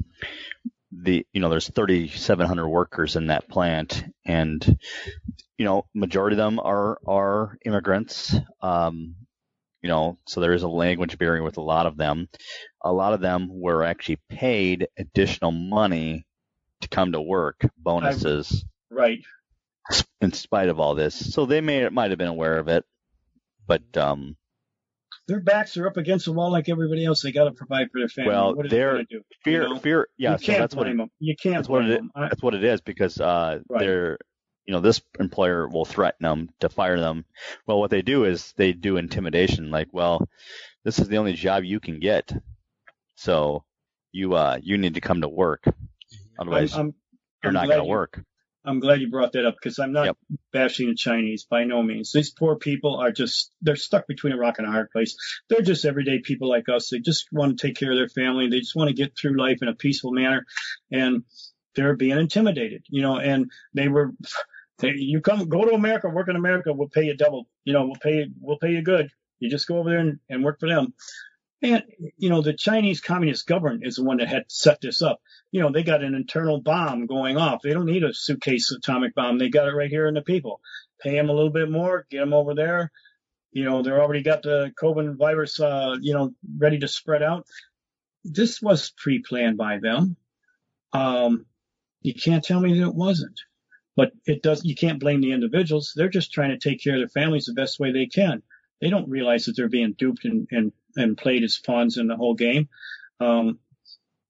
the 0.90 1.26
you 1.32 1.40
know 1.40 1.48
there's 1.48 1.68
3,700 1.68 2.68
workers 2.68 3.16
in 3.16 3.28
that 3.28 3.48
plant, 3.48 4.04
and 4.24 4.78
you 5.56 5.64
know 5.64 5.86
majority 5.94 6.34
of 6.34 6.38
them 6.38 6.60
are 6.60 6.98
are 7.06 7.58
immigrants. 7.64 8.34
Um, 8.62 9.16
you 9.82 9.88
know, 9.88 10.18
so 10.26 10.40
there 10.40 10.54
is 10.54 10.64
a 10.64 10.68
language 10.68 11.18
barrier 11.18 11.42
with 11.42 11.56
a 11.56 11.62
lot 11.62 11.86
of 11.86 11.96
them. 11.96 12.28
A 12.82 12.92
lot 12.92 13.12
of 13.12 13.20
them 13.20 13.48
were 13.50 13.84
actually 13.84 14.18
paid 14.28 14.88
additional 14.98 15.52
money 15.52 16.26
to 16.80 16.88
come 16.88 17.12
to 17.12 17.20
work, 17.20 17.64
bonuses. 17.78 18.64
I, 18.90 18.94
right 18.94 19.18
in 20.20 20.32
spite 20.32 20.68
of 20.68 20.80
all 20.80 20.94
this. 20.94 21.32
So 21.32 21.46
they 21.46 21.60
may 21.60 21.88
might 21.88 22.10
have 22.10 22.18
been 22.18 22.28
aware 22.28 22.58
of 22.58 22.68
it, 22.68 22.84
but 23.66 23.82
um, 23.96 24.36
their 25.28 25.40
backs 25.40 25.76
are 25.76 25.86
up 25.86 25.96
against 25.96 26.24
the 26.24 26.32
wall 26.32 26.50
like 26.50 26.68
everybody 26.68 27.04
else. 27.04 27.22
They 27.22 27.32
got 27.32 27.44
to 27.44 27.52
provide 27.52 27.90
for 27.92 28.00
their 28.00 28.08
family. 28.08 28.30
Well, 28.30 28.54
they're 28.68 29.04
do? 29.04 29.22
fear, 29.44 29.62
you 29.62 29.74
know? 29.74 29.78
fear. 29.78 30.08
Yeah, 30.16 30.32
you 30.32 30.38
so 30.38 30.52
that's 30.52 30.74
what 30.74 30.88
it, 30.88 30.96
them. 30.96 31.10
You 31.20 31.36
can't. 31.36 31.56
That's 31.56 31.68
what 31.68 31.84
it. 31.84 32.02
I, 32.16 32.28
that's 32.28 32.42
what 32.42 32.54
it 32.54 32.64
is 32.64 32.80
because 32.80 33.20
uh, 33.20 33.60
right. 33.68 33.80
they're. 33.80 34.18
You 34.66 34.72
know, 34.74 34.80
this 34.80 35.00
employer 35.18 35.66
will 35.66 35.86
threaten 35.86 36.24
them 36.24 36.50
to 36.60 36.68
fire 36.68 37.00
them. 37.00 37.24
Well, 37.66 37.80
what 37.80 37.90
they 37.90 38.02
do 38.02 38.24
is 38.24 38.52
they 38.58 38.74
do 38.74 38.98
intimidation. 38.98 39.70
Like, 39.70 39.88
well, 39.92 40.28
this 40.84 40.98
is 40.98 41.08
the 41.08 41.16
only 41.16 41.32
job 41.32 41.64
you 41.64 41.80
can 41.80 42.00
get, 42.00 42.30
so 43.14 43.64
you 44.12 44.34
uh 44.34 44.58
you 44.62 44.76
need 44.76 44.94
to 44.94 45.00
come 45.00 45.22
to 45.22 45.28
work. 45.28 45.64
Otherwise, 46.38 46.74
I'm, 46.74 46.80
I'm, 46.80 46.94
you're 47.42 47.48
I'm 47.50 47.54
not 47.54 47.66
going 47.68 47.78
to 47.78 47.84
work. 47.84 48.22
I'm 48.68 48.80
glad 48.80 49.00
you 49.00 49.08
brought 49.08 49.32
that 49.32 49.46
up 49.46 49.54
because 49.54 49.78
I'm 49.78 49.92
not 49.92 50.04
yep. 50.04 50.16
bashing 50.52 50.88
the 50.88 50.94
Chinese 50.94 51.44
by 51.44 51.64
no 51.64 51.82
means. 51.82 52.12
These 52.12 52.30
poor 52.30 52.56
people 52.56 52.96
are 52.96 53.10
just, 53.10 53.50
they're 53.62 53.76
stuck 53.76 54.06
between 54.06 54.34
a 54.34 54.36
rock 54.36 54.58
and 54.58 54.68
a 54.68 54.70
hard 54.70 54.90
place. 54.90 55.16
They're 55.48 55.62
just 55.62 55.86
everyday 55.86 56.18
people 56.18 56.50
like 56.50 56.68
us. 56.68 56.90
They 56.90 56.98
just 56.98 57.28
want 57.32 57.56
to 57.56 57.66
take 57.66 57.76
care 57.76 57.90
of 57.90 57.96
their 57.96 58.10
family. 58.10 58.48
They 58.48 58.58
just 58.60 58.76
want 58.76 58.88
to 58.88 58.94
get 58.94 59.16
through 59.16 59.40
life 59.40 59.58
in 59.62 59.68
a 59.68 59.74
peaceful 59.74 60.12
manner. 60.12 60.44
And 60.92 61.24
they're 61.74 61.96
being 61.96 62.18
intimidated, 62.18 62.84
you 62.90 63.00
know, 63.00 63.18
and 63.18 63.50
they 63.72 63.88
were, 63.88 64.12
they, 64.80 64.92
you 64.96 65.22
come, 65.22 65.48
go 65.48 65.64
to 65.64 65.74
America, 65.74 66.10
work 66.10 66.28
in 66.28 66.36
America, 66.36 66.72
we'll 66.72 66.88
pay 66.88 67.04
you 67.04 67.16
double, 67.16 67.48
you 67.64 67.72
know, 67.72 67.86
we'll 67.86 67.96
pay 68.02 68.16
you, 68.16 68.26
we'll 68.38 68.58
pay 68.58 68.72
you 68.72 68.82
good. 68.82 69.08
You 69.38 69.48
just 69.48 69.66
go 69.66 69.78
over 69.78 69.88
there 69.88 70.00
and, 70.00 70.18
and 70.28 70.44
work 70.44 70.60
for 70.60 70.68
them. 70.68 70.92
And, 71.60 71.82
you 72.16 72.28
know, 72.28 72.40
the 72.40 72.52
Chinese 72.52 73.00
Communist 73.00 73.46
government 73.46 73.84
is 73.84 73.96
the 73.96 74.04
one 74.04 74.18
that 74.18 74.28
had 74.28 74.44
set 74.48 74.80
this 74.80 75.02
up. 75.02 75.20
You 75.50 75.60
know, 75.60 75.72
they 75.72 75.82
got 75.82 76.04
an 76.04 76.14
internal 76.14 76.60
bomb 76.60 77.06
going 77.06 77.36
off. 77.36 77.62
They 77.62 77.72
don't 77.72 77.86
need 77.86 78.04
a 78.04 78.14
suitcase 78.14 78.70
atomic 78.70 79.14
bomb. 79.14 79.38
They 79.38 79.48
got 79.48 79.66
it 79.66 79.74
right 79.74 79.90
here 79.90 80.06
in 80.06 80.14
the 80.14 80.22
people. 80.22 80.60
Pay 81.00 81.12
them 81.12 81.30
a 81.30 81.32
little 81.32 81.50
bit 81.50 81.70
more, 81.70 82.06
get 82.10 82.20
them 82.20 82.32
over 82.32 82.54
there. 82.54 82.92
You 83.50 83.64
know, 83.64 83.82
they're 83.82 84.00
already 84.00 84.22
got 84.22 84.42
the 84.42 84.72
COVID 84.80 85.16
virus, 85.16 85.58
uh, 85.58 85.96
you 86.00 86.14
know, 86.14 86.32
ready 86.58 86.78
to 86.78 86.88
spread 86.88 87.22
out. 87.22 87.46
This 88.24 88.62
was 88.62 88.92
pre-planned 88.96 89.56
by 89.56 89.78
them. 89.78 90.16
Um, 90.92 91.46
you 92.02 92.14
can't 92.14 92.44
tell 92.44 92.60
me 92.60 92.78
that 92.78 92.88
it 92.88 92.94
wasn't. 92.94 93.40
But 93.96 94.12
it 94.26 94.42
does, 94.42 94.64
you 94.64 94.76
can't 94.76 95.00
blame 95.00 95.20
the 95.20 95.32
individuals. 95.32 95.92
They're 95.96 96.08
just 96.08 96.32
trying 96.32 96.50
to 96.50 96.58
take 96.58 96.80
care 96.80 96.94
of 96.94 97.00
their 97.00 97.08
families 97.08 97.46
the 97.46 97.54
best 97.54 97.80
way 97.80 97.90
they 97.90 98.06
can. 98.06 98.44
They 98.80 98.90
don't 98.90 99.08
realize 99.08 99.46
that 99.46 99.56
they're 99.56 99.68
being 99.68 99.94
duped 99.94 100.24
and, 100.24 100.46
and 100.52 100.72
and 100.96 101.16
played 101.16 101.44
as 101.44 101.58
pawns 101.58 101.96
in 101.96 102.06
the 102.08 102.16
whole 102.16 102.34
game. 102.34 102.68
Um, 103.20 103.58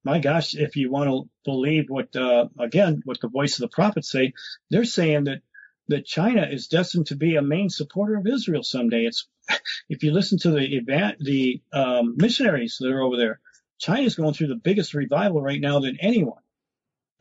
my 0.05 0.21
gosh, 0.21 0.55
if 0.55 0.77
you 0.77 0.91
want 0.91 1.11
to 1.11 1.29
believe 1.45 1.87
what, 1.89 2.15
uh, 2.17 2.49
again, 2.59 3.03
what 3.05 3.21
the 3.21 3.29
voice 3.29 3.55
of 3.55 3.63
the 3.63 3.75
prophets 3.75 4.11
say, 4.11 4.33
they're 4.71 4.85
saying 4.85 5.25
that, 5.25 5.43
that 5.89 6.07
China 6.07 6.47
is 6.51 6.69
destined 6.69 7.07
to 7.07 7.17
be 7.17 7.37
a 7.37 7.43
main 7.43 7.69
supporter 7.69 8.17
of 8.17 8.27
Israel 8.27 8.63
someday. 8.63 9.05
It's, 9.05 9.27
if 9.89 10.03
you 10.03 10.13
listen 10.13 10.39
to 10.41 10.51
the 10.51 10.77
event, 10.77 11.19
the, 11.21 11.63
um, 11.73 12.17
missionaries 12.17 12.79
that 12.81 12.91
are 12.91 13.03
over 13.03 13.17
there, 13.17 13.41
China's 13.79 14.15
going 14.15 14.35
through 14.35 14.49
the 14.49 14.57
biggest 14.57 14.95
revival 14.95 15.41
right 15.41 15.61
now 15.61 15.81
than 15.81 15.99
anyone. 16.01 16.43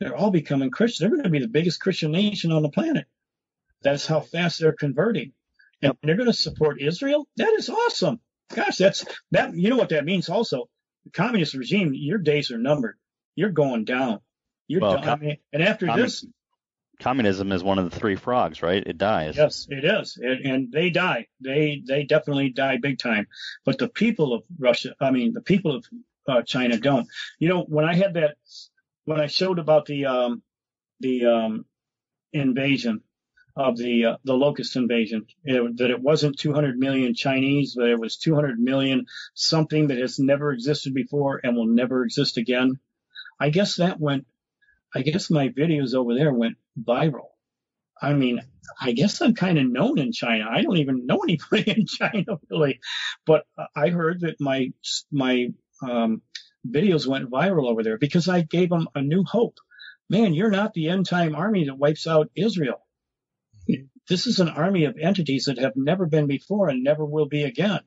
They're 0.00 0.16
all 0.16 0.30
becoming 0.30 0.70
Christian. 0.70 1.04
They're 1.04 1.16
going 1.16 1.24
to 1.24 1.30
be 1.30 1.40
the 1.40 1.48
biggest 1.48 1.80
Christian 1.80 2.12
nation 2.12 2.52
on 2.52 2.62
the 2.62 2.68
planet. 2.68 3.06
That's 3.82 4.06
how 4.06 4.20
fast 4.20 4.60
they're 4.60 4.72
converting. 4.72 5.32
And 5.82 5.94
they're 6.02 6.16
going 6.16 6.26
to 6.26 6.32
support 6.32 6.80
Israel. 6.80 7.26
That 7.36 7.52
is 7.56 7.68
awesome. 7.68 8.20
Gosh, 8.54 8.76
that's 8.76 9.04
that. 9.32 9.54
You 9.54 9.70
know 9.70 9.76
what 9.76 9.90
that 9.90 10.04
means? 10.04 10.28
Also, 10.28 10.68
the 11.04 11.10
communist 11.10 11.54
regime. 11.54 11.92
Your 11.94 12.18
days 12.18 12.50
are 12.50 12.58
numbered. 12.58 12.96
You're 13.36 13.50
going 13.50 13.84
down. 13.84 14.20
You're 14.66 14.80
well, 14.80 15.02
com- 15.02 15.22
and 15.52 15.62
after 15.62 15.86
this, 15.96 16.26
communism 17.00 17.52
is 17.52 17.62
one 17.62 17.78
of 17.78 17.90
the 17.90 17.98
three 17.98 18.16
frogs, 18.16 18.62
right? 18.62 18.82
It 18.84 18.98
dies. 18.98 19.36
Yes, 19.36 19.66
it 19.70 19.84
is, 19.84 20.18
it, 20.20 20.44
and 20.44 20.72
they 20.72 20.90
die. 20.90 21.26
They 21.40 21.82
they 21.86 22.04
definitely 22.04 22.50
die 22.50 22.78
big 22.78 22.98
time. 22.98 23.26
But 23.64 23.78
the 23.78 23.88
people 23.88 24.34
of 24.34 24.42
Russia, 24.58 24.94
I 25.00 25.10
mean, 25.10 25.32
the 25.32 25.40
people 25.40 25.76
of 25.76 25.86
uh, 26.26 26.42
China 26.42 26.78
don't. 26.78 27.06
You 27.38 27.48
know, 27.48 27.62
when 27.62 27.84
I 27.84 27.94
had 27.94 28.14
that, 28.14 28.36
when 29.04 29.20
I 29.20 29.26
showed 29.26 29.58
about 29.58 29.86
the 29.86 30.06
um, 30.06 30.42
the 31.00 31.26
um, 31.26 31.64
invasion 32.32 33.02
of 33.58 33.76
the 33.76 34.04
uh, 34.04 34.16
the 34.24 34.34
locust 34.34 34.76
invasion. 34.76 35.26
It, 35.44 35.78
that 35.78 35.90
it 35.90 36.00
wasn't 36.00 36.38
200 36.38 36.78
million 36.78 37.14
Chinese, 37.14 37.74
but 37.76 37.88
it 37.88 37.98
was 37.98 38.16
200 38.16 38.58
million 38.58 39.06
something 39.34 39.88
that 39.88 39.98
has 39.98 40.18
never 40.18 40.52
existed 40.52 40.94
before 40.94 41.40
and 41.42 41.56
will 41.56 41.66
never 41.66 42.04
exist 42.04 42.36
again. 42.36 42.78
I 43.40 43.50
guess 43.50 43.76
that 43.76 44.00
went. 44.00 44.26
I 44.94 45.02
guess 45.02 45.28
my 45.28 45.48
videos 45.48 45.94
over 45.94 46.14
there 46.14 46.32
went 46.32 46.56
viral. 46.80 47.28
I 48.00 48.14
mean, 48.14 48.40
I 48.80 48.92
guess 48.92 49.20
I'm 49.20 49.34
kind 49.34 49.58
of 49.58 49.66
known 49.66 49.98
in 49.98 50.12
China. 50.12 50.46
I 50.48 50.62
don't 50.62 50.78
even 50.78 51.04
know 51.04 51.18
anybody 51.22 51.70
in 51.70 51.86
China 51.86 52.38
really, 52.48 52.80
but 53.26 53.44
I 53.74 53.88
heard 53.88 54.20
that 54.20 54.40
my 54.40 54.72
my 55.10 55.48
um, 55.82 56.22
videos 56.66 57.06
went 57.06 57.30
viral 57.30 57.68
over 57.68 57.82
there 57.82 57.98
because 57.98 58.28
I 58.28 58.42
gave 58.42 58.70
them 58.70 58.88
a 58.94 59.02
new 59.02 59.24
hope. 59.24 59.58
Man, 60.08 60.32
you're 60.32 60.50
not 60.50 60.72
the 60.72 60.88
end 60.88 61.06
time 61.06 61.34
army 61.34 61.64
that 61.64 61.76
wipes 61.76 62.06
out 62.06 62.30
Israel. 62.36 62.87
This 64.08 64.26
is 64.26 64.40
an 64.40 64.48
army 64.48 64.84
of 64.84 64.96
entities 64.98 65.44
that 65.44 65.58
have 65.58 65.76
never 65.76 66.06
been 66.06 66.26
before 66.26 66.68
and 66.68 66.82
never 66.82 67.04
will 67.04 67.26
be 67.26 67.42
again. 67.42 67.80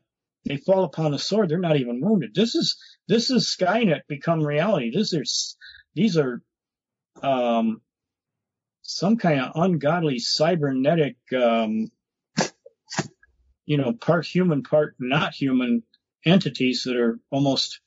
They 0.45 0.57
fall 0.57 0.83
upon 0.83 1.11
the 1.11 1.19
sword. 1.19 1.49
They're 1.49 1.59
not 1.59 1.77
even 1.77 2.01
wounded. 2.01 2.33
This 2.33 2.55
is 2.55 2.77
this 3.07 3.29
is 3.29 3.55
Skynet 3.55 4.01
become 4.07 4.43
reality. 4.43 4.91
This 4.91 5.13
is 5.13 5.55
these 5.93 6.17
are 6.17 6.41
um, 7.21 7.81
some 8.81 9.17
kind 9.17 9.39
of 9.39 9.51
ungodly 9.55 10.19
cybernetic, 10.19 11.17
um, 11.35 11.91
you 13.65 13.77
know, 13.77 13.93
part 13.93 14.25
human, 14.25 14.63
part 14.63 14.95
not 14.99 15.33
human 15.33 15.83
entities 16.25 16.83
that 16.85 16.97
are 16.97 17.19
almost 17.29 17.79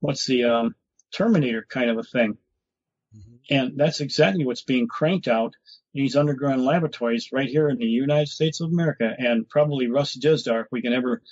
what's 0.00 0.26
the 0.26 0.44
um, 0.44 0.74
Terminator 1.12 1.66
kind 1.68 1.90
of 1.90 1.98
a 1.98 2.02
thing. 2.02 2.38
Mm-hmm. 3.16 3.36
And 3.50 3.78
that's 3.78 4.00
exactly 4.00 4.44
what's 4.44 4.62
being 4.62 4.88
cranked 4.88 5.28
out 5.28 5.54
these 5.96 6.16
underground 6.16 6.64
laboratories 6.64 7.30
right 7.32 7.48
here 7.48 7.68
in 7.68 7.78
the 7.78 7.84
United 7.84 8.28
States 8.28 8.60
of 8.60 8.70
America. 8.70 9.14
And 9.18 9.48
probably 9.48 9.88
Russ 9.88 10.16
Dizdar, 10.16 10.62
if 10.62 10.68
we 10.70 10.82
can 10.82 10.92
ever, 10.92 11.22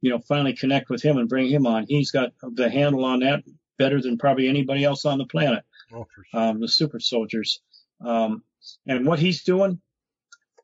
you 0.00 0.10
know, 0.10 0.18
finally 0.18 0.54
connect 0.54 0.90
with 0.90 1.02
him 1.02 1.18
and 1.18 1.28
bring 1.28 1.48
him 1.48 1.66
on. 1.66 1.86
He's 1.88 2.10
got 2.10 2.32
the 2.42 2.70
handle 2.70 3.04
on 3.04 3.20
that 3.20 3.44
better 3.78 4.00
than 4.00 4.18
probably 4.18 4.48
anybody 4.48 4.84
else 4.84 5.04
on 5.04 5.18
the 5.18 5.26
planet. 5.26 5.64
Oh, 5.92 6.06
sure. 6.14 6.40
Um, 6.40 6.60
the 6.60 6.68
super 6.68 7.00
soldiers. 7.00 7.60
Um, 8.04 8.42
and 8.86 9.06
what 9.06 9.18
he's 9.18 9.44
doing, 9.44 9.80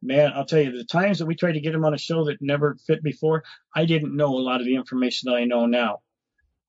man, 0.02 0.32
I'll 0.34 0.46
tell 0.46 0.60
you, 0.60 0.72
the 0.72 0.84
times 0.84 1.18
that 1.18 1.26
we 1.26 1.34
tried 1.34 1.52
to 1.52 1.60
get 1.60 1.74
him 1.74 1.84
on 1.84 1.94
a 1.94 1.98
show 1.98 2.24
that 2.24 2.40
never 2.40 2.76
fit 2.86 3.02
before, 3.02 3.44
I 3.74 3.84
didn't 3.84 4.16
know 4.16 4.36
a 4.36 4.40
lot 4.40 4.60
of 4.60 4.66
the 4.66 4.76
information 4.76 5.30
that 5.30 5.36
I 5.36 5.44
know 5.44 5.66
now, 5.66 6.00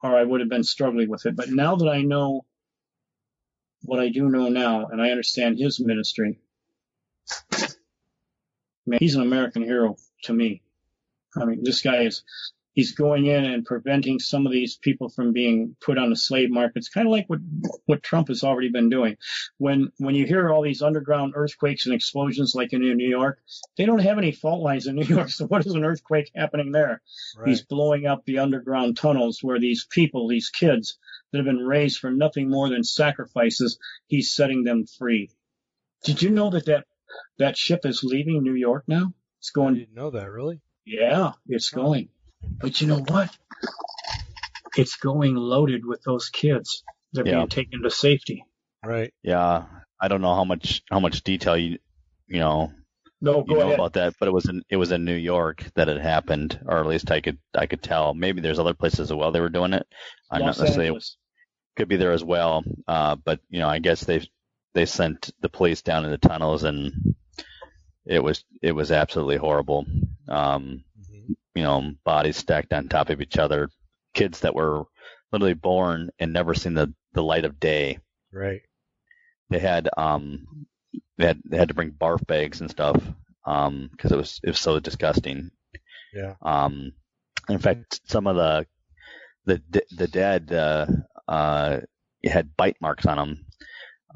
or 0.03 0.15
I 0.15 0.23
would 0.23 0.41
have 0.41 0.49
been 0.49 0.63
struggling 0.63 1.09
with 1.09 1.25
it. 1.25 1.35
But 1.35 1.49
now 1.49 1.75
that 1.75 1.89
I 1.89 2.01
know 2.01 2.45
what 3.83 3.99
I 3.99 4.09
do 4.09 4.29
know 4.29 4.49
now, 4.49 4.87
and 4.87 5.01
I 5.01 5.09
understand 5.09 5.57
his 5.57 5.79
ministry, 5.79 6.39
man, 8.85 8.99
he's 8.99 9.15
an 9.15 9.21
American 9.21 9.63
hero 9.63 9.97
to 10.23 10.33
me. 10.33 10.61
I 11.35 11.45
mean, 11.45 11.63
this 11.63 11.81
guy 11.81 12.03
is, 12.03 12.23
he's 12.73 12.93
going 12.93 13.25
in 13.25 13.45
and 13.45 13.65
preventing 13.65 14.19
some 14.19 14.45
of 14.45 14.51
these 14.51 14.77
people 14.77 15.07
from 15.07 15.31
being 15.31 15.75
put 15.79 15.97
on 15.97 16.09
the 16.09 16.15
slave 16.15 16.49
market. 16.49 16.77
It's 16.77 16.89
kind 16.89 17.07
of 17.07 17.11
like 17.11 17.25
what, 17.27 17.39
what 17.85 18.03
Trump 18.03 18.27
has 18.27 18.43
already 18.43 18.69
been 18.69 18.89
doing. 18.89 19.17
When, 19.57 19.91
when 19.97 20.15
you 20.15 20.25
hear 20.25 20.49
all 20.49 20.61
these 20.61 20.81
underground 20.81 21.33
earthquakes 21.35 21.85
and 21.85 21.95
explosions 21.95 22.53
like 22.53 22.73
in 22.73 22.81
New 22.81 23.09
York, 23.09 23.39
they 23.77 23.85
don't 23.85 23.99
have 23.99 24.17
any 24.17 24.33
fault 24.33 24.61
lines 24.61 24.87
in 24.87 24.95
New 24.95 25.05
York. 25.05 25.29
So 25.41 25.47
what 25.47 25.65
is 25.65 25.73
an 25.73 25.85
earthquake 25.85 26.31
happening 26.35 26.71
there? 26.71 27.01
Right. 27.37 27.47
He's 27.47 27.61
blowing 27.61 28.05
up 28.05 28.25
the 28.25 28.39
underground 28.39 28.97
tunnels 28.97 29.39
where 29.41 29.59
these 29.59 29.85
people, 29.89 30.27
these 30.27 30.49
kids 30.49 30.97
that 31.31 31.37
have 31.37 31.45
been 31.45 31.65
raised 31.65 31.99
for 31.99 32.11
nothing 32.11 32.49
more 32.49 32.67
than 32.69 32.83
sacrifices, 32.83 33.79
he's 34.07 34.33
setting 34.33 34.63
them 34.65 34.85
free. 34.85 35.29
Did 36.03 36.21
you 36.21 36.31
know 36.31 36.49
that 36.49 36.65
that, 36.65 36.85
that 37.39 37.57
ship 37.57 37.81
is 37.85 38.03
leaving 38.03 38.43
New 38.43 38.55
York 38.55 38.83
now? 38.87 39.13
It's 39.39 39.51
I 39.55 39.59
going 39.59 39.75
didn't 39.75 39.95
know 39.95 40.11
that 40.11 40.29
really. 40.31 40.61
yeah, 40.85 41.31
it's 41.47 41.69
going. 41.69 42.09
But 42.59 42.81
you 42.81 42.87
know 42.87 42.99
what? 42.99 43.35
It's 44.77 44.95
going 44.97 45.35
loaded 45.35 45.85
with 45.85 46.01
those 46.03 46.29
kids. 46.29 46.83
They're 47.13 47.25
Yeah. 47.27 47.35
being 47.37 47.47
taken 47.49 47.83
to 47.83 47.89
safety. 47.89 48.45
Right. 48.85 49.13
Yeah, 49.21 49.65
I 49.99 50.07
don't 50.07 50.21
know 50.21 50.33
how 50.35 50.45
much 50.45 50.81
how 50.89 50.99
much 50.99 51.23
detail 51.23 51.57
you 51.57 51.77
you 52.27 52.39
know 52.39 52.71
No, 53.19 53.43
you 53.47 53.55
know 53.55 53.61
ahead. 53.61 53.73
about 53.75 53.93
that, 53.93 54.15
but 54.19 54.27
it 54.27 54.31
was 54.31 54.47
in 54.47 54.63
it 54.69 54.77
was 54.77 54.91
in 54.91 55.05
New 55.05 55.15
York 55.15 55.63
that 55.75 55.89
it 55.89 56.01
happened, 56.01 56.59
or 56.65 56.79
at 56.79 56.87
least 56.87 57.11
I 57.11 57.21
could 57.21 57.37
I 57.53 57.65
could 57.67 57.83
tell. 57.83 58.13
Maybe 58.13 58.41
there's 58.41 58.59
other 58.59 58.73
places 58.73 58.99
as 59.11 59.13
well 59.13 59.31
they 59.31 59.41
were 59.41 59.49
doing 59.49 59.73
it. 59.73 59.85
I'm 60.31 60.41
Los 60.41 60.57
not 60.57 60.63
necessarily 60.63 60.87
Angeles. 60.87 61.17
could 61.75 61.89
be 61.89 61.97
there 61.97 62.13
as 62.13 62.23
well. 62.23 62.63
Uh, 62.87 63.15
but 63.17 63.39
you 63.49 63.59
know, 63.59 63.67
I 63.69 63.79
guess 63.79 64.01
they 64.03 64.27
they 64.73 64.85
sent 64.85 65.31
the 65.41 65.49
police 65.49 65.81
down 65.81 66.05
in 66.05 66.11
the 66.11 66.17
tunnels, 66.17 66.63
and 66.63 67.15
it 68.05 68.19
was 68.23 68.43
it 68.61 68.71
was 68.71 68.91
absolutely 68.91 69.37
horrible. 69.37 69.85
Um, 70.27 70.83
Mhm. 70.99 71.35
you 71.55 71.63
know, 71.63 71.93
bodies 72.03 72.37
stacked 72.37 72.73
on 72.73 72.87
top 72.89 73.09
of 73.09 73.21
each 73.21 73.37
other, 73.37 73.69
kids 74.13 74.41
that 74.41 74.55
were 74.55 74.83
literally 75.31 75.53
born 75.53 76.09
and 76.19 76.33
never 76.33 76.53
seen 76.53 76.73
the 76.73 76.93
the 77.13 77.23
light 77.23 77.45
of 77.45 77.59
day. 77.59 77.99
Right. 78.31 78.61
They 79.49 79.59
had 79.59 79.89
um 79.97 80.65
they 81.17 81.27
had 81.27 81.41
they 81.45 81.57
had 81.57 81.67
to 81.69 81.73
bring 81.73 81.91
barf 81.91 82.25
bags 82.25 82.61
and 82.61 82.69
stuff 82.69 83.01
um 83.45 83.89
because 83.91 84.11
it 84.11 84.17
was 84.17 84.39
it 84.43 84.49
was 84.49 84.59
so 84.59 84.79
disgusting. 84.79 85.51
Yeah. 86.13 86.35
Um, 86.41 86.93
in 87.49 87.59
fact, 87.59 88.01
some 88.09 88.27
of 88.27 88.35
the 88.35 88.65
the 89.45 89.61
the 89.95 90.07
dead 90.07 90.51
uh, 90.53 90.85
uh, 91.27 91.79
had 92.23 92.55
bite 92.55 92.77
marks 92.81 93.05
on 93.05 93.17
them, 93.17 93.45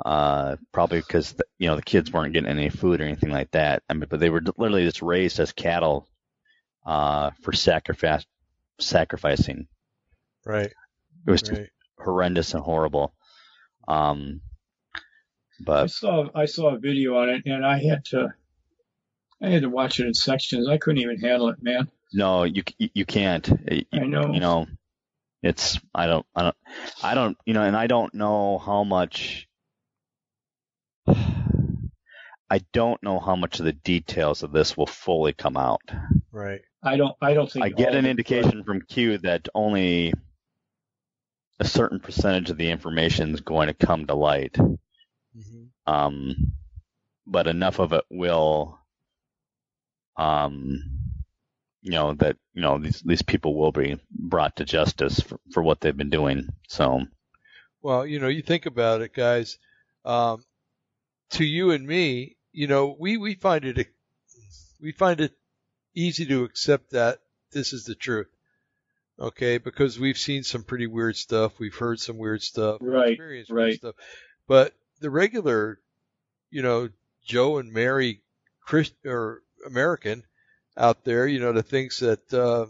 uh, 0.04 0.56
probably 0.72 1.00
because 1.00 1.34
the, 1.34 1.46
you 1.58 1.68
know 1.68 1.76
the 1.76 1.82
kids 1.82 2.12
weren't 2.12 2.34
getting 2.34 2.50
any 2.50 2.70
food 2.70 3.02
or 3.02 3.06
anything 3.06 3.32
like 3.32 3.52
that. 3.52 3.84
I 3.90 3.94
mean, 3.94 4.08
but 4.10 4.20
they 4.20 4.30
were 4.30 4.42
literally 4.58 4.86
just 4.86 5.02
raised 5.02 5.40
as 5.40 5.52
cattle 5.54 6.08
uh, 6.86 7.32
for 7.42 7.54
sacrifice 7.54 8.26
sacrificing. 8.80 9.68
Right. 10.46 10.72
It 11.28 11.32
was 11.32 11.44
Right. 11.50 11.70
horrendous 11.98 12.54
and 12.54 12.64
horrible. 12.64 13.14
Um, 13.88 14.42
but 15.60 15.84
I 15.84 15.88
saw 15.88 16.30
I 16.36 16.46
saw 16.46 16.76
a 16.76 16.80
video 16.80 17.18
on 17.18 17.30
it, 17.30 17.44
and 17.46 17.66
I 17.66 17.78
had 17.82 18.06
to 18.06 18.34
I 19.42 19.50
had 19.50 19.62
to 19.62 19.70
watch 19.70 20.00
it 20.00 20.08
in 20.08 20.14
sections. 20.14 20.68
I 20.68 20.78
couldn't 20.78 21.02
even 21.02 21.20
handle 21.20 21.50
it, 21.50 21.62
man. 21.64 21.88
no, 22.14 22.44
you 22.44 22.64
you 22.78 22.90
you 22.94 23.06
can't. 23.06 23.48
You, 23.72 23.86
I 23.94 24.00
know. 24.00 24.34
you 24.34 24.40
know 24.40 24.68
it's 25.44 25.80
i 25.94 26.08
don't 26.08 26.26
i 26.36 26.42
don't 26.42 26.56
i 27.04 27.14
don't 27.14 27.38
you 27.46 27.54
know 27.54 27.62
and 27.62 27.76
i 27.78 27.86
don't 27.86 28.16
know 28.16 28.58
how 28.58 28.84
much 28.84 29.45
i 32.50 32.60
don't 32.74 33.02
know 33.04 33.20
how 33.20 33.36
much 33.36 33.60
of 33.60 33.66
the 33.66 33.74
details 33.74 34.44
of 34.44 34.52
this 34.52 34.76
will 34.78 34.86
fully 34.88 35.34
come 35.34 35.58
out 35.58 35.82
Right. 36.32 36.62
I 36.84 36.98
don't 36.98 37.16
I 37.22 37.34
don't 37.34 37.52
think 37.52 37.66
i 37.66 37.70
get 37.70 37.96
an 37.96 38.06
indication 38.06 38.64
from 38.64 38.82
q 38.82 39.18
that 39.20 39.48
only 39.56 40.14
a 41.60 41.66
certain 41.66 42.00
percentage 42.00 42.50
of 42.50 42.58
the 42.58 42.70
information 42.70 43.34
is 43.34 43.42
going 43.42 43.68
to 43.68 43.74
come 43.86 44.06
to 44.08 44.16
light 44.16 44.54
Mm-hmm. 45.38 45.92
um 45.94 46.54
but 47.28 47.48
enough 47.48 47.80
of 47.80 47.92
it 47.92 48.04
will 48.10 48.80
um 50.18 50.82
you 51.82 51.92
know 51.92 52.14
that 52.14 52.38
you 52.54 52.62
know 52.62 52.78
these 52.80 53.02
these 53.02 53.22
people 53.22 53.56
will 53.58 53.72
be 53.72 53.98
brought 54.12 54.56
to 54.56 54.66
justice 54.66 55.20
for, 55.20 55.40
for 55.52 55.62
what 55.62 55.82
they've 55.82 55.98
been 55.98 56.10
doing 56.10 56.48
so 56.68 57.02
Well, 57.82 58.06
you 58.06 58.20
know, 58.20 58.28
you 58.30 58.42
think 58.42 58.66
about 58.66 59.02
it, 59.02 59.14
guys. 59.14 59.60
Um, 60.06 60.44
to 61.32 61.44
you 61.46 61.72
and 61.72 61.86
me, 61.86 62.35
you 62.56 62.68
know, 62.68 62.96
we, 62.98 63.18
we 63.18 63.36
find 63.36 63.66
it 63.66 63.88
we 64.82 64.92
find 64.92 65.20
it 65.22 65.34
easy 65.94 66.26
to 66.26 66.44
accept 66.44 66.92
that 66.92 67.20
this 67.52 67.74
is 67.74 67.86
the 67.86 67.96
truth. 67.96 68.28
Okay, 69.20 69.58
because 69.58 69.98
we've 70.00 70.18
seen 70.18 70.44
some 70.44 70.64
pretty 70.64 70.88
weird 70.88 71.16
stuff, 71.16 71.60
we've 71.60 71.76
heard 71.76 72.00
some 72.00 72.18
weird 72.18 72.42
stuff, 72.42 72.80
Right, 72.82 73.18
weird 73.18 73.46
right. 73.50 73.76
stuff. 73.76 73.96
But 74.48 74.74
the 75.00 75.10
regular, 75.10 75.80
you 76.50 76.62
know, 76.62 76.90
Joe 77.26 77.58
and 77.58 77.72
Mary 77.72 78.22
Christ 78.62 78.94
or 79.06 79.42
American 79.66 80.24
out 80.78 81.04
there, 81.06 81.28
you 81.28 81.40
know, 81.40 81.54
that 81.54 81.68
thinks 81.68 82.00
that 82.00 82.34
uh 82.34 82.68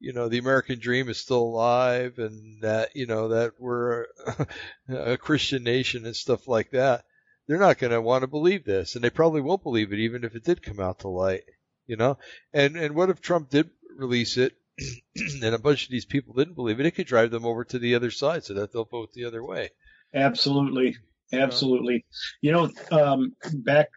you 0.00 0.12
know 0.12 0.28
the 0.28 0.38
American 0.38 0.78
dream 0.78 1.08
is 1.08 1.18
still 1.18 1.42
alive 1.42 2.18
and 2.18 2.62
that 2.62 2.94
you 2.94 3.06
know 3.06 3.28
that 3.28 3.52
we're 3.58 4.06
a 4.88 5.16
Christian 5.16 5.62
nation 5.64 6.04
and 6.04 6.16
stuff 6.16 6.46
like 6.48 6.70
that. 6.72 7.04
They're 7.46 7.58
not 7.58 7.78
going 7.78 7.92
to 7.92 8.00
want 8.00 8.22
to 8.22 8.28
believe 8.28 8.64
this, 8.64 8.94
and 8.94 9.04
they 9.04 9.10
probably 9.10 9.40
won't 9.40 9.62
believe 9.62 9.92
it 9.92 9.98
even 9.98 10.24
if 10.24 10.34
it 10.34 10.44
did 10.44 10.62
come 10.62 10.80
out 10.80 11.00
to 11.00 11.08
light. 11.08 11.42
You 11.86 11.96
know, 11.96 12.18
and 12.52 12.76
and 12.76 12.94
what 12.94 13.10
if 13.10 13.20
Trump 13.20 13.50
did 13.50 13.68
release 13.96 14.38
it, 14.38 14.54
and 15.16 15.54
a 15.54 15.58
bunch 15.58 15.84
of 15.84 15.90
these 15.90 16.06
people 16.06 16.34
didn't 16.34 16.54
believe 16.54 16.80
it? 16.80 16.86
It 16.86 16.92
could 16.92 17.06
drive 17.06 17.30
them 17.30 17.44
over 17.44 17.64
to 17.64 17.78
the 17.78 17.94
other 17.94 18.10
side 18.10 18.44
so 18.44 18.54
that 18.54 18.72
they'll 18.72 18.86
vote 18.86 19.12
the 19.12 19.26
other 19.26 19.44
way. 19.44 19.70
Absolutely. 20.14 20.96
Absolutely. 21.32 22.04
You 22.40 22.52
know, 22.52 22.70
um, 22.90 23.34
back 23.52 23.88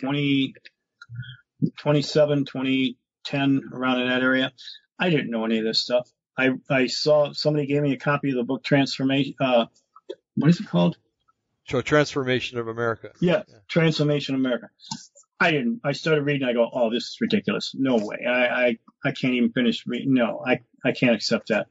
20, 0.00 0.54
27, 1.78 2.44
2010, 2.44 3.70
around 3.72 4.00
in 4.00 4.08
that 4.08 4.22
area, 4.22 4.52
I 4.98 5.10
didn't 5.10 5.30
know 5.30 5.44
any 5.44 5.58
of 5.58 5.64
this 5.64 5.80
stuff. 5.80 6.08
I, 6.38 6.50
I 6.70 6.86
saw 6.86 7.32
somebody 7.32 7.66
gave 7.66 7.82
me 7.82 7.92
a 7.92 7.98
copy 7.98 8.30
of 8.30 8.36
the 8.36 8.44
book 8.44 8.62
Trance-Formation. 8.62 9.34
Uh, 9.40 9.66
what 10.36 10.50
is 10.50 10.60
it 10.60 10.68
called? 10.68 10.96
So 11.68 11.80
trance-formation 11.80 12.58
of 12.58 12.68
America. 12.68 13.10
Yeah, 13.20 13.42
Trance-Formation 13.68 14.34
of 14.34 14.40
America. 14.40 14.68
I 15.38 15.50
didn't. 15.50 15.80
I 15.84 15.92
started 15.92 16.22
reading. 16.22 16.48
I 16.48 16.52
go, 16.52 16.70
oh, 16.72 16.90
this 16.90 17.04
is 17.04 17.16
ridiculous. 17.20 17.74
No 17.74 17.96
way. 17.96 18.24
I, 18.26 18.46
I, 18.46 18.78
I 19.04 19.12
can't 19.12 19.34
even 19.34 19.52
finish 19.52 19.84
reading. 19.86 20.14
No, 20.14 20.42
I, 20.46 20.60
I 20.84 20.92
can't 20.92 21.14
accept 21.14 21.48
that. 21.48 21.66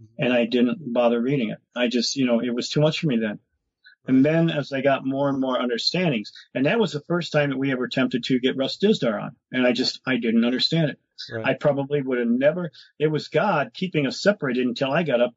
Mm-hmm. 0.00 0.24
And 0.24 0.32
I 0.32 0.44
didn't 0.44 0.92
bother 0.92 1.20
reading 1.20 1.50
it. 1.50 1.58
I 1.74 1.88
just, 1.88 2.16
you 2.16 2.26
know, 2.26 2.40
it 2.40 2.54
was 2.54 2.68
too 2.68 2.80
much 2.80 3.00
for 3.00 3.06
me 3.06 3.16
then. 3.16 3.38
And 4.06 4.24
then 4.24 4.50
as 4.50 4.72
I 4.72 4.80
got 4.80 5.04
more 5.04 5.28
and 5.28 5.38
more 5.38 5.60
understandings, 5.60 6.32
and 6.54 6.66
that 6.66 6.80
was 6.80 6.92
the 6.92 7.02
first 7.02 7.30
time 7.30 7.50
that 7.50 7.58
we 7.58 7.72
ever 7.72 7.84
attempted 7.84 8.24
to 8.24 8.40
get 8.40 8.56
Russ 8.56 8.78
Dizdar 8.78 9.22
on, 9.22 9.36
and 9.52 9.66
I 9.66 9.72
just, 9.72 10.00
I 10.06 10.16
didn't 10.16 10.46
understand 10.46 10.90
it. 10.90 10.98
Right. 11.30 11.44
I 11.44 11.54
probably 11.54 12.00
would 12.00 12.18
have 12.18 12.28
never, 12.28 12.70
it 12.98 13.08
was 13.08 13.28
God 13.28 13.72
keeping 13.74 14.06
us 14.06 14.22
separated 14.22 14.66
until 14.66 14.90
I 14.90 15.02
got 15.02 15.20
up, 15.20 15.34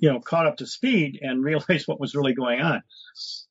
you 0.00 0.12
know, 0.12 0.20
caught 0.20 0.46
up 0.46 0.58
to 0.58 0.66
speed 0.66 1.18
and 1.22 1.44
realized 1.44 1.88
what 1.88 2.00
was 2.00 2.14
really 2.14 2.34
going 2.34 2.60
on. 2.60 2.82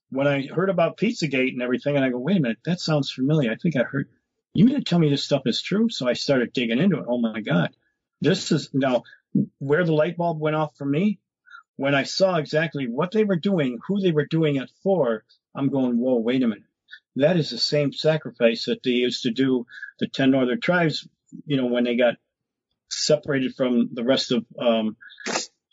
When 0.09 0.27
I 0.27 0.47
heard 0.47 0.69
about 0.69 0.97
Pizzagate 0.97 1.53
and 1.53 1.61
everything, 1.61 1.95
and 1.95 2.03
I 2.03 2.09
go, 2.09 2.17
wait 2.17 2.38
a 2.38 2.41
minute, 2.41 2.59
that 2.65 2.82
sounds 2.82 3.11
familiar. 3.11 3.51
I 3.51 3.55
think 3.55 3.75
I 3.77 3.84
heard, 3.84 4.09
you 4.53 4.65
mean 4.65 4.75
to 4.75 4.84
tell 4.84 4.99
me 4.99 5.09
this 5.09 5.23
stuff 5.23 5.43
is 5.45 5.61
true? 5.61 5.89
So 5.89 6.07
I 6.07 6.13
started 6.13 6.51
digging 6.53 6.79
into 6.79 6.99
it. 6.99 7.05
Oh 7.07 7.17
my 7.17 7.39
God. 7.39 7.69
This 8.19 8.51
is 8.51 8.69
now 8.73 9.03
where 9.59 9.86
the 9.86 9.93
light 9.93 10.17
bulb 10.17 10.39
went 10.39 10.55
off 10.55 10.75
for 10.77 10.86
me 10.86 11.19
when 11.77 11.95
I 11.95 12.03
saw 12.03 12.36
exactly 12.36 12.88
what 12.88 13.11
they 13.11 13.23
were 13.23 13.38
doing, 13.38 13.79
who 13.88 14.01
they 14.01 14.11
were 14.11 14.25
doing 14.25 14.57
it 14.57 14.69
for. 14.84 15.23
I'm 15.55 15.69
going, 15.69 15.97
whoa, 15.97 16.17
wait 16.17 16.43
a 16.43 16.47
minute. 16.47 16.65
That 17.15 17.38
is 17.38 17.49
the 17.49 17.57
same 17.57 17.93
sacrifice 17.93 18.65
that 18.65 18.84
they 18.84 18.91
used 18.91 19.23
to 19.23 19.32
do 19.32 19.65
the 19.99 20.07
10 20.07 20.32
northern 20.32 20.61
tribes, 20.61 21.07
you 21.45 21.57
know, 21.57 21.65
when 21.67 21.86
they 21.86 21.95
got 21.95 22.15
separated 22.89 23.55
from 23.55 23.89
the 23.93 24.03
rest 24.03 24.32
of 24.32 24.45
um, 24.59 24.97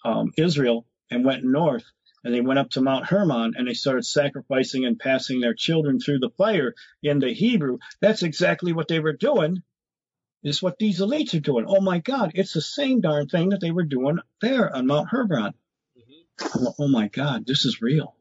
um, 0.09 0.33
Israel 0.37 0.87
and 1.11 1.25
went 1.25 1.45
north. 1.45 1.85
And 2.25 2.35
they 2.35 2.41
went 2.41 2.59
up 2.59 2.71
to 2.71 2.81
Mount 2.81 3.07
Hermon 3.07 3.55
and 3.57 3.69
they 3.69 3.75
started 3.75 4.05
sacrificing 4.05 4.85
and 4.85 4.99
passing 4.99 5.41
their 5.41 5.55
children 5.55 6.01
through 6.01 6.19
the 6.19 6.31
fire 6.37 6.75
in 7.03 7.21
the 7.21 7.33
Hebrew. 7.33 7.79
That's 8.01 8.23
exactly 8.23 8.73
what 8.73 8.89
they 8.89 9.01
were 9.01 9.13
doing. 9.13 9.63
Is 10.43 10.63
what 10.63 10.79
these 10.79 11.01
elites 11.01 11.35
are 11.35 11.41
doing. 11.41 11.65
Oh 11.67 11.81
my 11.81 11.99
God, 11.99 12.33
it's 12.35 12.53
the 12.53 12.61
same 12.63 13.01
darn 13.01 13.29
thing 13.29 13.49
that 13.51 13.61
they 13.61 13.73
were 13.73 13.85
doing 13.85 14.19
there 14.41 14.75
on 14.75 14.87
Mount 14.87 15.09
Hermon. 15.11 15.53
oh 16.79 16.89
my 16.89 17.09
God, 17.09 17.45
this 17.47 17.65
is 17.65 17.83
real. 17.83 18.15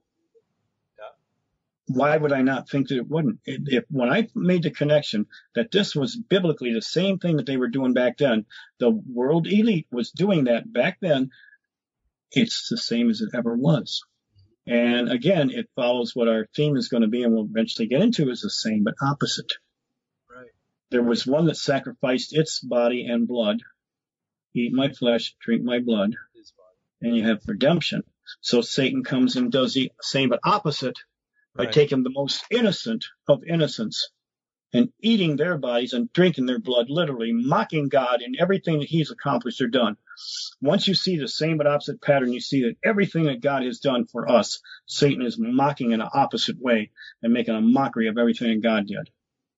Why 1.87 2.17
would 2.17 2.33
I 2.33 2.41
not 2.41 2.69
think 2.69 2.89
that 2.89 2.97
it 2.97 3.07
wouldn't? 3.07 3.39
If 3.45 3.85
when 3.89 4.09
I 4.09 4.27
made 4.35 4.63
the 4.63 4.71
connection 4.71 5.27
that 5.55 5.71
this 5.71 5.95
was 5.95 6.17
biblically 6.17 6.73
the 6.73 6.81
same 6.81 7.17
thing 7.17 7.37
that 7.37 7.45
they 7.45 7.55
were 7.57 7.69
doing 7.69 7.93
back 7.93 8.17
then, 8.17 8.45
the 8.79 8.89
world 8.89 9.47
elite 9.47 9.87
was 9.91 10.11
doing 10.11 10.45
that 10.45 10.71
back 10.71 10.97
then. 11.01 11.29
It's 12.31 12.67
the 12.69 12.77
same 12.77 13.09
as 13.09 13.21
it 13.21 13.29
ever 13.33 13.55
was. 13.55 14.03
And 14.65 15.09
again, 15.09 15.49
it 15.49 15.69
follows 15.75 16.13
what 16.13 16.27
our 16.27 16.45
theme 16.55 16.75
is 16.75 16.89
going 16.89 17.03
to 17.03 17.07
be, 17.07 17.23
and 17.23 17.33
we'll 17.33 17.45
eventually 17.45 17.87
get 17.87 18.01
into 18.01 18.29
is 18.29 18.41
the 18.41 18.49
same 18.49 18.83
but 18.83 18.95
opposite. 19.01 19.53
Right. 20.29 20.49
There 20.91 21.03
was 21.03 21.25
one 21.25 21.45
that 21.45 21.55
sacrificed 21.55 22.35
its 22.35 22.59
body 22.59 23.05
and 23.05 23.27
blood. 23.27 23.61
Eat 24.53 24.73
my 24.73 24.89
flesh, 24.89 25.35
drink 25.39 25.63
my 25.63 25.79
blood, 25.79 26.15
and 27.01 27.15
you 27.15 27.23
have 27.23 27.47
redemption. 27.47 28.03
So 28.41 28.61
Satan 28.61 29.03
comes 29.03 29.37
and 29.37 29.51
does 29.51 29.73
the 29.73 29.91
same 30.01 30.29
but 30.29 30.41
opposite 30.43 30.97
by 31.55 31.65
right. 31.65 31.73
taking 31.73 32.03
the 32.03 32.09
most 32.09 32.43
innocent 32.51 33.05
of 33.27 33.43
innocents 33.45 34.09
and 34.73 34.91
eating 35.01 35.35
their 35.35 35.57
bodies 35.57 35.93
and 35.93 36.11
drinking 36.11 36.45
their 36.45 36.59
blood, 36.59 36.89
literally 36.89 37.31
mocking 37.31 37.89
God 37.89 38.21
in 38.21 38.35
everything 38.39 38.79
that 38.79 38.89
He's 38.89 39.11
accomplished 39.11 39.61
or 39.61 39.67
done. 39.67 39.97
Once 40.61 40.87
you 40.87 40.95
see 40.95 41.17
the 41.17 41.27
same 41.27 41.57
but 41.57 41.67
opposite 41.67 42.01
pattern, 42.01 42.33
you 42.33 42.41
see 42.41 42.63
that 42.63 42.77
everything 42.83 43.25
that 43.25 43.41
God 43.41 43.63
has 43.63 43.79
done 43.79 44.05
for 44.05 44.29
us, 44.29 44.61
Satan 44.85 45.21
is 45.21 45.37
mocking 45.37 45.91
in 45.91 46.01
an 46.01 46.09
opposite 46.13 46.59
way 46.59 46.91
and 47.21 47.33
making 47.33 47.55
a 47.55 47.61
mockery 47.61 48.07
of 48.07 48.17
everything 48.17 48.49
that 48.49 48.63
God 48.63 48.87
did. 48.87 49.09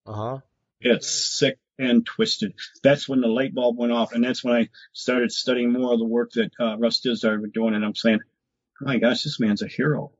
Uh 0.05 0.13
huh. 0.13 0.37
It's 0.81 1.09
sick 1.37 1.57
and 1.77 2.05
twisted. 2.05 2.53
That's 2.83 3.07
when 3.07 3.21
the 3.21 3.27
light 3.27 3.53
bulb 3.53 3.77
went 3.77 3.93
off, 3.93 4.13
and 4.13 4.23
that's 4.23 4.43
when 4.43 4.53
I 4.55 4.69
started 4.93 5.31
studying 5.31 5.71
more 5.71 5.93
of 5.93 5.99
the 5.99 6.05
work 6.05 6.31
that 6.33 6.51
uh, 6.59 6.77
Russ 6.77 7.01
Dizdar 7.01 7.41
was 7.41 7.51
doing, 7.51 7.73
and 7.73 7.83
I'm 7.83 7.95
saying, 7.95 8.19
oh 8.81 8.85
my 8.85 8.97
gosh, 8.97 9.23
this 9.23 9.39
man's 9.39 9.61
a 9.61 9.67
hero. 9.67 10.11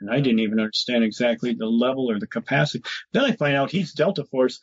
And 0.00 0.10
I 0.10 0.20
didn't 0.20 0.40
even 0.40 0.60
understand 0.60 1.04
exactly 1.04 1.54
the 1.54 1.66
level 1.66 2.10
or 2.10 2.18
the 2.18 2.26
capacity. 2.26 2.84
Then 3.12 3.24
I 3.24 3.32
find 3.32 3.56
out 3.56 3.70
he's 3.70 3.92
Delta 3.92 4.24
Force. 4.24 4.60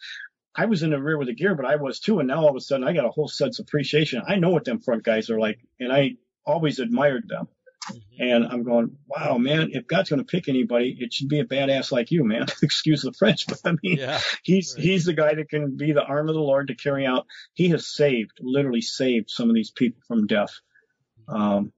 I 0.56 0.66
was 0.66 0.84
in 0.84 0.92
the 0.92 1.02
rear 1.02 1.18
with 1.18 1.28
the 1.28 1.36
gear, 1.36 1.56
but 1.56 1.66
I 1.66 1.76
was 1.76 2.00
too. 2.00 2.20
And 2.20 2.28
now 2.28 2.42
all 2.42 2.50
of 2.50 2.56
a 2.56 2.62
sudden 2.62 2.88
I 2.88 2.94
got 2.94 3.06
a 3.06 3.12
whole 3.12 3.28
sense 3.28 3.60
of 3.60 3.66
appreciation. 3.66 4.24
I 4.26 4.36
know 4.36 4.52
what 4.52 4.64
them 4.64 4.80
front 4.80 5.04
guys 5.04 5.30
are 5.30 5.40
like, 5.40 5.60
and 5.80 5.92
I 5.92 6.16
always 6.46 6.80
admired 6.80 7.28
them. 7.28 7.48
Mm-hmm. 7.92 8.24
And 8.24 8.46
I'm 8.46 8.64
going, 8.64 8.98
wow, 9.08 9.38
man, 9.38 9.70
if 9.74 9.86
God's 9.86 10.10
going 10.10 10.24
to 10.24 10.26
pick 10.26 10.48
anybody, 10.48 10.96
it 11.00 11.14
should 11.14 11.30
be 11.30 11.40
a 11.40 11.46
badass 11.46 11.92
like 11.92 12.12
you, 12.12 12.24
man. 12.24 12.46
Excuse 12.64 13.02
the 13.02 13.12
French, 13.12 13.46
but 13.48 13.60
I 13.66 13.72
mean, 13.84 13.98
yeah, 13.98 14.20
he's, 14.44 14.74
right. 14.76 14.84
he's 14.84 15.06
the 15.06 15.14
guy 15.14 15.36
that 15.36 15.50
can 15.50 15.78
be 15.78 15.92
the 15.92 16.04
arm 16.04 16.30
of 16.30 16.36
the 16.36 16.42
Lord 16.42 16.70
to 16.70 16.76
carry 16.76 17.06
out. 17.06 17.28
He 17.54 17.70
has 17.70 17.88
saved, 17.88 18.32
literally 18.40 18.82
saved 18.82 19.30
some 19.30 19.50
of 19.50 19.56
these 19.56 19.72
people 19.72 20.02
from 20.08 20.28
death. 20.28 20.60
Um, 21.28 21.74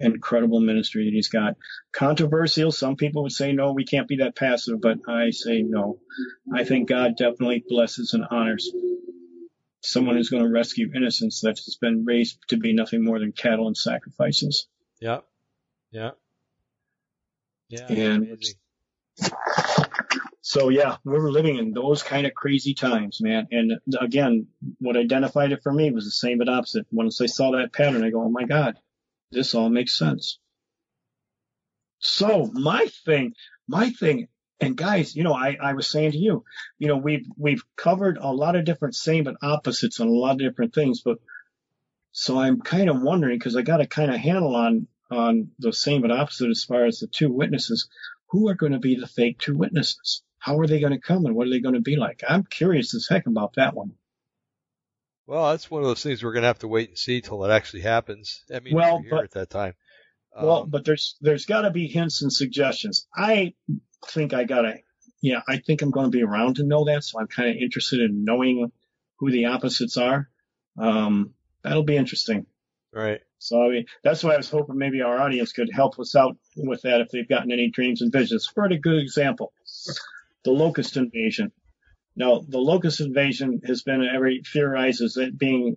incredible 0.00 0.60
ministry 0.60 1.04
that 1.04 1.14
he's 1.14 1.28
got. 1.28 1.56
Controversial. 1.92 2.72
Some 2.72 2.96
people 2.96 3.22
would 3.22 3.32
say, 3.32 3.52
no, 3.52 3.72
we 3.72 3.84
can't 3.84 4.08
be 4.08 4.16
that 4.16 4.36
passive, 4.36 4.80
but 4.80 4.98
I 5.08 5.30
say 5.30 5.62
no. 5.62 5.98
I 6.52 6.64
think 6.64 6.88
God 6.88 7.16
definitely 7.16 7.64
blesses 7.68 8.14
and 8.14 8.24
honors 8.30 8.70
someone 9.84 10.16
who's 10.16 10.30
going 10.30 10.42
to 10.42 10.48
rescue 10.48 10.90
innocence 10.94 11.42
that 11.42 11.58
has 11.58 11.76
been 11.80 12.04
raised 12.04 12.38
to 12.48 12.56
be 12.56 12.72
nothing 12.72 13.04
more 13.04 13.18
than 13.18 13.32
cattle 13.32 13.66
and 13.66 13.76
sacrifices. 13.76 14.66
Yeah. 15.00 15.20
Yeah. 15.90 16.12
Yeah. 17.68 17.86
And 17.88 18.38
so 20.40 20.68
yeah, 20.70 20.96
we're 21.04 21.30
living 21.30 21.58
in 21.58 21.72
those 21.72 22.02
kind 22.02 22.26
of 22.26 22.34
crazy 22.34 22.74
times, 22.74 23.20
man. 23.20 23.48
And 23.50 23.72
again, 24.00 24.46
what 24.78 24.96
identified 24.96 25.52
it 25.52 25.62
for 25.62 25.72
me 25.72 25.90
was 25.90 26.04
the 26.04 26.10
same 26.10 26.38
but 26.38 26.48
opposite. 26.48 26.86
Once 26.90 27.20
I 27.20 27.26
saw 27.26 27.52
that 27.52 27.72
pattern, 27.72 28.04
I 28.04 28.10
go, 28.10 28.22
oh 28.22 28.30
my 28.30 28.44
God, 28.44 28.76
this 29.30 29.54
all 29.54 29.68
makes 29.68 29.96
sense. 29.96 30.38
So 31.98 32.50
my 32.52 32.86
thing, 33.04 33.34
my 33.66 33.90
thing, 33.90 34.28
and 34.60 34.76
guys, 34.76 35.16
you 35.16 35.24
know, 35.24 35.34
I, 35.34 35.56
I 35.60 35.72
was 35.72 35.86
saying 35.86 36.12
to 36.12 36.18
you, 36.18 36.44
you 36.78 36.88
know, 36.88 36.96
we've, 36.96 37.26
we've 37.36 37.64
covered 37.76 38.18
a 38.18 38.30
lot 38.30 38.56
of 38.56 38.64
different 38.64 38.94
same 38.94 39.24
but 39.24 39.36
opposites 39.42 40.00
on 40.00 40.08
a 40.08 40.12
lot 40.12 40.32
of 40.32 40.38
different 40.38 40.74
things, 40.74 41.00
but 41.02 41.18
so 42.12 42.38
I'm 42.38 42.60
kind 42.60 42.88
of 42.88 43.02
wondering 43.02 43.38
because 43.38 43.56
I 43.56 43.62
got 43.62 43.80
a 43.80 43.86
kind 43.86 44.10
of 44.10 44.20
handle 44.20 44.54
on, 44.54 44.86
on 45.10 45.50
the 45.58 45.72
same 45.72 46.02
but 46.02 46.12
opposite 46.12 46.50
as 46.50 46.62
far 46.62 46.84
as 46.84 47.00
the 47.00 47.08
two 47.08 47.32
witnesses. 47.32 47.88
Who 48.28 48.48
are 48.48 48.54
going 48.54 48.72
to 48.72 48.78
be 48.78 48.96
the 48.96 49.06
fake 49.06 49.38
two 49.38 49.56
witnesses? 49.56 50.22
How 50.38 50.58
are 50.58 50.66
they 50.66 50.80
going 50.80 50.92
to 50.92 51.00
come 51.00 51.26
and 51.26 51.34
what 51.34 51.46
are 51.46 51.50
they 51.50 51.60
going 51.60 51.74
to 51.74 51.80
be 51.80 51.96
like? 51.96 52.22
I'm 52.28 52.44
curious 52.44 52.94
as 52.94 53.08
heck 53.08 53.26
about 53.26 53.54
that 53.54 53.74
one. 53.74 53.94
Well, 55.26 55.50
that's 55.50 55.70
one 55.70 55.82
of 55.82 55.88
those 55.88 56.02
things 56.02 56.22
we're 56.22 56.32
going 56.32 56.42
to 56.42 56.48
have 56.48 56.58
to 56.60 56.68
wait 56.68 56.90
and 56.90 56.98
see 56.98 57.20
till 57.20 57.44
it 57.44 57.50
actually 57.50 57.82
happens. 57.82 58.42
I 58.54 58.60
mean, 58.60 58.74
well, 58.74 59.02
but, 59.08 59.24
at 59.24 59.30
that 59.32 59.50
time. 59.50 59.74
Well, 60.36 60.62
um, 60.62 60.70
but 60.70 60.84
there's 60.84 61.16
there's 61.20 61.46
got 61.46 61.62
to 61.62 61.70
be 61.70 61.86
hints 61.86 62.22
and 62.22 62.32
suggestions. 62.32 63.06
I 63.14 63.54
think 64.06 64.34
I 64.34 64.44
got 64.44 64.62
to, 64.62 64.74
yeah, 65.22 65.40
I 65.48 65.58
think 65.58 65.80
I'm 65.80 65.90
going 65.90 66.06
to 66.06 66.16
be 66.16 66.22
around 66.22 66.56
to 66.56 66.64
know 66.64 66.84
that, 66.84 67.04
so 67.04 67.20
I'm 67.20 67.28
kind 67.28 67.50
of 67.50 67.56
interested 67.56 68.00
in 68.00 68.24
knowing 68.24 68.70
who 69.18 69.30
the 69.30 69.46
opposites 69.46 69.96
are. 69.96 70.28
Um, 70.78 71.34
that'll 71.62 71.84
be 71.84 71.96
interesting. 71.96 72.46
Right. 72.92 73.20
So 73.38 73.62
I 73.62 73.68
mean, 73.68 73.86
that's 74.02 74.22
why 74.22 74.34
I 74.34 74.36
was 74.36 74.50
hoping 74.50 74.76
maybe 74.76 75.02
our 75.02 75.20
audience 75.20 75.52
could 75.52 75.70
help 75.72 75.98
us 75.98 76.14
out 76.14 76.36
with 76.56 76.82
that 76.82 77.00
if 77.00 77.08
they've 77.10 77.28
gotten 77.28 77.52
any 77.52 77.70
dreams 77.70 78.02
and 78.02 78.12
visions. 78.12 78.46
For 78.46 78.64
a 78.64 78.78
good 78.78 79.00
example, 79.00 79.52
the 80.44 80.50
locust 80.50 80.96
invasion. 80.96 81.52
Now, 82.16 82.44
the 82.46 82.58
locust 82.58 83.00
invasion 83.00 83.60
has 83.66 83.82
been 83.82 84.04
every 84.04 84.42
theorized 84.52 85.02
as 85.02 85.18
being 85.36 85.76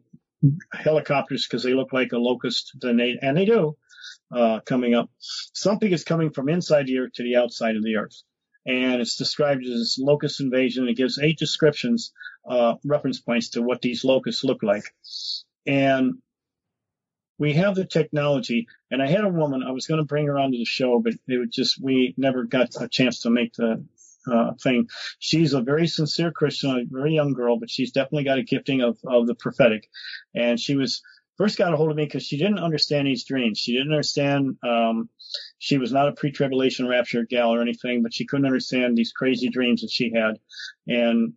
helicopters 0.71 1.47
because 1.47 1.63
they 1.63 1.73
look 1.73 1.93
like 1.93 2.11
a 2.11 2.17
locust, 2.17 2.75
and 2.83 2.99
they, 2.99 3.17
and 3.21 3.35
they 3.35 3.45
do, 3.45 3.75
uh, 4.31 4.59
coming 4.61 4.93
up. 4.93 5.09
Something 5.19 5.91
is 5.91 6.03
coming 6.03 6.29
from 6.29 6.49
inside 6.49 6.85
the 6.85 6.99
earth 6.99 7.13
to 7.13 7.23
the 7.23 7.37
outside 7.37 7.75
of 7.75 7.83
the 7.83 7.95
earth. 7.95 8.21
And 8.65 9.01
it's 9.01 9.15
described 9.15 9.65
as 9.65 9.97
locust 9.99 10.41
invasion. 10.41 10.87
It 10.87 10.97
gives 10.97 11.17
eight 11.17 11.39
descriptions, 11.39 12.11
uh, 12.47 12.75
reference 12.83 13.19
points 13.19 13.49
to 13.51 13.61
what 13.61 13.81
these 13.81 14.03
locusts 14.03 14.43
look 14.43 14.61
like. 14.61 14.83
And 15.65 16.15
we 17.39 17.53
have 17.53 17.75
the 17.75 17.85
technology, 17.85 18.67
and 18.91 19.01
I 19.01 19.07
had 19.07 19.23
a 19.23 19.29
woman, 19.29 19.63
I 19.63 19.71
was 19.71 19.87
going 19.87 19.99
to 19.99 20.05
bring 20.05 20.27
her 20.27 20.39
onto 20.39 20.57
the 20.57 20.65
show, 20.65 20.99
but 20.99 21.13
it 21.27 21.37
was 21.37 21.49
just, 21.49 21.81
we 21.81 22.13
never 22.17 22.43
got 22.43 22.75
a 22.79 22.87
chance 22.87 23.21
to 23.21 23.29
make 23.29 23.53
the, 23.53 23.85
uh, 24.31 24.53
thing. 24.61 24.87
She's 25.19 25.53
a 25.53 25.61
very 25.61 25.87
sincere 25.87 26.31
Christian, 26.31 26.71
a 26.71 26.83
very 26.85 27.13
young 27.13 27.33
girl, 27.33 27.57
but 27.59 27.69
she's 27.69 27.91
definitely 27.91 28.25
got 28.25 28.39
a 28.39 28.43
gifting 28.43 28.81
of, 28.81 28.97
of 29.05 29.27
the 29.27 29.35
prophetic. 29.35 29.89
And 30.35 30.59
she 30.59 30.75
was 30.75 31.01
first 31.37 31.57
got 31.57 31.73
a 31.73 31.77
hold 31.77 31.91
of 31.91 31.97
me 31.97 32.05
because 32.05 32.23
she 32.23 32.37
didn't 32.37 32.59
understand 32.59 33.07
these 33.07 33.23
dreams. 33.23 33.59
She 33.59 33.73
didn't 33.73 33.91
understand, 33.91 34.57
um, 34.63 35.09
she 35.59 35.77
was 35.77 35.91
not 35.91 36.07
a 36.07 36.13
pre-tribulation 36.13 36.87
rapture 36.87 37.25
gal 37.29 37.53
or 37.53 37.61
anything, 37.61 38.01
but 38.01 38.13
she 38.13 38.25
couldn't 38.25 38.45
understand 38.45 38.97
these 38.97 39.11
crazy 39.11 39.49
dreams 39.49 39.81
that 39.81 39.91
she 39.91 40.11
had. 40.13 40.39
And 40.87 41.33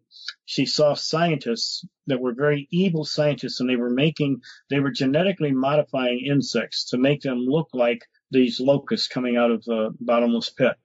she 0.47 0.67
saw 0.67 0.95
scientists 0.95 1.85
that 2.07 2.21
were 2.21 2.33
very 2.33 2.67
evil 2.71 3.05
scientists 3.05 3.61
and 3.61 3.69
they 3.69 3.77
were 3.77 3.91
making, 3.91 4.41
they 4.71 4.81
were 4.81 4.91
genetically 4.91 5.53
modifying 5.53 6.25
insects 6.27 6.91
to 6.91 6.99
make 6.99 7.21
them 7.21 7.39
look 7.39 7.69
like 7.73 8.03
these 8.31 8.59
locusts 8.61 9.09
coming 9.09 9.37
out 9.37 9.51
of 9.51 9.65
the 9.65 9.95
bottomless 10.01 10.51
pit. 10.51 10.77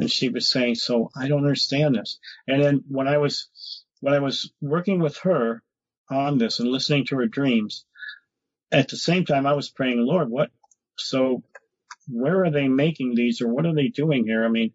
And 0.00 0.10
she 0.10 0.30
was 0.30 0.48
saying, 0.48 0.76
so 0.76 1.10
I 1.14 1.28
don't 1.28 1.44
understand 1.44 1.94
this. 1.94 2.18
And 2.48 2.64
then 2.64 2.84
when 2.88 3.06
I 3.06 3.18
was, 3.18 3.48
when 4.00 4.14
I 4.14 4.20
was 4.20 4.50
working 4.62 5.00
with 5.00 5.18
her 5.18 5.62
on 6.10 6.38
this 6.38 6.58
and 6.58 6.70
listening 6.70 7.04
to 7.06 7.16
her 7.16 7.26
dreams, 7.26 7.84
at 8.72 8.88
the 8.88 8.96
same 8.96 9.26
time 9.26 9.46
I 9.46 9.52
was 9.52 9.68
praying, 9.68 9.98
Lord, 9.98 10.30
what, 10.30 10.50
so 10.96 11.42
where 12.08 12.44
are 12.44 12.50
they 12.50 12.66
making 12.66 13.14
these 13.14 13.42
or 13.42 13.48
what 13.48 13.66
are 13.66 13.74
they 13.74 13.88
doing 13.88 14.24
here? 14.24 14.44
I 14.44 14.48
mean, 14.48 14.72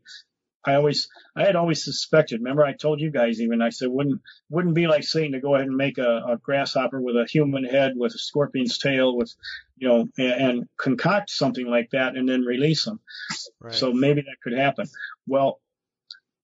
I 0.65 0.75
always, 0.75 1.09
I 1.35 1.45
had 1.45 1.55
always 1.55 1.83
suspected. 1.83 2.39
Remember, 2.39 2.63
I 2.63 2.73
told 2.73 2.99
you 2.99 3.11
guys 3.11 3.39
even. 3.39 3.61
I 3.61 3.69
said 3.69 3.89
wouldn't 3.89 4.21
wouldn't 4.49 4.73
be 4.73 4.87
like 4.87 5.03
Satan 5.03 5.33
to 5.33 5.39
go 5.39 5.55
ahead 5.55 5.67
and 5.67 5.77
make 5.77 5.97
a, 5.97 6.23
a 6.27 6.37
grasshopper 6.37 6.99
with 6.99 7.15
a 7.15 7.27
human 7.29 7.63
head, 7.63 7.93
with 7.95 8.15
a 8.15 8.17
scorpion's 8.17 8.77
tail, 8.77 9.15
with 9.15 9.33
you 9.77 9.87
know, 9.87 10.09
and, 10.17 10.41
and 10.41 10.69
concoct 10.77 11.29
something 11.29 11.67
like 11.67 11.91
that 11.91 12.15
and 12.15 12.27
then 12.27 12.41
release 12.41 12.85
them. 12.85 12.99
Right. 13.59 13.73
So 13.73 13.93
maybe 13.93 14.21
that 14.21 14.41
could 14.43 14.57
happen. 14.57 14.87
Well, 15.27 15.59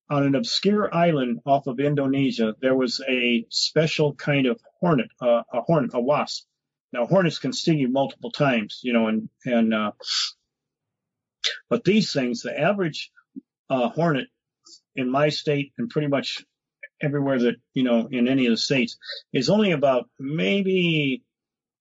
on 0.08 0.24
an 0.24 0.34
obscure 0.34 0.94
island 0.94 1.40
off 1.46 1.66
of 1.66 1.80
Indonesia, 1.80 2.54
there 2.60 2.76
was 2.76 3.00
a 3.08 3.46
special 3.48 4.14
kind 4.14 4.46
of 4.46 4.60
hornet, 4.78 5.08
uh, 5.20 5.42
a 5.52 5.62
hornet, 5.62 5.92
a 5.94 6.00
wasp. 6.00 6.44
Now 6.92 7.06
hornets 7.06 7.38
can 7.38 7.52
sting 7.52 7.78
you 7.78 7.88
multiple 7.88 8.30
times, 8.30 8.80
you 8.82 8.92
know, 8.92 9.08
and 9.08 9.28
and 9.46 9.72
uh, 9.72 9.92
but 11.68 11.84
these 11.84 12.12
things, 12.12 12.42
the 12.42 12.58
average 12.58 13.10
uh, 13.72 13.88
hornet 13.88 14.28
in 14.94 15.10
my 15.10 15.30
state 15.30 15.72
and 15.78 15.88
pretty 15.88 16.08
much 16.08 16.44
everywhere 17.00 17.38
that, 17.38 17.56
you 17.72 17.82
know, 17.82 18.06
in 18.10 18.28
any 18.28 18.46
of 18.46 18.52
the 18.52 18.58
states 18.58 18.98
is 19.32 19.48
only 19.48 19.72
about 19.72 20.08
maybe 20.18 21.22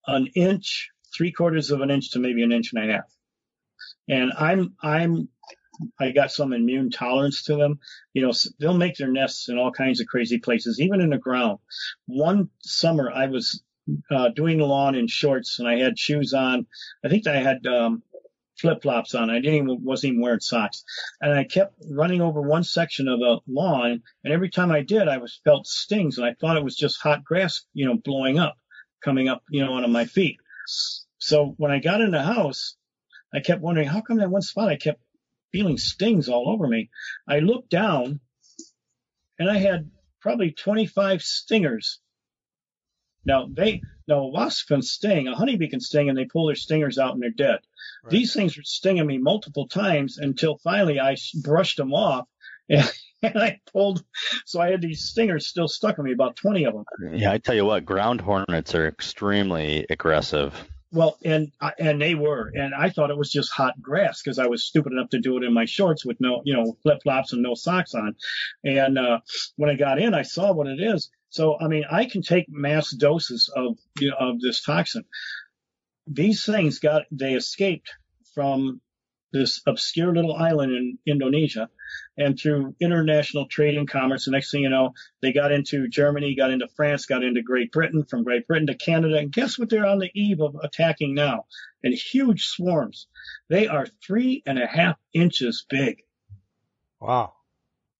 an 0.07 0.27
inch, 0.35 0.89
three 1.15 1.31
quarters 1.31 1.69
of 1.69 1.81
an 1.81 1.91
inch 1.91 2.11
to 2.11 2.19
maybe 2.19 2.43
an 2.43 2.53
inch 2.53 2.71
and 2.73 2.89
a 2.89 2.93
half. 2.93 3.11
And 4.07 4.31
I'm, 4.37 4.73
I'm, 4.81 5.27
I 5.99 6.11
got 6.11 6.31
some 6.31 6.53
immune 6.53 6.91
tolerance 6.91 7.43
to 7.43 7.55
them. 7.55 7.79
You 8.13 8.25
know, 8.25 8.33
they'll 8.59 8.73
make 8.73 8.95
their 8.95 9.11
nests 9.11 9.49
in 9.49 9.57
all 9.57 9.71
kinds 9.71 9.99
of 9.99 10.07
crazy 10.07 10.39
places, 10.39 10.79
even 10.79 11.01
in 11.01 11.09
the 11.09 11.17
ground. 11.17 11.59
One 12.05 12.49
summer 12.61 13.11
I 13.11 13.27
was 13.27 13.61
uh, 14.09 14.29
doing 14.29 14.59
the 14.59 14.65
lawn 14.65 14.95
in 14.95 15.07
shorts 15.07 15.59
and 15.59 15.67
I 15.67 15.77
had 15.79 15.99
shoes 15.99 16.33
on. 16.33 16.67
I 17.03 17.09
think 17.09 17.27
I 17.27 17.35
had 17.35 17.67
um, 17.67 18.03
flip 18.61 18.81
flops 18.83 19.15
on. 19.15 19.29
I 19.29 19.39
didn't 19.39 19.55
even 19.55 19.83
wasn't 19.83 20.13
even 20.13 20.21
wearing 20.21 20.39
socks, 20.39 20.83
and 21.19 21.33
I 21.33 21.43
kept 21.43 21.75
running 21.89 22.21
over 22.21 22.41
one 22.41 22.63
section 22.63 23.07
of 23.07 23.19
the 23.19 23.39
lawn, 23.47 24.03
and 24.23 24.33
every 24.33 24.49
time 24.49 24.71
I 24.71 24.81
did, 24.81 25.07
I 25.07 25.17
was 25.17 25.41
felt 25.43 25.67
stings, 25.67 26.17
and 26.17 26.25
I 26.25 26.35
thought 26.39 26.57
it 26.57 26.63
was 26.63 26.75
just 26.75 27.01
hot 27.01 27.23
grass, 27.23 27.65
you 27.73 27.85
know, 27.85 27.97
blowing 27.97 28.39
up, 28.39 28.55
coming 29.03 29.27
up, 29.27 29.43
you 29.49 29.65
know, 29.65 29.73
onto 29.73 29.87
my 29.89 30.05
feet. 30.05 30.37
So 31.17 31.55
when 31.57 31.71
I 31.71 31.79
got 31.79 32.01
in 32.01 32.11
the 32.11 32.23
house, 32.23 32.75
I 33.33 33.39
kept 33.39 33.61
wondering 33.61 33.87
how 33.87 34.01
come 34.01 34.17
that 34.17 34.29
one 34.29 34.41
spot 34.41 34.69
I 34.69 34.77
kept 34.77 35.01
feeling 35.51 35.77
stings 35.77 36.29
all 36.29 36.49
over 36.49 36.67
me. 36.67 36.89
I 37.27 37.39
looked 37.39 37.69
down, 37.69 38.19
and 39.39 39.49
I 39.49 39.57
had 39.57 39.89
probably 40.21 40.51
25 40.51 41.21
stingers. 41.23 41.99
Now 43.25 43.47
they 43.51 43.81
now 44.11 44.19
a 44.19 44.27
wasp 44.27 44.67
can 44.67 44.81
sting, 44.81 45.27
a 45.27 45.35
honeybee 45.35 45.69
can 45.69 45.79
sting, 45.79 46.09
and 46.09 46.17
they 46.17 46.25
pull 46.25 46.47
their 46.47 46.55
stingers 46.55 46.99
out 46.99 47.13
and 47.13 47.21
they're 47.21 47.29
dead. 47.29 47.59
Right. 48.03 48.11
These 48.11 48.33
things 48.33 48.57
were 48.57 48.63
stinging 48.63 49.07
me 49.07 49.17
multiple 49.17 49.67
times 49.67 50.17
until 50.17 50.57
finally 50.57 50.99
I 50.99 51.15
brushed 51.41 51.77
them 51.77 51.93
off. 51.93 52.27
And, 53.23 53.33
and 53.35 53.43
I 53.43 53.59
pulled, 53.71 54.03
so 54.45 54.59
I 54.61 54.71
had 54.71 54.81
these 54.81 55.03
stingers 55.03 55.45
still 55.45 55.67
stuck 55.67 55.99
on 55.99 56.05
me, 56.05 56.13
about 56.13 56.37
20 56.37 56.63
of 56.63 56.73
them. 56.73 56.85
Yeah, 57.13 57.31
I 57.31 57.37
tell 57.37 57.53
you 57.53 57.65
what, 57.65 57.85
ground 57.85 58.21
hornets 58.21 58.73
are 58.73 58.87
extremely 58.87 59.85
aggressive. 59.89 60.55
Well, 60.91 61.17
and 61.23 61.51
and 61.77 62.01
they 62.01 62.15
were, 62.15 62.51
and 62.53 62.73
I 62.73 62.89
thought 62.89 63.11
it 63.11 63.17
was 63.17 63.31
just 63.31 63.51
hot 63.51 63.81
grass 63.81 64.21
because 64.21 64.39
I 64.39 64.47
was 64.47 64.63
stupid 64.65 64.91
enough 64.91 65.09
to 65.09 65.19
do 65.19 65.37
it 65.37 65.43
in 65.43 65.53
my 65.53 65.65
shorts 65.65 66.05
with 66.05 66.19
no, 66.19 66.41
you 66.43 66.53
know, 66.53 66.77
flip 66.83 66.99
flops 67.03 67.31
and 67.31 67.41
no 67.43 67.53
socks 67.53 67.93
on. 67.93 68.15
And 68.63 68.97
uh, 68.97 69.19
when 69.55 69.69
I 69.69 69.75
got 69.75 69.99
in, 69.99 70.13
I 70.13 70.23
saw 70.23 70.51
what 70.51 70.67
it 70.67 70.81
is. 70.81 71.09
So 71.31 71.57
I 71.59 71.67
mean, 71.67 71.85
I 71.89 72.05
can 72.05 72.21
take 72.21 72.45
mass 72.49 72.91
doses 72.91 73.51
of 73.53 73.77
you 73.99 74.11
know, 74.11 74.17
of 74.19 74.39
this 74.39 74.61
toxin. 74.61 75.05
These 76.07 76.45
things 76.45 76.79
got 76.79 77.03
they 77.11 77.33
escaped 77.33 77.89
from 78.35 78.81
this 79.33 79.61
obscure 79.65 80.13
little 80.13 80.35
island 80.35 80.73
in 80.73 80.97
Indonesia. 81.05 81.69
And 82.17 82.37
through 82.37 82.75
international 82.79 83.47
trade 83.47 83.77
and 83.77 83.89
commerce, 83.89 84.25
the 84.25 84.31
next 84.31 84.51
thing 84.51 84.63
you 84.63 84.69
know, 84.69 84.93
they 85.21 85.31
got 85.31 85.51
into 85.51 85.87
Germany, 85.87 86.35
got 86.35 86.51
into 86.51 86.67
France, 86.75 87.05
got 87.05 87.23
into 87.23 87.41
Great 87.41 87.71
Britain, 87.71 88.03
from 88.03 88.23
Great 88.23 88.47
Britain 88.47 88.67
to 88.67 88.75
Canada. 88.75 89.17
And 89.17 89.31
guess 89.31 89.57
what 89.57 89.69
they're 89.69 89.85
on 89.85 89.99
the 89.99 90.11
eve 90.13 90.41
of 90.41 90.55
attacking 90.61 91.13
now? 91.13 91.45
In 91.83 91.93
huge 91.93 92.45
swarms. 92.45 93.07
They 93.49 93.67
are 93.67 93.87
three 94.05 94.43
and 94.45 94.59
a 94.59 94.67
half 94.67 94.97
inches 95.13 95.65
big. 95.69 96.03
Wow. 96.99 97.33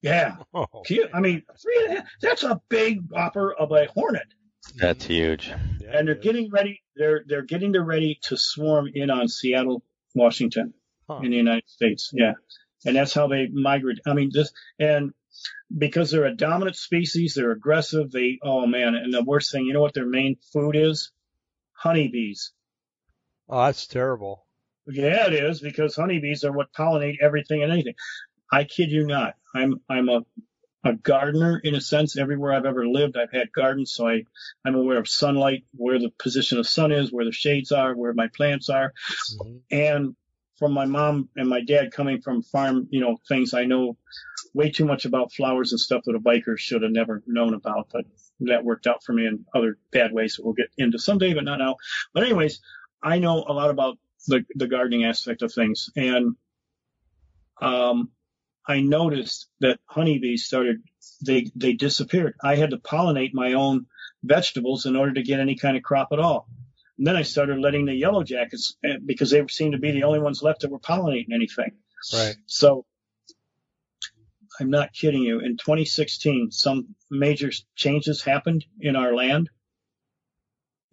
Yeah. 0.02 0.38
Oh. 0.54 0.66
I 1.14 1.20
mean, 1.20 1.44
three 1.62 1.84
and 1.84 1.94
a 1.94 1.96
half, 1.98 2.10
that's 2.22 2.44
a 2.44 2.62
big 2.70 3.10
whopper 3.10 3.54
of 3.54 3.72
a 3.72 3.86
hornet. 3.86 4.28
That's 4.76 5.06
huge. 5.06 5.52
Yeah, 5.80 5.98
and 5.98 6.08
they're 6.08 6.16
getting 6.16 6.50
ready, 6.52 6.82
they're, 6.96 7.24
they're 7.28 7.44
getting 7.44 7.74
ready 7.74 8.20
to 8.24 8.38
swarm 8.38 8.90
in 8.94 9.10
on 9.10 9.28
Seattle, 9.28 9.84
Washington 10.16 10.74
huh. 11.10 11.20
in 11.24 11.32
the 11.32 11.38
United 11.38 11.68
States. 11.68 12.12
Yeah. 12.14 12.34
And 12.86 12.96
that's 12.96 13.14
how 13.14 13.28
they 13.28 13.48
migrate. 13.48 14.00
I 14.08 14.14
mean, 14.14 14.32
just, 14.34 14.54
and 14.80 15.14
because 15.76 16.12
they're 16.12 16.26
a 16.26 16.36
dominant 16.36 16.76
species, 16.76 17.34
they're 17.36 17.52
aggressive. 17.52 18.12
They, 18.12 18.40
oh 18.42 18.66
man. 18.66 18.96
And 18.96 19.14
the 19.14 19.24
worst 19.24 19.52
thing, 19.52 19.66
you 19.66 19.74
know 19.74 19.82
what 19.82 19.94
their 19.94 20.06
main 20.06 20.38
food 20.52 20.76
is? 20.76 21.12
Honeybees. 21.74 22.52
Oh, 23.50 23.66
that's 23.66 23.88
terrible. 23.88 24.46
Yeah, 24.88 25.28
it 25.28 25.34
is 25.34 25.62
because 25.62 25.96
honeybees 25.96 26.44
are 26.44 26.52
what 26.52 26.74
pollinate 26.74 27.18
everything 27.22 27.64
and 27.64 27.72
anything. 27.72 27.94
I 28.52 28.66
kid 28.66 28.92
you 28.92 29.06
not. 29.06 29.36
I'm, 29.56 29.82
I'm 29.90 30.10
a, 30.10 30.26
a 30.84 30.94
gardener 30.94 31.60
in 31.64 31.76
a 31.76 31.82
sense. 31.82 32.18
Everywhere 32.18 32.54
I've 32.54 32.66
ever 32.66 32.88
lived, 32.88 33.16
I've 33.18 33.32
had 33.32 33.52
gardens, 33.52 33.94
so 33.94 34.08
I, 34.08 34.24
I'm 34.66 34.76
aware 34.76 34.98
of 34.98 35.08
sunlight, 35.08 35.66
where 35.74 36.00
the 36.00 36.12
position 36.20 36.58
of 36.58 36.68
sun 36.68 36.92
is, 36.92 37.12
where 37.12 37.26
the 37.26 37.32
shades 37.32 37.72
are, 37.72 37.96
where 37.96 38.14
my 38.14 38.28
plants 38.36 38.70
are. 38.70 38.94
Mm-hmm. 39.42 39.58
And 39.72 40.16
from 40.58 40.74
my 40.74 40.86
mom 40.86 41.30
and 41.36 41.50
my 41.50 41.62
dad 41.62 41.92
coming 41.92 42.22
from 42.22 42.44
farm, 42.44 42.88
you 42.92 43.00
know, 43.00 43.18
things 43.28 43.54
I 43.54 43.66
know 43.66 43.98
way 44.54 44.70
too 44.70 44.86
much 44.86 45.06
about 45.06 45.32
flowers 45.32 45.72
and 45.72 45.80
stuff 45.80 46.04
that 46.06 46.16
a 46.16 46.20
biker 46.20 46.58
should 46.58 46.82
have 46.84 46.92
never 46.92 47.24
known 47.26 47.54
about, 47.54 47.88
but 47.92 48.06
that 48.42 48.64
worked 48.66 48.86
out 48.86 49.04
for 49.04 49.14
me 49.14 49.26
in 49.26 49.46
other 49.56 49.78
bad 49.92 50.12
ways 50.12 50.36
that 50.36 50.46
we'll 50.46 50.54
get 50.54 50.70
into 50.78 51.00
someday, 51.00 51.34
but 51.34 51.46
not 51.46 51.60
now. 51.60 51.78
But 52.14 52.24
anyways, 52.24 52.60
I 53.02 53.20
know 53.20 53.44
a 53.48 53.54
lot 53.54 53.70
about 53.70 53.98
the, 54.28 54.46
the 54.56 54.68
gardening 54.68 55.06
aspect 55.06 55.42
of 55.42 55.54
things 55.54 55.90
and, 55.96 56.36
um, 57.62 58.10
I 58.68 58.82
noticed 58.82 59.48
that 59.60 59.80
honeybees 59.86 60.46
started, 60.46 60.84
they, 61.26 61.52
they 61.56 61.74
disappeared. 61.74 62.36
I 62.44 62.56
had 62.56 62.72
to 62.72 62.78
pollinate 62.78 63.34
my 63.34 63.54
own 63.54 63.88
vegetables 64.24 64.86
in 64.86 64.96
order 64.96 65.14
to 65.14 65.24
get 65.24 65.40
any 65.40 65.56
kind 65.56 65.76
of 65.76 65.84
crop 65.84 66.10
at 66.12 66.20
all. 66.20 66.48
And 66.98 67.08
then 67.08 67.16
I 67.16 67.24
started 67.24 67.60
letting 67.60 67.86
the 67.86 67.96
yellow 67.96 68.24
jackets 68.24 68.78
eh, 68.84 68.98
because 69.04 69.32
they 69.32 69.46
seemed 69.48 69.74
to 69.74 69.80
be 69.80 69.92
the 69.92 70.04
only 70.04 70.20
ones 70.20 70.44
left 70.44 70.62
that 70.62 70.72
were 70.72 70.80
pollinating 70.80 71.34
anything. 71.34 71.72
Right. 72.14 72.36
So 72.46 72.86
I'm 74.60 74.70
not 74.70 74.94
kidding 74.94 75.24
you. 75.24 75.40
In 75.40 75.58
2016, 75.58 76.52
some 76.52 76.96
major 77.10 77.52
changes 77.76 78.22
happened 78.22 78.66
in 78.80 78.96
our 78.96 79.16
land. 79.16 79.50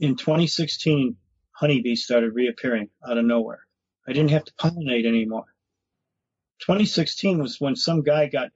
In 0.00 0.16
2016, 0.16 1.16
honeybees 1.52 2.04
started 2.04 2.34
reappearing 2.34 2.88
out 3.06 3.18
of 3.18 3.24
nowhere. 3.24 3.66
I 4.06 4.12
didn't 4.12 4.30
have 4.30 4.44
to 4.44 4.54
pollinate 4.54 5.06
anymore. 5.06 5.44
2016 6.60 7.38
was 7.40 7.60
when 7.60 7.76
some 7.76 8.02
guy 8.02 8.28
got 8.28 8.50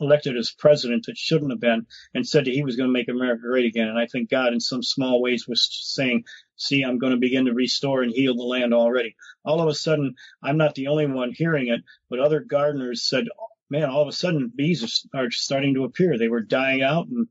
elected 0.00 0.36
as 0.36 0.50
president 0.50 1.06
that 1.06 1.16
shouldn't 1.16 1.52
have 1.52 1.60
been 1.60 1.86
and 2.14 2.26
said 2.26 2.44
that 2.44 2.54
he 2.54 2.64
was 2.64 2.76
going 2.76 2.88
to 2.88 2.92
make 2.92 3.08
America 3.08 3.42
great 3.42 3.66
again. 3.66 3.88
And 3.88 3.98
I 3.98 4.06
think 4.06 4.30
God, 4.30 4.52
in 4.52 4.60
some 4.60 4.82
small 4.82 5.22
ways, 5.22 5.46
was 5.46 5.68
saying, 5.70 6.24
see, 6.56 6.82
I'm 6.82 6.98
going 6.98 7.12
to 7.12 7.18
begin 7.18 7.46
to 7.46 7.54
restore 7.54 8.02
and 8.02 8.12
heal 8.12 8.34
the 8.34 8.42
land 8.42 8.74
already. 8.74 9.16
All 9.44 9.60
of 9.60 9.68
a 9.68 9.74
sudden, 9.74 10.14
I'm 10.42 10.56
not 10.56 10.74
the 10.74 10.88
only 10.88 11.06
one 11.06 11.32
hearing 11.32 11.68
it, 11.68 11.82
but 12.10 12.18
other 12.18 12.40
gardeners 12.40 13.08
said, 13.08 13.26
man, 13.70 13.88
all 13.88 14.02
of 14.02 14.08
a 14.08 14.12
sudden 14.12 14.52
bees 14.54 15.08
are, 15.14 15.20
are 15.20 15.30
starting 15.30 15.74
to 15.74 15.84
appear. 15.84 16.18
They 16.18 16.28
were 16.28 16.42
dying 16.42 16.82
out 16.82 17.06
and, 17.06 17.28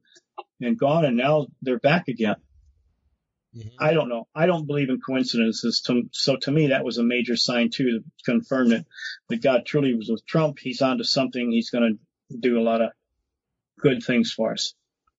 and 0.61 0.77
gone, 0.77 1.05
and 1.05 1.17
now 1.17 1.47
they're 1.61 1.79
back 1.79 2.07
again. 2.07 2.35
Mm-hmm. 3.55 3.69
I 3.79 3.93
don't 3.93 4.09
know. 4.09 4.27
I 4.33 4.45
don't 4.45 4.65
believe 4.65 4.89
in 4.89 4.99
coincidences. 4.99 5.83
so 6.11 6.35
to 6.37 6.51
me, 6.51 6.67
that 6.67 6.83
was 6.83 6.97
a 6.97 7.03
major 7.03 7.35
sign 7.35 7.69
too 7.69 7.99
to 7.99 8.03
confirm 8.25 8.69
that, 8.69 8.85
that 9.29 9.41
God 9.41 9.65
truly 9.65 9.93
was 9.93 10.09
with 10.09 10.25
Trump. 10.25 10.59
He's 10.59 10.81
onto 10.81 11.03
something. 11.03 11.51
He's 11.51 11.69
going 11.69 11.97
to 12.31 12.37
do 12.37 12.59
a 12.59 12.63
lot 12.63 12.81
of 12.81 12.91
good 13.79 14.03
things 14.03 14.31
for 14.31 14.53
us. 14.53 14.73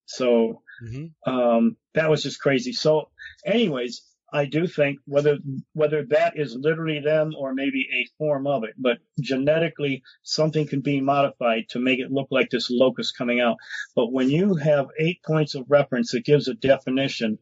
So 0.06 0.62
mm-hmm. 0.82 1.31
um, 1.32 1.77
that 1.94 2.11
was 2.11 2.23
just 2.23 2.40
crazy. 2.40 2.73
So, 2.73 3.11
anyways, 3.47 4.02
I 4.35 4.47
do 4.47 4.66
think 4.66 4.98
whether 5.06 5.39
whether 5.74 6.05
that 6.06 6.36
is 6.36 6.56
literally 6.56 6.98
them 6.98 7.35
or 7.39 7.55
maybe 7.55 7.86
a 7.93 8.09
form 8.19 8.48
of 8.48 8.65
it, 8.65 8.74
but 8.77 8.98
genetically 9.20 10.02
something 10.24 10.66
can 10.66 10.81
be 10.81 11.01
modified 11.01 11.69
to 11.69 11.78
make 11.78 12.01
it 12.01 12.11
look 12.11 12.28
like 12.32 12.51
this 12.51 12.69
locust 12.69 13.16
coming 13.16 13.40
out. 13.40 13.59
But 13.94 14.12
when 14.12 14.28
you 14.31 14.56
have 14.56 14.89
eight 14.98 15.23
points 15.23 15.55
of 15.55 15.70
reference, 15.70 16.15
it 16.15 16.24
gives 16.24 16.48
a 16.48 16.55
definition, 16.55 17.39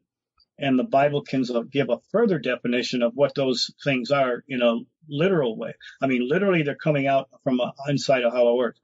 and 0.62 0.78
the 0.78 0.84
Bible 0.84 1.22
can 1.22 1.44
give 1.70 1.90
a 1.90 2.01
further 2.10 2.39
definition 2.39 3.02
of 3.02 3.12
what 3.14 3.34
those 3.34 3.70
things 3.84 4.10
are 4.10 4.44
in 4.48 4.62
a 4.62 4.78
literal 5.09 5.59
way. 5.59 5.74
I 6.01 6.06
mean, 6.06 6.26
literally, 6.28 6.62
they're 6.62 6.76
coming 6.76 7.06
out 7.06 7.28
from 7.44 7.60
inside 7.89 8.24
a 8.24 8.30
hollow 8.30 8.60
earth 8.62 8.76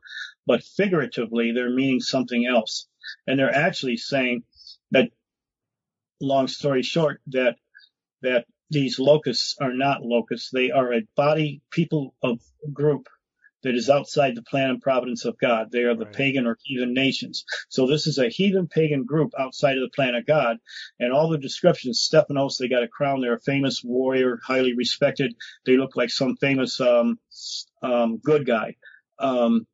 but 0.48 0.64
figuratively 0.64 1.52
they're 1.52 1.70
meaning 1.70 2.00
something 2.00 2.46
else. 2.46 2.88
And 3.26 3.38
they're 3.38 3.54
actually 3.54 3.98
saying 3.98 4.44
that, 4.92 5.10
long 6.20 6.48
story 6.48 6.82
short, 6.82 7.20
that, 7.28 7.56
that 8.22 8.46
these 8.70 8.98
locusts 8.98 9.56
are 9.60 9.74
not 9.74 10.02
locusts. 10.02 10.50
They 10.50 10.70
are 10.70 10.92
a 10.94 11.02
body, 11.16 11.60
people 11.70 12.14
of 12.22 12.40
group 12.72 13.08
that 13.62 13.74
is 13.74 13.90
outside 13.90 14.34
the 14.34 14.42
plan 14.42 14.70
and 14.70 14.82
providence 14.82 15.24
of 15.24 15.38
God. 15.38 15.70
They 15.70 15.82
are 15.82 15.94
the 15.94 16.04
right. 16.04 16.14
pagan 16.14 16.46
or 16.46 16.58
heathen 16.62 16.94
nations. 16.94 17.44
So 17.68 17.86
this 17.86 18.06
is 18.06 18.18
a 18.18 18.28
heathen 18.28 18.68
pagan 18.68 19.04
group 19.04 19.32
outside 19.38 19.76
of 19.76 19.82
the 19.82 19.94
plan 19.94 20.14
of 20.14 20.26
God. 20.26 20.58
And 21.00 21.12
all 21.12 21.28
the 21.28 21.38
descriptions, 21.38 22.00
Stephanos, 22.00 22.58
they 22.58 22.68
got 22.68 22.82
a 22.82 22.88
crown. 22.88 23.20
They're 23.20 23.34
a 23.34 23.40
famous 23.40 23.82
warrior, 23.82 24.38
highly 24.44 24.74
respected. 24.74 25.34
They 25.66 25.76
look 25.76 25.96
like 25.96 26.10
some 26.10 26.36
famous, 26.36 26.80
um, 26.80 27.18
um, 27.82 28.18
good 28.18 28.46
guy. 28.46 28.76
Um, 29.18 29.66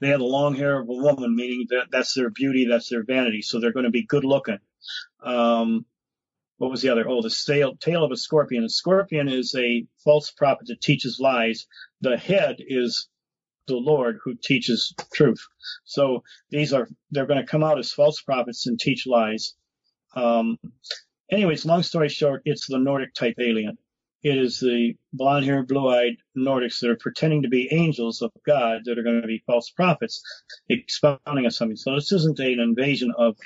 they 0.00 0.08
have 0.08 0.20
the 0.20 0.24
long 0.24 0.54
hair 0.54 0.80
of 0.80 0.88
a 0.88 0.92
woman, 0.92 1.34
meaning 1.34 1.66
that 1.70 1.86
that's 1.90 2.14
their 2.14 2.30
beauty, 2.30 2.66
that's 2.66 2.88
their 2.88 3.04
vanity. 3.04 3.42
So 3.42 3.60
they're 3.60 3.72
going 3.72 3.84
to 3.84 3.90
be 3.90 4.04
good 4.04 4.24
looking. 4.24 4.58
Um, 5.22 5.86
what 6.58 6.70
was 6.70 6.82
the 6.82 6.90
other? 6.90 7.08
Oh, 7.08 7.20
the 7.22 7.76
tail 7.80 8.04
of 8.04 8.12
a 8.12 8.16
scorpion. 8.16 8.64
A 8.64 8.68
scorpion 8.68 9.28
is 9.28 9.54
a 9.56 9.86
false 10.02 10.30
prophet 10.30 10.68
that 10.68 10.80
teaches 10.80 11.18
lies. 11.20 11.66
The 12.00 12.16
head 12.16 12.56
is 12.60 13.08
the 13.66 13.76
Lord 13.76 14.18
who 14.22 14.34
teaches 14.34 14.94
truth. 15.12 15.44
So 15.84 16.22
these 16.50 16.72
are, 16.72 16.88
they're 17.10 17.26
going 17.26 17.40
to 17.40 17.50
come 17.50 17.64
out 17.64 17.78
as 17.78 17.92
false 17.92 18.20
prophets 18.20 18.66
and 18.66 18.78
teach 18.78 19.06
lies. 19.06 19.54
Um, 20.14 20.58
anyways, 21.30 21.64
long 21.64 21.82
story 21.82 22.08
short, 22.08 22.42
it's 22.44 22.66
the 22.66 22.78
Nordic 22.78 23.14
type 23.14 23.36
alien. 23.40 23.78
It 24.22 24.38
is 24.38 24.58
the 24.58 24.94
blonde 25.12 25.44
haired, 25.44 25.68
blue 25.68 25.88
eyed 25.88 26.16
Nordics 26.36 26.80
that 26.80 26.90
are 26.90 26.96
pretending 26.96 27.42
to 27.42 27.48
be 27.48 27.68
angels 27.72 28.22
of 28.22 28.30
God 28.46 28.82
that 28.84 28.98
are 28.98 29.02
going 29.02 29.20
to 29.20 29.26
be 29.26 29.42
false 29.46 29.70
prophets 29.70 30.22
expounding 30.68 31.44
on 31.44 31.50
something. 31.50 31.76
So 31.76 31.94
this 31.94 32.12
isn't 32.12 32.38
an 32.38 32.60
invasion 32.60 33.12
of, 33.16 33.36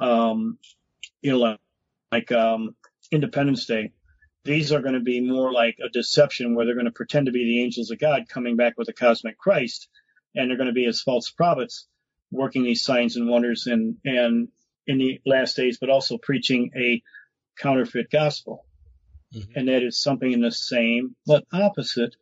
um, 0.00 0.58
you 1.22 1.32
know, 1.32 1.56
like 2.14 2.30
um, 2.30 2.76
Independence 3.10 3.66
Day. 3.66 3.92
these 4.44 4.72
are 4.72 4.82
going 4.82 4.94
to 4.94 5.00
be 5.00 5.20
more 5.20 5.52
like 5.52 5.78
a 5.84 5.88
deception 5.88 6.54
where 6.54 6.64
they're 6.64 6.74
going 6.74 6.92
to 6.92 7.00
pretend 7.00 7.26
to 7.26 7.32
be 7.32 7.44
the 7.44 7.62
angels 7.62 7.90
of 7.90 7.98
God 7.98 8.28
coming 8.28 8.56
back 8.56 8.74
with 8.78 8.88
a 8.88 8.92
cosmic 8.92 9.36
Christ, 9.36 9.88
and 10.34 10.48
they're 10.48 10.56
going 10.56 10.68
to 10.68 10.80
be 10.80 10.86
as 10.86 11.00
false 11.00 11.30
prophets 11.30 11.88
working 12.30 12.62
these 12.62 12.82
signs 12.82 13.16
and 13.16 13.28
wonders 13.28 13.66
and 13.66 13.96
and 14.04 14.48
in 14.86 14.98
the 14.98 15.20
last 15.26 15.56
days, 15.56 15.78
but 15.80 15.90
also 15.90 16.18
preaching 16.18 16.70
a 16.76 17.02
counterfeit 17.58 18.10
gospel. 18.10 18.66
Mm-hmm. 19.34 19.58
And 19.58 19.68
that 19.68 19.82
is 19.82 20.00
something 20.00 20.30
in 20.30 20.40
the 20.40 20.52
same 20.52 21.16
but 21.26 21.44
opposite 21.52 22.14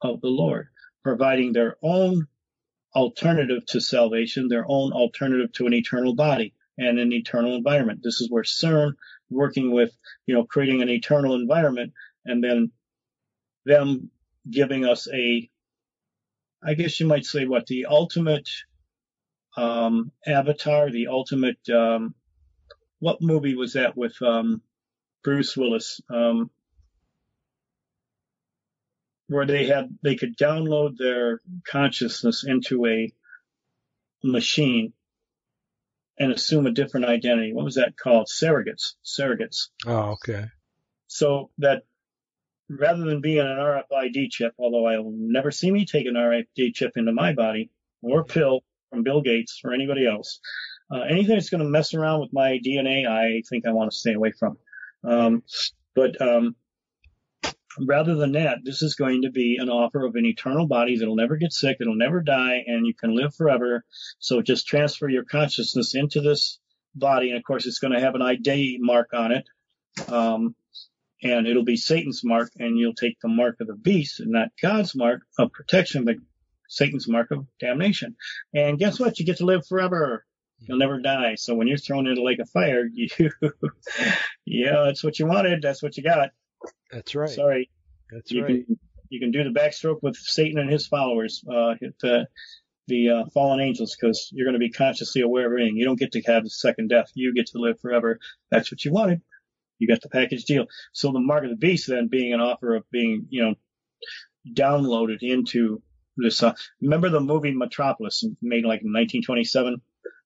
of 0.00 0.20
the 0.20 0.28
Lord, 0.28 0.68
providing 1.02 1.52
their 1.52 1.76
own 1.82 2.28
alternative 2.94 3.64
to 3.68 3.80
salvation, 3.80 4.48
their 4.48 4.66
own 4.68 4.92
alternative 4.92 5.52
to 5.54 5.66
an 5.66 5.74
eternal 5.74 6.14
body 6.14 6.54
and 6.78 6.98
an 6.98 7.12
eternal 7.12 7.54
environment. 7.54 8.00
This 8.02 8.20
is 8.20 8.30
where 8.30 8.42
CERN 8.42 8.92
working 9.30 9.72
with, 9.72 9.92
you 10.26 10.34
know, 10.34 10.44
creating 10.44 10.82
an 10.82 10.88
eternal 10.88 11.34
environment 11.34 11.92
and 12.24 12.42
then 12.42 12.72
them 13.64 14.10
giving 14.50 14.84
us 14.84 15.08
a, 15.12 15.48
I 16.62 16.74
guess 16.74 17.00
you 17.00 17.06
might 17.06 17.24
say 17.24 17.46
what 17.46 17.66
the 17.66 17.86
ultimate 17.86 18.48
um, 19.56 20.12
Avatar, 20.26 20.90
the 20.90 21.08
ultimate. 21.08 21.58
Um, 21.68 22.14
what 23.00 23.20
movie 23.20 23.54
was 23.54 23.74
that 23.74 23.96
with 23.96 24.20
um, 24.22 24.62
Bruce 25.24 25.56
Willis? 25.56 26.00
Um, 26.08 26.50
where 29.28 29.46
they 29.46 29.66
had 29.66 29.96
they 30.02 30.14
could 30.14 30.36
download 30.36 30.96
their 30.96 31.40
consciousness 31.66 32.44
into 32.44 32.86
a 32.86 33.12
machine 34.22 34.92
and 36.18 36.32
assume 36.32 36.66
a 36.66 36.70
different 36.70 37.06
identity. 37.06 37.52
What 37.52 37.64
was 37.64 37.76
that 37.76 37.96
called? 37.96 38.28
Surrogates. 38.28 38.94
Surrogates. 39.04 39.68
Oh, 39.86 40.16
okay. 40.16 40.46
So 41.06 41.50
that 41.58 41.82
rather 42.68 43.04
than 43.04 43.20
being 43.20 43.40
an 43.40 43.46
RFID 43.46 44.30
chip, 44.30 44.54
although 44.58 44.86
I'll 44.86 45.12
never 45.14 45.50
see 45.50 45.70
me 45.70 45.84
take 45.84 46.06
an 46.06 46.14
RFID 46.14 46.74
chip 46.74 46.92
into 46.96 47.12
my 47.12 47.32
body 47.32 47.70
or 48.02 48.24
pill 48.24 48.62
from 48.90 49.02
Bill 49.02 49.20
Gates 49.20 49.60
or 49.64 49.72
anybody 49.72 50.06
else, 50.06 50.40
uh, 50.90 51.00
anything 51.00 51.36
that's 51.36 51.50
going 51.50 51.62
to 51.62 51.68
mess 51.68 51.94
around 51.94 52.20
with 52.20 52.32
my 52.32 52.58
DNA, 52.64 53.06
I 53.06 53.42
think 53.48 53.66
I 53.66 53.72
want 53.72 53.90
to 53.90 53.96
stay 53.96 54.12
away 54.12 54.32
from. 54.32 54.58
Um, 55.04 55.42
but 55.94 56.20
um, 56.20 56.56
rather 57.80 58.14
than 58.14 58.32
that, 58.32 58.58
this 58.64 58.82
is 58.82 58.94
going 58.94 59.22
to 59.22 59.30
be 59.30 59.58
an 59.60 59.68
offer 59.68 60.04
of 60.04 60.14
an 60.14 60.26
eternal 60.26 60.66
body 60.66 60.98
that'll 60.98 61.16
never 61.16 61.36
get 61.36 61.52
sick, 61.52 61.78
it'll 61.80 61.96
never 61.96 62.20
die, 62.20 62.64
and 62.66 62.86
you 62.86 62.94
can 62.94 63.14
live 63.14 63.34
forever. 63.34 63.84
So 64.18 64.42
just 64.42 64.66
transfer 64.66 65.08
your 65.08 65.24
consciousness 65.24 65.94
into 65.94 66.20
this 66.20 66.58
body, 66.94 67.30
and 67.30 67.38
of 67.38 67.44
course, 67.44 67.66
it's 67.66 67.78
going 67.78 67.92
to 67.92 68.00
have 68.00 68.14
an 68.14 68.22
ID 68.22 68.78
mark 68.80 69.10
on 69.14 69.32
it. 69.32 69.46
Um, 70.08 70.54
and 71.22 71.46
it'll 71.46 71.64
be 71.64 71.76
Satan's 71.76 72.22
mark, 72.24 72.50
and 72.58 72.78
you'll 72.78 72.94
take 72.94 73.20
the 73.20 73.28
mark 73.28 73.60
of 73.60 73.68
the 73.68 73.74
beast, 73.74 74.20
and 74.20 74.32
not 74.32 74.48
God's 74.60 74.94
mark 74.94 75.22
of 75.38 75.52
protection, 75.52 76.04
but 76.04 76.16
Satan's 76.68 77.08
mark 77.08 77.30
of 77.30 77.46
damnation. 77.60 78.16
And 78.54 78.78
guess 78.78 78.98
what? 78.98 79.18
You 79.18 79.26
get 79.26 79.36
to 79.38 79.46
live 79.46 79.66
forever. 79.66 80.24
You'll 80.58 80.78
never 80.78 81.00
die. 81.00 81.34
So 81.36 81.54
when 81.54 81.68
you're 81.68 81.76
thrown 81.76 82.06
into 82.06 82.20
a 82.20 82.24
lake 82.24 82.38
of 82.38 82.48
fire, 82.50 82.84
you, 82.92 83.08
yeah, 84.44 84.82
that's 84.84 85.04
what 85.04 85.18
you 85.18 85.26
wanted. 85.26 85.62
That's 85.62 85.82
what 85.82 85.96
you 85.96 86.02
got. 86.02 86.30
That's 86.90 87.14
right. 87.14 87.30
Sorry. 87.30 87.70
That's 88.10 88.30
you 88.30 88.42
right. 88.42 88.66
Can, 88.66 88.78
you 89.08 89.20
can 89.20 89.30
do 89.30 89.44
the 89.44 89.58
backstroke 89.58 90.02
with 90.02 90.16
Satan 90.16 90.58
and 90.58 90.70
his 90.70 90.86
followers, 90.86 91.44
uh, 91.46 91.74
the, 92.00 92.26
the 92.86 93.08
uh, 93.10 93.24
fallen 93.34 93.60
angels, 93.60 93.96
because 93.98 94.30
you're 94.32 94.46
going 94.46 94.54
to 94.54 94.58
be 94.58 94.70
consciously 94.70 95.22
aware 95.22 95.46
of 95.46 95.52
everything. 95.52 95.76
You 95.76 95.84
don't 95.84 95.98
get 95.98 96.12
to 96.12 96.22
have 96.22 96.44
the 96.44 96.50
second 96.50 96.88
death. 96.88 97.10
You 97.14 97.34
get 97.34 97.46
to 97.48 97.58
live 97.58 97.80
forever. 97.80 98.18
That's 98.50 98.72
what 98.72 98.84
you 98.84 98.92
wanted. 98.92 99.22
You 99.78 99.88
got 99.88 100.00
the 100.00 100.08
package 100.08 100.44
deal. 100.44 100.66
So 100.92 101.12
the 101.12 101.20
mark 101.20 101.44
of 101.44 101.50
the 101.50 101.56
beast 101.56 101.88
then 101.88 102.08
being 102.08 102.32
an 102.32 102.40
offer 102.40 102.74
of 102.74 102.90
being, 102.90 103.26
you 103.28 103.42
know, 103.42 103.54
downloaded 104.54 105.18
into 105.20 105.82
this. 106.16 106.42
Uh, 106.42 106.54
remember 106.80 107.08
the 107.08 107.20
movie 107.20 107.52
Metropolis, 107.52 108.24
made 108.40 108.64
like 108.64 108.82
in 108.82 108.92
1927, 108.92 109.80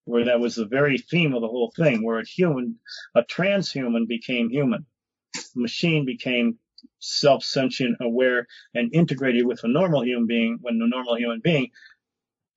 where 0.05 0.27
that 0.27 0.41
was 0.41 0.57
the 0.57 0.67
very 0.67 0.99
theme 0.99 1.35
of 1.35 1.41
the 1.41 1.49
whole 1.49 1.73
thing, 1.77 2.05
where 2.05 2.19
a 2.19 2.25
human, 2.25 2.77
a 3.15 3.23
transhuman 3.23 4.07
became 4.07 4.51
human 4.51 4.87
machine 5.55 6.05
became 6.05 6.59
self-sentient, 6.99 7.97
aware, 8.01 8.47
and 8.75 8.95
integrated 8.95 9.47
with 9.47 9.63
a 9.65 9.69
normal 9.69 10.05
human 10.05 10.27
being 10.27 10.59
when 10.61 10.79
the 10.79 10.87
normal 10.87 11.17
human 11.17 11.41
being 11.41 11.71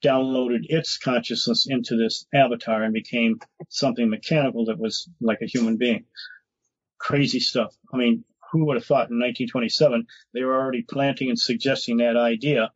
downloaded 0.04 0.66
its 0.70 0.98
consciousness 0.98 1.68
into 1.68 1.98
this 1.98 2.26
avatar 2.34 2.84
and 2.84 2.94
became 2.94 3.40
something 3.68 4.10
mechanical 4.10 4.66
that 4.66 4.80
was 4.80 5.10
like 5.20 5.42
a 5.42 5.46
human 5.46 5.78
being. 5.78 6.06
Crazy 6.98 7.40
stuff. 7.40 7.76
I 7.94 7.98
mean, 7.98 8.24
who 8.52 8.66
would 8.66 8.76
have 8.76 8.86
thought 8.86 9.10
in 9.10 9.20
1927 9.20 10.08
they 10.34 10.44
were 10.44 10.60
already 10.60 10.82
planting 10.82 11.30
and 11.30 11.40
suggesting 11.40 11.98
that 11.98 12.18
idea 12.18 12.72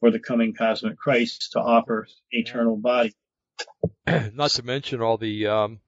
for 0.00 0.10
the 0.10 0.18
coming 0.18 0.54
cosmic 0.54 0.98
Christ 0.98 1.52
to 1.52 1.60
offer 1.60 2.08
eternal 2.30 2.76
body. 2.76 3.12
Not 4.32 4.50
to 4.52 4.62
mention 4.62 5.00
all 5.00 5.16
the 5.16 5.46
um, 5.46 5.80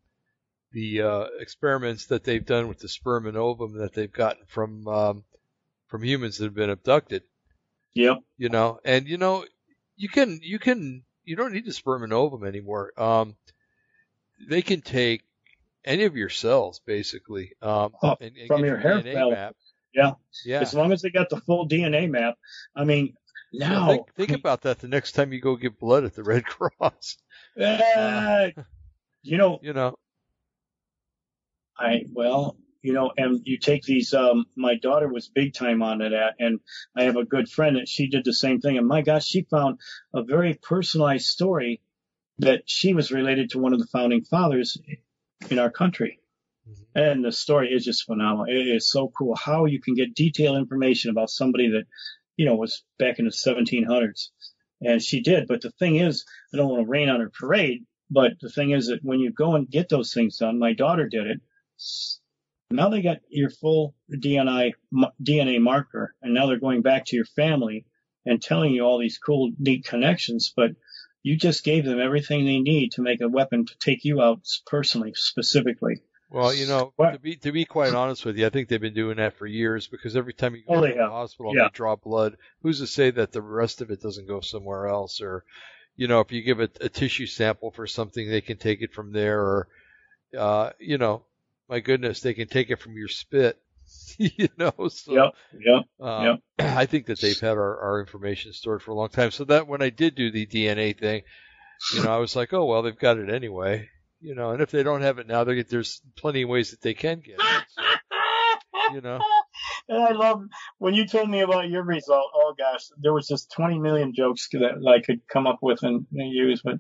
the 0.75 1.03
uh, 1.03 1.25
experiments 1.39 2.07
that 2.07 2.25
they've 2.25 2.45
done 2.45 2.69
with 2.69 2.81
the 2.81 2.89
sperm 2.89 3.27
and 3.27 3.37
ovum 3.37 3.79
that 3.79 3.95
they've 3.95 4.13
gotten 4.13 4.45
from 4.47 4.87
um, 4.89 5.25
from 5.87 6.03
humans 6.03 6.39
that 6.39 6.47
have 6.47 6.55
been 6.55 6.69
abducted. 6.69 7.23
Yep. 7.95 8.19
You 8.37 8.49
know, 8.49 8.81
and 8.85 9.07
you 9.07 9.17
know, 9.17 9.45
you 9.97 10.09
can 10.09 10.41
you 10.43 10.59
can 10.59 11.05
you 11.25 11.37
don't 11.37 11.53
need 11.53 11.65
the 11.65 11.73
sperm 11.73 12.03
and 12.03 12.13
ovum 12.13 12.45
anymore. 12.45 12.93
Um, 13.01 13.37
they 14.49 14.63
can 14.63 14.81
take 14.81 15.23
any 15.85 16.05
of 16.05 16.17
your 16.17 16.29
cells 16.29 16.81
basically 16.85 17.53
um, 17.63 17.93
oh, 18.03 18.17
and, 18.21 18.37
and 18.37 18.49
from 18.49 18.65
your 18.65 18.77
hair 18.77 19.01
DNA 19.01 19.31
map. 19.31 19.57
Yeah. 19.95 20.13
Yeah. 20.45 20.61
As 20.61 20.75
long 20.75 20.93
as 20.93 21.03
they 21.03 21.11
got 21.11 21.31
the 21.31 21.41
full 21.41 21.69
DNA 21.69 22.11
map. 22.11 22.35
I 22.75 22.83
mean, 22.83 23.15
now 23.53 23.87
think, 23.87 24.15
think 24.15 24.31
about 24.33 24.63
that 24.63 24.81
the 24.81 24.89
next 24.89 25.13
time 25.13 25.33
you 25.33 25.41
go 25.41 25.55
get 25.55 25.79
blood 25.79 26.03
at 26.03 26.15
the 26.15 26.25
Red 26.25 26.45
Cross. 26.47 27.19
Uh, 27.57 28.51
you 29.23 29.39
know, 29.39 29.61
you 29.63 29.73
know, 29.73 29.97
I 31.79 32.05
well, 32.13 32.57
you 32.83 32.93
know, 32.93 33.13
and 33.17 33.41
you 33.45 33.59
take 33.59 33.83
these. 33.83 34.13
Um, 34.13 34.45
my 34.57 34.75
daughter 34.77 35.09
was 35.09 35.29
big 35.29 35.55
time 35.55 35.83
on 35.83 35.99
that, 35.99 36.35
and 36.39 36.61
I 36.97 37.05
have 37.05 37.17
a 37.17 37.25
good 37.25 37.49
friend 37.49 37.77
that 37.77 37.89
she 37.89 38.09
did 38.09 38.25
the 38.25 38.35
same 38.35 38.61
thing. 38.61 38.77
And 38.77 38.87
my 38.87 39.03
gosh, 39.03 39.27
she 39.27 39.43
found 39.43 39.81
a 40.13 40.23
very 40.23 40.55
personalized 40.55 41.27
story 41.27 41.81
that 42.39 42.65
she 42.67 42.95
was 42.95 43.11
related 43.11 43.51
to 43.51 43.59
one 43.59 43.73
of 43.73 43.79
the 43.79 43.87
founding 43.87 44.25
fathers 44.25 44.77
in 45.51 45.59
our 45.59 45.71
country. 45.71 46.21
Mm-hmm. 46.69 46.99
And 46.99 47.25
the 47.25 47.33
story 47.33 47.73
is 47.73 47.85
just 47.85 48.05
phenomenal. 48.05 48.47
It 48.49 48.67
is 48.69 48.91
so 48.91 49.09
cool 49.09 49.35
how 49.35 49.65
you 49.65 49.81
can 49.81 49.95
get 49.95 50.15
detailed 50.15 50.59
information 50.59 51.11
about 51.11 51.31
somebody 51.31 51.71
that, 51.71 51.85
you 52.37 52.47
know, 52.47 52.55
was 52.55 52.85
back 52.99 53.19
in 53.19 53.25
the 53.25 53.31
1700s. 53.31 54.29
And 54.81 55.03
she 55.03 55.23
did. 55.23 55.47
But 55.47 55.63
the 55.63 55.71
thing 55.71 55.97
is, 55.97 56.25
I 56.53 56.57
don't 56.57 56.69
want 56.69 56.83
to 56.83 56.91
rain 56.91 57.09
on 57.09 57.21
her 57.21 57.31
parade, 57.31 57.87
but 58.11 58.33
the 58.41 58.51
thing 58.51 58.73
is 58.73 58.89
that 58.89 59.03
when 59.03 59.21
you 59.21 59.33
go 59.33 59.55
and 59.55 59.71
get 59.71 59.89
those 59.89 60.13
things 60.13 60.39
done, 60.39 60.59
my 60.59 60.75
daughter 60.75 61.09
did 61.09 61.27
it 61.27 61.41
now 62.71 62.89
they 62.89 63.03
got 63.03 63.19
your 63.29 63.51
full 63.51 63.95
DNA 64.13 64.73
DNA 65.23 65.61
marker, 65.61 66.15
and 66.23 66.35
now 66.35 66.47
they're 66.47 66.59
going 66.59 66.83
back 66.83 67.07
to 67.07 67.17
your 67.17 67.25
family 67.25 67.87
and 68.27 68.43
telling 68.43 68.73
you 68.73 68.83
all 68.83 68.99
these 68.99 69.19
cool, 69.19 69.53
neat 69.59 69.85
connections. 69.85 70.53
But 70.55 70.73
you 71.23 71.37
just 71.37 71.65
gave 71.65 71.85
them 71.85 72.01
everything 72.01 72.45
they 72.45 72.61
need 72.61 72.93
to 72.93 73.03
make 73.03 73.21
a 73.21 73.29
weapon 73.29 73.67
to 73.67 73.75
take 73.79 74.05
you 74.05 74.21
out 74.21 74.41
personally, 74.67 75.13
specifically. 75.15 76.03
Well, 76.31 76.53
you 76.53 76.67
know, 76.67 76.93
what? 76.97 77.13
to 77.13 77.19
be 77.19 77.37
to 77.37 77.53
be 77.53 77.65
quite 77.65 77.95
honest 77.95 78.25
with 78.25 78.37
you, 78.37 78.47
I 78.47 78.49
think 78.49 78.69
they've 78.69 78.81
been 78.81 78.95
doing 78.95 79.19
that 79.19 79.35
for 79.35 79.47
years 79.47 79.87
because 79.87 80.17
every 80.17 80.33
time 80.33 80.57
you 80.57 80.63
go 80.67 80.75
oh, 80.75 80.87
to 80.87 80.93
the 80.93 81.01
have. 81.01 81.11
hospital 81.11 81.53
and 81.57 81.71
draw 81.73 81.97
blood, 81.97 82.37
who's 82.63 82.81
to 82.81 82.87
say 82.87 83.11
that 83.13 83.31
the 83.31 83.43
rest 83.43 83.81
of 83.83 83.91
it 83.91 84.01
doesn't 84.01 84.27
go 84.27 84.41
somewhere 84.41 84.89
else? 84.89 85.21
Or, 85.21 85.45
you 85.97 86.09
know, 86.09 86.21
if 86.21 86.33
you 86.33 86.43
give 86.43 86.59
a, 86.59 86.69
a 86.81 86.89
tissue 86.89 87.27
sample 87.27 87.71
for 87.71 87.87
something, 87.87 88.29
they 88.29 88.41
can 88.41 88.57
take 88.57 88.83
it 88.83 88.93
from 88.93 89.13
there. 89.13 89.41
Or, 89.41 89.69
uh, 90.37 90.71
you 90.81 90.99
know, 90.99 91.25
my 91.75 91.81
goodness, 91.81 92.21
they 92.21 92.35
can 92.35 92.47
take 92.47 92.71
it 92.71 92.79
from 92.79 92.97
your 92.97 93.09
spit. 93.09 93.61
you 94.19 94.49
know, 94.57 94.73
so 94.89 95.13
yeah, 95.13 95.29
yeah, 95.59 95.81
um, 96.01 96.25
yep. 96.25 96.41
I 96.79 96.87
think 96.87 97.07
that 97.07 97.21
they've 97.21 97.39
had 97.39 97.59
our, 97.59 97.81
our 97.81 98.01
information 98.01 98.53
stored 98.53 98.81
for 98.81 98.93
a 98.93 98.95
long 98.95 99.09
time. 99.09 99.33
So 99.33 99.43
that 99.47 99.67
when 99.67 99.83
I 99.83 99.91
did 99.91 100.15
do 100.15 100.31
the 100.31 100.47
DNA 100.47 100.97
thing, 100.97 101.23
you 101.93 102.05
know, 102.05 102.15
I 102.15 102.19
was 102.19 102.37
like, 102.37 102.53
oh 102.53 102.65
well, 102.65 102.83
they've 102.83 102.97
got 102.97 103.19
it 103.19 103.29
anyway. 103.29 103.89
You 104.21 104.37
know, 104.37 104.53
and 104.53 104.63
if 104.63 104.71
they 104.71 104.85
don't 104.85 105.03
have 105.03 105.19
it 105.19 105.27
now, 105.27 105.43
get, 105.43 105.69
there's 105.69 106.01
plenty 106.17 106.43
of 106.43 106.49
ways 106.49 106.71
that 106.71 106.81
they 106.81 106.95
can 106.95 107.19
get 107.19 107.41
it. 107.41 107.65
So, 107.77 107.83
you 108.95 109.01
know. 109.01 109.19
And 109.89 110.01
I 110.01 110.13
love 110.13 110.45
when 110.79 110.95
you 110.95 111.09
told 111.09 111.29
me 111.29 111.41
about 111.41 111.69
your 111.69 111.83
result. 111.83 112.31
Oh 112.37 112.55
gosh, 112.57 112.85
there 112.99 113.13
was 113.13 113.27
just 113.27 113.51
20 113.51 113.81
million 113.81 114.15
jokes 114.15 114.49
that 114.53 114.81
I 114.89 115.05
could 115.05 115.27
come 115.27 115.49
up 115.49 115.59
with 115.61 115.83
and, 115.83 116.07
and 116.13 116.33
use, 116.33 116.63
but 116.63 116.77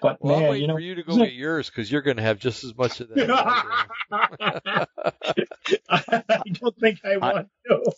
but 0.00 0.18
well, 0.20 0.36
man, 0.36 0.44
I'm 0.44 0.50
waiting 0.50 0.62
you 0.62 0.68
know, 0.68 0.74
for 0.74 0.80
you 0.80 0.94
to 0.96 1.02
go 1.02 1.16
get 1.16 1.32
yours 1.32 1.70
because 1.70 1.90
you're 1.90 2.02
going 2.02 2.16
to 2.16 2.22
have 2.22 2.38
just 2.38 2.64
as 2.64 2.76
much 2.76 3.00
of 3.00 3.08
that. 3.08 3.28
I 5.88 6.42
don't 6.52 6.78
think 6.78 7.00
I 7.04 7.16
want 7.16 7.36
I, 7.36 7.44
to. 7.68 7.92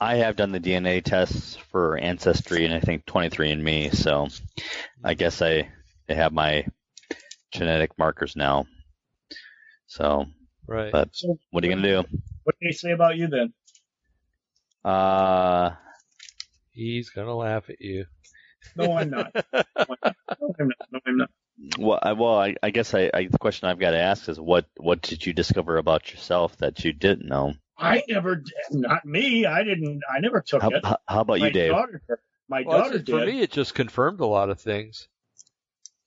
I 0.00 0.14
have 0.16 0.36
done 0.36 0.52
the 0.52 0.60
DNA 0.60 1.02
tests 1.02 1.56
for 1.70 1.96
Ancestry 1.96 2.64
and 2.64 2.74
I 2.74 2.80
think 2.80 3.06
23andMe, 3.06 3.94
so 3.94 4.28
I 5.02 5.14
guess 5.14 5.40
I, 5.40 5.68
I 6.08 6.14
have 6.14 6.32
my 6.32 6.66
genetic 7.52 7.96
markers 7.98 8.34
now. 8.34 8.66
So, 9.86 10.26
right. 10.66 10.90
But 10.90 11.10
what 11.50 11.62
are 11.62 11.66
you 11.68 11.72
going 11.74 11.84
to 11.84 12.02
do? 12.02 12.18
What 12.42 12.56
do 12.60 12.68
they 12.68 12.72
say 12.72 12.90
about 12.90 13.16
you 13.16 13.28
then? 13.28 13.52
Uh, 14.84 15.70
He's 16.74 17.10
gonna 17.10 17.34
laugh 17.34 17.70
at 17.70 17.80
you. 17.80 18.06
No, 18.76 18.96
I'm 18.96 19.10
not. 19.10 19.32
No, 20.40 20.54
I'm 20.58 20.68
not. 20.68 20.88
No, 20.90 21.00
I'm 21.06 21.16
not. 21.18 21.30
Well, 21.78 21.98
I, 22.02 22.12
well, 22.12 22.38
I, 22.38 22.54
I 22.62 22.70
guess 22.70 22.94
I, 22.94 23.10
I, 23.12 23.26
the 23.26 23.38
question 23.38 23.68
I've 23.68 23.78
got 23.78 23.92
to 23.92 23.98
ask 24.00 24.28
is 24.28 24.38
what, 24.40 24.66
what 24.76 25.02
did 25.02 25.24
you 25.24 25.32
discover 25.32 25.76
about 25.76 26.10
yourself 26.10 26.56
that 26.58 26.84
you 26.84 26.92
didn't 26.92 27.28
know? 27.28 27.54
I 27.78 28.02
never, 28.08 28.42
not 28.70 29.04
me. 29.04 29.46
I 29.46 29.64
didn't. 29.64 30.02
I 30.08 30.20
never 30.20 30.40
took 30.40 30.62
How, 30.62 30.68
it. 30.70 30.84
how, 30.84 30.98
how 31.08 31.20
about 31.22 31.40
my 31.40 31.48
you, 31.48 31.52
Dave? 31.52 31.72
daughter, 31.72 32.02
my 32.48 32.62
Well, 32.62 32.78
daughter 32.78 32.96
it's- 32.96 33.08
for 33.10 33.24
did. 33.24 33.34
me, 33.34 33.40
it 33.40 33.50
just 33.50 33.74
confirmed 33.74 34.20
a 34.20 34.26
lot 34.26 34.50
of 34.50 34.60
things. 34.60 35.08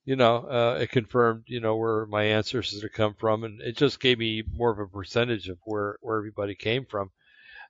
You 0.06 0.16
know, 0.16 0.38
uh, 0.38 0.78
it 0.80 0.92
confirmed, 0.92 1.44
you 1.48 1.60
know, 1.60 1.76
where 1.76 2.06
my 2.06 2.24
ancestors 2.24 2.82
had 2.82 2.94
come 2.94 3.14
from, 3.16 3.44
and 3.44 3.60
it 3.60 3.76
just 3.76 4.00
gave 4.00 4.18
me 4.18 4.42
more 4.54 4.72
of 4.72 4.80
a 4.80 4.88
percentage 4.88 5.50
of 5.50 5.58
where 5.66 5.98
where 6.00 6.18
everybody 6.18 6.56
came 6.56 6.86
from. 6.86 7.12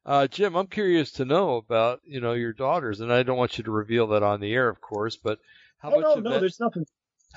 Uh, 0.06 0.28
Jim, 0.28 0.56
I'm 0.56 0.68
curious 0.68 1.12
to 1.14 1.26
know 1.26 1.56
about, 1.56 2.02
you 2.06 2.22
know, 2.22 2.34
your 2.34 2.54
daughters, 2.54 3.00
and 3.02 3.12
I 3.12 3.24
don't 3.24 3.38
want 3.40 3.58
you 3.58 3.64
to 3.64 3.72
reveal 3.72 4.06
that 4.10 4.22
on 4.22 4.40
the 4.40 4.54
air, 4.54 4.70
of 4.70 4.80
course, 4.80 5.16
but 5.16 5.40
how 5.80 5.90
oh 5.92 5.96
much 5.96 6.02
no, 6.04 6.14
of 6.14 6.24
no, 6.24 6.30
that, 6.30 6.40
there's 6.42 6.60
nothing. 6.60 6.86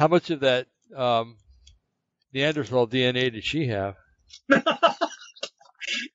How 0.01 0.09
much 0.09 0.31
of 0.31 0.41
that 0.41 0.67
um, 0.97 1.37
Neanderthal 2.33 2.89
DNA 2.89 3.31
did 3.31 3.45
she 3.45 3.67
have? 3.67 3.97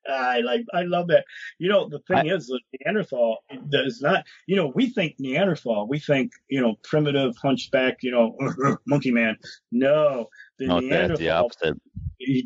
I 0.10 0.40
like, 0.40 0.62
I 0.74 0.84
love 0.84 1.10
that. 1.10 1.26
You 1.60 1.70
know, 1.70 1.88
the 1.88 2.00
thing 2.00 2.26
is, 2.28 2.48
that 2.48 2.62
Neanderthal 2.74 3.38
does 3.70 4.02
not. 4.02 4.24
You 4.48 4.56
know, 4.56 4.72
we 4.74 4.90
think 4.90 5.18
Neanderthal, 5.20 5.88
we 5.88 6.00
think, 6.00 6.32
you 6.50 6.62
know, 6.62 6.78
primitive, 6.84 7.36
hunchback, 7.40 7.98
you 8.02 8.10
know, 8.12 8.36
monkey 8.88 9.12
man. 9.12 9.38
No, 9.72 10.30
the 10.58 10.66
No, 10.66 10.76
that's 10.76 10.88
Neanderthal 10.88 11.18
the 11.18 11.30
opposite. 11.30 11.78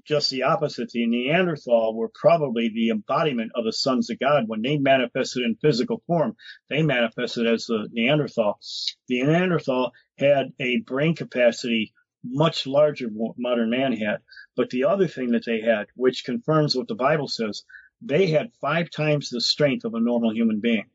just 0.06 0.30
the 0.32 0.44
opposite. 0.44 0.90
The 0.90 1.06
Neanderthal 1.06 1.96
were 1.96 2.12
probably 2.14 2.70
the 2.74 2.90
embodiment 2.90 3.52
of 3.56 3.64
the 3.64 3.74
sons 3.74 4.10
of 4.10 4.20
God. 4.20 4.44
When 4.48 4.62
they 4.62 4.78
manifested 4.78 5.44
in 5.44 5.56
physical 5.62 6.04
form, 6.06 6.36
they 6.70 6.82
manifested 6.82 7.48
as 7.48 7.68
the 7.68 7.88
Neanderthal. 7.94 8.60
The 9.08 9.24
Neanderthal 9.24 9.94
had 10.20 10.54
a 10.60 10.82
brain 10.82 11.16
capacity 11.16 11.94
much 12.24 12.68
larger 12.68 13.06
than 13.06 13.16
what 13.16 13.36
modern 13.38 13.70
man 13.70 13.94
had. 13.94 14.18
But 14.56 14.70
the 14.70 14.86
other 14.86 15.08
thing 15.08 15.32
that 15.32 15.46
they 15.46 15.62
had, 15.62 15.88
which 15.96 16.26
confirms 16.26 16.76
what 16.76 16.88
the 16.88 16.96
Bible 16.96 17.28
says, 17.28 17.64
they 18.02 18.28
had 18.28 18.52
five 18.62 18.90
times 18.90 19.30
the 19.30 19.42
strength 19.42 19.86
of 19.86 19.94
a 19.94 20.00
normal 20.00 20.34
human 20.34 20.60
being. 20.60 20.90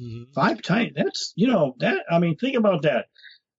Mm-hmm. 0.00 0.32
Five 0.32 0.62
times. 0.62 0.92
That's, 0.96 1.32
you 1.36 1.46
know, 1.46 1.74
that, 1.78 2.04
I 2.10 2.18
mean, 2.18 2.36
think 2.36 2.56
about 2.56 2.82
that. 2.82 3.06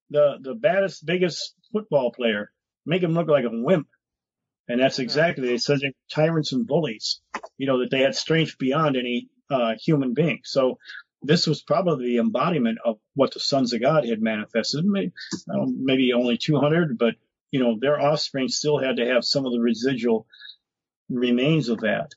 The, 0.09 0.37
the 0.41 0.55
baddest, 0.55 1.05
biggest 1.05 1.53
football 1.71 2.11
player, 2.11 2.51
make 2.85 3.03
him 3.03 3.13
look 3.13 3.27
like 3.27 3.45
a 3.45 3.49
wimp. 3.51 3.87
And 4.67 4.79
that's 4.79 4.99
exactly, 4.99 5.47
they 5.47 5.57
said 5.57 5.79
they're 5.81 5.91
tyrants 6.11 6.51
and 6.53 6.67
bullies, 6.67 7.21
you 7.57 7.67
know, 7.67 7.79
that 7.79 7.89
they 7.91 8.01
had 8.01 8.15
strength 8.15 8.57
beyond 8.57 8.97
any, 8.97 9.29
uh, 9.49 9.73
human 9.83 10.13
being. 10.13 10.41
So 10.43 10.77
this 11.21 11.47
was 11.47 11.61
probably 11.61 12.07
the 12.07 12.17
embodiment 12.19 12.77
of 12.83 12.97
what 13.13 13.33
the 13.33 13.39
sons 13.39 13.73
of 13.73 13.81
God 13.81 14.05
had 14.07 14.21
manifested. 14.21 14.85
Maybe, 14.85 15.11
maybe 15.47 16.13
only 16.13 16.37
200, 16.37 16.97
but, 16.97 17.15
you 17.51 17.59
know, 17.59 17.77
their 17.79 17.99
offspring 17.99 18.47
still 18.47 18.77
had 18.79 18.97
to 18.97 19.05
have 19.05 19.25
some 19.25 19.45
of 19.45 19.51
the 19.51 19.59
residual 19.59 20.27
remains 21.09 21.69
of 21.69 21.81
that. 21.81 22.11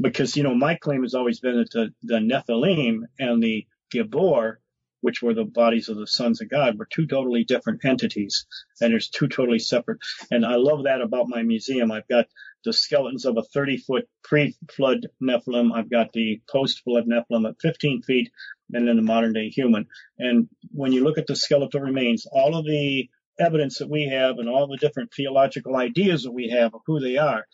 Because, 0.00 0.36
you 0.36 0.42
know, 0.42 0.54
my 0.54 0.74
claim 0.74 1.02
has 1.02 1.14
always 1.14 1.40
been 1.40 1.58
that 1.58 1.70
the, 1.70 1.94
the 2.02 2.18
Nephilim 2.18 3.02
and 3.18 3.42
the 3.42 3.66
Gibor, 3.94 4.56
which 5.00 5.22
were 5.22 5.34
the 5.34 5.44
bodies 5.44 5.88
of 5.88 5.96
the 5.96 6.06
sons 6.06 6.40
of 6.40 6.48
God, 6.48 6.78
were 6.78 6.88
two 6.90 7.06
totally 7.06 7.44
different 7.44 7.84
entities. 7.84 8.46
And 8.80 8.92
there's 8.92 9.08
two 9.08 9.28
totally 9.28 9.58
separate. 9.58 9.98
And 10.30 10.44
I 10.44 10.56
love 10.56 10.84
that 10.84 11.00
about 11.00 11.28
my 11.28 11.42
museum. 11.42 11.90
I've 11.92 12.08
got 12.08 12.26
the 12.64 12.72
skeletons 12.72 13.24
of 13.24 13.36
a 13.36 13.42
30 13.42 13.78
foot 13.78 14.08
pre-flood 14.24 15.06
Nephilim. 15.22 15.72
I've 15.74 15.90
got 15.90 16.12
the 16.12 16.40
post-flood 16.50 17.04
Nephilim 17.06 17.48
at 17.48 17.60
15 17.60 18.02
feet 18.02 18.30
and 18.72 18.86
then 18.86 18.96
the 18.96 19.02
modern 19.02 19.32
day 19.32 19.48
human. 19.48 19.86
And 20.18 20.48
when 20.70 20.92
you 20.92 21.04
look 21.04 21.18
at 21.18 21.26
the 21.26 21.36
skeletal 21.36 21.80
remains, 21.80 22.26
all 22.30 22.56
of 22.56 22.64
the 22.64 23.08
evidence 23.38 23.78
that 23.78 23.90
we 23.90 24.08
have 24.08 24.38
and 24.38 24.48
all 24.48 24.66
the 24.66 24.76
different 24.76 25.12
theological 25.14 25.76
ideas 25.76 26.22
that 26.22 26.32
we 26.32 26.50
have 26.50 26.74
of 26.74 26.82
who 26.86 27.00
they 27.00 27.16
are, 27.16 27.46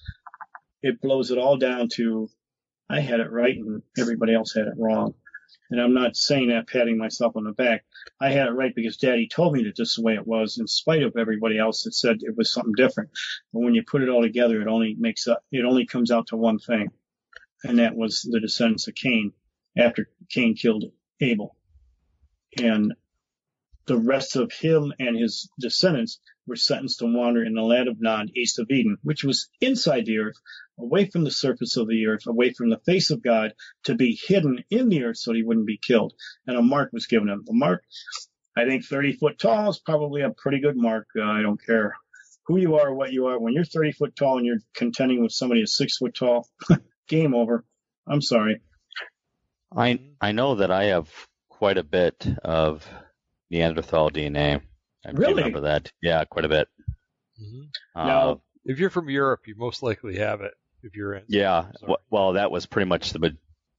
it 0.82 1.01
blows 1.01 1.30
it 1.30 1.39
all 1.39 1.56
down 1.56 1.89
to 1.94 2.28
I 2.90 3.01
had 3.01 3.20
it 3.20 3.30
right 3.30 3.56
and 3.56 3.82
everybody 3.98 4.35
else 4.35 4.55
had 4.55 4.66
it 4.66 4.74
wrong. 4.78 5.14
And 5.70 5.81
I'm 5.81 5.95
not 5.95 6.16
saying 6.16 6.49
that 6.49 6.66
patting 6.66 6.97
myself 6.97 7.36
on 7.36 7.45
the 7.45 7.53
back. 7.53 7.85
I 8.20 8.31
had 8.31 8.49
it 8.49 8.53
right 8.53 8.74
because 8.74 8.97
daddy 8.97 9.28
told 9.28 9.53
me 9.53 9.65
that 9.65 9.77
this 9.77 9.90
is 9.90 9.97
the 9.97 10.03
way 10.03 10.15
it 10.15 10.27
was 10.27 10.59
in 10.59 10.66
spite 10.66 11.03
of 11.03 11.16
everybody 11.16 11.59
else 11.59 11.82
that 11.85 11.95
said 11.95 12.19
it 12.23 12.36
was 12.36 12.53
something 12.53 12.73
different. 12.74 13.11
But 13.53 13.61
when 13.61 13.74
you 13.74 13.82
put 13.82 14.03
it 14.03 14.09
all 14.09 14.23
together, 14.23 14.62
it 14.62 14.69
only 14.69 14.97
makes 14.99 15.28
up, 15.28 15.45
it 15.53 15.65
only 15.65 15.85
comes 15.85 16.11
out 16.11 16.28
to 16.28 16.36
one 16.36 16.59
thing. 16.59 16.90
And 17.65 17.78
that 17.78 17.95
was 17.95 18.23
the 18.23 18.40
descendants 18.40 18.89
of 18.89 18.95
Cain 18.95 19.32
after 19.77 20.09
Cain 20.31 20.55
killed 20.55 20.85
Abel. 21.20 21.55
And 22.62 22.95
the 23.86 23.99
rest 23.99 24.36
of 24.36 24.53
him 24.53 24.93
and 24.99 25.19
his 25.19 25.51
descendants 25.59 26.20
were 26.49 26.57
sentenced 26.57 27.01
to 27.01 27.07
wander 27.07 27.45
in 27.45 27.55
the 27.55 27.62
land 27.62 27.89
of 27.89 28.01
Nod, 28.01 28.31
east 28.35 28.59
of 28.59 28.70
Eden, 28.70 28.99
which 29.03 29.23
was 29.23 29.49
inside 29.61 30.07
the 30.07 30.19
earth, 30.19 30.37
away 30.79 31.07
from 31.07 31.25
the 31.25 31.31
surface 31.31 31.77
of 31.77 31.89
the 31.89 32.07
earth, 32.07 32.27
away 32.27 32.53
from 32.53 32.70
the 32.70 32.79
face 32.79 33.11
of 33.11 33.23
God, 33.23 33.55
to 33.85 33.95
be 33.95 34.19
hidden 34.20 34.65
in 34.70 34.89
the 34.89 35.05
earth 35.05 35.19
so 35.19 35.33
he 35.33 35.43
wouldn't 35.43 35.66
be 35.66 35.79
killed. 35.79 36.15
And 36.47 36.57
a 36.57 36.62
mark 36.62 36.93
was 36.93 37.07
given 37.07 37.29
him. 37.29 37.45
A 37.49 37.53
mark, 37.53 37.85
I 38.57 38.65
think 38.65 38.85
30 38.85 39.15
foot 39.15 39.39
tall 39.39 39.70
is 39.70 39.79
probably 39.79 40.23
a 40.23 40.31
pretty 40.31 40.61
good 40.61 40.77
mark. 40.77 41.07
Uh, 41.16 41.23
I 41.23 41.43
don't 41.43 41.65
care 41.65 41.95
who 42.47 42.57
you 42.57 42.77
are, 42.77 42.93
what 42.93 43.12
you 43.12 43.27
are. 43.27 43.39
When 43.39 43.53
you're 43.53 43.65
30 43.65 43.93
foot 43.93 44.16
tall 44.16 44.39
and 44.39 44.47
you're 44.47 44.61
contending 44.75 45.23
with 45.23 45.33
somebody 45.33 45.61
who's 45.61 45.77
six 45.77 45.99
foot 45.99 46.15
tall, 46.15 46.49
game 47.09 47.35
over. 47.35 47.65
I'm 48.07 48.23
sorry. 48.23 48.62
I 49.77 50.01
I 50.20 50.33
know 50.33 50.57
that 50.57 50.70
I 50.70 50.85
have 50.85 51.12
quite 51.51 51.77
a 51.77 51.85
bit 51.85 52.27
of 52.43 52.89
Neanderthal 53.51 54.11
DNA. 54.11 54.62
I 55.09 55.18
Really? 55.20 55.35
remember 55.43 55.60
that. 55.62 55.90
Yeah, 56.02 56.24
quite 56.24 56.44
a 56.44 56.48
bit. 56.48 56.68
hmm 57.39 57.62
Uh, 57.94 58.06
Now- 58.06 58.40
If 58.64 58.78
you're 58.78 58.90
from 58.90 59.09
Europe, 59.09 59.47
you 59.47 59.55
most 59.56 59.82
likely 59.82 60.18
have 60.18 60.40
it. 60.43 60.52
If 60.82 60.94
you're 60.94 61.14
in. 61.14 61.24
yeah. 61.28 61.72
Sorry. 61.80 61.94
Well, 62.10 62.35
that 62.35 62.51
was 62.51 62.66
pretty 62.66 62.89
much 62.89 63.12
the 63.12 63.18
ma- 63.18 63.28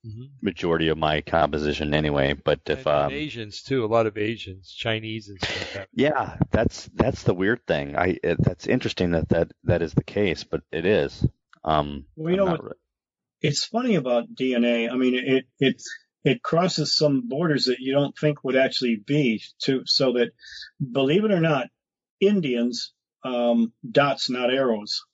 hmm 0.03 0.26
majority 0.41 0.88
of 0.89 0.97
my 0.97 1.22
composition 1.22 1.93
anyway. 1.93 2.34
But 2.34 2.61
if 2.68 2.80
and, 2.80 2.88
and 2.88 3.06
um, 3.07 3.11
Asians 3.11 3.61
too, 3.61 3.84
a 3.85 3.88
lot 3.88 4.06
of 4.07 4.18
Asians, 4.18 4.72
Chinese 4.72 5.27
and 5.30 5.39
stuff. 5.41 5.72
Have 5.73 5.81
it. 5.84 5.89
yeah, 5.93 6.38
that's 6.51 6.89
that's 6.95 7.23
the 7.23 7.34
weird 7.34 7.65
thing. 7.68 7.95
I 7.97 8.18
it, 8.23 8.38
that's 8.43 8.65
interesting 8.68 9.11
that 9.11 9.30
that 9.30 9.51
that 9.65 9.81
is 9.81 9.93
the 9.93 10.03
case, 10.03 10.43
but 10.45 10.61
it 10.72 10.85
is. 10.85 11.26
Um, 11.64 12.06
Well, 12.15 12.34
you 12.34 12.39
I'm 12.41 12.45
know 12.45 12.51
not 12.51 12.64
what- 12.64 12.72
re- 12.72 12.77
it's 13.41 13.65
funny 13.65 13.95
about 13.95 14.34
DNA. 14.35 14.89
I 14.91 14.95
mean, 14.95 15.15
it 15.15 15.45
it 15.60 15.81
it 16.24 16.44
crosses 16.44 16.96
some 16.96 17.28
borders 17.28 17.66
that 17.66 17.80
you 17.80 17.94
don't 17.94 18.18
think 18.18 18.44
would 18.44 18.56
actually 18.58 18.98
be 18.98 19.41
to 19.60 19.84
so 19.86 20.14
that 20.14 20.32
believe 20.80 21.24
it 21.24 21.32
or 21.32 21.40
not, 21.40 21.68
Indians 22.20 22.94
um, 23.24 23.74
dots 23.90 24.30
not 24.30 24.54
arrows. 24.54 25.06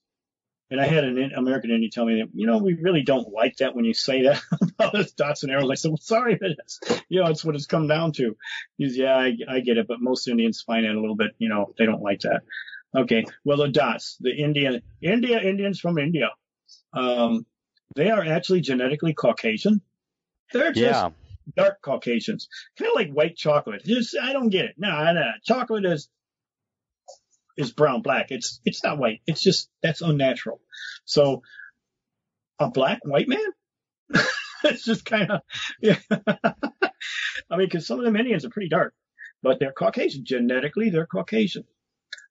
And 0.72 0.82
I 0.82 0.88
had 0.88 1.03
an 1.03 1.32
American 1.36 1.69
Indian 1.69 1.91
tell 1.91 2.06
me 2.06 2.22
that 2.22 2.30
you 2.34 2.48
know 2.48 2.57
we 2.57 2.73
really 2.73 3.03
don't 3.03 3.32
like 3.32 3.57
that 3.57 3.76
when 3.76 3.86
you 3.86 3.94
say 3.94 4.23
that 4.23 4.41
about 4.80 5.15
dots 5.15 5.44
and 5.44 5.52
arrows. 5.52 5.69
I 5.69 5.76
said, 5.76 5.91
well, 5.91 5.99
sorry, 6.02 6.36
but 6.36 6.52
it's 6.52 6.80
you 7.07 7.22
know 7.22 7.30
it's 7.30 7.45
what 7.45 7.56
it's 7.56 7.68
come 7.68 7.88
down 7.88 8.14
to. 8.14 8.36
He's 8.77 8.98
yeah, 8.98 9.15
I, 9.15 9.38
I 9.48 9.60
get 9.60 9.77
it, 9.77 9.88
but 9.88 10.02
most 10.02 10.27
Indians 10.27 10.61
find 10.61 10.86
it 10.86 10.95
a 10.95 10.99
little 10.99 11.15
bit 11.15 11.32
you 11.38 11.49
know 11.49 11.73
they 11.77 11.86
don't 11.86 12.02
like 12.02 12.22
that. 12.22 12.41
Okay, 12.95 13.26
well 13.44 13.57
the 13.57 13.68
dots, 13.68 14.18
the 14.19 14.32
Indian 14.32 14.82
India 15.03 15.40
Indians 15.40 15.80
from 15.80 15.99
India. 15.99 16.32
Um, 16.94 17.45
they 17.95 18.10
are 18.10 18.26
actually 18.26 18.61
genetically 18.61 19.14
Caucasian. 19.14 19.82
They're 20.53 20.72
just 20.72 20.77
yeah, 20.77 21.09
dark 21.55 21.81
Caucasians, 21.81 22.47
kind 22.77 22.89
of 22.89 22.95
like 22.95 23.11
white 23.11 23.35
chocolate. 23.35 23.84
Just 23.84 24.15
I 24.22 24.34
don't 24.34 24.49
get 24.49 24.65
it. 24.65 24.76
No, 24.77 24.89
no, 25.13 25.31
chocolate 25.43 25.85
is 25.85 26.09
is 27.57 27.72
brown 27.72 28.01
black. 28.01 28.27
It's 28.30 28.59
it's 28.65 28.84
not 28.84 28.97
white. 28.97 29.22
It's 29.27 29.41
just 29.41 29.69
that's 29.81 30.01
unnatural. 30.01 30.59
So 31.05 31.41
a 32.59 32.69
black 32.69 32.99
white 33.03 33.27
man. 33.27 33.39
it's 34.63 34.85
just 34.85 35.05
kind 35.05 35.31
of 35.31 35.41
yeah. 35.81 35.97
I 37.49 37.57
mean, 37.57 37.67
because 37.67 37.85
some 37.85 37.99
of 37.99 38.05
them 38.05 38.15
Indians 38.15 38.45
are 38.45 38.49
pretty 38.49 38.69
dark, 38.69 38.93
but 39.43 39.59
they're 39.59 39.73
Caucasian 39.73 40.26
genetically. 40.26 40.89
They're 40.89 41.05
Caucasian. 41.05 41.65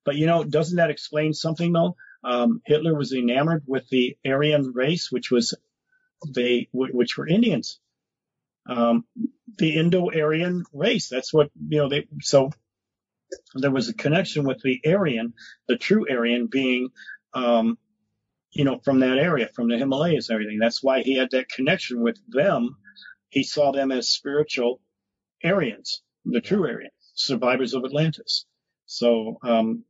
But 0.04 0.16
you 0.16 0.26
know, 0.26 0.44
doesn't 0.44 0.76
that 0.76 0.90
explain 0.90 1.32
something 1.32 1.72
though? 1.72 1.96
Um, 2.22 2.62
Hitler 2.64 2.94
was 2.94 3.12
enamored 3.12 3.64
with 3.66 3.88
the 3.90 4.16
Aryan 4.26 4.72
race, 4.72 5.08
which 5.10 5.30
was 5.30 5.54
they, 6.26 6.68
wh- 6.72 6.94
which 6.94 7.18
were 7.18 7.28
Indians. 7.28 7.80
Um, 8.66 9.04
the 9.58 9.76
Indo-Aryan 9.76 10.64
race. 10.72 11.08
That's 11.08 11.32
what, 11.32 11.50
you 11.68 11.78
know, 11.78 11.88
they, 11.88 12.06
so 12.20 12.50
there 13.54 13.70
was 13.70 13.88
a 13.88 13.94
connection 13.94 14.44
with 14.44 14.60
the 14.62 14.80
Aryan, 14.86 15.34
the 15.68 15.76
true 15.76 16.06
Aryan 16.10 16.46
being, 16.46 16.90
um, 17.34 17.78
you 18.52 18.64
know, 18.64 18.78
from 18.84 19.00
that 19.00 19.18
area, 19.18 19.48
from 19.54 19.68
the 19.68 19.78
Himalayas 19.78 20.28
and 20.28 20.34
everything. 20.34 20.58
That's 20.58 20.82
why 20.82 21.02
he 21.02 21.16
had 21.16 21.30
that 21.32 21.48
connection 21.48 22.02
with 22.02 22.18
them. 22.28 22.76
He 23.28 23.42
saw 23.42 23.72
them 23.72 23.90
as 23.90 24.08
spiritual 24.08 24.80
Aryans, 25.44 26.02
the 26.24 26.40
true 26.40 26.64
Aryans, 26.64 26.92
survivors 27.14 27.74
of 27.74 27.84
Atlantis. 27.84 28.46
So, 28.86 29.38
um, 29.42 29.84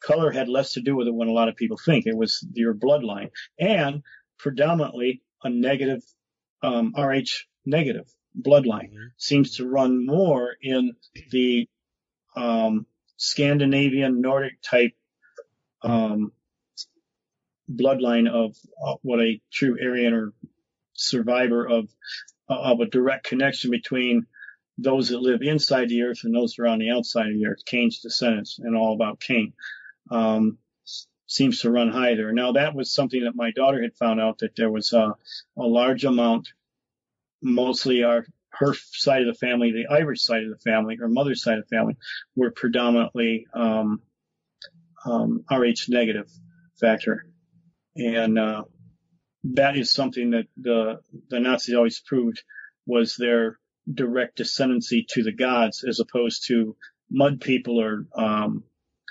color 0.00 0.30
had 0.30 0.48
less 0.48 0.72
to 0.72 0.80
do 0.80 0.96
with 0.96 1.06
it 1.06 1.14
when 1.14 1.28
a 1.28 1.32
lot 1.32 1.48
of 1.48 1.56
people 1.56 1.78
think 1.78 2.06
it 2.06 2.16
was 2.16 2.44
your 2.52 2.74
bloodline 2.74 3.30
and 3.58 4.02
predominantly 4.38 5.22
a 5.42 5.48
negative, 5.48 6.02
um, 6.62 6.92
Rh 6.96 7.46
negative 7.64 8.12
bloodline. 8.40 8.90
Mm-hmm. 8.90 9.06
Seems 9.16 9.56
to 9.56 9.68
run 9.68 10.06
more 10.06 10.56
in 10.60 10.92
the 11.30 11.68
um, 12.34 12.86
Scandinavian 13.16 14.20
Nordic 14.20 14.60
type 14.62 14.92
um, 15.82 16.32
bloodline 17.70 18.28
of 18.28 18.56
uh, 18.84 18.94
what 19.02 19.20
a 19.20 19.40
true 19.52 19.76
Aryan 19.80 20.14
or 20.14 20.32
survivor 20.94 21.66
of 21.68 21.88
uh, 22.48 22.58
of 22.58 22.80
a 22.80 22.86
direct 22.86 23.24
connection 23.24 23.70
between 23.70 24.26
those 24.78 25.08
that 25.08 25.20
live 25.20 25.42
inside 25.42 25.88
the 25.88 26.02
earth 26.02 26.20
and 26.24 26.34
those 26.34 26.54
that 26.54 26.62
are 26.62 26.68
on 26.68 26.78
the 26.78 26.90
outside 26.90 27.28
of 27.28 27.34
the 27.34 27.46
earth. 27.46 27.64
Cain's 27.64 28.00
descendants 28.00 28.58
and 28.58 28.76
all 28.76 28.94
about 28.94 29.20
Cain. 29.20 29.52
Um, 30.10 30.58
seems 31.26 31.60
to 31.60 31.70
run 31.70 31.90
high 31.90 32.14
there. 32.14 32.32
Now 32.32 32.52
that 32.52 32.74
was 32.74 32.92
something 32.92 33.24
that 33.24 33.34
my 33.34 33.52
daughter 33.52 33.80
had 33.80 33.96
found 33.96 34.20
out 34.20 34.38
that 34.38 34.54
there 34.56 34.70
was 34.70 34.92
a, 34.92 35.14
a 35.56 35.62
large 35.62 36.04
amount, 36.04 36.48
mostly 37.42 38.04
our 38.04 38.24
her 38.50 38.74
side 38.74 39.22
of 39.22 39.26
the 39.26 39.38
family, 39.38 39.72
the 39.72 39.92
Irish 39.92 40.22
side 40.22 40.44
of 40.44 40.50
the 40.50 40.58
family, 40.58 40.96
her 40.96 41.08
mother's 41.08 41.42
side 41.42 41.58
of 41.58 41.64
the 41.68 41.74
family, 41.74 41.96
were 42.36 42.50
predominantly 42.50 43.46
um, 43.54 44.02
um, 45.04 45.44
Rh 45.50 45.88
negative 45.88 46.30
factor, 46.78 47.26
and 47.96 48.38
uh, 48.38 48.64
that 49.44 49.76
is 49.76 49.92
something 49.92 50.30
that 50.30 50.46
the 50.56 51.00
the 51.28 51.40
Nazis 51.40 51.74
always 51.74 52.00
proved 52.00 52.42
was 52.86 53.16
their 53.16 53.58
direct 53.92 54.38
descendancy 54.38 55.06
to 55.08 55.22
the 55.22 55.32
gods, 55.32 55.84
as 55.86 56.00
opposed 56.00 56.46
to 56.48 56.76
mud 57.10 57.40
people 57.40 57.80
or 57.80 58.06
um, 58.14 58.64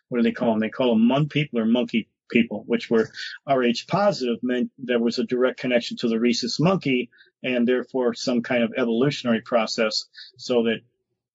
what 0.10 0.20
do 0.20 0.24
they 0.24 0.32
call 0.32 0.52
them? 0.52 0.60
They 0.60 0.70
call 0.70 0.94
them 0.94 1.08
mud 1.08 1.30
people 1.30 1.60
or 1.60 1.66
monkey 1.66 2.10
people, 2.30 2.64
which 2.66 2.90
were 2.90 3.10
Rh 3.50 3.86
positive, 3.88 4.38
meant 4.42 4.72
there 4.78 5.00
was 5.00 5.20
a 5.20 5.26
direct 5.26 5.60
connection 5.60 5.98
to 5.98 6.08
the 6.08 6.20
rhesus 6.20 6.60
monkey 6.60 7.10
and 7.44 7.68
therefore 7.68 8.14
some 8.14 8.42
kind 8.42 8.64
of 8.64 8.74
evolutionary 8.78 9.42
process 9.42 10.06
so 10.38 10.64
that 10.64 10.82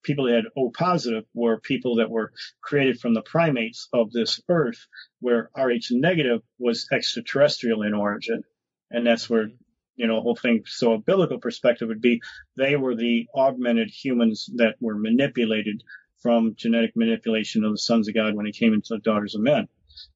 people 0.03 0.25
that 0.25 0.35
had 0.35 0.45
O 0.55 0.69
positive 0.69 1.25
were 1.33 1.59
people 1.59 1.97
that 1.97 2.09
were 2.09 2.31
created 2.61 2.99
from 2.99 3.13
the 3.13 3.21
primates 3.21 3.89
of 3.91 4.11
this 4.11 4.41
earth, 4.47 4.87
where 5.19 5.49
Rh 5.57 5.91
negative 5.91 6.41
was 6.57 6.87
extraterrestrial 6.91 7.83
in 7.83 7.93
origin. 7.93 8.43
And 8.89 9.05
that's 9.05 9.29
where, 9.29 9.49
you 9.97 10.07
know, 10.07 10.15
the 10.15 10.21
whole 10.21 10.35
thing. 10.35 10.63
So 10.65 10.93
a 10.93 10.99
biblical 10.99 11.39
perspective 11.39 11.89
would 11.89 12.01
be 12.01 12.21
they 12.55 12.77
were 12.77 12.95
the 12.95 13.27
augmented 13.35 13.89
humans 13.89 14.49
that 14.55 14.75
were 14.79 14.95
manipulated 14.95 15.83
from 16.21 16.55
genetic 16.55 16.95
manipulation 16.95 17.65
of 17.65 17.71
the 17.71 17.77
sons 17.77 18.07
of 18.07 18.15
God 18.15 18.33
when 18.33 18.45
he 18.45 18.51
came 18.51 18.73
into 18.73 18.95
the 18.95 18.99
daughters 18.99 19.35
of 19.35 19.41
men. 19.41 19.67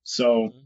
So 0.03 0.25
mm-hmm. 0.25 0.59